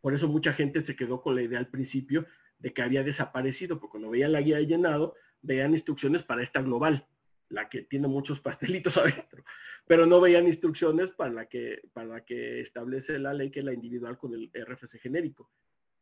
Por 0.00 0.14
eso 0.14 0.28
mucha 0.28 0.52
gente 0.52 0.84
se 0.84 0.96
quedó 0.96 1.22
con 1.22 1.34
la 1.34 1.42
idea 1.42 1.58
al 1.58 1.68
principio 1.68 2.26
de 2.58 2.72
que 2.72 2.82
había 2.82 3.02
desaparecido, 3.02 3.78
porque 3.78 3.92
cuando 3.92 4.10
veían 4.10 4.32
la 4.32 4.40
guía 4.40 4.56
de 4.56 4.66
llenado, 4.66 5.14
veían 5.42 5.72
instrucciones 5.72 6.22
para 6.22 6.42
esta 6.42 6.62
global, 6.62 7.06
la 7.48 7.68
que 7.68 7.82
tiene 7.82 8.08
muchos 8.08 8.40
pastelitos 8.80 8.96
adentro, 8.96 9.44
pero 9.86 10.06
no 10.06 10.20
veían 10.20 10.46
instrucciones 10.46 11.10
para 11.10 11.32
la 11.32 11.46
que, 11.46 11.82
para 11.92 12.08
la 12.08 12.24
que 12.24 12.60
establece 12.60 13.18
la 13.18 13.34
ley, 13.34 13.50
que 13.50 13.60
es 13.60 13.64
la 13.64 13.72
individual 13.72 14.18
con 14.18 14.34
el 14.34 14.50
RFC 14.52 14.98
genérico. 14.98 15.50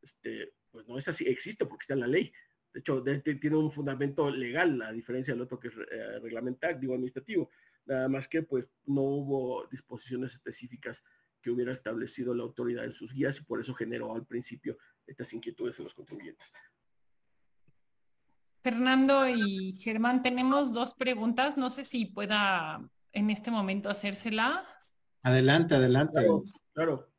Este, 0.02 0.52
pues 0.70 0.86
no 0.86 0.98
es 0.98 1.08
así, 1.08 1.24
existe 1.26 1.66
porque 1.66 1.84
está 1.84 1.94
en 1.94 2.00
la 2.00 2.06
ley. 2.06 2.32
De 2.72 2.80
hecho, 2.80 3.02
tiene 3.02 3.56
un 3.56 3.70
fundamento 3.70 4.30
legal, 4.30 4.82
a 4.82 4.92
diferencia 4.92 5.32
del 5.32 5.42
otro 5.42 5.60
que 5.60 5.68
es 5.68 5.74
eh, 5.74 6.18
reglamentario, 6.20 6.78
digo 6.78 6.94
administrativo. 6.94 7.50
Nada 7.86 8.08
más 8.08 8.28
que 8.28 8.42
pues 8.42 8.66
no 8.86 9.02
hubo 9.02 9.66
disposiciones 9.66 10.32
específicas 10.32 11.02
que 11.42 11.50
hubiera 11.50 11.72
establecido 11.72 12.34
la 12.34 12.42
autoridad 12.42 12.84
en 12.84 12.92
sus 12.92 13.12
guías 13.12 13.38
y 13.38 13.44
por 13.44 13.60
eso 13.60 13.74
generó 13.74 14.14
al 14.14 14.26
principio 14.26 14.78
estas 15.06 15.32
inquietudes 15.32 15.78
en 15.78 15.84
los 15.84 15.94
contribuyentes. 15.94 16.52
Fernando 18.62 19.28
y 19.28 19.76
Germán, 19.78 20.22
tenemos 20.22 20.72
dos 20.72 20.94
preguntas. 20.94 21.58
No 21.58 21.68
sé 21.68 21.84
si 21.84 22.06
pueda 22.06 22.80
en 23.12 23.28
este 23.28 23.50
momento 23.50 23.90
hacérselas. 23.90 24.94
Adelante, 25.22 25.74
adelante. 25.74 26.26
Claro, 26.72 27.14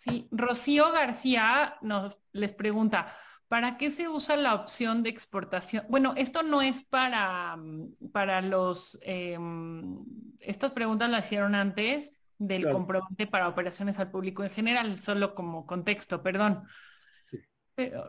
Sí, 0.00 0.28
Rocío 0.30 0.92
García 0.92 1.76
nos 1.82 2.18
les 2.32 2.54
pregunta, 2.54 3.14
¿para 3.50 3.76
qué 3.78 3.90
se 3.90 4.08
usa 4.08 4.36
la 4.36 4.54
opción 4.54 5.02
de 5.02 5.10
exportación? 5.10 5.84
Bueno, 5.88 6.14
esto 6.16 6.44
no 6.44 6.62
es 6.62 6.84
para, 6.84 7.58
para 8.12 8.42
los, 8.42 8.96
em, 9.02 10.04
estas 10.38 10.70
preguntas 10.70 11.10
las 11.10 11.26
hicieron 11.26 11.56
antes 11.56 12.12
del 12.38 12.70
comprobante 12.70 13.26
para 13.26 13.48
operaciones 13.48 13.98
al 13.98 14.12
público 14.12 14.44
en 14.44 14.50
general, 14.50 15.00
solo 15.00 15.34
como 15.34 15.66
contexto, 15.66 16.22
perdón. 16.22 16.62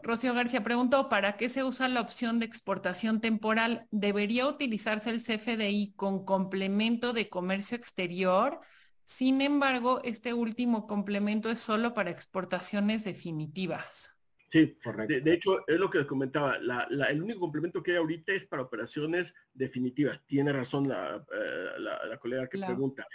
Rocío 0.03 0.35
García 0.35 0.63
preguntó, 0.63 1.09
¿para 1.09 1.37
qué 1.37 1.49
se 1.49 1.63
usa 1.63 1.87
la 1.87 2.01
opción 2.01 2.37
de 2.37 2.45
exportación 2.45 3.19
temporal? 3.19 3.87
¿Debería 3.89 4.45
utilizarse 4.45 5.09
el 5.09 5.23
CFDI 5.23 5.93
con 5.95 6.23
complemento 6.23 7.13
de 7.13 7.29
comercio 7.29 7.75
exterior? 7.75 8.59
Sin 9.05 9.41
embargo, 9.41 10.01
este 10.03 10.35
último 10.35 10.85
complemento 10.85 11.49
es 11.49 11.57
solo 11.57 11.95
para 11.95 12.11
exportaciones 12.11 13.03
definitivas. 13.03 14.10
Sí, 14.51 14.77
correcto. 14.83 15.23
De, 15.23 15.33
hecho, 15.33 15.65
es 15.67 15.79
lo 15.79 15.89
que 15.89 15.99
les 15.99 16.07
comentaba. 16.07 16.57
el 16.57 17.21
único 17.21 17.39
complemento 17.39 17.81
que 17.81 17.91
hay 17.91 17.97
ahorita 17.97 18.33
es 18.33 18.45
para 18.45 18.63
operaciones 18.63 19.33
definitivas. 19.53 20.21
Tiene 20.25 20.51
razón 20.51 20.89
la, 20.89 21.25
eh, 21.31 22.17
colega 22.19 22.47
que 22.47 22.59
pregunta. 22.59 23.07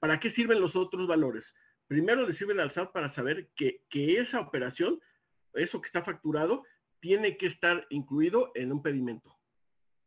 ¿Para 0.00 0.18
qué 0.18 0.30
sirven 0.30 0.60
los 0.60 0.74
otros 0.74 1.06
valores? 1.06 1.54
Primero 1.86 2.26
le 2.26 2.34
sirven 2.34 2.60
al 2.60 2.70
SAT 2.70 2.92
para 2.92 3.08
saber 3.08 3.50
que, 3.54 3.84
que 3.88 4.18
esa 4.18 4.40
operación 4.40 5.00
eso 5.54 5.80
que 5.80 5.86
está 5.86 6.02
facturado 6.02 6.64
tiene 7.00 7.36
que 7.36 7.46
estar 7.46 7.86
incluido 7.90 8.52
en 8.54 8.72
un 8.72 8.82
pedimento. 8.82 9.36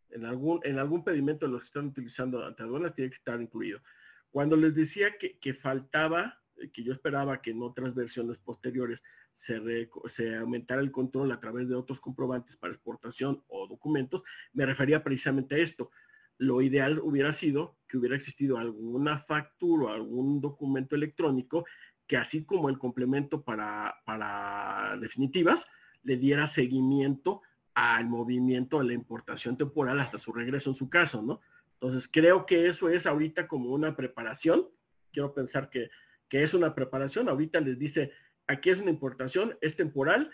En 0.09 0.25
algún, 0.25 0.59
en 0.63 0.77
algún 0.77 1.03
pedimento 1.03 1.45
de 1.45 1.53
los 1.53 1.61
que 1.61 1.67
están 1.67 1.87
utilizando 1.87 2.45
ante 2.45 2.63
aduanas 2.63 2.93
tiene 2.93 3.09
que 3.09 3.17
estar 3.17 3.41
incluido. 3.41 3.81
Cuando 4.29 4.55
les 4.55 4.75
decía 4.75 5.17
que, 5.17 5.53
faltaba, 5.53 6.41
que 6.71 6.83
yo 6.83 6.93
esperaba 6.93 7.41
que 7.41 7.51
en 7.51 7.61
otras 7.61 7.95
versiones 7.95 8.37
posteriores 8.37 9.01
se, 9.37 10.35
aumentara 10.35 10.81
el 10.81 10.91
control 10.91 11.31
a 11.31 11.39
través 11.39 11.67
de 11.67 11.75
otros 11.75 11.99
comprobantes 11.99 12.57
para 12.57 12.73
exportación 12.73 13.43
o 13.47 13.67
documentos, 13.67 14.23
me 14.53 14.65
refería 14.65 15.03
precisamente 15.03 15.55
a 15.55 15.59
esto. 15.59 15.91
Lo 16.37 16.61
ideal 16.61 16.99
hubiera 16.99 17.33
sido 17.33 17.77
que 17.87 17.97
hubiera 17.97 18.15
existido 18.15 18.57
alguna 18.57 19.19
factura 19.19 19.85
o 19.85 19.89
algún 19.89 20.41
documento 20.41 20.95
electrónico 20.95 21.65
que 22.07 22.17
así 22.17 22.43
como 22.43 22.69
el 22.69 22.77
complemento 22.77 23.43
para, 23.43 23.95
para 24.05 24.97
definitivas, 24.99 25.65
le 26.03 26.17
diera 26.17 26.47
seguimiento 26.47 27.41
al 27.73 28.07
movimiento 28.07 28.79
de 28.79 28.85
la 28.85 28.93
importación 28.93 29.57
temporal 29.57 29.99
hasta 29.99 30.19
su 30.19 30.31
regreso 30.33 30.69
en 30.69 30.75
su 30.75 30.89
caso, 30.89 31.21
¿no? 31.21 31.41
Entonces 31.83 32.09
creo 32.11 32.45
que 32.45 32.67
eso 32.67 32.87
es 32.87 33.05
ahorita 33.05 33.47
como 33.47 33.71
una 33.71 33.95
preparación. 33.95 34.69
Quiero 35.11 35.33
pensar 35.33 35.69
que, 35.69 35.89
es 36.29 36.53
una 36.55 36.73
preparación. 36.73 37.29
Ahorita 37.29 37.59
les 37.61 37.77
dice, 37.77 38.11
aquí 38.47 38.69
es 38.69 38.79
una 38.79 38.91
importación, 38.91 39.57
es 39.61 39.75
temporal. 39.75 40.31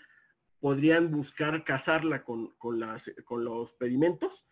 Podrían 0.60 1.10
buscar 1.10 1.64
casarla 1.64 2.22
con, 2.22 2.54
con 2.58 3.44
los 3.44 3.72
pedimentos. 3.74 4.46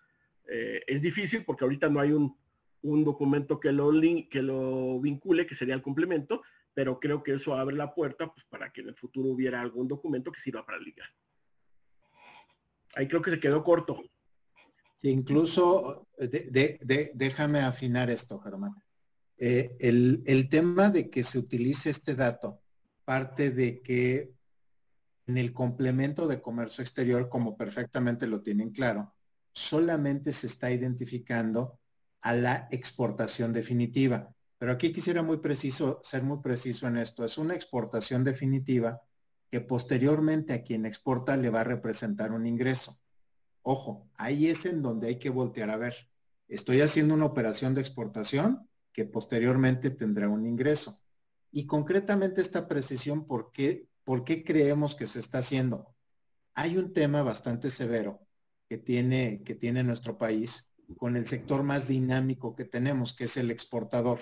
Eh, 0.49 0.83
es 0.87 1.03
difícil 1.03 1.45
porque 1.45 1.65
ahorita 1.65 1.89
no 1.91 2.01
hay 2.01 2.13
un, 2.13 2.37
un 2.83 3.05
documento 3.05 3.61
que 3.61 3.73
lo, 3.73 3.91
que 4.31 4.43
lo 4.43 5.01
vincule, 5.01 5.47
que 5.47 5.55
sería 5.55 5.75
el 5.75 5.83
complemento, 5.83 6.43
pero 6.73 6.99
creo 7.01 7.23
que 7.23 7.35
eso 7.35 7.55
abre 7.55 7.77
la 7.77 7.95
puerta 7.95 8.33
pues, 8.33 8.47
para 8.47 8.73
que 8.73 8.81
en 8.81 8.89
el 8.89 8.97
futuro 8.97 9.29
hubiera 9.29 9.61
algún 9.61 9.89
documento 9.89 10.33
que 10.33 10.41
sirva 10.41 10.65
para 10.65 10.79
ligar. 10.79 11.09
Ahí 12.95 13.07
creo 13.07 13.21
que 13.21 13.31
se 13.31 13.41
quedó 13.41 13.63
corto. 13.63 14.03
Incluso, 15.03 16.09
déjame 16.19 17.61
afinar 17.61 18.11
esto, 18.11 18.41
Germán. 18.41 18.75
Eh, 19.37 19.77
el, 19.79 20.23
el 20.27 20.49
tema 20.49 20.91
de 20.91 21.11
que 21.11 21.23
se 21.23 21.39
utilice 21.39 21.91
este 21.91 22.15
dato 22.17 22.61
parte 23.09 23.53
de 23.53 23.81
que 23.81 24.35
en 25.27 25.39
el 25.39 25.55
complemento 25.55 26.29
de 26.29 26.43
comercio 26.43 26.83
exterior, 26.83 27.31
como 27.31 27.57
perfectamente 27.57 28.27
lo 28.27 28.43
tienen 28.43 28.69
claro, 28.69 29.15
solamente 29.51 30.31
se 30.31 30.47
está 30.47 30.71
identificando 30.71 31.81
a 32.21 32.35
la 32.35 32.69
exportación 32.71 33.55
definitiva. 33.55 34.31
Pero 34.59 34.73
aquí 34.73 34.93
quisiera 34.93 35.23
ser 36.03 36.23
muy 36.23 36.39
preciso 36.43 36.87
en 36.87 36.99
esto. 36.99 37.25
Es 37.25 37.39
una 37.39 37.55
exportación 37.55 38.25
definitiva 38.25 39.01
que 39.51 39.63
posteriormente 39.63 40.53
a 40.53 40.63
quien 40.63 40.85
exporta 40.85 41.35
le 41.39 41.49
va 41.49 41.63
a 41.63 41.65
representar 41.65 42.33
un 42.33 42.47
ingreso. 42.47 43.01
Ojo, 43.63 44.11
ahí 44.17 44.49
es 44.49 44.67
en 44.67 44.83
donde 44.83 45.09
hay 45.09 45.19
que 45.19 45.31
voltear 45.31 45.71
a 45.71 45.79
ver. 45.79 45.95
Estoy 46.47 46.83
haciendo 46.83 47.15
una 47.15 47.25
operación 47.25 47.73
de 47.73 47.81
exportación 47.81 48.69
que 48.93 49.07
posteriormente 49.07 49.89
tendrá 49.89 50.29
un 50.29 50.45
ingreso. 50.45 51.08
Y 51.59 51.67
concretamente 51.67 52.41
esta 52.41 52.69
precisión, 52.69 53.27
¿por 53.27 53.51
qué, 53.51 53.89
¿por 54.05 54.23
qué 54.23 54.45
creemos 54.45 54.95
que 54.95 55.09
se 55.09 55.19
está 55.19 55.39
haciendo? 55.39 55.93
Hay 56.55 56.77
un 56.77 56.93
tema 56.93 57.25
bastante 57.25 57.69
severo 57.69 58.21
que 58.69 58.79
tiene, 58.79 59.43
nuestro 59.83 60.17
país 60.17 60.73
con 60.99 61.17
el 61.17 61.27
sector 61.27 61.65
más 61.65 61.89
dinámico 61.89 62.55
que 62.55 62.65
tenemos, 62.65 63.13
que 63.13 63.25
es 63.25 63.37
el 63.39 63.51
exportador 63.51 64.21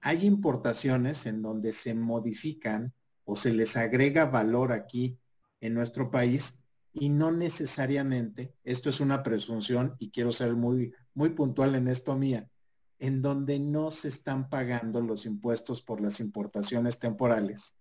hay 0.00 0.26
importaciones 0.26 1.26
en 1.26 1.42
donde 1.42 1.70
se 1.70 1.94
modifican 1.94 2.92
o 3.24 3.36
se 3.36 3.52
les 3.52 3.76
agrega 3.76 4.24
valor 4.24 4.72
aquí 4.72 5.16
en 5.60 5.74
nuestro 5.74 6.10
país 6.10 6.58
y 6.92 7.08
no 7.08 7.30
necesariamente, 7.30 8.56
esto 8.64 8.90
es 8.90 8.98
una 8.98 9.22
presunción 9.22 9.94
y 10.00 10.10
quiero 10.10 10.32
ser 10.32 10.56
muy 10.56 10.92
puntual 11.36 11.76
en 11.76 11.86
esto 11.86 12.16
mía, 12.16 12.50
en 12.98 13.22
donde 13.22 13.58
no 13.58 13.90
se 13.90 14.08
están 14.08 14.48
pagando 14.48 15.00
los 15.00 15.26
impuestos 15.26 15.82
por 15.82 16.00
las 16.00 16.20
importaciones 16.20 16.98
temporales. 16.98 17.74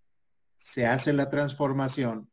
Se 0.58 0.86
hace 0.86 1.14
la 1.14 1.30
transformación 1.30 2.30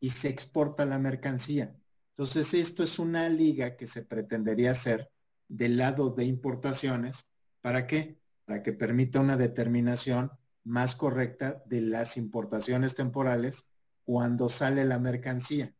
y 0.00 0.10
se 0.10 0.28
exporta 0.28 0.84
la 0.84 0.98
mercancía. 0.98 1.74
Entonces, 2.10 2.54
esto 2.54 2.82
es 2.82 2.98
una 2.98 3.28
liga 3.28 3.76
que 3.76 3.86
se 3.86 4.04
pretendería 4.04 4.72
hacer 4.72 5.10
del 5.48 5.76
lado 5.76 6.10
de 6.10 6.24
importaciones. 6.24 7.32
¿Para 7.60 7.86
qué? 7.86 8.22
para 8.44 8.62
que 8.62 8.72
permita 8.72 9.20
una 9.20 9.36
determinación 9.36 10.30
más 10.64 10.94
correcta 10.94 11.62
de 11.66 11.80
las 11.80 12.16
importaciones 12.16 12.94
temporales 12.94 13.72
cuando 14.04 14.48
sale 14.48 14.84
la 14.84 14.98
mercancía. 14.98 15.74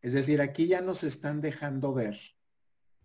Es 0.00 0.12
decir, 0.12 0.40
aquí 0.40 0.66
ya 0.66 0.80
nos 0.80 1.04
están 1.04 1.40
dejando 1.40 1.94
ver 1.94 2.18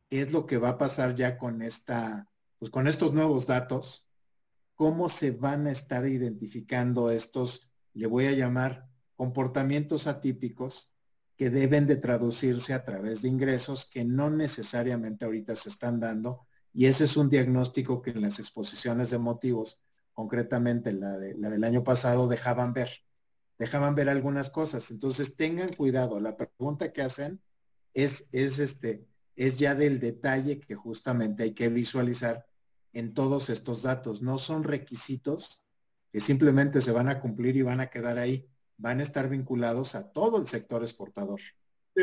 qué 0.09 0.21
es 0.21 0.31
lo 0.31 0.45
que 0.45 0.57
va 0.57 0.69
a 0.69 0.77
pasar 0.77 1.15
ya 1.15 1.37
con 1.37 1.61
esta, 1.61 2.29
pues 2.59 2.71
con 2.71 2.87
estos 2.87 3.13
nuevos 3.13 3.47
datos, 3.47 4.07
cómo 4.75 5.09
se 5.09 5.31
van 5.31 5.67
a 5.67 5.71
estar 5.71 6.05
identificando 6.07 7.09
estos, 7.09 7.71
le 7.93 8.07
voy 8.07 8.25
a 8.25 8.31
llamar 8.31 8.87
comportamientos 9.15 10.07
atípicos 10.07 10.93
que 11.35 11.49
deben 11.49 11.85
de 11.85 11.95
traducirse 11.95 12.73
a 12.73 12.83
través 12.83 13.21
de 13.21 13.29
ingresos 13.29 13.89
que 13.89 14.03
no 14.03 14.29
necesariamente 14.29 15.25
ahorita 15.25 15.55
se 15.55 15.69
están 15.69 15.99
dando 15.99 16.47
y 16.77 16.85
ese 16.85 17.05
es 17.05 17.17
un 17.17 17.27
diagnóstico 17.27 18.03
que 18.03 18.11
en 18.11 18.21
las 18.21 18.37
exposiciones 18.37 19.09
de 19.09 19.17
motivos, 19.17 19.81
concretamente 20.13 20.93
la, 20.93 21.17
de, 21.17 21.33
la 21.35 21.49
del 21.49 21.63
año 21.63 21.83
pasado, 21.83 22.27
dejaban 22.27 22.73
ver. 22.73 22.89
Dejaban 23.57 23.95
ver 23.95 24.09
algunas 24.09 24.51
cosas. 24.51 24.91
Entonces 24.91 25.35
tengan 25.35 25.73
cuidado. 25.73 26.19
La 26.19 26.37
pregunta 26.37 26.93
que 26.93 27.01
hacen 27.01 27.41
es, 27.95 28.29
es, 28.31 28.59
este, 28.59 29.07
es 29.35 29.57
ya 29.57 29.73
del 29.73 29.99
detalle 29.99 30.59
que 30.59 30.75
justamente 30.75 31.43
hay 31.43 31.53
que 31.53 31.69
visualizar 31.69 32.46
en 32.97 33.13
todos 33.13 33.49
estos 33.49 33.83
datos. 33.83 34.21
No 34.21 34.37
son 34.37 34.63
requisitos 34.63 35.63
que 36.11 36.19
simplemente 36.19 36.81
se 36.81 36.91
van 36.91 37.09
a 37.09 37.19
cumplir 37.19 37.55
y 37.55 37.61
van 37.61 37.79
a 37.79 37.89
quedar 37.89 38.17
ahí. 38.17 38.49
Van 38.77 38.99
a 38.99 39.03
estar 39.03 39.29
vinculados 39.29 39.95
a 39.95 40.11
todo 40.11 40.37
el 40.37 40.47
sector 40.47 40.81
exportador 40.81 41.39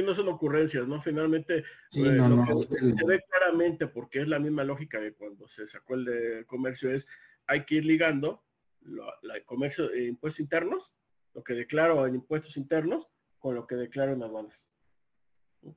no 0.02 0.14
son 0.14 0.28
ocurrencias, 0.28 0.86
¿no? 0.88 1.00
Finalmente, 1.00 1.58
eh, 1.58 1.64
que 1.92 2.94
se 2.96 3.06
ve 3.06 3.22
claramente, 3.30 3.86
porque 3.86 4.22
es 4.22 4.28
la 4.28 4.38
misma 4.38 4.64
lógica 4.64 5.00
de 5.00 5.14
cuando 5.14 5.46
se 5.46 5.66
sacó 5.68 5.94
el 5.94 6.04
de 6.04 6.44
comercio, 6.46 6.90
es 6.90 7.06
hay 7.46 7.64
que 7.64 7.76
ir 7.76 7.84
ligando 7.84 8.42
el 8.82 9.44
comercio 9.44 9.88
de 9.88 10.06
impuestos 10.06 10.40
internos, 10.40 10.92
lo 11.34 11.42
que 11.42 11.54
declaro 11.54 12.06
en 12.06 12.16
impuestos 12.16 12.56
internos, 12.56 13.06
con 13.38 13.54
lo 13.54 13.66
que 13.66 13.76
declaro 13.76 14.12
en 14.12 14.22
aduanas. 14.22 14.58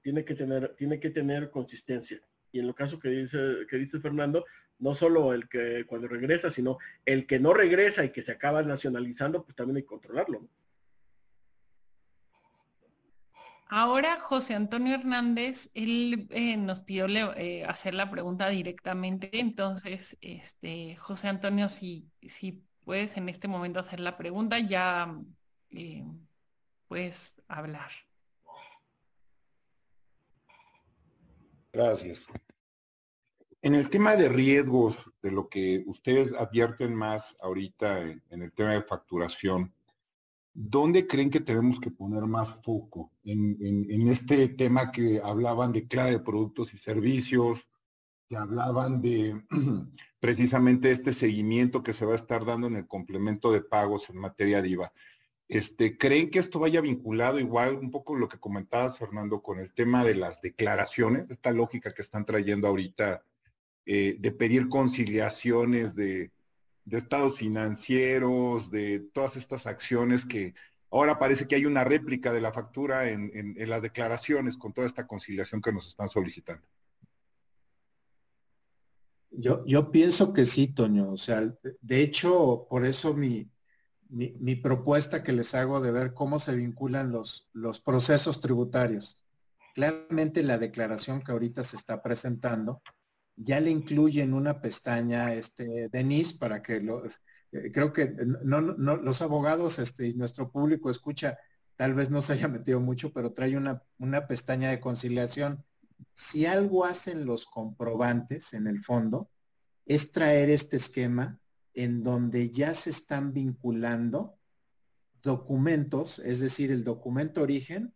Tiene 0.01 0.25
que 0.25 0.35
tener, 0.35 0.75
tiene 0.75 0.99
que 0.99 1.09
tener 1.09 1.49
consistencia. 1.49 2.21
Y 2.51 2.59
en 2.59 2.67
lo 2.67 2.75
caso 2.75 2.99
que 2.99 3.09
dice, 3.09 3.37
que 3.69 3.77
dice 3.77 3.99
Fernando, 3.99 4.45
no 4.79 4.93
solo 4.93 5.33
el 5.33 5.49
que 5.49 5.85
cuando 5.85 6.07
regresa, 6.07 6.51
sino 6.51 6.77
el 7.05 7.25
que 7.25 7.39
no 7.39 7.53
regresa 7.53 8.03
y 8.05 8.11
que 8.11 8.21
se 8.21 8.31
acaba 8.31 8.61
nacionalizando, 8.63 9.43
pues 9.43 9.55
también 9.55 9.77
hay 9.77 9.83
que 9.83 9.87
controlarlo. 9.87 10.47
Ahora 13.69 14.17
José 14.19 14.55
Antonio 14.55 14.95
Hernández, 14.95 15.69
él 15.73 16.27
eh, 16.31 16.55
nos 16.55 16.79
pidió 16.79 17.07
eh, 17.35 17.65
hacer 17.65 17.95
la 17.95 18.09
pregunta 18.09 18.47
directamente, 18.47 19.29
entonces, 19.39 20.17
este, 20.21 20.95
José 20.95 21.27
Antonio, 21.27 21.67
si, 21.67 22.09
si 22.21 22.63
puedes 22.85 23.17
en 23.17 23.27
este 23.27 23.49
momento 23.49 23.81
hacer 23.81 23.99
la 23.99 24.17
pregunta, 24.17 24.59
ya 24.59 25.13
eh, 25.71 26.05
puedes 26.87 27.35
hablar. 27.49 27.91
Gracias. 31.73 32.27
En 33.67 33.75
el 33.75 33.89
tema 33.89 34.15
de 34.15 34.29
riesgos, 34.29 34.95
de 35.21 35.29
lo 35.29 35.49
que 35.49 35.83
ustedes 35.87 36.31
advierten 36.31 36.95
más 36.95 37.35
ahorita 37.41 37.99
en, 38.01 38.41
el 38.41 38.53
tema 38.53 38.71
de 38.71 38.81
facturación, 38.81 39.73
¿dónde 40.53 41.05
creen 41.05 41.29
que 41.29 41.41
tenemos 41.41 41.77
que 41.81 41.91
poner 41.91 42.23
más 42.27 42.47
foco? 42.63 43.11
En, 43.25 44.07
este 44.07 44.47
tema 44.47 44.89
que 44.89 45.19
hablaban 45.21 45.73
de 45.73 45.85
clave 45.85 46.11
de 46.11 46.19
productos 46.21 46.73
y 46.73 46.77
servicios, 46.77 47.67
que 48.29 48.37
hablaban 48.37 49.01
de 49.01 49.43
precisamente 50.21 50.91
este 50.91 51.11
seguimiento 51.11 51.83
que 51.83 51.91
se 51.91 52.05
va 52.05 52.13
a 52.13 52.21
estar 52.23 52.45
dando 52.45 52.67
en 52.67 52.77
el 52.77 52.87
complemento 52.87 53.51
de 53.51 53.59
pagos 53.59 54.09
en 54.09 54.15
materia 54.15 54.61
de 54.61 54.69
IVA. 54.69 54.93
Este, 55.49 55.97
¿Creen 55.97 56.29
que 56.29 56.39
esto 56.39 56.59
vaya 56.59 56.79
vinculado 56.79 57.37
igual 57.37 57.75
un 57.75 57.91
poco 57.91 58.15
lo 58.15 58.29
que 58.29 58.39
comentabas, 58.39 58.97
Fernando, 58.97 59.41
con 59.41 59.59
el 59.59 59.73
tema 59.73 60.05
de 60.05 60.15
las 60.15 60.39
declaraciones, 60.39 61.29
esta 61.29 61.51
lógica 61.51 61.93
que 61.93 62.01
están 62.01 62.23
trayendo 62.23 62.69
ahorita 62.69 63.25
eh, 63.89 64.17
de 64.19 64.33
pedir 64.33 64.67
conciliaciones 64.67 65.95
de, 65.95 66.29
estados 66.91 67.37
financieros, 67.37 68.69
de 68.69 68.99
todas 69.13 69.37
estas 69.37 69.65
acciones 69.65 70.25
que 70.25 70.55
ahora 70.91 71.17
parece 71.17 71.47
que 71.47 71.55
hay 71.55 71.65
una 71.65 71.85
réplica 71.85 72.33
de 72.33 72.41
la 72.41 72.51
factura 72.51 73.09
en, 73.09 73.55
las 73.69 73.81
declaraciones 73.81 74.57
con 74.57 74.73
toda 74.73 74.87
esta 74.87 75.07
conciliación 75.07 75.61
que 75.61 75.71
nos 75.71 75.87
están 75.87 76.09
solicitando. 76.09 76.67
Yo, 79.31 79.65
yo 79.65 79.89
pienso 79.89 80.33
que 80.33 80.43
sí, 80.43 80.67
Toño. 80.67 81.09
O 81.11 81.17
sea, 81.17 81.41
de 81.79 82.01
hecho, 82.01 82.67
por 82.69 82.83
eso 82.83 83.13
mi, 83.13 83.49
mi, 84.09 84.55
propuesta 84.57 85.23
que 85.23 85.31
les 85.31 85.55
hago 85.55 85.79
de 85.79 85.93
ver 85.93 86.13
cómo 86.13 86.39
se 86.39 86.53
vinculan 86.57 87.13
los, 87.13 87.47
los 87.53 87.79
procesos 87.79 88.41
tributarios. 88.41 89.15
Claramente 89.75 90.43
la 90.43 90.57
declaración 90.57 91.21
que 91.21 91.31
ahorita 91.31 91.63
se 91.63 91.77
está 91.77 92.03
presentando 92.03 92.81
ya 93.37 93.61
le 93.61 93.69
incluye 93.69 94.21
en 94.23 94.33
una 94.33 94.59
pestaña 94.59 95.33
este 95.33 95.89
Denise 95.89 96.37
para 96.37 96.61
que 96.61 96.81
lo 96.81 97.05
eh, 97.05 97.71
creo 97.71 97.93
que 97.93 98.09
no, 98.43 98.61
no, 98.61 98.97
los 98.97 99.21
abogados 99.21 99.79
este 99.79 100.07
y 100.07 100.13
nuestro 100.15 100.51
público 100.51 100.89
escucha 100.89 101.37
tal 101.75 101.93
vez 101.93 102.09
no 102.09 102.19
se 102.19 102.33
haya 102.33 102.47
metido 102.47 102.79
mucho 102.79 103.13
pero 103.13 103.31
trae 103.31 103.55
una, 103.55 103.81
una 103.99 104.27
pestaña 104.27 104.69
de 104.69 104.79
conciliación. 104.79 105.63
Si 106.13 106.45
algo 106.45 106.85
hacen 106.85 107.25
los 107.25 107.45
comprobantes 107.45 108.53
en 108.53 108.67
el 108.67 108.83
fondo 108.83 109.29
es 109.85 110.11
traer 110.11 110.49
este 110.49 110.77
esquema 110.77 111.39
en 111.73 112.01
donde 112.01 112.49
ya 112.49 112.73
se 112.73 112.89
están 112.89 113.33
vinculando 113.33 114.39
documentos, 115.21 116.19
es 116.19 116.39
decir, 116.39 116.71
el 116.71 116.83
documento 116.83 117.41
origen 117.41 117.93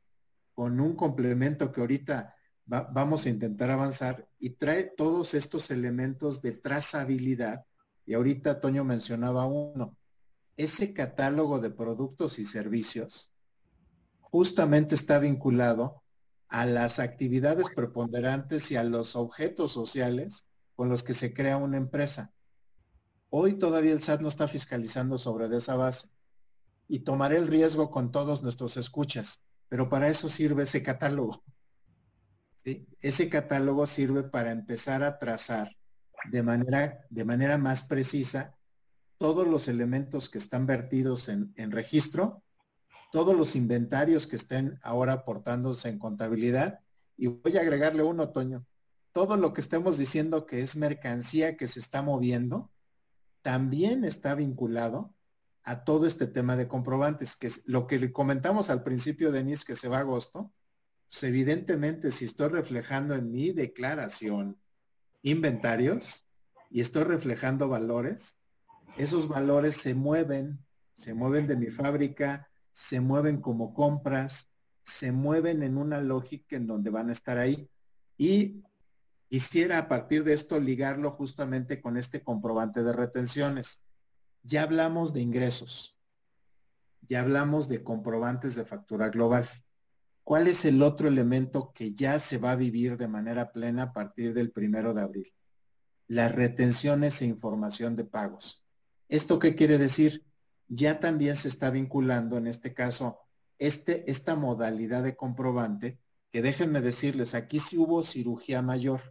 con 0.53 0.80
un 0.80 0.95
complemento 0.95 1.72
que 1.72 1.81
ahorita 1.81 2.35
vamos 2.72 3.26
a 3.26 3.30
intentar 3.30 3.69
avanzar 3.69 4.27
y 4.39 4.52
trae 4.52 4.85
todos 4.85 5.34
estos 5.34 5.72
elementos 5.72 6.41
de 6.41 6.53
trazabilidad. 6.53 7.65
Y 8.06 8.14
ahorita 8.14 8.61
Toño 8.61 8.85
mencionaba 8.85 9.45
uno, 9.45 9.98
ese 10.56 10.93
catálogo 10.93 11.60
de 11.60 11.69
productos 11.69 12.39
y 12.39 12.45
servicios 12.45 13.30
justamente 14.22 14.95
está 14.95 15.19
vinculado 15.19 16.02
a 16.48 16.65
las 16.65 16.99
actividades 16.99 17.68
preponderantes 17.76 18.72
y 18.72 18.77
a 18.77 18.84
los 18.84 19.18
objetos 19.18 19.72
sociales 19.73 20.49
con 20.76 20.88
los 20.88 21.03
que 21.03 21.14
se 21.14 21.34
crea 21.34 21.57
una 21.57 21.77
empresa. 21.77 22.31
Hoy 23.30 23.57
todavía 23.57 23.91
el 23.91 24.02
SAT 24.02 24.22
no 24.22 24.30
está 24.30 24.48
fiscalizando 24.48 25.18
sobre 25.18 25.45
esa 25.56 25.76
base 25.76 26.10
y 26.88 26.99
tomaré 26.99 27.38
el 27.38 27.48
riesgo 27.48 27.91
con 27.91 28.11
todos 28.11 28.43
nuestros 28.43 28.77
escuchas, 28.77 29.45
pero 29.68 29.89
para 29.89 30.07
eso 30.07 30.30
sirve 30.30 30.64
ese 30.64 30.84
catálogo. 30.84 31.43
Ese 32.64 33.30
catálogo 33.30 33.88
sirve 33.88 34.24
para 34.24 34.52
empezar 34.52 35.04
a 35.04 35.18
trazar 35.18 35.76
de 36.30 36.44
manera, 36.44 37.06
de 37.10 37.26
manera 37.26 37.58
más 37.58 37.84
precisa 37.84 38.56
todos 39.18 39.48
los 39.48 39.68
elementos 39.68 40.30
que 40.30 40.38
están 40.38 40.66
vertidos 40.66 41.30
en, 41.30 41.54
en 41.56 41.72
registro, 41.72 42.44
todos 43.12 43.36
los 43.36 43.56
inventarios 43.56 44.28
que 44.28 44.36
estén 44.36 44.80
ahora 44.84 45.14
aportándose 45.14 45.90
en 45.90 46.00
contabilidad. 46.00 46.80
Y 47.18 47.28
voy 47.28 47.58
a 47.58 47.62
agregarle 47.62 48.04
uno, 48.04 48.30
Toño. 48.30 48.66
Todo 49.12 49.38
lo 49.38 49.54
que 49.54 49.62
estemos 49.62 49.98
diciendo 49.98 50.46
que 50.46 50.62
es 50.62 50.76
mercancía 50.76 51.58
que 51.58 51.68
se 51.68 51.80
está 51.80 52.02
moviendo, 52.02 52.72
también 53.42 54.06
está 54.06 54.36
vinculado 54.36 55.14
a 55.64 55.84
todo 55.84 56.06
este 56.06 56.28
tema 56.28 56.56
de 56.56 56.68
comprobantes, 56.68 57.36
que 57.36 57.48
es 57.48 57.68
lo 57.68 57.88
que 57.88 58.00
le 58.00 58.12
comentamos 58.12 58.70
al 58.70 58.84
principio, 58.84 59.32
Denise, 59.32 59.66
que 59.66 59.76
se 59.76 59.88
va 59.88 59.98
a 59.98 60.02
agosto, 60.02 60.52
pues 61.12 61.24
evidentemente 61.24 62.10
si 62.10 62.26
estoy 62.26 62.48
reflejando 62.48 63.14
en 63.16 63.32
mi 63.32 63.52
declaración 63.52 64.58
inventarios 65.22 66.26
y 66.70 66.80
estoy 66.80 67.04
reflejando 67.04 67.68
valores, 67.68 68.40
esos 68.98 69.28
valores 69.28 69.76
se 69.76 69.94
mueven, 69.94 70.66
se 70.96 71.14
mueven 71.14 71.48
de 71.48 71.58
mi 71.58 71.68
fábrica, 71.68 72.50
se 72.72 73.02
mueven 73.02 73.42
como 73.42 73.74
compras, 73.74 74.50
se 74.84 75.12
mueven 75.12 75.62
en 75.64 75.78
una 75.78 76.00
lógica 76.00 76.56
en 76.56 76.66
donde 76.66 76.90
van 76.90 77.10
a 77.10 77.12
estar 77.12 77.38
ahí. 77.38 77.70
Y 78.18 78.64
Quisiera 79.32 79.78
a 79.78 79.88
partir 79.88 80.26
de 80.26 80.34
esto 80.34 80.60
ligarlo 80.60 81.12
justamente 81.12 81.80
con 81.80 81.96
este 81.96 82.22
comprobante 82.22 82.84
de 82.84 82.92
retenciones. 82.92 83.86
Ya 84.44 84.64
hablamos 84.64 85.14
de 85.14 85.22
ingresos, 85.22 85.98
ya 87.08 87.22
hablamos 87.22 87.70
de 87.70 87.82
comprobantes 87.82 88.56
de 88.56 88.66
factura 88.66 89.08
global. 89.08 89.48
¿Cuál 90.32 90.48
es 90.48 90.64
el 90.64 90.82
otro 90.82 91.10
elemento 91.10 91.74
que 91.76 91.94
ya 91.94 92.18
se 92.18 92.38
va 92.38 92.52
a 92.52 92.56
vivir 92.56 92.95
de 92.95 93.10
manera 93.10 93.52
plena 93.52 93.84
a 93.84 93.91
partir 93.91 94.34
del 94.34 94.49
primero 94.49 94.94
de 94.94 95.02
abril? 95.02 95.34
Las 96.08 96.34
retenciones 96.34 97.22
e 97.22 97.26
información 97.26 97.98
de 97.98 98.06
pagos. 98.06 98.66
¿Esto 99.10 99.40
qué 99.40 99.56
quiere 99.56 99.78
decir? 99.78 100.24
Ya 100.70 101.02
también 101.02 101.36
se 101.36 101.49
está 101.49 101.70
vinculando, 101.70 102.38
en 102.38 102.48
este 102.48 102.74
caso, 102.74 103.20
este, 103.60 104.10
esta 104.10 104.38
modalidad 104.38 105.03
de 105.03 105.18
comprobante, 105.18 105.99
que 106.32 106.41
déjenme 106.41 106.80
decirles, 106.80 107.36
aquí 107.36 107.60
sí 107.60 107.78
hubo 107.78 108.02
cirugía 108.02 108.62
mayor. 108.62 109.02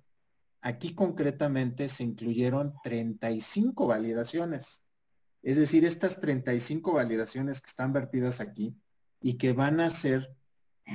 Aquí 0.63 0.95
concretamente 0.95 1.89
se 1.91 2.03
incluyeron 2.03 2.73
35 2.83 3.87
validaciones. 3.87 4.87
Es 5.43 5.59
decir, 5.59 5.85
estas 5.85 6.19
35 6.19 6.95
validaciones 6.95 7.61
que 7.61 7.69
están 7.69 7.93
vertidas 7.93 8.41
aquí 8.41 8.75
y 9.21 9.37
que 9.37 9.53
van 9.53 9.81
a 9.81 9.91
ser, 9.91 10.35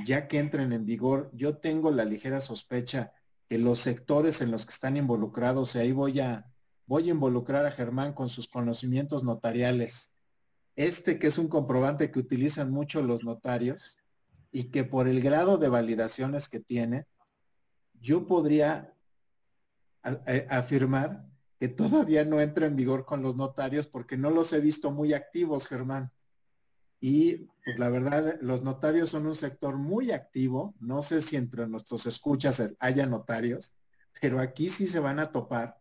ya 0.04 0.28
que 0.28 0.38
entren 0.38 0.72
en 0.72 0.84
vigor, 0.84 1.30
yo 1.32 1.58
tengo 1.58 1.90
la 1.90 2.04
ligera 2.04 2.40
sospecha 2.40 3.12
que 3.48 3.58
los 3.58 3.78
sectores 3.80 4.40
en 4.40 4.50
los 4.50 4.66
que 4.66 4.72
están 4.72 4.96
involucrados, 4.96 5.74
y 5.74 5.78
ahí 5.78 5.92
voy 5.92 6.20
a, 6.20 6.50
voy 6.86 7.08
a 7.08 7.12
involucrar 7.12 7.64
a 7.64 7.70
Germán 7.70 8.12
con 8.12 8.28
sus 8.28 8.48
conocimientos 8.48 9.24
notariales. 9.24 10.12
Este 10.74 11.18
que 11.18 11.28
es 11.28 11.38
un 11.38 11.48
comprobante 11.48 12.10
que 12.10 12.18
utilizan 12.18 12.70
mucho 12.70 13.02
los 13.02 13.24
notarios 13.24 13.96
y 14.52 14.64
que 14.70 14.84
por 14.84 15.08
el 15.08 15.22
grado 15.22 15.58
de 15.58 15.68
validaciones 15.68 16.48
que 16.48 16.60
tiene, 16.60 17.06
yo 18.00 18.26
podría 18.26 18.92
afirmar 20.50 21.24
que 21.58 21.68
todavía 21.68 22.24
no 22.24 22.40
entra 22.40 22.66
en 22.66 22.76
vigor 22.76 23.06
con 23.06 23.22
los 23.22 23.36
notarios 23.36 23.86
porque 23.86 24.16
no 24.16 24.30
los 24.30 24.52
he 24.52 24.60
visto 24.60 24.90
muy 24.90 25.14
activos, 25.14 25.66
Germán. 25.66 26.12
Y 27.08 27.46
pues 27.64 27.78
la 27.78 27.88
verdad, 27.88 28.36
los 28.40 28.64
notarios 28.64 29.10
son 29.10 29.28
un 29.28 29.36
sector 29.36 29.76
muy 29.76 30.10
activo. 30.10 30.74
No 30.80 31.02
sé 31.02 31.20
si 31.20 31.36
entre 31.36 31.68
nuestros 31.68 32.04
escuchas 32.04 32.74
haya 32.80 33.06
notarios, 33.06 33.74
pero 34.20 34.40
aquí 34.40 34.68
sí 34.68 34.88
se 34.88 34.98
van 34.98 35.20
a 35.20 35.30
topar 35.30 35.78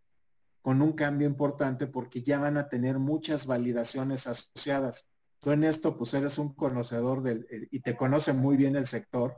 con 0.61 0.83
un 0.83 0.93
cambio 0.93 1.27
importante 1.27 1.87
porque 1.87 2.21
ya 2.21 2.37
van 2.37 2.57
a 2.57 2.69
tener 2.69 2.99
muchas 2.99 3.47
validaciones 3.47 4.27
asociadas. 4.27 5.09
Tú 5.39 5.49
en 5.49 5.63
esto 5.63 5.97
pues 5.97 6.13
eres 6.13 6.37
un 6.37 6.53
conocedor 6.53 7.23
del, 7.23 7.47
y 7.71 7.79
te 7.79 7.97
conoce 7.97 8.31
muy 8.31 8.55
bien 8.55 8.75
el 8.75 8.85
sector 8.85 9.35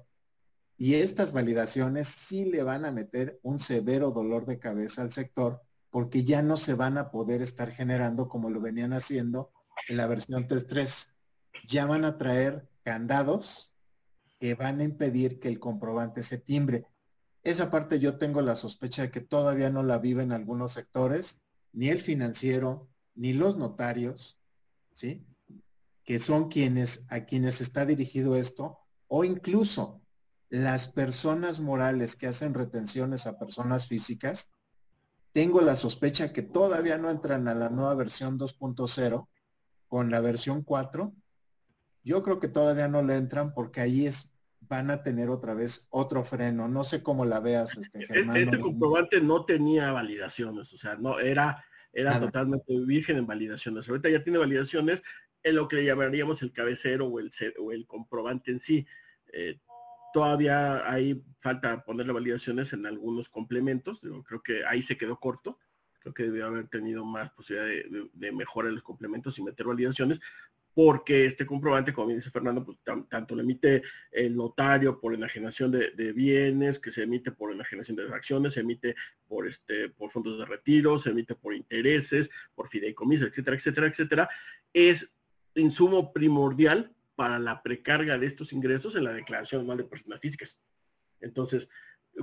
y 0.76 0.96
estas 0.96 1.32
validaciones 1.32 2.10
sí 2.10 2.44
le 2.44 2.64
van 2.64 2.84
a 2.84 2.92
meter 2.92 3.40
un 3.44 3.60
severo 3.60 4.12
dolor 4.12 4.46
de 4.46 4.60
cabeza 4.60 5.04
al 5.04 5.14
sector 5.14 5.62
porque 5.90 6.26
ya 6.26 6.42
no 6.42 6.58
se 6.58 6.74
van 6.74 6.98
a 6.98 7.12
poder 7.12 7.42
estar 7.42 7.72
generando 7.72 8.28
como 8.28 8.50
lo 8.50 8.60
venían 8.60 8.92
haciendo 8.92 9.54
en 9.88 9.96
la 9.96 10.08
versión 10.08 10.50
3.3. 10.50 11.14
Ya 11.66 11.86
van 11.86 12.06
a 12.06 12.18
traer 12.18 12.68
candados 12.84 13.72
que 14.40 14.56
van 14.56 14.80
a 14.80 14.84
impedir 14.84 15.40
que 15.40 15.48
el 15.48 15.60
comprobante 15.60 16.24
se 16.24 16.38
timbre. 16.38 16.86
Esa 17.44 17.72
parte 17.72 18.00
yo 18.00 18.18
tengo 18.18 18.42
la 18.42 18.56
sospecha 18.56 19.04
de 19.04 19.12
que 19.12 19.22
todavía 19.22 19.70
no 19.70 19.84
la 19.84 19.98
viven 19.98 20.32
algunos 20.32 20.74
sectores, 20.74 21.44
ni 21.74 21.90
el 21.90 22.02
financiero, 22.02 22.90
ni 23.16 23.34
los 23.34 23.58
notarios, 23.58 24.40
¿sí? 24.92 25.26
Que 26.04 26.20
son 26.20 26.50
quienes, 26.50 27.06
a 27.10 27.26
quienes 27.26 27.62
está 27.62 27.86
dirigido 27.86 28.36
esto, 28.36 28.80
o 29.08 29.24
incluso 29.24 30.02
las 30.50 30.88
personas 30.88 31.60
morales 31.60 32.16
que 32.16 32.28
hacen 32.28 32.54
retenciones 32.54 33.28
a 33.28 33.38
personas 33.38 33.88
físicas, 33.88 34.54
tengo 35.34 35.62
la 35.62 35.76
sospecha 35.76 36.32
que 36.32 36.42
todavía 36.42 36.98
no 36.98 37.10
entran 37.10 37.48
a 37.48 37.54
la 37.54 37.70
nueva 37.70 37.96
versión 37.96 38.40
2.0 38.40 39.28
con 39.88 40.10
la 40.10 40.20
versión 40.20 40.64
4. 40.64 41.14
Yo 42.08 42.24
creo 42.24 42.40
que 42.40 42.48
todavía 42.48 42.88
no 42.88 43.04
le 43.04 43.18
entran 43.18 43.54
porque 43.54 43.82
ahí 43.82 44.06
es, 44.06 44.34
van 44.62 44.90
a 44.92 45.04
tener 45.04 45.30
otra 45.30 45.54
vez 45.54 45.90
otro 45.92 46.24
freno. 46.24 46.70
No 46.70 46.86
sé 46.86 47.04
cómo 47.04 47.26
la 47.26 47.42
veas, 47.42 47.78
este, 47.78 48.00
e-, 48.00 48.08
Germán. 48.08 48.38
Este 48.38 48.60
comprobante 48.60 49.20
no 49.20 49.44
tenía 49.44 49.92
validaciones, 49.92 50.72
o 50.72 50.78
sea, 50.78 50.96
no 50.96 51.20
era, 51.20 51.66
era 51.92 52.18
totalmente 52.18 52.80
virgen 52.86 53.18
en 53.18 53.28
validaciones. 53.28 53.90
Ahorita 53.90 54.10
ya 54.10 54.24
tiene 54.24 54.40
validaciones 54.40 55.04
en 55.44 55.56
lo 55.56 55.68
que 55.68 55.84
llamaríamos 55.84 56.42
el 56.44 56.54
cabecero 56.54 57.08
o 57.08 57.20
el, 57.20 57.30
o 57.60 57.74
el 57.74 57.86
comprobante 57.86 58.52
en 58.52 58.62
sí. 58.62 58.88
Eh, 59.34 59.60
todavía 60.14 60.90
hay 60.90 61.22
falta 61.42 61.84
ponerle 61.84 62.14
validaciones 62.14 62.72
en 62.72 62.86
algunos 62.86 63.28
complementos. 63.28 64.00
creo 64.26 64.42
que 64.42 64.66
ahí 64.66 64.82
se 64.82 64.98
quedó 64.98 65.20
corto. 65.20 65.60
Creo 66.00 66.14
que 66.14 66.24
debió 66.24 66.46
haber 66.46 66.70
tenido 66.70 67.04
más 67.04 67.32
posibilidad 67.32 67.68
de, 67.68 68.10
de, 68.14 68.32
mejorar 68.32 68.72
los 68.72 68.84
complementos 68.84 69.38
y 69.38 69.44
meter 69.44 69.66
validaciones, 69.66 70.22
porque 70.78 71.26
este 71.26 71.44
comprobante, 71.44 71.92
como 71.92 72.10
dice 72.10 72.30
Fernando, 72.30 72.64
pues 72.64 72.78
tanto 73.10 73.34
lo 73.34 73.42
emite 73.42 73.82
el 74.12 74.36
notario 74.36 75.00
por 75.00 75.12
enajenación 75.12 75.72
de, 75.72 75.90
de, 75.90 76.14
bienes, 76.14 76.78
que 76.78 76.92
se 76.92 77.02
emite 77.02 77.32
por 77.32 77.52
enajenación 77.52 77.98
de 77.98 78.04
acciones, 78.14 78.54
se 78.54 78.60
emite 78.60 78.96
por 79.28 79.48
este, 79.48 79.90
por 79.90 80.12
fondos 80.12 80.38
de 80.38 80.46
retiro, 80.46 81.00
se 81.00 81.10
emite 81.10 81.34
por 81.34 81.56
intereses, 81.56 82.30
por 82.54 82.70
fideicomiso, 82.70 83.26
etcétera, 83.26 83.58
etcétera, 83.58 83.88
etcétera, 83.88 84.30
es 84.72 85.10
insumo 85.56 86.14
primordial 86.14 86.94
para 87.16 87.40
la 87.40 87.64
precarga 87.64 88.20
de 88.20 88.28
estos 88.28 88.54
ingresos 88.54 88.96
en 88.96 89.06
la 89.06 89.14
declaración 89.14 89.62
anual 89.62 89.80
de 89.80 89.86
personas 89.86 90.20
físicas. 90.20 90.60
Entonces, 91.22 91.70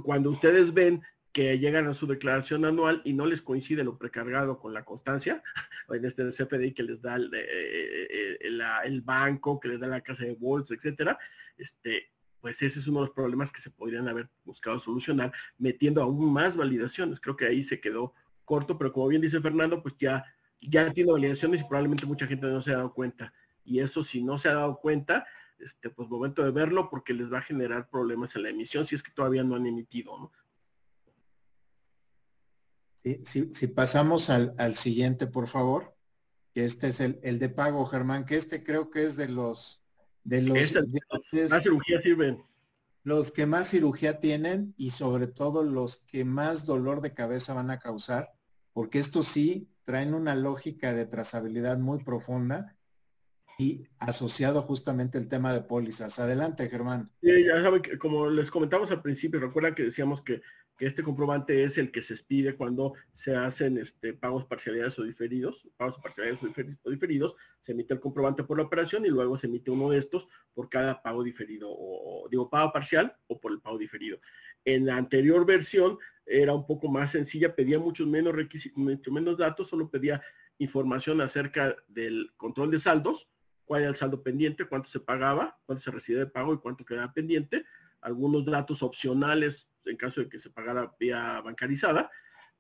cuando 0.05 0.31
ustedes 0.31 0.72
ven 0.72 1.02
que 1.35 1.59
llegan 1.59 1.89
a 1.89 1.94
su 1.94 2.06
declaración 2.06 2.65
anual 2.65 3.02
y 3.05 3.12
no 3.12 3.27
les 3.27 3.43
coincide 3.43 3.82
lo 3.82 3.98
precargado 3.98 4.61
con 4.61 4.73
la 4.73 4.85
constancia, 4.85 5.43
en 5.90 6.05
este 6.05 6.31
CFDI 6.31 6.73
que 6.73 6.85
les 6.85 7.02
da 7.02 7.16
el, 7.16 7.28
eh, 7.35 8.39
eh, 8.40 9.01
banco, 9.02 9.59
que 9.59 9.69
les 9.69 9.81
da 9.81 9.89
la 9.89 10.01
casa 10.01 10.24
de 10.24 10.36
bolsa, 10.36 10.74
etcétera, 10.74 11.19
este, 11.59 12.12
pues 12.40 12.62
ese 12.62 12.78
es 12.78 12.86
uno 12.86 13.01
de 13.01 13.06
los 13.06 13.15
problemas 13.15 13.51
que 13.51 13.61
se 13.61 13.70
podrían 13.70 14.09
haber 14.09 14.31
buscado 14.44 14.78
solucionar 14.78 15.32
metiendo 15.59 16.01
aún 16.02 16.32
más 16.32 16.56
validaciones. 16.56 17.19
Creo 17.19 17.36
que 17.36 17.47
ahí 17.47 17.65
se 17.65 17.81
quedó 17.81 18.15
corto, 18.44 18.78
pero 18.78 18.93
como 18.93 19.09
bien 19.09 19.20
dice 19.20 19.40
Fernando, 19.40 19.82
pues 19.82 19.97
ya, 19.98 20.24
ya 20.61 20.93
tiene 20.93 21.11
validaciones 21.11 21.62
y 21.62 21.65
probablemente 21.65 22.06
mucha 22.06 22.28
gente 22.28 22.47
no 22.47 22.61
se 22.61 22.70
ha 22.73 22.77
dado 22.77 22.94
cuenta 22.94 23.32
y 23.65 23.81
eso 23.81 24.02
si 24.02 24.23
no 24.23 24.39
se 24.39 24.48
ha 24.48 24.55
dado 24.55 24.78
cuenta, 24.78 25.27
este, 25.59 25.90
pues 25.90 26.09
momento 26.09 26.44
de 26.44 26.51
verlo 26.51 26.89
porque 26.90 27.15
les 27.15 27.32
va 27.32 27.39
a 27.39 27.43
generar 27.43 27.89
problemas 27.89 28.36
en 28.36 28.44
la 28.44 28.51
emisión 28.51 28.85
si 28.85 28.94
es 28.94 29.02
que 29.02 29.12
todavía 29.12 29.43
no 29.43 29.56
han 29.56 29.66
emitido, 29.66 30.19
¿no? 30.19 30.32
Sí, 33.22 33.51
si 33.52 33.66
pasamos 33.66 34.31
al, 34.31 34.76
siguiente, 34.76 35.26
por 35.26 35.48
favor, 35.48 35.94
que 36.55 36.64
este 36.64 36.89
es 36.89 37.01
el, 37.01 37.20
el, 37.22 37.39
de 37.39 37.51
pago, 37.51 37.85
Germán, 37.85 38.24
que 38.24 38.36
este 38.36 38.62
creo 38.62 38.90
que 38.90 39.05
es 39.05 39.16
de 39.16 39.28
los 39.28 39.85
de 40.24 40.40
los 40.40 40.56
más 41.51 41.62
cirugía 41.62 42.01
sirven. 42.01 42.43
Los 43.02 43.31
que 43.31 43.44
más 43.44 43.68
cirugía 43.68 44.20
tienen 44.20 44.74
y 44.78 44.90
sobre 44.90 45.26
todo 45.26 45.62
los 45.62 45.98
que 46.06 46.24
más 46.24 46.64
dolor 46.64 47.02
de 47.02 47.12
cabeza 47.12 47.52
van 47.52 47.70
a 47.70 47.78
causar, 47.78 48.32
porque 48.72 48.98
estos 48.98 49.28
sí 49.28 49.68
traen 49.85 50.14
una 50.14 50.35
lógica 50.35 50.94
de 50.94 51.05
trazabilidad 51.05 51.78
muy 51.78 52.02
profunda 52.02 52.74
y 53.59 53.86
asociado 53.98 54.62
justamente 54.62 55.18
el 55.18 55.28
tema 55.28 55.52
de 55.52 55.60
pólizas. 55.60 56.18
Adelante, 56.18 56.70
Germán. 56.70 57.10
Sí, 57.20 57.44
ya 57.44 57.62
saben 57.62 57.82
que 57.82 57.98
como 57.98 58.31
les 58.31 58.51
comentamos 58.51 58.90
al 58.90 59.02
principio, 59.02 59.39
recuerdan 59.39 59.74
que 59.74 59.85
decíamos 59.85 60.22
que, 60.22 60.40
este 60.78 61.02
comprobante 61.02 61.62
es 61.62 61.78
el 61.78 61.92
que 61.92 62.02
se 62.02 62.14
expide 62.14 62.56
cuando 62.56 62.94
se 63.12 63.36
hacen 63.36 63.78
este, 63.78 64.12
pagos 64.12 64.44
parcialidades 64.44 64.98
o 64.98 65.05
diferidos, 65.05 65.68
pagos 65.76 65.98
parcialidades 65.98 66.42
o 66.82 66.90
diferidos, 66.90 67.36
se 67.62 67.72
emite 67.72 67.94
el 67.94 68.01
comprobante 68.01 68.42
por 68.42 68.59
la 68.59 68.64
operación 68.64 69.06
y 69.06 69.09
luego 69.09 69.36
se 69.36 69.46
emite 69.46 69.70
uno 69.70 69.90
de 69.90 69.98
estos 69.98 70.28
por 70.52 70.68
cada 70.68 71.01
pago 71.01 71.22
diferido, 71.22 71.68
o 71.70 72.28
digo, 72.28 72.51
pago 72.51 72.72
parcial 72.72 73.16
o 73.28 73.38
por 73.38 73.52
el 73.52 73.60
pago 73.60 73.78
diferido. 73.78 74.18
En 74.64 74.86
la 74.86 74.96
anterior 74.96 75.46
versión 75.46 75.98
era 76.26 76.52
un 76.55 76.66
poco 76.66 76.88
más 76.88 77.12
sencilla, 77.12 77.55
pedía 77.55 77.78
muchos 77.78 78.06
menos 78.06 78.34
requisitos, 78.34 78.78
mucho 78.78 79.12
menos 79.12 79.38
datos, 79.38 79.68
solo 79.68 79.90
pedía 79.90 80.22
información 80.59 81.20
acerca 81.20 81.76
del 81.86 82.32
control 82.36 82.70
de 82.70 82.80
saldos, 82.80 83.28
cuál 83.64 83.82
era 83.82 83.90
el 83.90 83.96
saldo 83.96 84.22
pendiente, 84.22 84.64
cuánto 84.64 84.88
se 84.88 85.01
pagaba, 85.01 85.59
cuánto 85.66 85.82
se 85.82 85.90
recibía 85.90 86.20
de 86.20 86.26
pago 86.26 86.52
y 86.55 86.59
cuánto 86.59 86.84
quedaba 86.84 87.12
pendiente, 87.12 87.64
algunos 88.01 88.44
datos 88.44 88.82
opcionales 88.82 89.68
en 89.86 89.97
caso 89.97 90.20
de 90.20 90.28
que 90.28 90.39
se 90.39 90.51
pagara 90.51 90.94
vía 90.98 91.40
bancarizada 91.40 92.11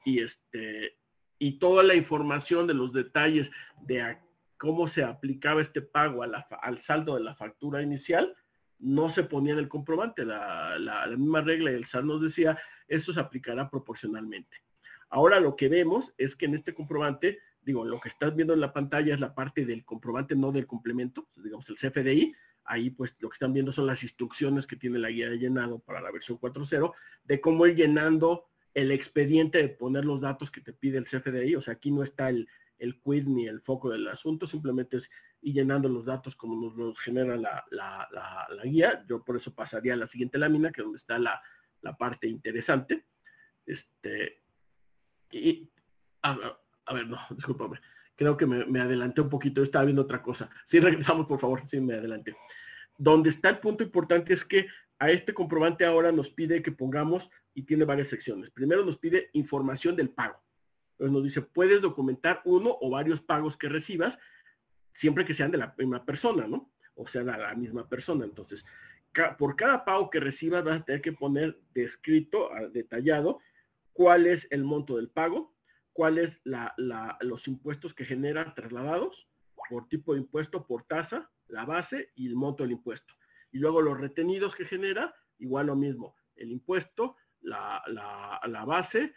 y 0.04 0.20
este 0.20 0.98
y 1.38 1.58
toda 1.58 1.82
la 1.82 1.94
información 1.94 2.66
de 2.66 2.74
los 2.74 2.92
detalles 2.92 3.50
de 3.82 4.18
cómo 4.56 4.86
se 4.86 5.02
aplicaba 5.02 5.60
este 5.60 5.82
pago 5.82 6.22
al 6.22 6.78
saldo 6.78 7.16
de 7.16 7.24
la 7.24 7.34
factura 7.34 7.82
inicial 7.82 8.34
no 8.78 9.08
se 9.08 9.24
ponía 9.24 9.52
en 9.52 9.58
el 9.58 9.68
comprobante. 9.68 10.24
La, 10.24 10.78
la, 10.78 11.06
misma 11.08 11.40
regla 11.40 11.70
del 11.70 11.86
SAT 11.86 12.04
nos 12.04 12.22
decía, 12.22 12.58
eso 12.86 13.12
se 13.12 13.20
aplicará 13.20 13.68
proporcionalmente. 13.68 14.62
Ahora 15.08 15.40
lo 15.40 15.56
que 15.56 15.68
vemos 15.68 16.14
es 16.18 16.36
que 16.36 16.46
en 16.46 16.54
este 16.54 16.74
comprobante 16.74 17.40
digo, 17.64 17.84
lo 17.84 18.00
que 18.00 18.08
estás 18.08 18.34
viendo 18.34 18.54
en 18.54 18.60
la 18.60 18.72
pantalla 18.72 19.14
es 19.14 19.20
la 19.20 19.34
parte 19.34 19.64
del 19.64 19.84
comprobante, 19.84 20.36
no 20.36 20.52
del 20.52 20.66
complemento, 20.66 21.28
digamos 21.36 21.68
el 21.68 21.76
CFDI. 21.76 22.34
Ahí 22.64 22.90
pues 22.90 23.14
lo 23.20 23.28
que 23.28 23.34
están 23.34 23.52
viendo 23.52 23.72
son 23.72 23.86
las 23.86 24.02
instrucciones 24.02 24.66
que 24.66 24.76
tiene 24.76 24.98
la 24.98 25.10
guía 25.10 25.28
de 25.28 25.38
llenado 25.38 25.78
para 25.80 26.00
la 26.00 26.10
versión 26.10 26.38
4.0 26.38 26.92
de 27.24 27.40
cómo 27.40 27.66
ir 27.66 27.76
llenando 27.76 28.46
el 28.72 28.90
expediente 28.90 29.58
de 29.58 29.68
poner 29.68 30.04
los 30.04 30.20
datos 30.20 30.50
que 30.50 30.60
te 30.60 30.72
pide 30.72 30.98
el 30.98 31.04
CFDI. 31.04 31.56
O 31.56 31.62
sea, 31.62 31.74
aquí 31.74 31.90
no 31.90 32.02
está 32.02 32.30
el, 32.30 32.48
el 32.78 33.00
quid 33.00 33.26
ni 33.26 33.46
el 33.46 33.60
foco 33.60 33.90
del 33.90 34.08
asunto, 34.08 34.46
simplemente 34.46 34.96
es 34.96 35.10
ir 35.42 35.54
llenando 35.54 35.88
los 35.88 36.04
datos 36.04 36.34
como 36.34 36.60
nos 36.60 36.76
los 36.76 36.98
genera 36.98 37.36
la, 37.36 37.64
la, 37.70 38.48
guía. 38.64 39.04
Yo 39.08 39.22
por 39.24 39.36
eso 39.36 39.54
pasaría 39.54 39.94
a 39.94 39.96
la 39.96 40.06
siguiente 40.06 40.38
lámina, 40.38 40.72
que 40.72 40.80
es 40.80 40.84
donde 40.84 40.98
está 40.98 41.18
la, 41.18 41.42
parte 41.98 42.26
interesante. 42.26 43.06
Este, 43.66 44.42
y, 45.30 45.70
a 46.22 46.34
ver, 46.92 47.06
no, 47.06 47.18
discúlpame. 47.30 47.78
Creo 48.16 48.36
que 48.36 48.46
me, 48.46 48.80
adelanté 48.80 49.20
un 49.20 49.28
poquito, 49.28 49.62
estaba 49.62 49.84
viendo 49.84 50.02
otra 50.02 50.22
cosa. 50.22 50.50
Sí, 50.66 50.80
regresamos, 50.80 51.26
por 51.26 51.40
favor, 51.40 51.62
sí, 51.66 51.80
me 51.80 51.94
adelanté. 51.94 52.36
Donde 52.96 53.30
está 53.30 53.50
el 53.50 53.58
punto 53.58 53.82
importante 53.82 54.32
es 54.32 54.44
que 54.44 54.66
a 54.98 55.10
este 55.10 55.34
comprobante 55.34 55.84
ahora 55.84 56.12
nos 56.12 56.30
pide 56.30 56.62
que 56.62 56.70
pongamos, 56.70 57.28
y 57.54 57.62
tiene 57.62 57.84
varias 57.84 58.08
secciones. 58.08 58.50
Primero 58.50 58.84
nos 58.84 58.98
pide 58.98 59.30
información 59.32 59.96
del 59.96 60.10
pago. 60.10 60.42
Entonces 60.92 61.12
nos 61.12 61.22
dice, 61.22 61.42
puedes 61.42 61.80
documentar 61.80 62.42
uno 62.44 62.76
o 62.80 62.90
varios 62.90 63.20
pagos 63.20 63.56
que 63.56 63.68
recibas, 63.68 64.18
siempre 64.92 65.24
que 65.24 65.34
sean 65.34 65.50
de 65.50 65.58
la 65.58 65.74
misma 65.78 66.04
persona, 66.04 66.46
¿no? 66.46 66.72
O 66.94 67.06
sea, 67.06 67.24
de 67.24 67.32
la 67.32 67.54
misma 67.54 67.88
persona. 67.88 68.24
Entonces, 68.24 68.64
por 69.38 69.56
cada 69.56 69.84
pago 69.84 70.10
que 70.10 70.20
recibas 70.20 70.64
vas 70.64 70.80
a 70.80 70.84
tener 70.84 71.00
que 71.00 71.12
poner 71.12 71.58
descrito, 71.72 72.50
ah, 72.52 72.66
detallado, 72.72 73.38
cuál 73.92 74.26
es 74.26 74.46
el 74.50 74.64
monto 74.64 74.96
del 74.96 75.08
pago, 75.08 75.53
cuáles 75.94 76.40
los 77.20 77.48
impuestos 77.48 77.94
que 77.94 78.04
generan 78.04 78.52
trasladados 78.54 79.30
por 79.70 79.88
tipo 79.88 80.12
de 80.12 80.20
impuesto, 80.20 80.66
por 80.66 80.82
tasa, 80.82 81.30
la 81.46 81.64
base 81.64 82.10
y 82.16 82.26
el 82.26 82.34
monto 82.34 82.64
del 82.64 82.72
impuesto. 82.72 83.14
Y 83.52 83.58
luego 83.58 83.80
los 83.80 83.98
retenidos 83.98 84.54
que 84.54 84.66
genera, 84.66 85.14
igual 85.38 85.68
lo 85.68 85.76
mismo, 85.76 86.16
el 86.34 86.50
impuesto, 86.50 87.16
la, 87.40 87.82
base, 88.66 89.14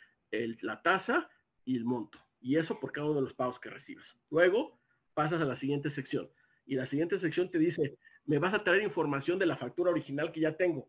la 0.62 0.82
tasa 0.84 1.30
y 1.66 1.76
el 1.76 1.84
monto. 1.84 2.20
Y 2.40 2.56
eso 2.56 2.80
por 2.80 2.92
cada 2.92 3.08
uno 3.08 3.16
de 3.16 3.24
los 3.24 3.34
pagos 3.34 3.60
que 3.60 3.72
recibes. 3.72 4.16
Luego 4.30 4.80
pasas 5.16 5.42
a 5.42 5.46
la 5.46 5.56
siguiente 5.56 5.90
sección. 5.90 6.30
Y 6.68 6.76
la 6.76 6.86
siguiente 6.86 7.18
sección 7.18 7.50
te 7.50 7.58
dice, 7.58 7.98
me 8.26 8.38
vas 8.38 8.54
a 8.54 8.64
traer 8.64 8.84
información 8.84 9.40
de 9.40 9.48
la 9.48 9.58
factura 9.58 9.90
original 9.90 10.32
que 10.32 10.42
ya 10.42 10.56
tengo 10.56 10.88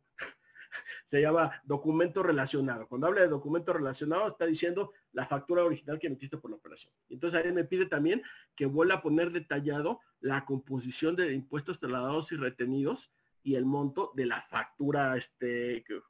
se 1.07 1.21
llama 1.21 1.61
documento 1.65 2.23
relacionado. 2.23 2.87
Cuando 2.89 3.07
habla 3.07 3.23
de 3.23 3.29
documento 3.29 3.73
relacionado, 3.73 4.29
está 4.29 4.47
diciendo 4.47 4.93
la 5.13 5.27
factura 5.27 5.65
original 5.65 5.99
que 5.99 6.09
emitiste 6.09 6.39
por 6.39 6.51
la 6.51 6.57
operación. 6.57 6.93
Entonces 7.09 7.45
ahí 7.45 7.53
me 7.53 7.65
pide 7.65 7.87
también 7.87 8.23
que 8.55 8.67
vuelva 8.67 8.97
a 8.97 9.03
poner 9.03 9.33
detallado 9.33 10.01
la 10.21 10.45
composición 10.45 11.17
de 11.17 11.33
impuestos 11.33 11.79
trasladados 11.79 12.33
y 12.33 12.37
retenidos 12.37 13.13
y 13.43 13.55
el 13.55 13.65
monto 13.65 14.13
de 14.15 14.27
la 14.27 14.43
factura 14.43 15.17
este, 15.17 15.85
que, 15.85 16.01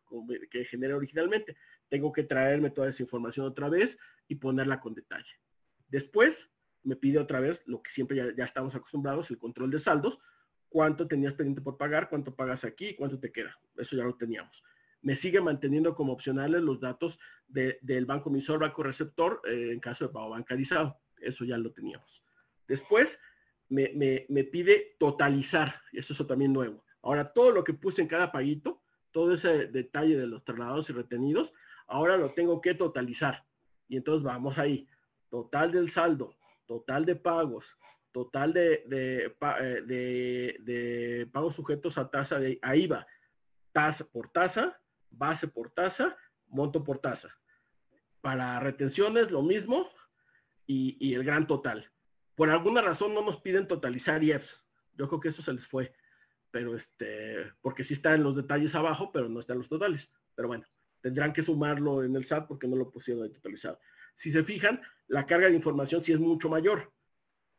que 0.51 0.93
originalmente. 0.95 1.57
tengo 1.89 2.13
que 2.13 2.25
traerme 2.25 2.71
toda 2.71 2.89
esa 2.89 3.03
información 3.03 3.47
otra 3.47 3.69
vez 3.69 3.99
y 4.27 4.37
ponerla 4.37 4.81
con 4.81 4.95
detalle. 4.95 5.41
Después 5.89 6.51
me 6.83 6.97
pide 6.97 7.19
otra 7.19 7.41
vez 7.41 7.63
lo 7.67 7.83
que 7.83 7.91
siempre 7.91 8.35
ya 8.37 8.45
estamos 8.45 8.75
acostumbrados, 8.75 9.31
el 9.31 9.39
control 9.39 9.71
de 9.71 9.79
saldos, 9.79 10.21
cuánto 10.69 11.07
tenías 11.07 11.35
pendiente 11.35 11.63
por 11.63 11.77
pagar, 11.77 12.09
cuánto 12.09 12.35
pagas 12.35 12.65
aquí, 12.65 12.95
cuánto 12.95 13.19
te 13.19 13.33
queda. 13.33 13.59
Eso 13.77 13.97
ya 13.97 14.05
lo 14.05 14.17
teníamos. 14.17 14.63
Me 15.01 15.17
sigue 15.17 15.41
manteniendo 15.41 15.95
como 15.95 16.13
opcionales 16.13 16.61
los 16.63 16.81
datos 16.81 17.19
del 17.47 18.07
banco 18.07 18.31
emisor, 18.31 18.59
banco 18.59 18.83
receptor, 18.83 19.41
eh, 19.45 19.71
en 19.73 19.81
caso 19.81 20.07
de 20.07 20.13
pago 20.13 20.31
bancarizado. 20.31 21.01
Eso 21.19 21.45
ya 21.45 21.57
lo 21.57 21.73
teníamos. 21.73 22.25
Después 22.67 23.19
me, 23.69 24.45
pide 24.51 24.97
totalizar, 24.99 25.81
y 25.93 25.99
eso 25.99 26.13
es 26.13 26.27
también 26.27 26.53
nuevo. 26.53 26.85
Ahora, 27.03 27.33
todo 27.33 27.53
lo 27.53 27.65
que 27.65 27.75
puse 27.75 28.03
en 28.03 28.09
cada 28.09 28.33
paguito, 28.33 28.83
todo 29.13 29.35
ese 29.35 29.67
detalle 29.67 30.19
de 30.19 30.27
los 30.27 30.45
trasladados 30.45 30.91
y 30.91 30.93
retenidos, 30.93 31.55
ahora 31.87 32.17
lo 32.17 32.33
tengo 32.35 32.61
que 32.61 32.75
totalizar. 32.75 33.47
Y 33.89 33.97
entonces 33.97 34.23
vamos 34.23 34.59
ahí. 34.59 34.87
Total 35.31 35.71
del 35.73 35.91
saldo, 35.91 36.37
total 36.67 37.05
de 37.05 37.17
pagos, 37.17 37.77
total 38.13 38.53
de, 38.53 38.85
eh, 38.91 39.83
de, 39.85 41.29
pagos 41.33 41.55
sujetos 41.55 41.99
a 41.99 42.11
tasa 42.11 42.39
de 42.39 42.61
IVA, 42.63 43.07
tasa 43.73 44.05
por 44.05 44.31
tasa, 44.31 44.81
base 45.11 45.49
por 45.49 45.71
tasa, 45.71 46.17
monto 46.47 46.85
por 46.85 46.99
tasa. 46.99 47.37
Para 48.21 48.61
retenciones 48.61 49.31
lo 49.31 49.43
mismo 49.43 49.89
y, 50.67 51.15
el 51.15 51.25
gran 51.25 51.47
total. 51.47 51.91
Por 52.35 52.51
alguna 52.51 52.83
razón 52.83 53.15
no 53.15 53.23
nos 53.23 53.41
piden 53.41 53.69
totalizar 53.69 54.23
IEPS. 54.23 54.65
Yo 54.95 55.09
creo 55.09 55.21
que 55.21 55.29
eso 55.29 55.43
se 55.43 55.53
les 55.53 55.67
fue. 55.67 55.93
Pero 56.51 56.75
este, 56.75 57.53
porque 57.61 57.85
sí 57.85 57.95
está 57.95 58.15
en 58.15 58.23
los 58.23 58.35
detalles 58.35 58.75
abajo, 58.75 59.13
pero 59.13 59.29
no 59.29 59.41
está 59.41 59.53
en 59.53 59.61
los 59.61 59.69
totales. 59.69 60.11
Pero 60.35 60.49
bueno, 60.49 60.65
tendrán 61.01 61.33
que 61.33 61.43
sumarlo 61.43 62.03
en 62.03 62.17
el 62.17 62.25
SAT 62.25 62.49
porque 62.49 62.67
no 62.67 62.77
lo 62.77 62.91
pusieron 62.91 63.25
de 63.25 63.35
totalizado. 63.35 63.79
Si 64.17 64.31
se 64.31 64.43
fijan, 64.43 64.81
la 65.07 65.27
carga 65.27 65.49
de 65.49 65.55
información 65.55 66.03
sí 66.03 66.13
es 66.13 66.19
mucho 66.19 66.49
mayor 66.49 66.93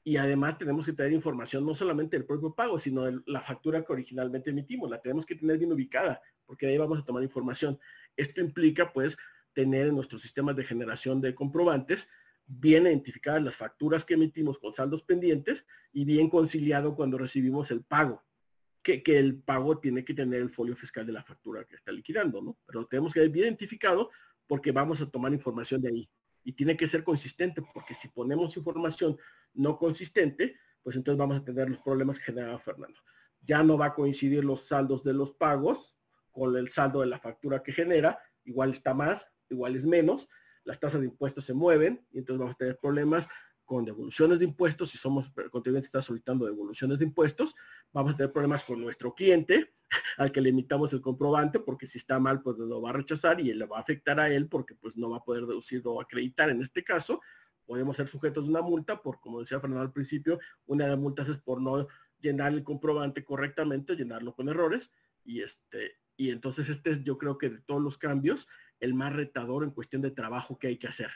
y 0.03 0.17
además 0.17 0.57
tenemos 0.57 0.85
que 0.85 0.93
tener 0.93 1.11
información 1.11 1.65
no 1.65 1.73
solamente 1.73 2.17
del 2.17 2.25
propio 2.25 2.53
pago, 2.53 2.79
sino 2.79 3.03
de 3.03 3.19
la 3.25 3.41
factura 3.41 3.83
que 3.83 3.93
originalmente 3.93 4.49
emitimos. 4.49 4.89
La 4.89 5.01
tenemos 5.01 5.25
que 5.25 5.35
tener 5.35 5.57
bien 5.57 5.71
ubicada, 5.71 6.21
porque 6.45 6.65
de 6.65 6.73
ahí 6.73 6.77
vamos 6.77 6.99
a 6.99 7.05
tomar 7.05 7.23
información. 7.23 7.77
Esto 8.15 8.41
implica, 8.41 8.93
pues, 8.93 9.17
tener 9.53 9.87
en 9.87 9.95
nuestros 9.95 10.21
sistemas 10.21 10.55
de 10.55 10.63
generación 10.63 11.21
de 11.21 11.35
comprobantes 11.35 12.07
bien 12.45 12.83
identificadas 12.83 13.43
las 13.43 13.55
facturas 13.55 14.05
que 14.05 14.15
emitimos 14.15 14.57
con 14.57 14.73
saldos 14.73 15.03
pendientes 15.03 15.65
y 15.91 16.05
bien 16.05 16.29
conciliado 16.29 16.95
cuando 16.95 17.17
recibimos 17.17 17.69
el 17.71 17.83
pago. 17.83 18.23
Que, 18.81 19.03
que, 19.03 19.19
el 19.19 19.41
pago 19.41 19.79
tiene 19.79 20.05
que 20.05 20.13
tener 20.13 20.41
el 20.41 20.49
folio 20.49 20.75
fiscal 20.75 21.05
de 21.05 21.11
la 21.11 21.23
factura 21.23 21.65
que 21.65 21.75
está 21.75 21.91
liquidando, 21.91 22.41
¿no? 22.41 22.57
Pero 22.65 22.81
lo 22.81 22.87
tenemos 22.87 23.13
que 23.13 23.19
ver 23.19 23.29
bien 23.29 23.47
identificado 23.47 24.09
porque 24.47 24.71
vamos 24.71 25.01
a 25.01 25.09
tomar 25.11 25.33
información 25.33 25.81
de 25.81 25.89
ahí 25.89 26.09
y 26.43 26.53
tiene 26.53 26.77
que 26.77 26.87
ser 26.87 27.03
consistente, 27.03 27.61
porque 27.73 27.93
si 27.93 28.07
ponemos 28.07 28.55
información 28.57 29.17
no 29.53 29.77
consistente, 29.77 30.55
pues 30.81 30.95
entonces 30.95 31.17
vamos 31.19 31.37
a 31.37 31.43
tener 31.43 31.69
los 31.69 31.81
problemas 31.81 32.17
que 32.17 32.25
generaba 32.25 32.59
Fernando. 32.59 32.99
Ya 33.41 33.63
no 33.63 33.77
va 33.77 33.87
a 33.87 33.93
coincidir 33.93 34.43
los 34.43 34.67
saldos 34.67 35.03
de 35.03 35.13
los 35.13 35.31
pagos 35.31 35.95
con 36.31 36.55
el 36.55 36.69
saldo 36.69 37.01
de 37.01 37.07
la 37.07 37.19
factura 37.19 37.63
que 37.63 37.71
genera, 37.71 38.19
igual 38.43 38.71
está 38.71 38.93
más, 38.93 39.27
igual 39.49 39.75
es 39.75 39.85
menos, 39.85 40.29
las 40.63 40.79
tasas 40.79 41.01
de 41.01 41.07
impuestos 41.07 41.45
se 41.45 41.53
mueven 41.53 42.05
y 42.11 42.19
entonces 42.19 42.39
vamos 42.39 42.55
a 42.55 42.57
tener 42.57 42.77
problemas 42.77 43.27
con 43.69 43.85
devoluciones 43.85 44.39
de 44.39 44.45
impuestos, 44.45 44.89
si 44.89 44.97
somos 44.97 45.29
contribuyentes 45.51 45.89
está 45.89 46.01
solicitando 46.01 46.47
devoluciones 46.47 46.97
de 46.97 47.05
impuestos, 47.05 47.53
vamos 47.93 48.13
a 48.13 48.17
tener 48.17 48.33
problemas 48.33 48.63
con 48.63 48.81
nuestro 48.81 49.13
cliente, 49.13 49.75
al 50.17 50.31
que 50.31 50.41
le 50.41 50.49
emitamos 50.49 50.91
el 50.91 51.01
comprobante, 51.01 51.59
porque 51.59 51.85
si 51.85 51.99
está 51.99 52.19
mal, 52.19 52.41
pues 52.41 52.57
lo 52.57 52.81
va 52.81 52.89
a 52.89 52.93
rechazar 52.93 53.39
y 53.39 53.53
le 53.53 53.67
va 53.67 53.77
a 53.77 53.81
afectar 53.81 54.19
a 54.19 54.27
él, 54.27 54.47
porque 54.47 54.73
pues 54.73 54.97
no 54.97 55.11
va 55.11 55.17
a 55.17 55.23
poder 55.23 55.45
deducir 55.45 55.83
o 55.85 56.01
acreditar 56.01 56.49
en 56.49 56.63
este 56.63 56.83
caso. 56.83 57.21
Podemos 57.67 57.95
ser 57.95 58.07
sujetos 58.07 58.45
de 58.45 58.49
una 58.49 58.63
multa 58.63 59.03
por, 59.03 59.19
como 59.19 59.39
decía 59.39 59.59
Fernando 59.59 59.83
al 59.83 59.93
principio, 59.93 60.39
una 60.65 60.85
de 60.85 60.89
las 60.89 60.99
multas 60.99 61.29
es 61.29 61.37
por 61.37 61.61
no 61.61 61.87
llenar 62.19 62.53
el 62.53 62.63
comprobante 62.63 63.23
correctamente, 63.23 63.95
llenarlo 63.95 64.33
con 64.33 64.49
errores, 64.49 64.91
y 65.23 65.41
este, 65.41 65.99
y 66.17 66.31
entonces 66.31 66.69
este 66.69 66.89
es 66.89 67.03
yo 67.03 67.19
creo 67.19 67.37
que 67.37 67.51
de 67.51 67.61
todos 67.61 67.83
los 67.83 67.99
cambios, 67.99 68.47
el 68.79 68.95
más 68.95 69.13
retador 69.13 69.63
en 69.63 69.69
cuestión 69.69 70.01
de 70.01 70.09
trabajo 70.09 70.57
que 70.57 70.69
hay 70.69 70.79
que 70.79 70.87
hacer 70.87 71.11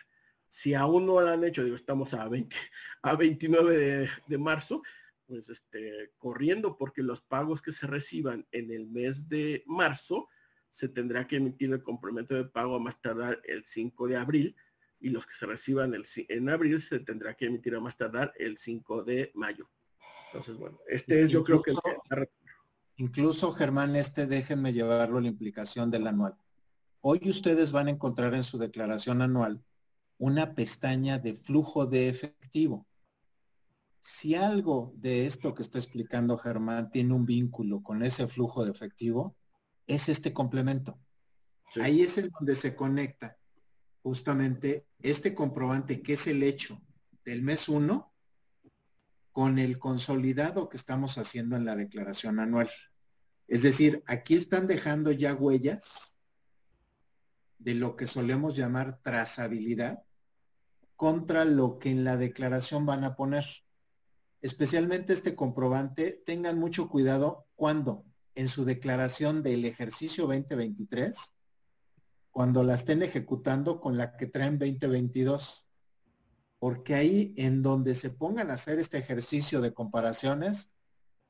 si 0.53 0.75
aún 0.75 1.07
no 1.07 1.19
lo 1.19 1.27
han 1.27 1.43
hecho, 1.43 1.63
digo, 1.63 1.75
estamos 1.75 2.13
a, 2.13 2.29
20, 2.29 2.55
a 3.01 3.15
29 3.15 4.07
de, 4.27 4.37
marzo, 4.37 4.83
pues 5.25 5.49
este, 5.49 6.11
corriendo 6.19 6.77
porque 6.77 7.01
los 7.01 7.21
pagos 7.21 7.59
que 7.59 7.71
se 7.71 7.87
reciban 7.87 8.45
en 8.51 8.71
el 8.71 8.85
mes 8.85 9.27
de 9.27 9.63
marzo 9.65 10.27
se 10.69 10.89
tendrá 10.89 11.27
que 11.27 11.37
emitir 11.37 11.73
el 11.73 11.81
complemento 11.81 12.35
de 12.35 12.45
pago 12.45 12.75
a 12.75 12.79
más 12.79 13.01
tardar 13.01 13.41
el 13.45 13.65
5 13.65 14.07
de 14.07 14.15
abril 14.15 14.55
y 14.99 15.09
los 15.09 15.25
que 15.25 15.33
se 15.33 15.47
reciban 15.47 15.95
el, 15.95 16.05
en 16.29 16.49
abril 16.49 16.79
se 16.79 16.99
tendrá 16.99 17.33
que 17.33 17.47
emitir 17.47 17.73
a 17.73 17.79
más 17.79 17.97
tardar 17.97 18.31
el 18.37 18.59
5 18.59 19.03
de 19.05 19.31
mayo. 19.33 19.67
Entonces, 20.27 20.55
bueno, 20.55 20.79
este 20.87 21.23
es 21.23 21.31
yo 21.31 21.43
creo 21.43 21.63
que... 21.63 21.73
Incluso, 22.97 23.51
Germán, 23.53 23.95
este 23.95 24.27
déjenme 24.27 24.71
llevarlo 24.71 25.17
a 25.17 25.21
la 25.21 25.27
implicación 25.29 25.89
del 25.89 26.05
anual. 26.05 26.37
Hoy 27.01 27.27
ustedes 27.27 27.71
van 27.71 27.87
a 27.87 27.91
encontrar 27.91 28.35
en 28.35 28.43
su 28.43 28.59
declaración 28.59 29.23
anual 29.23 29.63
una 30.17 30.55
pestaña 30.55 31.19
de 31.19 31.35
flujo 31.35 31.85
de 31.85 32.09
efectivo. 32.09 32.87
Si 34.01 34.35
algo 34.35 34.93
de 34.97 35.25
esto 35.25 35.53
que 35.53 35.63
está 35.63 35.77
explicando 35.79 36.37
Germán 36.37 36.91
tiene 36.91 37.13
un 37.13 37.25
vínculo 37.25 37.81
con 37.81 38.03
ese 38.03 38.27
flujo 38.27 38.65
de 38.65 38.71
efectivo, 38.71 39.35
es 39.87 40.09
este 40.09 40.33
complemento. 40.33 40.99
Ahí 41.81 42.01
es 42.01 42.17
en 42.17 42.29
donde 42.29 42.55
se 42.55 42.75
conecta 42.75 43.37
justamente 44.01 44.85
este 44.99 45.33
comprobante 45.33 46.01
que 46.01 46.13
es 46.13 46.27
el 46.27 46.43
hecho 46.43 46.81
del 47.25 47.41
mes 47.41 47.69
1 47.69 48.13
con 49.31 49.57
el 49.57 49.79
consolidado 49.79 50.69
que 50.69 50.77
estamos 50.77 51.17
haciendo 51.17 51.55
en 51.55 51.65
la 51.65 51.75
declaración 51.75 52.39
anual. 52.39 52.69
Es 53.47 53.63
decir, 53.63 54.03
aquí 54.05 54.35
están 54.35 54.67
dejando 54.67 55.11
ya 55.11 55.33
huellas 55.33 56.12
de 57.59 57.75
lo 57.75 57.95
que 57.95 58.07
solemos 58.07 58.55
llamar 58.55 58.99
trazabilidad 59.01 60.03
contra 60.95 61.45
lo 61.45 61.79
que 61.79 61.89
en 61.89 62.03
la 62.03 62.17
declaración 62.17 62.85
van 62.85 63.03
a 63.03 63.15
poner. 63.15 63.45
Especialmente 64.41 65.13
este 65.13 65.35
comprobante, 65.35 66.21
tengan 66.25 66.59
mucho 66.59 66.89
cuidado 66.89 67.45
cuando 67.55 68.05
en 68.35 68.47
su 68.47 68.65
declaración 68.65 69.43
del 69.43 69.65
ejercicio 69.65 70.27
2023, 70.27 71.37
cuando 72.31 72.63
la 72.63 72.75
estén 72.75 73.03
ejecutando 73.03 73.79
con 73.79 73.97
la 73.97 74.17
que 74.17 74.27
traen 74.27 74.57
2022. 74.57 75.69
Porque 76.59 76.95
ahí 76.95 77.33
en 77.37 77.61
donde 77.61 77.93
se 77.95 78.09
pongan 78.09 78.49
a 78.49 78.53
hacer 78.53 78.79
este 78.79 78.97
ejercicio 78.97 79.61
de 79.61 79.73
comparaciones, 79.73 80.75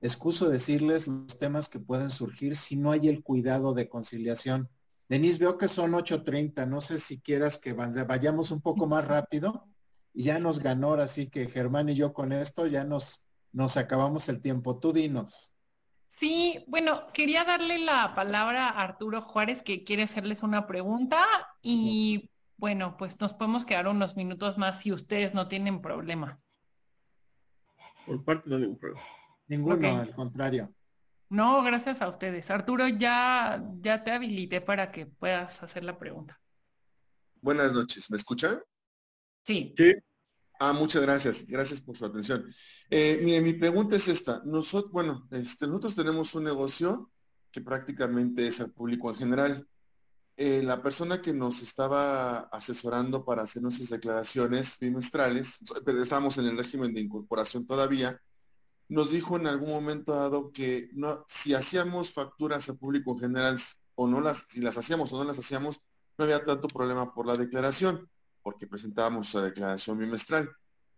excuso 0.02 0.50
decirles 0.50 1.08
los 1.08 1.38
temas 1.38 1.70
que 1.70 1.80
pueden 1.80 2.10
surgir 2.10 2.56
si 2.56 2.76
no 2.76 2.92
hay 2.92 3.08
el 3.08 3.24
cuidado 3.24 3.74
de 3.74 3.90
conciliación 3.90 4.70
Denise, 5.10 5.40
veo 5.40 5.58
que 5.58 5.68
son 5.68 5.92
8.30, 5.92 6.68
no 6.68 6.82
sé 6.82 6.98
si 7.00 7.22
quieras 7.22 7.58
que 7.58 7.74
vayamos 7.74 8.52
un 8.52 8.62
poco 8.62 8.88
más 8.88 9.06
rápido. 9.06 9.68
Y 10.14 10.24
ya 10.24 10.40
nos 10.40 10.60
ganó, 10.60 10.94
así 10.94 11.30
que 11.30 11.48
Germán 11.48 11.90
y 11.90 11.96
yo 11.96 12.14
con 12.14 12.32
esto 12.32 12.68
ya 12.68 12.84
nos, 12.84 13.26
nos 13.52 13.78
acabamos 13.78 14.30
el 14.30 14.42
tiempo. 14.42 14.78
Tú 14.78 14.94
dinos. 14.94 15.54
Sí, 16.08 16.64
bueno, 16.68 17.08
quería 17.12 17.44
darle 17.44 17.80
la 17.80 18.14
palabra 18.14 18.70
a 18.70 18.84
Arturo 18.84 19.24
Juárez 19.24 19.64
que 19.64 19.84
quiere 19.84 20.04
hacerles 20.04 20.44
una 20.44 20.68
pregunta 20.68 21.26
y 21.64 22.30
bueno, 22.58 22.96
pues 22.98 23.20
nos 23.20 23.34
podemos 23.34 23.66
quedar 23.66 23.88
unos 23.88 24.16
minutos 24.16 24.60
más 24.60 24.82
si 24.82 24.92
ustedes 24.92 25.34
no 25.34 25.48
tienen 25.48 25.82
problema. 25.82 26.40
Por 28.06 28.24
parte 28.24 28.48
no 28.50 28.60
ningún 28.60 28.78
problema. 28.78 29.08
Ninguno, 29.48 29.98
al 29.98 30.14
contrario. 30.14 30.70
No, 31.34 31.64
gracias 31.64 32.00
a 32.04 32.10
ustedes. 32.10 32.52
Arturo, 32.52 32.88
ya, 32.88 33.66
ya 33.82 34.04
te 34.04 34.12
habilité 34.12 34.62
para 34.62 34.92
que 34.92 35.08
puedas 35.08 35.64
hacer 35.64 35.84
la 35.84 35.98
pregunta. 35.98 36.40
Buenas 37.42 37.74
noches, 37.74 38.12
¿me 38.12 38.18
escuchan? 38.18 38.62
Sí. 39.44 39.74
Sí. 39.76 39.96
Ah, 40.60 40.74
muchas 40.74 41.02
gracias. 41.02 41.48
Gracias 41.48 41.82
por 41.82 41.98
su 41.98 42.06
atención. 42.06 42.46
Eh, 42.88 43.20
mire, 43.24 43.42
mi 43.42 43.54
pregunta 43.54 43.96
es 43.96 44.10
esta. 44.10 44.44
Nosotros, 44.46 44.92
bueno, 44.92 45.28
este, 45.32 45.66
nosotros 45.66 45.96
tenemos 45.96 46.36
un 46.36 46.44
negocio 46.44 47.12
que 47.52 47.62
prácticamente 47.62 48.46
es 48.46 48.62
al 48.62 48.70
público 48.70 49.10
en 49.10 49.16
general. 49.16 49.68
Eh, 50.38 50.62
la 50.62 50.84
persona 50.84 51.20
que 51.20 51.34
nos 51.34 51.64
estaba 51.64 52.42
asesorando 52.42 53.26
para 53.26 53.42
hacer 53.42 53.64
nuestras 53.64 53.90
declaraciones 53.90 54.78
bimestrales, 54.80 55.62
pero 55.84 56.00
estábamos 56.00 56.38
en 56.38 56.46
el 56.46 56.58
régimen 56.58 56.94
de 56.94 57.02
incorporación 57.02 57.66
todavía, 57.66 58.22
nos 58.90 59.12
dijo 59.12 59.38
en 59.38 59.48
algún 59.48 59.70
momento 59.70 60.14
dado 60.14 60.52
que 60.52 60.90
no, 60.94 61.24
si 61.28 61.54
hacíamos 61.54 62.12
facturas 62.12 62.70
al 62.70 62.78
público 62.78 63.12
en 63.14 63.20
general 63.20 63.58
o 63.96 64.08
no 64.08 64.22
las, 64.22 64.48
si 64.50 64.62
las 64.62 64.78
hacíamos 64.78 65.12
o 65.14 65.18
no 65.18 65.24
las 65.24 65.40
hacíamos, 65.40 65.82
no 66.18 66.26
había 66.26 66.44
tanto 66.44 66.68
problema 66.68 67.14
por 67.14 67.26
la 67.26 67.38
declaración, 67.38 68.10
porque 68.42 68.68
presentábamos 68.68 69.34
la 69.34 69.42
declaración 69.42 69.98
bimestral. 69.98 70.50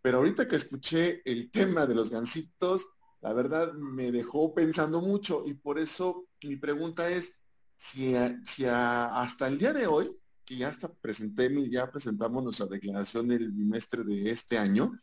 Pero 0.01 0.17
ahorita 0.17 0.47
que 0.47 0.55
escuché 0.55 1.21
el 1.25 1.51
tema 1.51 1.85
de 1.85 1.95
los 1.95 2.09
gansitos, 2.09 2.87
la 3.21 3.33
verdad 3.33 3.73
me 3.73 4.11
dejó 4.11 4.53
pensando 4.53 5.01
mucho 5.01 5.43
y 5.45 5.53
por 5.53 5.79
eso 5.79 6.27
mi 6.43 6.57
pregunta 6.57 7.09
es 7.09 7.39
si, 7.75 8.13
si 8.45 8.65
hasta 8.65 9.47
el 9.47 9.57
día 9.57 9.73
de 9.73 9.87
hoy 9.87 10.15
que 10.45 10.57
ya 10.57 10.69
hasta 10.69 10.93
presenté, 10.93 11.49
ya 11.69 11.91
presentamos 11.91 12.43
nuestra 12.43 12.67
declaración 12.67 13.27
del 13.27 13.51
bimestre 13.51 14.03
de 14.03 14.29
este 14.29 14.59
año, 14.59 14.93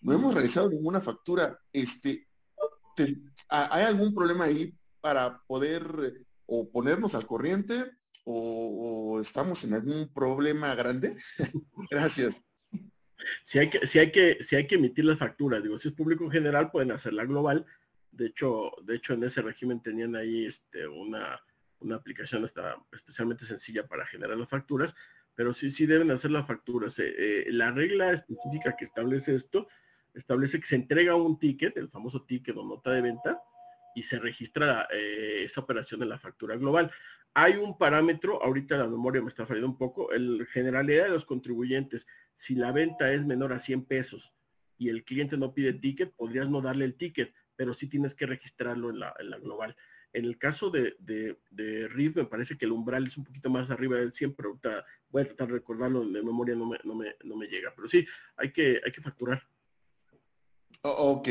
no 0.00 0.12
hemos 0.12 0.34
realizado 0.34 0.68
ninguna 0.68 1.00
factura. 1.00 1.58
Este, 1.72 2.26
¿Hay 3.48 3.84
algún 3.84 4.14
problema 4.14 4.44
ahí 4.44 4.74
para 5.00 5.40
poder 5.46 5.82
o 6.46 6.70
ponernos 6.70 7.14
al 7.14 7.26
corriente 7.26 7.92
o, 8.24 9.18
estamos 9.20 9.64
en 9.64 9.74
algún 9.74 10.12
problema 10.12 10.74
grande? 10.74 11.16
Gracias. 11.90 12.44
Si 13.44 13.58
hay, 13.58 13.68
que, 13.68 13.86
si, 13.86 13.98
hay 13.98 14.10
que, 14.10 14.38
si 14.42 14.56
hay 14.56 14.66
que 14.66 14.76
emitir 14.76 15.04
las 15.04 15.18
facturas, 15.18 15.62
digo, 15.62 15.78
si 15.78 15.88
es 15.88 15.94
público 15.94 16.24
en 16.24 16.30
general, 16.30 16.70
pueden 16.70 16.92
hacerla 16.92 17.24
global. 17.24 17.66
De 18.10 18.26
hecho, 18.26 18.72
de 18.82 18.96
hecho 18.96 19.12
en 19.12 19.24
ese 19.24 19.42
régimen 19.42 19.82
tenían 19.82 20.16
ahí 20.16 20.46
este, 20.46 20.88
una, 20.88 21.38
una 21.80 21.96
aplicación 21.96 22.50
especialmente 22.92 23.44
sencilla 23.44 23.86
para 23.86 24.06
generar 24.06 24.38
las 24.38 24.48
facturas, 24.48 24.94
pero 25.34 25.52
sí, 25.52 25.70
sí 25.70 25.86
deben 25.86 26.10
hacer 26.10 26.30
las 26.30 26.46
facturas. 26.46 26.98
Eh, 26.98 27.14
eh, 27.16 27.46
la 27.52 27.72
regla 27.72 28.12
específica 28.12 28.76
que 28.76 28.84
establece 28.84 29.34
esto, 29.34 29.68
establece 30.14 30.60
que 30.60 30.66
se 30.66 30.76
entrega 30.76 31.14
un 31.14 31.38
ticket, 31.38 31.76
el 31.76 31.88
famoso 31.88 32.24
ticket 32.24 32.56
o 32.56 32.64
nota 32.64 32.92
de 32.92 33.02
venta, 33.02 33.40
y 33.94 34.02
se 34.02 34.18
registra 34.18 34.88
eh, 34.92 35.42
esa 35.44 35.60
operación 35.60 36.02
en 36.02 36.08
la 36.08 36.18
factura 36.18 36.56
global. 36.56 36.90
Hay 37.34 37.54
un 37.54 37.78
parámetro, 37.78 38.42
ahorita 38.42 38.76
la 38.76 38.88
memoria 38.88 39.22
me 39.22 39.28
está 39.28 39.46
fallando 39.46 39.68
un 39.68 39.78
poco, 39.78 40.12
el 40.12 40.46
generalidad 40.46 41.04
de 41.04 41.10
los 41.10 41.24
contribuyentes, 41.24 42.06
si 42.36 42.54
la 42.54 42.72
venta 42.72 43.12
es 43.12 43.24
menor 43.24 43.52
a 43.52 43.58
100 43.58 43.84
pesos 43.84 44.34
y 44.78 44.88
el 44.88 45.04
cliente 45.04 45.36
no 45.36 45.52
pide 45.52 45.74
ticket, 45.74 46.14
podrías 46.16 46.48
no 46.48 46.60
darle 46.60 46.86
el 46.86 46.96
ticket, 46.96 47.32
pero 47.54 47.74
sí 47.74 47.88
tienes 47.88 48.14
que 48.14 48.26
registrarlo 48.26 48.90
en 48.90 49.00
la, 49.00 49.14
global. 49.42 49.76
En 50.12 50.24
el 50.24 50.38
caso 50.38 50.70
de, 50.70 50.96
de, 50.98 51.88
RIF, 51.88 52.16
me 52.16 52.24
parece 52.24 52.56
que 52.56 52.64
el 52.64 52.72
umbral 52.72 53.06
es 53.06 53.16
un 53.16 53.24
poquito 53.24 53.50
más 53.50 53.70
arriba 53.70 53.98
del 53.98 54.12
100, 54.12 54.34
pero 54.34 54.48
ahorita 54.48 54.84
voy 55.10 55.22
a 55.22 55.26
tratar 55.26 55.48
de 55.48 55.54
recordarlo, 55.54 56.00
de 56.00 56.22
memoria 56.22 56.56
no 56.56 56.66
me, 56.66 57.46
llega. 57.46 57.72
Pero 57.76 57.88
sí, 57.88 58.04
hay 58.36 58.50
que 58.50 58.80
facturar. 59.02 59.46
Ok. 60.82 61.28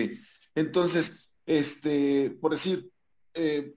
Entonces, 0.55 1.29
este, 1.45 2.31
por 2.41 2.51
decir, 2.51 2.91
eh, 3.33 3.75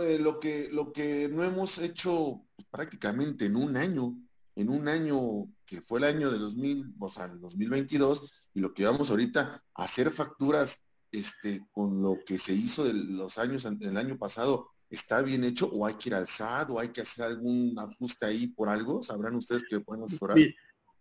eh, 0.00 0.18
lo, 0.18 0.38
que, 0.38 0.68
lo 0.70 0.92
que 0.92 1.28
no 1.28 1.44
hemos 1.44 1.78
hecho 1.78 2.42
prácticamente 2.70 3.46
en 3.46 3.56
un 3.56 3.76
año, 3.76 4.16
en 4.56 4.68
un 4.68 4.88
año 4.88 5.48
que 5.66 5.80
fue 5.80 5.98
el 5.98 6.04
año 6.04 6.30
de 6.30 6.38
2000, 6.38 6.94
o 6.98 7.08
sea, 7.08 7.26
el 7.26 7.40
2022, 7.40 8.32
y 8.54 8.60
lo 8.60 8.72
que 8.72 8.84
vamos 8.84 9.10
ahorita, 9.10 9.62
a 9.74 9.84
hacer 9.84 10.10
facturas 10.10 10.82
este, 11.10 11.66
con 11.72 12.02
lo 12.02 12.18
que 12.24 12.38
se 12.38 12.52
hizo 12.52 12.84
de 12.84 12.92
los 12.92 13.38
años, 13.38 13.64
el 13.64 13.96
año 13.96 14.18
pasado, 14.18 14.70
¿está 14.90 15.22
bien 15.22 15.44
hecho 15.44 15.68
o 15.68 15.86
hay 15.86 15.94
que 15.94 16.10
ir 16.10 16.14
al 16.14 16.28
SAT 16.28 16.70
o 16.70 16.80
hay 16.80 16.88
que 16.88 17.02
hacer 17.02 17.24
algún 17.24 17.74
ajuste 17.78 18.26
ahí 18.26 18.48
por 18.48 18.68
algo? 18.68 19.02
¿Sabrán 19.02 19.36
ustedes 19.36 19.64
que 19.68 19.80
pueden 19.80 20.04
asesorar? 20.04 20.36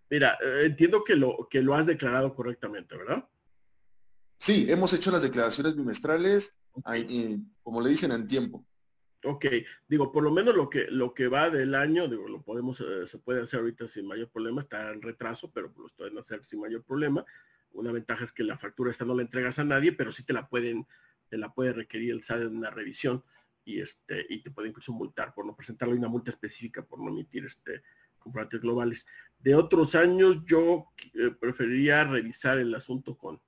Mira, 0.10 0.38
eh, 0.44 0.66
entiendo 0.66 1.04
que 1.04 1.16
lo, 1.16 1.48
que 1.50 1.62
lo 1.62 1.74
has 1.74 1.86
declarado 1.86 2.36
correctamente, 2.36 2.96
¿verdad? 2.96 3.28
Sí, 4.38 4.66
hemos 4.70 4.94
hecho 4.94 5.12
las 5.12 5.24
declaraciones 5.24 5.76
bimestrales, 5.76 6.60
como 7.62 7.82
le 7.82 7.90
dicen, 7.90 8.12
en 8.12 8.28
tiempo. 8.28 8.66
Ok, 9.26 9.46
digo, 9.88 10.12
por 10.12 10.24
lo 10.24 10.32
menos 10.32 10.54
lo 10.54 10.70
que 10.70 10.88
lo 10.90 11.14
que 11.14 11.30
va 11.30 11.50
del 11.50 11.76
año, 11.76 12.10
digo, 12.10 12.28
lo 12.28 12.42
podemos, 12.42 12.82
eh, 12.82 13.08
se 13.08 13.20
puede 13.20 13.44
hacer 13.44 13.62
ahorita 13.62 13.88
sin 13.88 14.06
mayor 14.06 14.30
problema, 14.30 14.64
está 14.64 14.92
en 14.92 15.02
retraso, 15.02 15.50
pero 15.50 15.74
lo 15.78 15.88
pueden 15.96 16.18
hacer 16.18 16.44
sin 16.44 16.60
mayor 16.60 16.84
problema. 16.84 17.26
Una 17.72 17.94
ventaja 17.94 18.26
es 18.26 18.34
que 18.34 18.44
la 18.44 18.58
factura 18.58 18.92
esta 18.92 19.06
no 19.06 19.16
la 19.16 19.22
entregas 19.22 19.60
a 19.60 19.64
nadie, 19.64 19.94
pero 19.94 20.12
sí 20.12 20.24
te 20.24 20.34
la 20.34 20.50
pueden, 20.50 20.86
te 21.30 21.38
la 21.38 21.54
puede 21.54 21.72
requerir 21.72 22.12
el 22.12 22.24
SAT 22.24 22.42
en 22.42 22.58
una 22.58 22.70
revisión 22.70 23.24
y 23.64 23.80
este, 23.80 24.26
y 24.28 24.44
te 24.44 24.52
puede 24.52 24.68
incluso 24.68 24.92
multar 24.92 25.34
por 25.34 25.46
no 25.46 25.56
presentarle 25.56 25.96
una 25.96 26.10
multa 26.10 26.30
específica 26.30 26.84
por 26.84 27.00
no 27.00 27.10
emitir 27.10 27.46
este 27.46 27.82
comprobantes 28.20 28.62
globales. 28.62 29.06
De 29.40 29.56
otros 29.56 29.96
años 29.96 30.44
yo 30.46 30.88
eh, 31.14 31.32
preferiría 31.32 32.04
revisar 32.04 32.58
el 32.58 32.74
asunto 32.74 33.18
con, 33.18 33.42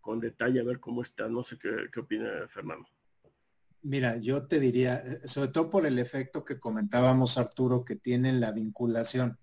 con, 0.00 0.20
detalle 0.20 0.60
a 0.60 0.64
ver 0.64 0.80
cómo 0.80 1.02
está. 1.02 1.28
No 1.28 1.42
sé 1.42 1.58
qué, 1.58 1.98
opina 1.98 2.46
Fernando. 2.48 2.86
Mira, 3.82 4.16
yo 4.16 4.46
te 4.46 4.60
diría, 4.60 4.96
eh, 4.96 5.28
sobre 5.28 5.48
todo 5.48 5.70
por 5.70 5.86
el 5.86 5.98
efecto 5.98 6.44
que 6.44 6.58
comentábamos, 6.58 7.38
Arturo, 7.38 7.84
que 7.84 7.96
tiene 7.96 8.32
la 8.32 8.52
vinculación. 8.52 9.38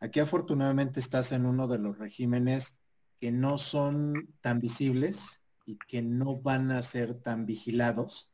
Aquí 0.00 0.20
afortunadamente 0.20 1.00
estás 1.00 1.32
en 1.32 1.46
uno 1.46 1.68
de 1.68 1.78
los 1.78 1.98
regímenes 1.98 2.80
que 3.20 3.30
no 3.30 3.58
son 3.58 4.34
tan 4.40 4.60
visibles 4.60 5.44
y 5.66 5.78
que 5.88 6.02
no 6.02 6.40
van 6.40 6.70
a 6.70 6.82
ser 6.82 7.14
tan 7.14 7.46
vigilados, 7.46 8.30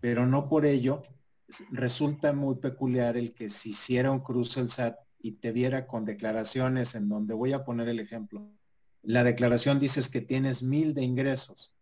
pero 0.00 0.26
no 0.26 0.48
por 0.48 0.64
ello 0.64 1.02
resulta 1.70 2.32
muy 2.32 2.56
peculiar 2.56 3.16
el 3.16 3.34
que 3.34 3.50
si 3.50 3.70
hiciera 3.70 4.10
un 4.10 4.20
cruce 4.20 4.60
el 4.60 4.68
SAT 4.68 4.96
y 5.20 5.32
te 5.32 5.52
viera 5.52 5.86
con 5.86 6.04
declaraciones 6.04 6.94
en 6.94 7.08
donde 7.08 7.34
voy 7.34 7.52
a 7.52 7.64
poner 7.64 7.88
el 7.88 8.00
ejemplo. 8.00 8.48
La 9.08 9.24
declaración 9.24 9.78
dices 9.78 10.10
que 10.10 10.20
tienes 10.20 10.62
mil 10.62 10.92
de 10.92 11.02
ingresos, 11.02 11.72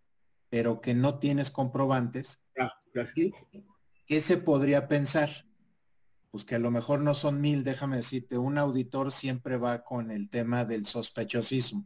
pero 0.48 0.80
que 0.80 0.94
no 0.94 1.18
tienes 1.18 1.50
comprobantes. 1.50 2.40
Ah, 2.56 2.72
¿Qué 4.06 4.20
se 4.20 4.36
podría 4.36 4.86
pensar? 4.86 5.28
Pues 6.30 6.44
que 6.44 6.54
a 6.54 6.60
lo 6.60 6.70
mejor 6.70 7.00
no 7.00 7.14
son 7.14 7.40
mil, 7.40 7.64
déjame 7.64 7.96
decirte, 7.96 8.38
un 8.38 8.58
auditor 8.58 9.10
siempre 9.10 9.56
va 9.56 9.82
con 9.82 10.12
el 10.12 10.30
tema 10.30 10.64
del 10.64 10.86
sospechosismo 10.86 11.84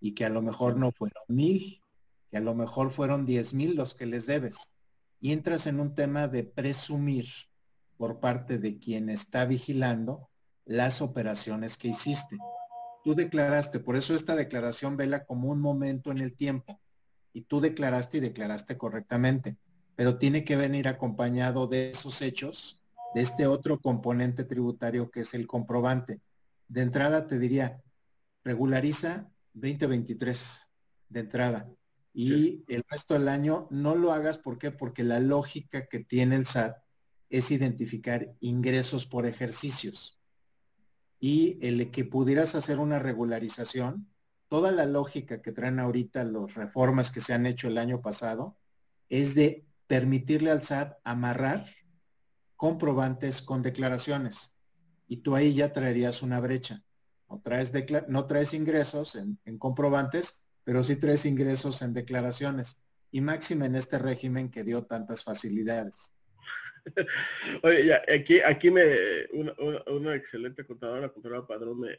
y 0.00 0.14
que 0.14 0.24
a 0.24 0.30
lo 0.30 0.40
mejor 0.40 0.78
no 0.78 0.92
fueron 0.92 1.24
mil, 1.28 1.82
que 2.30 2.38
a 2.38 2.40
lo 2.40 2.54
mejor 2.54 2.90
fueron 2.90 3.26
diez 3.26 3.52
mil 3.52 3.76
los 3.76 3.94
que 3.94 4.06
les 4.06 4.24
debes. 4.24 4.78
Y 5.18 5.32
entras 5.32 5.66
en 5.66 5.78
un 5.78 5.94
tema 5.94 6.26
de 6.26 6.44
presumir 6.44 7.26
por 7.98 8.18
parte 8.18 8.56
de 8.56 8.78
quien 8.78 9.10
está 9.10 9.44
vigilando 9.44 10.30
las 10.64 11.02
operaciones 11.02 11.76
que 11.76 11.88
hiciste. 11.88 12.38
Tú 13.04 13.14
declaraste, 13.14 13.80
por 13.80 13.96
eso 13.96 14.14
esta 14.14 14.36
declaración 14.36 14.96
vela 14.96 15.24
como 15.24 15.48
un 15.48 15.60
momento 15.60 16.10
en 16.10 16.18
el 16.18 16.34
tiempo. 16.34 16.80
Y 17.32 17.42
tú 17.42 17.60
declaraste 17.60 18.18
y 18.18 18.20
declaraste 18.20 18.76
correctamente, 18.76 19.56
pero 19.96 20.18
tiene 20.18 20.44
que 20.44 20.56
venir 20.56 20.88
acompañado 20.88 21.66
de 21.66 21.90
esos 21.90 22.20
hechos, 22.22 22.80
de 23.14 23.22
este 23.22 23.46
otro 23.46 23.80
componente 23.80 24.44
tributario 24.44 25.10
que 25.10 25.20
es 25.20 25.34
el 25.34 25.46
comprobante. 25.46 26.20
De 26.68 26.82
entrada 26.82 27.26
te 27.26 27.38
diría, 27.38 27.80
regulariza 28.44 29.30
2023 29.54 30.70
de 31.08 31.20
entrada. 31.20 31.70
Y 32.12 32.64
el 32.68 32.84
resto 32.88 33.14
del 33.14 33.28
año 33.28 33.68
no 33.70 33.94
lo 33.94 34.12
hagas, 34.12 34.38
¿por 34.38 34.58
qué? 34.58 34.70
Porque 34.70 35.04
la 35.04 35.20
lógica 35.20 35.86
que 35.86 36.00
tiene 36.00 36.36
el 36.36 36.46
SAT 36.46 36.76
es 37.30 37.50
identificar 37.52 38.34
ingresos 38.40 39.06
por 39.06 39.26
ejercicios. 39.26 40.19
Y 41.20 41.58
el 41.60 41.90
que 41.90 42.04
pudieras 42.04 42.54
hacer 42.54 42.80
una 42.80 42.98
regularización, 42.98 44.08
toda 44.48 44.72
la 44.72 44.86
lógica 44.86 45.42
que 45.42 45.52
traen 45.52 45.78
ahorita 45.78 46.24
las 46.24 46.54
reformas 46.54 47.10
que 47.10 47.20
se 47.20 47.34
han 47.34 47.46
hecho 47.46 47.68
el 47.68 47.78
año 47.78 48.00
pasado, 48.00 48.56
es 49.08 49.34
de 49.34 49.64
permitirle 49.86 50.50
al 50.50 50.62
SAT 50.62 50.98
amarrar 51.04 51.66
comprobantes 52.56 53.42
con 53.42 53.62
declaraciones. 53.62 54.56
Y 55.06 55.18
tú 55.18 55.34
ahí 55.34 55.54
ya 55.54 55.72
traerías 55.72 56.22
una 56.22 56.40
brecha. 56.40 56.82
No 57.28 57.40
traes, 57.40 58.54
ingresos 58.54 59.14
en, 59.14 59.58
comprobantes, 59.58 60.44
pero 60.62 60.82
sí 60.82 60.96
traes 60.96 61.24
ingresos 61.26 61.80
en 61.82 61.94
declaraciones. 61.94 62.80
Y 63.10 63.20
máxima 63.20 63.66
en 63.66 63.76
este 63.76 63.98
régimen 63.98 64.50
que 64.50 64.62
dio 64.62 64.84
tantas 64.84 65.24
facilidades. 65.24 66.12
Oye, 67.62 67.94
aquí, 67.94 68.40
aquí 68.40 68.70
me, 68.70 68.84
una, 69.32 70.14
excelente 70.14 70.64
contadora, 70.64 71.00
la 71.00 71.08
contadora 71.08 71.46
Padrón, 71.46 71.80
me, 71.80 71.98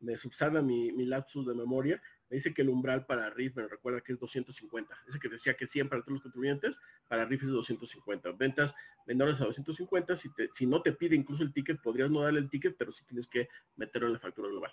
me, 0.00 0.16
subsana 0.16 0.60
mi, 0.62 0.92
mi, 0.92 1.04
lapsus 1.04 1.46
de 1.46 1.54
memoria. 1.54 2.00
Me 2.28 2.36
dice 2.36 2.54
que 2.54 2.62
el 2.62 2.70
umbral 2.70 3.06
para 3.06 3.30
RIF, 3.30 3.56
me 3.56 3.68
recuerda 3.68 4.00
que 4.00 4.12
es 4.12 4.18
250. 4.18 4.94
Ese 5.06 5.18
que 5.18 5.28
decía 5.28 5.54
que 5.54 5.66
siempre 5.66 5.98
para 5.98 6.02
todos 6.02 6.14
los 6.14 6.22
contribuyentes, 6.22 6.76
para 7.08 7.24
RIF 7.24 7.42
es 7.42 7.50
250. 7.50 8.32
Ventas 8.32 8.74
menores 9.06 9.40
a 9.40 9.44
250, 9.44 10.16
si, 10.16 10.30
si 10.54 10.66
no 10.66 10.82
te 10.82 10.92
pide 10.92 11.14
incluso 11.14 11.42
el 11.42 11.52
ticket, 11.52 11.80
podrías 11.80 12.10
no 12.10 12.22
darle 12.22 12.40
el 12.40 12.50
ticket, 12.50 12.76
pero 12.78 12.92
sí 12.92 13.04
tienes 13.04 13.26
que 13.26 13.48
meterlo 13.76 14.08
en 14.08 14.14
la 14.14 14.20
factura 14.20 14.48
global. 14.48 14.72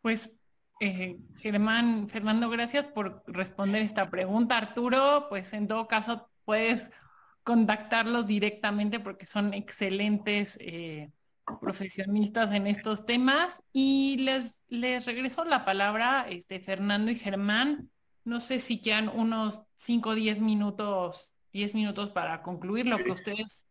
Pues, 0.00 0.40
eh, 0.80 1.18
Germán, 1.36 2.08
Fernando, 2.08 2.48
gracias 2.48 2.86
por 2.86 3.24
responder 3.26 3.82
esta 3.82 4.08
pregunta. 4.10 4.56
Arturo, 4.56 5.26
pues 5.28 5.52
en 5.52 5.66
todo 5.66 5.88
caso 5.88 6.30
puedes 6.44 6.90
contactarlos 7.48 8.26
directamente 8.26 9.00
porque 9.00 9.24
son 9.24 9.54
excelentes 9.54 10.58
eh, 10.60 11.10
profesionistas 11.62 12.54
en 12.54 12.66
estos 12.66 13.06
temas. 13.06 13.62
Y 13.72 14.18
les, 14.18 14.58
les 14.68 15.06
regreso 15.06 15.46
la 15.46 15.64
palabra, 15.64 16.26
este, 16.28 16.60
Fernando 16.60 17.10
y 17.10 17.14
Germán. 17.14 17.90
No 18.22 18.38
sé 18.38 18.60
si 18.60 18.82
quedan 18.82 19.08
unos 19.08 19.62
5 19.76 20.10
o 20.10 20.14
10 20.14 20.42
minutos 20.42 21.32
10 21.54 21.74
minutos 21.74 22.10
para 22.10 22.42
concluir 22.42 22.86
lo 22.86 22.98
que 22.98 23.12
ustedes... 23.12 23.66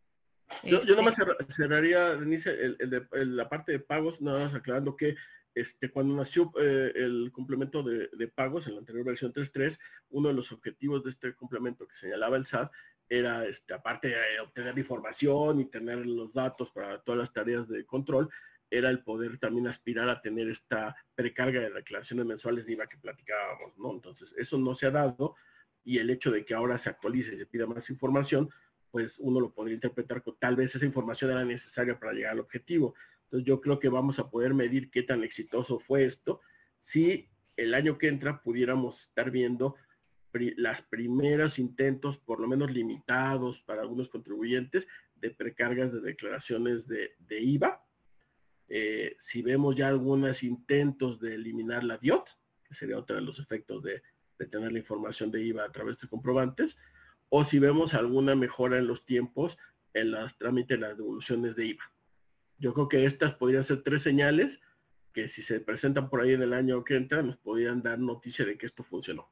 Yo, 0.63 0.81
yo 0.83 0.95
nada 0.95 1.03
más 1.03 1.19
este 1.19 1.53
cerraría, 1.53 2.15
Denise, 2.15 2.49
el, 2.49 3.35
la 3.35 3.47
parte 3.47 3.73
de 3.73 3.79
pagos, 3.79 4.21
nada 4.21 4.45
más 4.45 4.55
aclarando 4.55 4.95
que 4.95 5.15
este, 5.53 5.91
cuando 5.91 6.15
nació 6.15 6.51
eh, 6.59 6.93
el 6.95 7.31
complemento 7.31 7.83
de, 7.83 8.27
pagos 8.27 8.65
en 8.65 8.73
la 8.73 8.79
anterior 8.79 9.05
versión 9.05 9.33
3.3, 9.33 9.77
uno 10.09 10.29
de 10.29 10.33
los 10.33 10.51
objetivos 10.51 11.03
de 11.03 11.11
este 11.11 11.35
complemento 11.35 11.87
que 11.87 11.95
señalaba 11.95 12.37
el 12.37 12.47
SAT 12.47 12.71
era, 13.09 13.45
este, 13.45 13.73
aparte 13.73 14.09
de 14.09 14.39
obtener 14.41 14.77
información 14.77 15.59
y 15.61 15.65
tener 15.65 16.05
los 16.05 16.33
datos 16.33 16.71
para 16.71 16.99
todas 16.99 17.19
las 17.19 17.33
tareas 17.33 17.67
de 17.67 17.85
control, 17.85 18.29
era 18.69 18.89
el 18.89 19.03
poder 19.03 19.37
también 19.37 19.67
aspirar 19.67 20.09
a 20.09 20.21
tener 20.21 20.49
esta 20.49 20.95
precarga 21.15 21.61
de 21.61 21.69
declaraciones 21.69 22.25
mensuales 22.25 22.65
de 22.65 22.73
IVA 22.73 22.87
que 22.87 22.97
platicábamos, 22.97 23.77
¿no? 23.77 23.93
Entonces, 23.93 24.33
eso 24.37 24.57
no 24.57 24.73
se 24.73 24.87
ha 24.87 24.91
dado 24.91 25.35
y 25.83 25.99
el 25.99 26.09
hecho 26.09 26.31
de 26.31 26.43
que 26.43 26.53
ahora 26.53 26.77
se 26.77 26.89
actualice 26.89 27.35
y 27.35 27.37
se 27.37 27.45
pida 27.45 27.65
más 27.65 27.89
información, 27.89 28.49
pues 28.91 29.15
uno 29.19 29.39
lo 29.39 29.53
podría 29.53 29.75
interpretar 29.75 30.21
con 30.21 30.35
tal 30.37 30.57
vez 30.57 30.75
esa 30.75 30.85
información 30.85 31.31
era 31.31 31.45
necesaria 31.45 31.97
para 31.97 32.11
llegar 32.11 32.33
al 32.33 32.41
objetivo. 32.41 32.93
Entonces, 33.23 33.47
yo 33.47 33.61
creo 33.61 33.79
que 33.79 33.87
vamos 33.87 34.19
a 34.19 34.29
poder 34.29 34.53
medir 34.53 34.89
qué 34.91 35.03
tan 35.03 35.23
exitoso 35.23 35.79
fue 35.79 36.03
esto 36.03 36.41
si 36.81 37.29
el 37.55 37.73
año 37.73 37.97
que 37.97 38.07
entra 38.07 38.41
pudiéramos 38.41 39.01
estar 39.01 39.31
viendo 39.31 39.75
las 40.57 40.81
primeros 40.81 41.59
intentos, 41.59 42.17
por 42.17 42.39
lo 42.39 42.47
menos 42.47 42.71
limitados 42.71 43.61
para 43.61 43.81
algunos 43.81 44.09
contribuyentes, 44.09 44.87
de 45.15 45.31
precargas 45.31 45.91
de 45.91 46.01
declaraciones 46.01 46.87
de, 46.87 47.15
IVA. 47.29 47.83
Eh, 48.69 49.15
si 49.19 49.41
vemos 49.41 49.75
ya 49.75 49.87
algunos 49.87 50.43
intentos 50.43 51.19
de 51.19 51.35
eliminar 51.35 51.83
la 51.83 51.97
DIOT, 51.97 52.27
que 52.63 52.73
sería 52.73 52.97
otro 52.97 53.15
de 53.15 53.21
los 53.21 53.39
efectos 53.39 53.83
de, 53.83 54.01
tener 54.51 54.71
la 54.71 54.79
información 54.79 55.31
de 55.31 55.43
IVA 55.43 55.63
a 55.63 55.71
través 55.71 55.97
de 55.97 56.07
comprobantes, 56.07 56.77
o 57.29 57.43
si 57.43 57.59
vemos 57.59 57.93
alguna 57.93 58.35
mejora 58.35 58.77
en 58.77 58.87
los 58.87 59.05
tiempos 59.05 59.57
en 59.93 60.11
los 60.11 60.37
trámites, 60.37 60.79
las 60.79 60.95
devoluciones 60.95 61.55
de 61.55 61.65
IVA. 61.65 61.91
Yo 62.59 62.73
creo 62.73 62.87
que 62.87 63.05
estas 63.05 63.33
podrían 63.35 63.63
ser 63.63 63.81
tres 63.81 64.03
señales 64.03 64.59
que 65.11 65.27
si 65.27 65.41
se 65.41 65.59
presentan 65.59 66.09
por 66.09 66.21
ahí 66.21 66.33
en 66.33 66.43
el 66.43 66.53
año 66.53 66.83
que 66.83 66.95
entra, 66.95 67.23
nos 67.23 67.37
podrían 67.37 67.81
dar 67.81 67.97
noticia 67.97 68.45
de 68.45 68.57
que 68.57 68.67
esto 68.67 68.83
funcionó. 68.83 69.31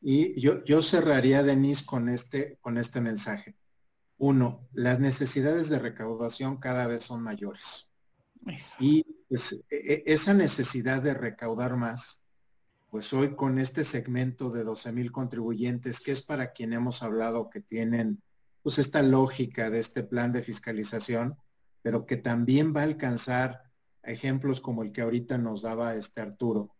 Y 0.00 0.40
yo, 0.40 0.64
yo 0.64 0.82
cerraría, 0.82 1.42
Denise, 1.42 1.84
con 1.84 2.08
este, 2.08 2.58
con 2.60 2.78
este 2.78 3.00
mensaje. 3.00 3.56
Uno, 4.18 4.68
las 4.72 5.00
necesidades 5.00 5.68
de 5.68 5.78
recaudación 5.78 6.58
cada 6.58 6.86
vez 6.86 7.04
son 7.04 7.22
mayores. 7.22 7.92
Y 8.78 9.04
pues, 9.28 9.52
e, 9.70 9.76
e, 9.76 10.02
esa 10.06 10.34
necesidad 10.34 11.02
de 11.02 11.14
recaudar 11.14 11.76
más, 11.76 12.22
pues 12.90 13.12
hoy 13.12 13.36
con 13.36 13.58
este 13.58 13.84
segmento 13.84 14.50
de 14.50 14.64
12 14.64 14.92
mil 14.92 15.12
contribuyentes, 15.12 16.00
que 16.00 16.12
es 16.12 16.22
para 16.22 16.52
quien 16.52 16.72
hemos 16.72 17.02
hablado 17.02 17.50
que 17.50 17.60
tienen 17.60 18.22
pues 18.62 18.78
esta 18.78 19.02
lógica 19.02 19.70
de 19.70 19.78
este 19.80 20.02
plan 20.02 20.32
de 20.32 20.42
fiscalización, 20.42 21.36
pero 21.82 22.04
que 22.04 22.16
también 22.16 22.74
va 22.74 22.80
a 22.80 22.84
alcanzar 22.84 23.62
ejemplos 24.02 24.60
como 24.60 24.82
el 24.82 24.92
que 24.92 25.02
ahorita 25.02 25.38
nos 25.38 25.62
daba 25.62 25.94
este 25.94 26.20
Arturo, 26.20 26.74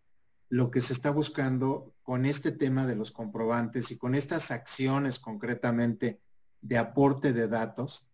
lo 0.51 0.71
que 0.71 0.81
se 0.81 0.93
está 0.93 1.11
buscando 1.11 1.95
con 2.03 2.27
este 2.27 2.51
tema 2.51 2.85
de 2.85 2.97
los 2.97 3.13
comprobantes 3.13 3.93
y 3.93 3.97
con 3.97 4.17
estas 4.17 4.51
acciones 4.51 5.21
concretamente 5.21 6.21
de 6.61 6.77
aporte 6.77 7.33
de 7.33 7.47
datos 7.47 8.09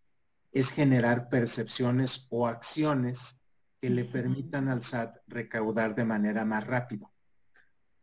es 0.52 0.70
generar 0.70 1.30
percepciones 1.30 2.26
o 2.30 2.46
acciones 2.46 3.40
que 3.80 3.88
le 3.88 4.04
permitan 4.04 4.68
al 4.68 4.82
SAT 4.82 5.16
recaudar 5.26 5.94
de 5.94 6.04
manera 6.04 6.44
más 6.44 6.66
rápida. 6.66 7.10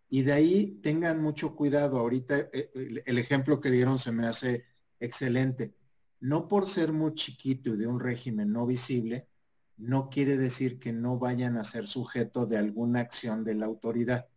Y 0.10 0.24
de 0.24 0.34
ahí 0.34 0.80
tengan 0.82 1.22
mucho 1.22 1.56
cuidado. 1.56 2.00
Ahorita 2.00 2.38
eh, 2.52 2.72
el 3.06 3.18
ejemplo 3.18 3.62
que 3.62 3.72
dieron 3.72 4.00
se 4.00 4.12
me 4.12 4.26
hace 4.26 4.66
excelente. 5.00 5.76
No 6.20 6.48
por 6.48 6.68
ser 6.68 6.92
muy 6.92 7.14
chiquito 7.14 7.74
y 7.74 7.78
de 7.78 7.88
un 7.88 8.00
régimen 8.00 8.52
no 8.52 8.66
visible, 8.66 9.28
no 9.78 10.10
quiere 10.10 10.38
decir 10.38 10.80
que 10.80 10.94
no 10.94 11.18
vayan 11.18 11.58
a 11.58 11.64
ser 11.64 11.88
sujeto 11.88 12.46
de 12.46 12.58
alguna 12.58 13.00
acción 13.00 13.44
de 13.44 13.56
la 13.56 13.66
autoridad. 13.66 14.28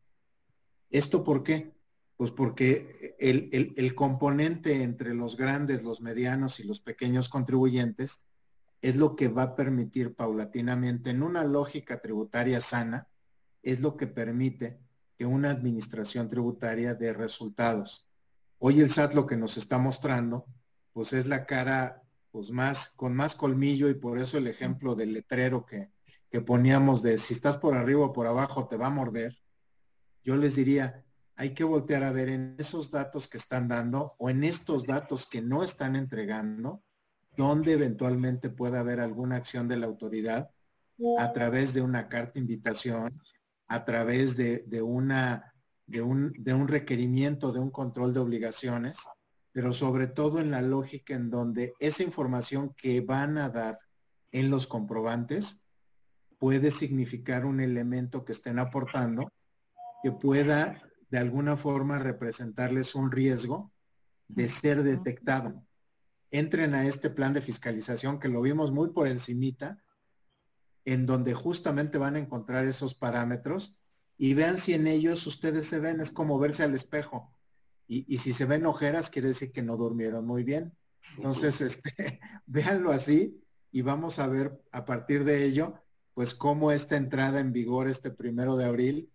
¿Esto 0.90 1.22
por 1.22 1.42
qué? 1.42 1.74
Pues 2.16 2.30
porque 2.30 3.16
el, 3.18 3.94
componente 3.94 4.82
entre 4.82 5.14
los 5.14 5.36
grandes, 5.36 5.82
los 5.82 6.00
medianos 6.00 6.60
y 6.60 6.64
los 6.64 6.80
pequeños 6.80 7.28
contribuyentes 7.28 8.26
es 8.80 8.96
lo 8.96 9.16
que 9.16 9.28
va 9.28 9.42
a 9.42 9.56
permitir 9.56 10.14
paulatinamente, 10.14 11.10
en 11.10 11.22
una 11.22 11.44
lógica 11.44 12.00
tributaria 12.00 12.60
sana, 12.60 13.08
es 13.62 13.80
lo 13.80 13.96
que 13.96 14.06
permite 14.06 14.78
que 15.16 15.26
una 15.26 15.50
administración 15.50 16.28
tributaria 16.28 16.94
dé 16.94 17.12
resultados. 17.12 18.06
Hoy 18.58 18.80
el 18.80 18.90
SAT 18.90 19.14
lo 19.14 19.26
que 19.26 19.36
nos 19.36 19.56
está 19.56 19.78
mostrando, 19.78 20.46
pues 20.92 21.12
es 21.12 21.26
la 21.26 21.44
cara 21.44 22.02
pues 22.36 22.50
más, 22.50 22.92
con 22.96 23.16
más 23.16 23.34
colmillo 23.34 23.88
y 23.88 23.94
por 23.94 24.18
eso 24.18 24.36
el 24.36 24.46
ejemplo 24.46 24.94
del 24.94 25.14
letrero 25.14 25.64
que, 25.64 25.90
que 26.28 26.42
poníamos 26.42 27.02
de 27.02 27.16
si 27.16 27.32
estás 27.32 27.56
por 27.56 27.74
arriba 27.74 28.04
o 28.04 28.12
por 28.12 28.26
abajo 28.26 28.68
te 28.68 28.76
va 28.76 28.88
a 28.88 28.90
morder, 28.90 29.38
yo 30.22 30.36
les 30.36 30.56
diría, 30.56 31.02
hay 31.34 31.54
que 31.54 31.64
voltear 31.64 32.02
a 32.02 32.12
ver 32.12 32.28
en 32.28 32.54
esos 32.58 32.90
datos 32.90 33.26
que 33.26 33.38
están 33.38 33.68
dando 33.68 34.16
o 34.18 34.28
en 34.28 34.44
estos 34.44 34.84
datos 34.84 35.26
que 35.26 35.40
no 35.40 35.62
están 35.62 35.96
entregando, 35.96 36.82
donde 37.38 37.72
eventualmente 37.72 38.50
pueda 38.50 38.80
haber 38.80 39.00
alguna 39.00 39.36
acción 39.36 39.66
de 39.66 39.78
la 39.78 39.86
autoridad 39.86 40.50
a 41.18 41.32
través 41.32 41.72
de 41.72 41.80
una 41.80 42.06
carta 42.06 42.38
invitación, 42.38 43.18
a 43.66 43.82
través 43.86 44.36
de, 44.36 44.82
una, 44.82 45.54
de, 45.86 46.02
un, 46.02 46.34
de 46.36 46.52
un 46.52 46.68
requerimiento 46.68 47.50
de 47.50 47.60
un 47.60 47.70
control 47.70 48.12
de 48.12 48.20
obligaciones, 48.20 48.98
pero 49.56 49.72
sobre 49.72 50.06
todo 50.06 50.38
en 50.38 50.50
la 50.50 50.60
lógica 50.60 51.14
en 51.14 51.30
donde 51.30 51.72
esa 51.78 52.02
información 52.02 52.74
que 52.76 53.00
van 53.00 53.38
a 53.38 53.48
dar 53.48 53.78
en 54.30 54.50
los 54.50 54.66
comprobantes 54.66 55.66
puede 56.38 56.70
significar 56.70 57.46
un 57.46 57.60
elemento 57.60 58.22
que 58.22 58.32
estén 58.32 58.58
aportando 58.58 59.32
que 60.02 60.12
pueda 60.12 60.82
de 61.08 61.16
alguna 61.16 61.56
forma 61.56 61.98
representarles 61.98 62.94
un 62.94 63.10
riesgo 63.10 63.72
de 64.28 64.50
ser 64.50 64.82
detectado. 64.82 65.64
Entren 66.30 66.74
a 66.74 66.84
este 66.84 67.08
plan 67.08 67.32
de 67.32 67.40
fiscalización 67.40 68.20
que 68.20 68.28
lo 68.28 68.42
vimos 68.42 68.72
muy 68.72 68.90
por 68.90 69.08
encimita, 69.08 69.82
en 70.84 71.06
donde 71.06 71.32
justamente 71.32 71.96
van 71.96 72.16
a 72.16 72.18
encontrar 72.18 72.66
esos 72.66 72.94
parámetros 72.94 73.74
y 74.18 74.34
vean 74.34 74.58
si 74.58 74.74
en 74.74 74.86
ellos 74.86 75.26
ustedes 75.26 75.66
se 75.66 75.80
ven, 75.80 76.02
es 76.02 76.10
como 76.10 76.38
verse 76.38 76.62
al 76.62 76.74
espejo. 76.74 77.32
Y, 77.88 78.18
si 78.18 78.32
se 78.32 78.46
ven 78.46 78.66
ojeras, 78.66 79.10
quiere 79.10 79.28
decir 79.28 79.52
que 79.52 79.62
no 79.62 79.76
durmieron 79.76 80.26
muy 80.26 80.42
bien. 80.42 80.76
Entonces, 81.16 81.60
este, 81.60 82.20
véanlo 82.46 82.90
así 82.90 83.40
y 83.70 83.82
vamos 83.82 84.18
a 84.18 84.26
ver 84.26 84.60
a 84.72 84.84
partir 84.84 85.24
de 85.24 85.44
ello, 85.44 85.74
pues 86.14 86.34
cómo 86.34 86.72
esta 86.72 86.96
entrada 86.96 87.40
en 87.40 87.52
vigor 87.52 87.88
este 87.88 88.10
primero 88.10 88.56
de 88.56 88.64
abril 88.64 89.12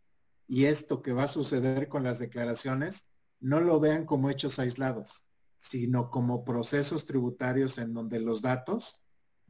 y 0.47 0.65
esto 0.65 1.01
que 1.01 1.13
va 1.13 1.23
a 1.23 1.27
suceder 1.27 1.87
con 1.87 2.03
las 2.03 2.19
declaraciones, 2.19 3.09
no 3.39 3.59
lo 3.59 3.79
vean 3.79 4.05
como 4.05 4.29
hechos 4.29 4.59
aislados, 4.59 5.29
sino 5.57 6.11
como 6.11 6.43
procesos 6.43 7.05
tributarios 7.05 7.77
en 7.77 7.93
donde 7.93 8.19
los 8.19 8.41
datos 8.41 9.05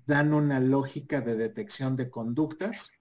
dan 0.05 0.33
una 0.33 0.59
lógica 0.59 1.21
de 1.21 1.35
detección 1.35 1.95
de 1.95 2.09
conductas 2.09 2.91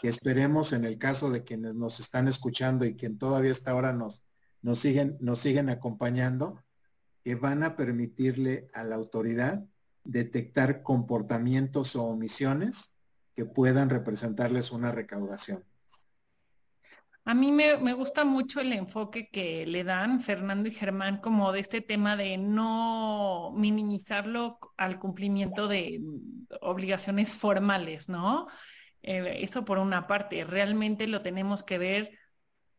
que 0.00 0.08
esperemos 0.08 0.72
en 0.72 0.84
el 0.84 0.98
caso 0.98 1.30
de 1.30 1.44
quienes 1.44 1.74
nos 1.74 2.00
están 2.00 2.28
escuchando 2.28 2.84
y 2.84 2.96
quien 2.96 3.18
todavía 3.18 3.52
hasta 3.52 3.72
ahora 3.72 3.92
nos, 3.92 4.24
nos, 4.62 4.78
siguen, 4.78 5.16
nos 5.20 5.40
siguen 5.40 5.68
acompañando, 5.68 6.62
que 7.24 7.34
van 7.34 7.62
a 7.62 7.76
permitirle 7.76 8.68
a 8.72 8.84
la 8.84 8.96
autoridad 8.96 9.64
detectar 10.04 10.82
comportamientos 10.82 11.94
o 11.96 12.04
omisiones 12.04 12.96
que 13.34 13.44
puedan 13.44 13.90
representarles 13.90 14.72
una 14.72 14.90
recaudación. 14.90 15.62
A 17.28 17.34
mí 17.34 17.52
me, 17.52 17.92
gusta 17.92 18.24
mucho 18.24 18.60
el 18.60 18.72
enfoque 18.72 19.28
que 19.30 19.66
le 19.66 19.84
dan 19.84 20.22
Fernando 20.22 20.66
y 20.66 20.72
Germán 20.72 21.18
como 21.18 21.52
de 21.52 21.60
este 21.60 21.82
tema 21.82 22.16
de 22.16 22.38
no 22.38 23.52
minimizarlo 23.54 24.58
al 24.78 24.98
cumplimiento 24.98 25.68
de 25.68 26.00
obligaciones 26.62 27.34
formales, 27.34 28.08
¿no? 28.08 28.48
Eh, 29.02 29.40
eso 29.42 29.66
por 29.66 29.76
una 29.76 30.06
parte, 30.06 30.42
realmente 30.44 31.06
lo 31.06 31.20
tenemos 31.20 31.62
que 31.62 31.76
ver 31.76 32.17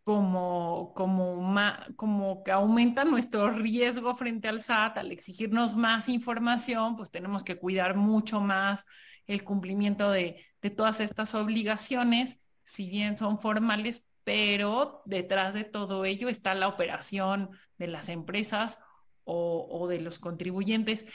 como, 0.09 0.93
como, 0.95 2.43
que 2.43 2.51
aumenta 2.51 3.03
nuestro 3.03 3.51
riesgo 3.51 4.15
frente 4.15 4.47
al 4.47 4.59
SAT 4.59 4.97
al 4.97 5.11
exigirnos 5.11 5.75
más 5.75 6.09
información, 6.09 6.95
pues 6.95 7.11
tenemos 7.11 7.43
que 7.43 7.57
cuidar 7.57 7.95
mucho 7.95 8.41
más 8.41 8.87
el 9.27 9.43
cumplimiento 9.43 10.09
de, 10.09 10.43
de 10.63 10.69
todas 10.71 10.99
estas 10.99 11.35
obligaciones, 11.35 12.39
si 12.65 12.89
bien 12.89 13.17
son 13.17 13.37
formales, 13.37 14.07
pero 14.23 15.03
detrás 15.05 15.53
de 15.53 15.63
todo 15.63 16.05
ello 16.05 16.27
está 16.27 16.55
la 16.55 16.67
operación 16.67 17.51
de 17.77 17.85
las 17.85 18.09
empresas 18.09 18.79
o, 19.25 19.87
de 19.87 20.01
los 20.01 20.17
contribuyentes. 20.17 21.05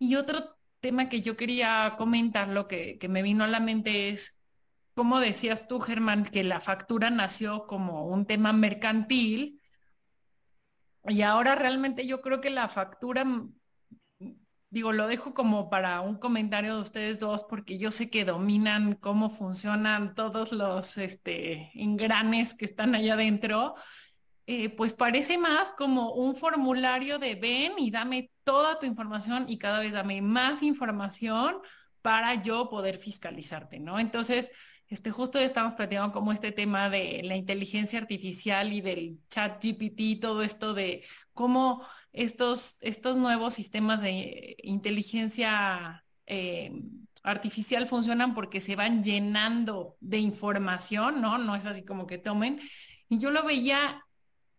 Y 0.00 0.16
otro 0.16 0.56
tema 0.80 1.08
que 1.08 1.22
yo 1.22 1.36
quería 1.36 1.94
comentar, 1.96 2.48
lo 2.48 2.66
que, 2.66 2.98
me 3.08 3.22
vino 3.22 3.44
a 3.44 3.48
la 3.48 3.60
mente 3.60 4.08
es, 4.08 4.36
como 4.94 5.20
decías 5.20 5.68
tú, 5.68 5.80
Germán, 5.80 6.24
que 6.24 6.44
la 6.44 6.60
factura 6.60 7.10
nació 7.10 7.66
como 7.66 8.06
un 8.06 8.26
tema 8.26 8.52
mercantil 8.52 9.60
y 11.06 11.22
ahora 11.22 11.54
realmente 11.54 12.06
yo 12.06 12.20
creo 12.20 12.40
que 12.40 12.50
la 12.50 12.68
factura 12.68 13.24
digo, 14.74 14.90
lo 14.92 15.06
dejo 15.06 15.34
como 15.34 15.70
para 15.70 16.00
un 16.00 16.16
comentario 16.16 16.74
de 16.74 16.80
ustedes 16.80 17.20
dos, 17.20 17.44
porque 17.44 17.78
yo 17.78 17.92
sé 17.92 18.10
que 18.10 18.24
dominan 18.24 18.96
cómo 18.96 19.30
funcionan 19.30 20.16
todos 20.16 20.50
los 20.50 20.98
este, 20.98 21.70
engranes 21.74 22.54
que 22.54 22.64
están 22.64 22.96
allá 22.96 23.14
adentro, 23.14 23.76
eh, 24.46 24.70
pues 24.70 24.92
parece 24.92 25.38
más 25.38 25.70
como 25.78 26.12
un 26.14 26.34
formulario 26.34 27.20
de 27.20 27.36
ven 27.36 27.74
y 27.78 27.92
dame 27.92 28.32
toda 28.42 28.80
tu 28.80 28.84
información 28.84 29.44
y 29.48 29.58
cada 29.58 29.78
vez 29.78 29.92
dame 29.92 30.20
más 30.22 30.60
información 30.60 31.58
para 32.02 32.42
yo 32.42 32.68
poder 32.68 32.98
fiscalizarte, 32.98 33.78
¿no? 33.78 34.00
Entonces, 34.00 34.50
este, 34.88 35.10
justo 35.10 35.38
estamos 35.38 35.74
platicando 35.74 36.12
como 36.12 36.32
este 36.32 36.52
tema 36.52 36.90
de 36.90 37.22
la 37.24 37.36
inteligencia 37.36 37.98
artificial 37.98 38.72
y 38.72 38.80
del 38.80 39.18
chat 39.28 39.62
GPT, 39.62 40.20
todo 40.20 40.42
esto 40.42 40.74
de 40.74 41.04
cómo 41.32 41.84
estos, 42.12 42.76
estos 42.80 43.16
nuevos 43.16 43.54
sistemas 43.54 44.00
de 44.00 44.56
inteligencia 44.62 46.04
eh, 46.26 46.72
artificial 47.22 47.88
funcionan 47.88 48.34
porque 48.34 48.60
se 48.60 48.76
van 48.76 49.02
llenando 49.02 49.96
de 50.00 50.18
información, 50.18 51.20
¿no? 51.20 51.38
No 51.38 51.56
es 51.56 51.66
así 51.66 51.84
como 51.84 52.06
que 52.06 52.18
tomen. 52.18 52.60
Y 53.08 53.18
yo 53.18 53.30
lo 53.30 53.44
veía 53.44 54.04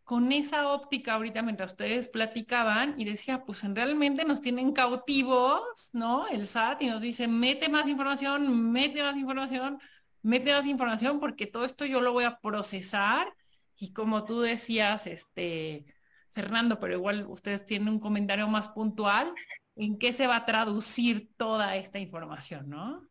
con 0.04 0.32
esa 0.32 0.72
óptica 0.72 1.16
ahorita 1.16 1.42
mientras 1.42 1.72
ustedes 1.72 2.10
platicaban 2.10 2.94
y 2.98 3.06
decía, 3.06 3.44
pues 3.44 3.62
realmente 3.64 4.24
nos 4.24 4.40
tienen 4.42 4.72
cautivos, 4.72 5.90
¿no? 5.94 6.28
El 6.28 6.46
SAT 6.48 6.84
y 6.84 6.88
nos 6.88 7.02
dice, 7.02 7.28
mete 7.28 7.70
más 7.70 7.88
información, 7.88 8.72
mete 8.72 9.02
más 9.02 9.18
información, 9.18 9.80
mete 10.26 10.52
más 10.52 10.66
información 10.66 11.20
porque 11.20 11.46
todo 11.46 11.66
esto 11.66 11.86
yo 11.86 12.02
lo 12.02 12.12
voy 12.12 12.24
a 12.24 12.40
procesar 12.40 13.32
y 13.78 13.94
como 13.94 14.26
tú 14.26 14.42
decías, 14.42 15.06
este, 15.06 15.86
Fernando, 16.32 16.80
pero 16.80 16.96
igual 16.96 17.28
ustedes 17.28 17.66
tienen 17.66 17.90
un 17.90 18.00
comentario 18.00 18.48
más 18.48 18.70
puntual, 18.70 19.34
¿en 19.76 20.00
qué 20.00 20.14
se 20.14 20.26
va 20.26 20.38
a 20.38 20.46
traducir 20.46 21.30
toda 21.38 21.76
esta 21.76 22.00
información, 22.00 22.70
no? 22.70 23.08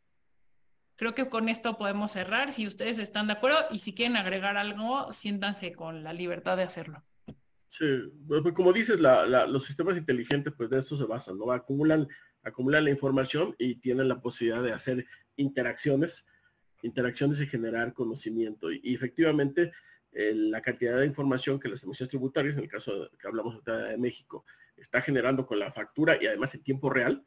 Creo 0.97 1.15
que 1.15 1.28
con 1.28 1.49
esto 1.49 1.78
podemos 1.78 2.11
cerrar, 2.11 2.53
si 2.53 2.66
ustedes 2.66 2.99
están 2.99 3.28
de 3.28 3.35
acuerdo 3.35 3.59
y 3.70 3.78
si 3.78 3.95
quieren 3.95 4.16
agregar 4.16 4.57
algo, 4.57 5.12
siéntanse 5.12 5.73
con 5.73 6.03
la 6.03 6.12
libertad 6.12 6.57
de 6.57 6.65
hacerlo. 6.65 7.05
Sí, 7.69 7.86
pues, 8.27 8.43
pues 8.43 8.55
como 8.55 8.73
dices, 8.73 8.99
los 8.99 9.65
sistemas 9.65 9.97
inteligentes 9.97 10.53
pues 10.57 10.69
de 10.69 10.81
eso 10.81 10.97
se 10.97 11.05
basan, 11.05 11.39
¿no? 11.39 11.53
Acumulan, 11.53 12.09
acumulan 12.43 12.85
la 12.85 12.91
información 12.91 13.55
y 13.59 13.77
tienen 13.77 14.09
la 14.09 14.20
posibilidad 14.20 14.62
de 14.65 14.73
hacer 14.73 15.07
interacciones, 15.36 16.24
interacciones 16.85 17.40
y 17.40 17.47
generar 17.47 17.93
conocimiento. 17.93 18.70
Y, 18.70 18.94
efectivamente, 18.94 19.73
la 20.12 20.61
cantidad 20.61 21.01
de 21.01 21.06
información 21.06 21.59
que 21.59 21.69
las 21.69 21.82
emisiones 21.82 22.11
tributarias, 22.11 22.56
en 22.56 22.65
el 22.65 22.69
caso 22.69 23.11
que 23.19 23.27
hablamos 23.27 23.65
de 23.65 23.97
México, 23.98 24.44
está 24.77 25.01
generando 25.01 25.47
con 25.47 25.59
la 25.59 25.73
factura 25.73 26.16
y 26.20 26.27
además 26.27 26.55
en 26.55 26.62
tiempo 26.62 26.90
real, 26.90 27.24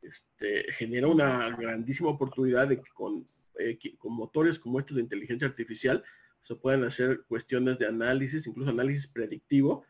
este, 0.00 0.72
genera 0.72 1.08
una 1.08 1.54
grandísima 1.56 2.08
oportunidad 2.08 2.68
de 2.68 2.76
que 2.80 2.90
con, 2.94 3.26
eh, 3.58 3.78
con 3.98 4.14
motores 4.14 4.58
como 4.58 4.78
estos 4.78 4.96
de 4.96 5.02
inteligencia 5.02 5.46
artificial 5.46 6.02
se 6.40 6.54
puedan 6.54 6.84
hacer 6.84 7.22
cuestiones 7.28 7.78
de 7.78 7.86
análisis, 7.86 8.46
incluso 8.46 8.70
análisis 8.70 9.06
predictivo, 9.06 9.84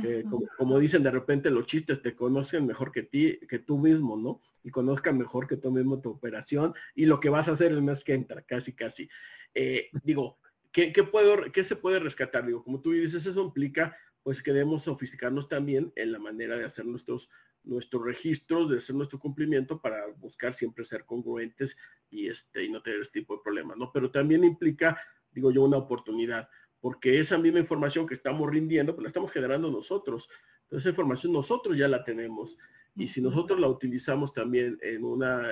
que 0.00 0.24
como, 0.56 0.78
dicen 0.78 1.02
de 1.02 1.10
repente 1.10 1.50
los 1.50 1.66
chistes 1.66 2.00
te 2.00 2.14
conocen 2.14 2.66
mejor 2.66 2.92
que 2.92 3.02
ti, 3.02 3.38
que 3.48 3.58
tú 3.58 3.78
mismo, 3.78 4.16
¿no? 4.16 4.40
Y 4.62 4.70
conozcan 4.70 5.18
mejor 5.18 5.46
que 5.46 5.56
tú 5.56 5.70
mismo 5.70 6.00
tu 6.00 6.10
operación 6.10 6.74
y 6.94 7.06
lo 7.06 7.20
que 7.20 7.28
vas 7.28 7.48
a 7.48 7.52
hacer 7.52 7.72
el 7.72 7.82
mes 7.82 8.02
que 8.02 8.14
entra, 8.14 8.42
casi, 8.42 8.72
casi. 8.72 9.08
Eh, 9.54 9.90
digo, 10.04 10.38
¿qué, 10.70 10.90
puedo, 11.10 11.50
¿qué 11.52 11.64
se 11.64 11.76
puede 11.76 11.98
rescatar? 11.98 12.46
Digo, 12.46 12.62
como 12.64 12.80
tú 12.80 12.92
dices, 12.92 13.26
eso 13.26 13.42
implica 13.42 13.96
pues 14.22 14.40
queremos 14.40 14.82
sofisticarnos 14.82 15.48
también 15.48 15.92
en 15.96 16.12
la 16.12 16.20
manera 16.20 16.56
de 16.56 16.64
hacer 16.64 16.86
nuestros 16.86 17.28
nuestros 17.64 18.04
registros, 18.04 18.70
de 18.70 18.78
hacer 18.78 18.94
nuestro 18.94 19.18
cumplimiento 19.18 19.80
para 19.80 20.06
buscar 20.16 20.52
siempre 20.52 20.84
ser 20.84 21.04
congruentes 21.04 21.76
y, 22.10 22.28
este, 22.28 22.64
y 22.64 22.70
no 22.70 22.82
tener 22.82 23.02
este 23.02 23.20
tipo 23.20 23.36
de 23.36 23.42
problemas, 23.42 23.76
¿no? 23.76 23.92
Pero 23.92 24.10
también 24.10 24.44
implica, 24.44 25.00
digo 25.30 25.50
yo, 25.50 25.62
una 25.62 25.76
oportunidad, 25.76 26.48
porque 26.82 27.20
esa 27.20 27.38
misma 27.38 27.60
información 27.60 28.06
que 28.06 28.14
estamos 28.14 28.50
rindiendo, 28.50 28.94
pues 28.94 29.04
la 29.04 29.08
estamos 29.08 29.30
generando 29.30 29.70
nosotros. 29.70 30.28
Entonces, 30.64 30.82
esa 30.82 30.90
información 30.90 31.32
nosotros 31.32 31.78
ya 31.78 31.86
la 31.86 32.04
tenemos. 32.04 32.58
Y 32.96 33.06
si 33.06 33.22
nosotros 33.22 33.58
la 33.58 33.68
utilizamos 33.68 34.34
también 34.34 34.78
en 34.82 35.04
una, 35.04 35.42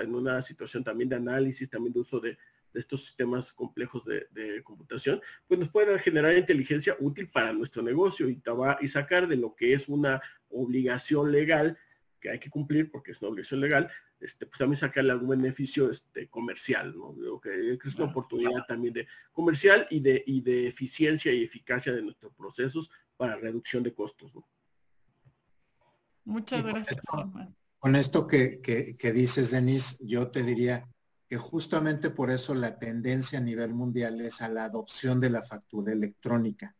en 0.00 0.14
una 0.14 0.42
situación 0.42 0.82
también 0.82 1.08
de 1.08 1.16
análisis, 1.16 1.70
también 1.70 1.94
de 1.94 2.00
uso 2.00 2.18
de, 2.18 2.36
de 2.72 2.80
estos 2.80 3.04
sistemas 3.04 3.52
complejos 3.52 4.02
de, 4.04 4.62
computación, 4.64 5.20
pues 5.46 5.60
nos 5.60 5.68
pueden 5.68 5.98
generar 6.00 6.36
inteligencia 6.36 6.96
útil 6.98 7.30
para 7.30 7.52
nuestro 7.52 7.82
negocio 7.82 8.28
y, 8.28 8.42
y 8.80 8.88
sacar 8.88 9.28
de 9.28 9.36
lo 9.36 9.54
que 9.54 9.74
es 9.74 9.88
una 9.88 10.20
obligación 10.50 11.30
legal 11.30 11.78
que 12.22 12.30
hay 12.30 12.38
que 12.38 12.48
cumplir 12.48 12.90
porque 12.90 13.10
es 13.10 13.20
una 13.20 13.30
obligación 13.30 13.60
legal, 13.60 13.90
este, 14.20 14.46
pues 14.46 14.58
también 14.58 14.78
sacarle 14.78 15.10
algún 15.12 15.30
beneficio 15.30 15.90
este, 15.90 16.28
comercial, 16.28 16.94
¿no? 16.96 17.40
que 17.40 17.76
es 17.84 17.94
una 17.96 18.06
oportunidad 18.06 18.64
también 18.66 18.94
de 18.94 19.08
comercial 19.32 19.86
y 19.90 20.00
de, 20.00 20.22
y 20.26 20.40
de 20.40 20.68
eficiencia 20.68 21.32
y 21.32 21.42
eficacia 21.42 21.92
de 21.92 22.02
nuestros 22.02 22.32
procesos 22.34 22.88
para 23.16 23.36
reducción 23.36 23.82
de 23.82 23.92
costos. 23.92 24.32
Muchas 26.24 26.64
gracias. 26.64 27.00
Con 27.78 27.96
esto 27.96 28.28
que, 28.28 28.60
que, 28.60 28.96
que 28.96 29.12
dices, 29.12 29.50
Denis, 29.50 29.98
yo 30.00 30.30
te 30.30 30.44
diría, 30.44 30.88
que 31.32 31.38
justamente 31.38 32.10
por 32.10 32.30
eso 32.30 32.54
la 32.54 32.78
tendencia 32.78 33.38
a 33.38 33.42
nivel 33.42 33.72
mundial 33.72 34.20
es 34.20 34.42
a 34.42 34.50
la 34.50 34.64
adopción 34.64 35.18
de 35.18 35.30
la 35.30 35.40
factura 35.40 35.90
electrónica, 35.90 36.76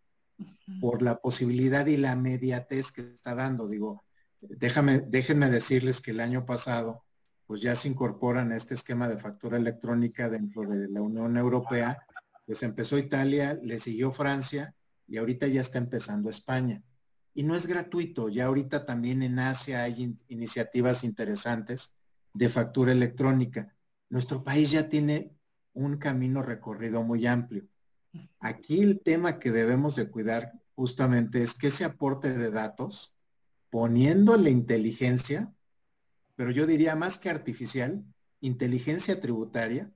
por 0.78 1.00
la 1.00 1.16
posibilidad 1.16 1.86
y 1.86 1.96
la 1.96 2.16
mediatez 2.16 2.92
que 2.92 3.00
está 3.00 3.34
dando. 3.34 3.66
Digo, 3.66 4.04
déjenme 4.42 5.50
decirles 5.50 6.00
que 6.00 6.10
el 6.10 6.20
año 6.20 6.44
pasado, 6.44 7.04
pues 7.46 7.60
ya 7.60 7.74
se 7.74 7.88
incorporan 7.88 8.52
a 8.52 8.56
este 8.56 8.74
esquema 8.74 9.08
de 9.08 9.18
factura 9.18 9.56
electrónica 9.56 10.28
dentro 10.28 10.62
de 10.62 10.88
la 10.88 11.00
Unión 11.00 11.36
Europea. 11.36 11.98
Pues 12.46 12.62
empezó 12.62 12.98
Italia, 12.98 13.54
le 13.54 13.78
siguió 13.78 14.12
Francia 14.12 14.74
y 15.06 15.18
ahorita 15.18 15.46
ya 15.46 15.60
está 15.60 15.78
empezando 15.78 16.30
España. 16.30 16.82
Y 17.34 17.44
no 17.44 17.54
es 17.54 17.66
gratuito, 17.66 18.28
ya 18.28 18.46
ahorita 18.46 18.84
también 18.84 19.22
en 19.22 19.38
Asia 19.38 19.84
hay 19.84 20.16
iniciativas 20.28 21.04
interesantes 21.04 21.94
de 22.34 22.48
factura 22.48 22.92
electrónica 22.92 23.72
nuestro 24.12 24.44
país 24.44 24.70
ya 24.70 24.90
tiene 24.90 25.34
un 25.72 25.96
camino 25.96 26.42
recorrido 26.42 27.02
muy 27.02 27.26
amplio. 27.26 27.64
Aquí 28.40 28.82
el 28.82 29.00
tema 29.00 29.38
que 29.38 29.50
debemos 29.50 29.96
de 29.96 30.10
cuidar 30.10 30.52
justamente 30.74 31.42
es 31.42 31.54
que 31.54 31.68
ese 31.68 31.86
aporte 31.86 32.34
de 32.34 32.50
datos, 32.50 33.16
poniéndole 33.72 34.50
inteligencia, 34.50 35.50
pero 36.36 36.50
yo 36.50 36.66
diría 36.66 36.94
más 36.94 37.16
que 37.16 37.30
artificial, 37.30 38.04
inteligencia 38.40 39.18
tributaria, 39.18 39.90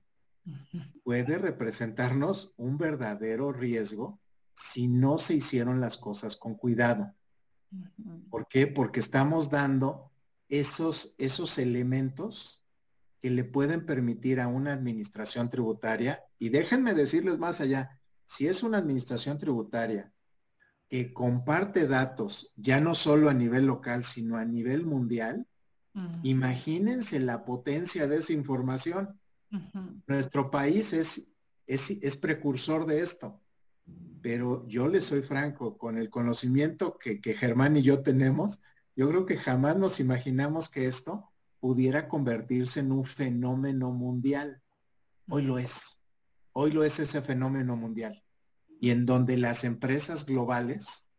puede 1.03 1.37
representarnos 1.37 2.55
un 2.57 2.79
verdadero 2.79 3.53
riesgo 3.53 4.19
si 4.55 4.87
no 4.87 5.19
se 5.19 5.35
hicieron 5.35 5.79
las 5.79 5.97
cosas 5.97 6.37
con 6.37 6.55
cuidado. 6.55 7.13
¿Por 8.31 8.47
qué? 8.47 8.65
Porque 8.65 8.99
estamos 8.99 9.51
dando 9.51 10.11
esos, 10.49 11.13
esos 11.19 11.59
elementos 11.59 12.65
que 13.19 13.29
le 13.29 13.43
pueden 13.43 13.85
permitir 13.85 14.39
a 14.39 14.47
una 14.47 14.73
administración 14.73 15.49
tributaria, 15.49 16.23
y 16.39 16.49
déjenme 16.49 16.95
decirles 16.95 17.37
más 17.37 17.61
allá, 17.61 17.99
si 18.25 18.47
es 18.47 18.63
una 18.63 18.79
administración 18.79 19.37
tributaria 19.37 20.11
que 20.89 21.13
comparte 21.13 21.87
datos, 21.87 22.53
ya 22.55 22.79
no 22.79 22.95
solo 22.95 23.29
a 23.29 23.33
nivel 23.33 23.65
local, 23.65 24.03
sino 24.03 24.37
a 24.37 24.45
nivel 24.45 24.85
mundial, 24.85 25.45
imagínense 26.23 27.19
la 27.19 27.43
potencia 27.43 28.07
de 28.07 28.17
esa 28.17 28.33
información. 28.33 29.19
Nuestro 30.05 30.51
país 30.51 30.93
es, 30.93 31.35
es, 31.65 32.15
precursor 32.17 32.85
de 32.85 33.01
esto, 33.01 33.41
pero 34.21 34.67
yo 34.67 34.87
le 34.87 35.01
soy 35.01 35.21
franco, 35.21 35.77
con 35.77 35.97
el 35.97 36.09
conocimiento 36.09 36.97
que, 36.97 37.19
que 37.19 37.33
Germán 37.33 37.77
y 37.77 37.81
yo 37.81 38.01
tenemos, 38.01 38.61
yo 38.95 39.09
creo 39.09 39.25
que 39.25 39.37
jamás 39.37 39.77
nos 39.77 39.99
imaginamos 39.99 40.69
que 40.69 40.85
esto 40.85 41.29
pudiera 41.59 42.07
convertirse 42.07 42.79
en 42.79 42.91
un 42.91 43.03
fenómeno 43.03 43.91
mundial. 43.91 44.61
Hoy 45.29 45.43
lo 45.43 45.57
es. 45.57 45.99
Hoy 46.53 46.71
lo 46.71 46.83
es 46.83 46.99
ese 46.99 47.21
fenómeno 47.21 47.75
mundial. 47.75 48.23
Y 48.79 48.91
en 48.91 49.05
donde 49.05 49.37
las 49.37 49.63
empresas 49.63 50.25
globales, 50.25 51.09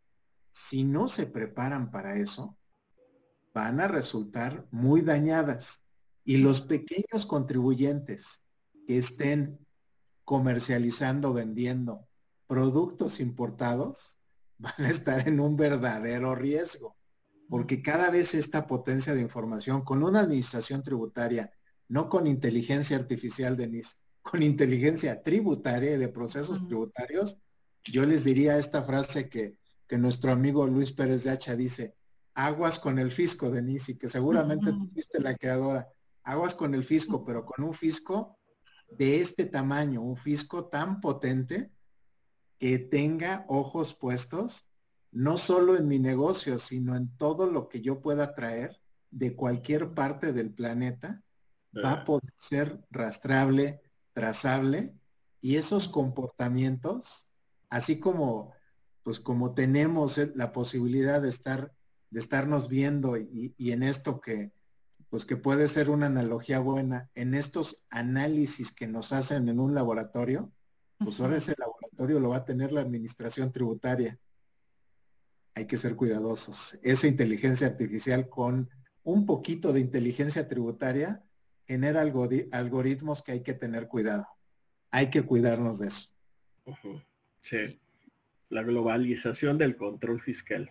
si 0.51 0.85
no 0.85 1.09
se 1.09 1.27
preparan 1.27 1.91
para 1.91 2.19
eso, 2.19 2.57
van 3.55 3.81
a 3.81 3.89
resultar 3.89 4.67
muy 4.71 5.03
dañadas. 5.03 5.85
Y 6.25 6.39
los 6.39 6.61
pequeños 6.61 7.27
contribuyentes 7.27 8.45
que 8.87 8.99
estén 8.99 9.59
comercializando, 10.25 11.33
vendiendo 11.33 12.07
productos 12.47 13.21
importados, 13.21 14.19
van 14.59 14.87
a 14.87 14.91
estar 14.91 15.29
en 15.29 15.41
un 15.41 15.57
verdadero 15.57 16.35
riesgo 16.35 16.99
porque 17.49 17.83
cada 17.83 18.11
vez 18.11 18.35
esta 18.35 18.67
potencia 18.67 19.15
de 19.15 19.23
información 19.23 19.83
con 19.83 20.03
una 20.03 20.21
administración 20.21 20.83
tributaria, 20.83 21.51
no 21.89 22.09
con 22.09 22.27
inteligencia 22.27 22.97
artificial, 22.97 23.57
Denise, 23.57 23.97
con 24.23 24.43
inteligencia 24.43 25.23
tributaria 25.23 25.95
y 25.95 25.99
de 25.99 26.09
procesos 26.09 26.63
tributarios, 26.65 27.39
yo 27.85 28.05
les 28.05 28.25
diría 28.25 28.59
esta 28.59 28.83
frase 28.83 29.29
que, 29.29 29.57
nuestro 29.97 30.33
amigo 30.33 30.67
Luis 30.67 30.93
Pérez 30.93 31.25
de 31.25 31.31
Hacha 31.31 31.57
dice, 31.57 31.95
aguas 32.35 32.79
con 32.79 32.99
el 32.99 33.11
fisco, 33.11 33.51
Denise, 33.51 33.93
y 33.93 33.99
que 33.99 34.09
seguramente 34.09 34.71
tú 34.73 34.87
fuiste 34.93 35.19
la 35.19 35.35
creadora, 35.35 35.89
aguas 36.25 36.55
con 36.55 36.75
el 36.75 36.85
fisco, 36.85 37.25
pero 37.25 37.47
con 37.47 37.65
un 37.65 37.73
fisco 37.73 38.39
de 38.91 39.21
este 39.21 39.47
tamaño, 39.47 40.03
un 40.03 40.17
fisco 40.17 40.67
tan 40.67 41.01
potente 41.01 41.73
que 42.59 42.79
tenga 42.79 43.47
ojos 43.49 43.95
puestos 43.95 44.69
no 45.11 45.39
solo 45.39 45.77
en 45.77 45.89
mi 45.89 45.99
negocio, 45.99 46.59
sino 46.59 46.95
en 46.95 47.17
todo 47.17 47.51
lo 47.51 47.69
que 47.69 47.81
yo 47.81 48.01
pueda 48.01 48.35
traer 48.35 48.79
de 49.11 49.35
cualquier 49.35 49.95
parte 49.95 50.33
del 50.33 50.53
planeta, 50.53 51.23
va 51.85 51.93
a 51.93 52.05
poder 52.05 52.31
ser 52.37 52.79
rastrable, 52.91 53.81
trazable, 54.13 54.95
y 55.41 55.57
esos 55.57 55.89
comportamientos, 55.89 57.28
así 57.69 57.99
como, 58.01 58.53
pues 59.03 59.21
como 59.21 59.55
tenemos 59.55 60.19
la 60.35 60.53
posibilidad 60.53 61.23
de 61.23 61.29
estar, 61.29 61.73
de 62.11 62.21
estarnos 62.21 62.69
viendo 62.69 63.17
y, 63.17 63.55
y 63.57 63.73
en 63.73 63.83
esto 63.83 64.21
que, 64.21 64.53
pues 65.11 65.25
que 65.25 65.37
puede 65.37 65.69
ser 65.69 65.91
una 65.91 66.07
analogía 66.07 66.59
buena, 66.59 67.11
en 67.15 67.35
estos 67.35 67.87
análisis 67.91 68.73
que 68.73 68.87
nos 68.87 69.13
hacen 69.13 69.49
en 69.49 69.61
un 69.61 69.75
laboratorio, 69.75 70.53
pues 70.99 71.21
ahora 71.21 71.37
ese 71.37 71.55
laboratorio 71.57 72.21
lo 72.21 72.31
va 72.31 72.39
a 72.39 72.45
tener 72.45 72.73
la 72.73 72.81
administración 72.81 73.53
tributaria 73.53 74.19
hay 75.59 75.67
que 75.67 75.77
ser 75.77 75.97
cuidadosos. 75.97 76.79
Esa 76.83 77.09
inteligencia 77.09 77.67
artificial 77.67 78.29
con 78.29 78.71
un 79.03 79.27
poquito 79.27 79.73
de 79.73 79.81
inteligencia 79.81 80.49
tributaria 80.49 81.25
genera 81.67 82.01
algoritmos 82.01 83.23
que 83.23 83.33
hay 83.33 83.43
que 83.43 83.55
tener 83.55 83.89
cuidado. 83.89 84.27
Hay 84.91 85.11
que 85.11 85.23
cuidarnos 85.23 85.81
de 85.81 85.89
eso. 85.89 86.11
Sí. 87.49 87.81
La 88.51 88.63
globalización 88.63 89.57
del 89.57 89.77
control 89.77 90.21
fiscal. 90.21 90.71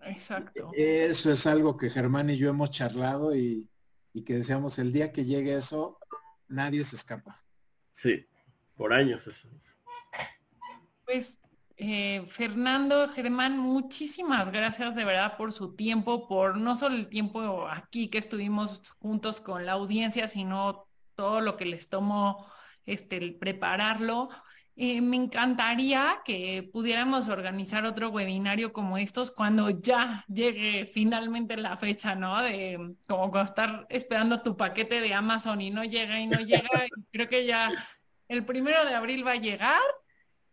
Exacto. 0.00 0.70
Eso 0.74 1.30
es 1.30 1.46
algo 1.46 1.76
que 1.76 1.90
Germán 1.90 2.30
y 2.30 2.38
yo 2.38 2.48
hemos 2.48 2.70
charlado 2.70 3.36
y, 3.36 3.70
y 4.14 4.22
que 4.24 4.34
decíamos, 4.34 4.78
el 4.78 4.92
día 4.92 5.12
que 5.12 5.24
llegue 5.24 5.56
eso, 5.56 5.98
nadie 6.48 6.82
se 6.84 6.96
escapa. 6.96 7.44
Sí, 7.92 8.26
por 8.74 8.92
años. 8.92 9.26
Eso. 9.26 9.48
Pues 11.04 11.38
eh, 11.76 12.26
Fernando, 12.28 13.08
Germán, 13.08 13.58
muchísimas 13.58 14.50
gracias 14.50 14.94
de 14.94 15.04
verdad 15.04 15.36
por 15.36 15.52
su 15.52 15.74
tiempo, 15.74 16.26
por 16.26 16.56
no 16.56 16.74
solo 16.74 16.94
el 16.94 17.08
tiempo 17.08 17.66
aquí 17.68 18.08
que 18.08 18.18
estuvimos 18.18 18.82
juntos 18.98 19.40
con 19.40 19.66
la 19.66 19.72
audiencia, 19.72 20.26
sino 20.26 20.88
todo 21.16 21.40
lo 21.40 21.56
que 21.56 21.66
les 21.66 21.88
tomó 21.88 22.46
este, 22.86 23.18
el 23.18 23.34
prepararlo. 23.36 24.30
Eh, 24.80 25.00
me 25.00 25.16
encantaría 25.16 26.20
que 26.24 26.62
pudiéramos 26.72 27.28
organizar 27.28 27.84
otro 27.84 28.10
webinario 28.10 28.72
como 28.72 28.96
estos 28.96 29.32
cuando 29.32 29.70
ya 29.70 30.24
llegue 30.28 30.88
finalmente 30.94 31.56
la 31.56 31.76
fecha, 31.76 32.14
¿no? 32.14 32.40
De 32.40 32.94
como 33.08 33.36
estar 33.40 33.88
esperando 33.90 34.40
tu 34.40 34.56
paquete 34.56 35.00
de 35.00 35.14
Amazon 35.14 35.60
y 35.60 35.70
no 35.72 35.82
llega 35.82 36.20
y 36.20 36.28
no 36.28 36.38
llega. 36.38 36.68
creo 37.12 37.28
que 37.28 37.44
ya 37.44 37.72
el 38.28 38.44
primero 38.44 38.84
de 38.84 38.94
abril 38.94 39.26
va 39.26 39.32
a 39.32 39.36
llegar 39.36 39.80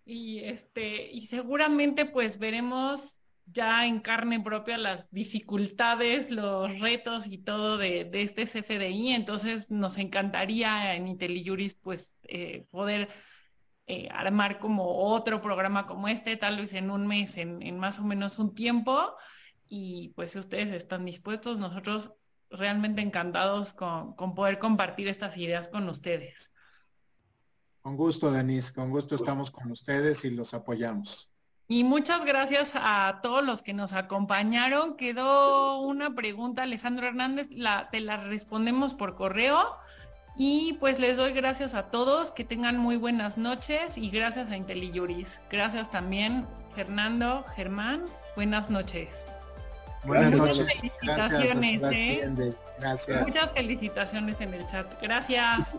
y 0.06 0.40
este, 0.40 1.12
y 1.12 1.28
seguramente 1.28 2.06
pues 2.06 2.40
veremos 2.40 3.18
ya 3.46 3.86
en 3.86 4.00
carne 4.00 4.40
propia 4.40 4.80
las 4.80 5.08
dificultades, 5.12 6.32
los 6.32 6.80
retos 6.80 7.28
y 7.28 7.38
todo 7.38 7.78
de, 7.78 8.10
este 8.12 8.46
CFDI. 8.48 9.12
Entonces 9.12 9.70
nos 9.70 10.00
encantaría 10.00 10.96
en 10.96 11.10
IntelliJuris 11.10 11.76
pues 11.76 12.12
eh, 12.24 12.66
poder 12.72 13.08
eh, 13.88 14.10
armar 14.12 14.60
como 14.60 14.86
otro 15.10 15.42
programa 15.42 15.86
como 15.86 16.08
este, 16.08 16.38
tal 16.38 16.58
vez 16.58 16.74
en 16.74 16.90
un 16.92 17.08
mes, 17.08 17.38
en, 17.38 17.78
más 17.78 18.00
o 18.00 18.04
menos 18.04 18.40
un 18.40 18.54
tiempo. 18.56 19.16
Y 19.68 20.14
pues 20.16 20.32
si 20.32 20.40
ustedes 20.40 20.72
están 20.72 21.06
dispuestos, 21.06 21.58
nosotros 21.58 22.14
realmente 22.50 23.02
encantados 23.02 23.74
con 23.74 24.36
poder 24.36 24.60
compartir 24.60 25.08
estas 25.08 25.38
ideas 25.38 25.70
con 25.70 25.90
ustedes. 25.90 26.54
Con 27.86 27.98
gusto, 27.98 28.32
Denise, 28.32 28.74
con 28.74 28.90
gusto 28.90 29.14
estamos 29.14 29.52
con 29.52 29.70
ustedes 29.70 30.26
y 30.26 30.32
los 30.32 30.56
apoyamos. 30.56 31.32
Y 31.68 31.84
muchas 31.84 32.26
gracias 32.26 32.72
a 32.74 33.20
todos 33.22 33.46
los 33.46 33.62
que 33.62 33.74
nos 33.74 33.94
acompañaron. 33.94 34.98
Quedó 34.98 35.80
una 35.82 36.16
pregunta, 36.16 36.64
Alejandro 36.64 37.06
Hernández, 37.06 37.48
la, 37.52 37.90
te 37.92 38.02
la 38.02 38.18
respondemos 38.18 38.96
por 38.96 39.16
correo. 39.16 39.78
Y 40.38 40.74
pues 40.74 41.00
les 41.00 41.18
doy 41.18 41.32
gracias 41.32 41.74
a 41.74 41.84
todos, 41.84 42.32
que 42.32 42.44
tengan 42.44 42.78
muy 42.78 42.98
buenas 42.98 43.38
noches 43.38 43.98
y 43.98 44.10
gracias 44.10 44.52
a 44.52 44.58
IntelliJuris. 44.58 45.40
Gracias 45.50 45.90
también, 45.92 46.46
Fernando, 46.76 47.44
Germán, 47.56 48.04
buenas 48.36 48.70
noches. 48.70 49.26
Buenas 50.04 50.32
Muchas 50.32 50.58
noches. 50.58 50.76
Felicitaciones, 50.76 51.82
¿eh? 51.92 52.54
Gracias. 52.80 53.22
Muchas 53.22 53.52
felicitaciones 53.52 54.42
en 54.42 54.54
el 54.54 54.68
chat. 54.68 54.88
Gracias. 55.02 55.70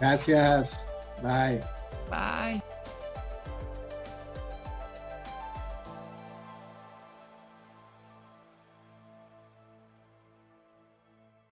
Gracias. 0.00 0.88
Bye. 1.22 1.62
Bye. 2.08 2.75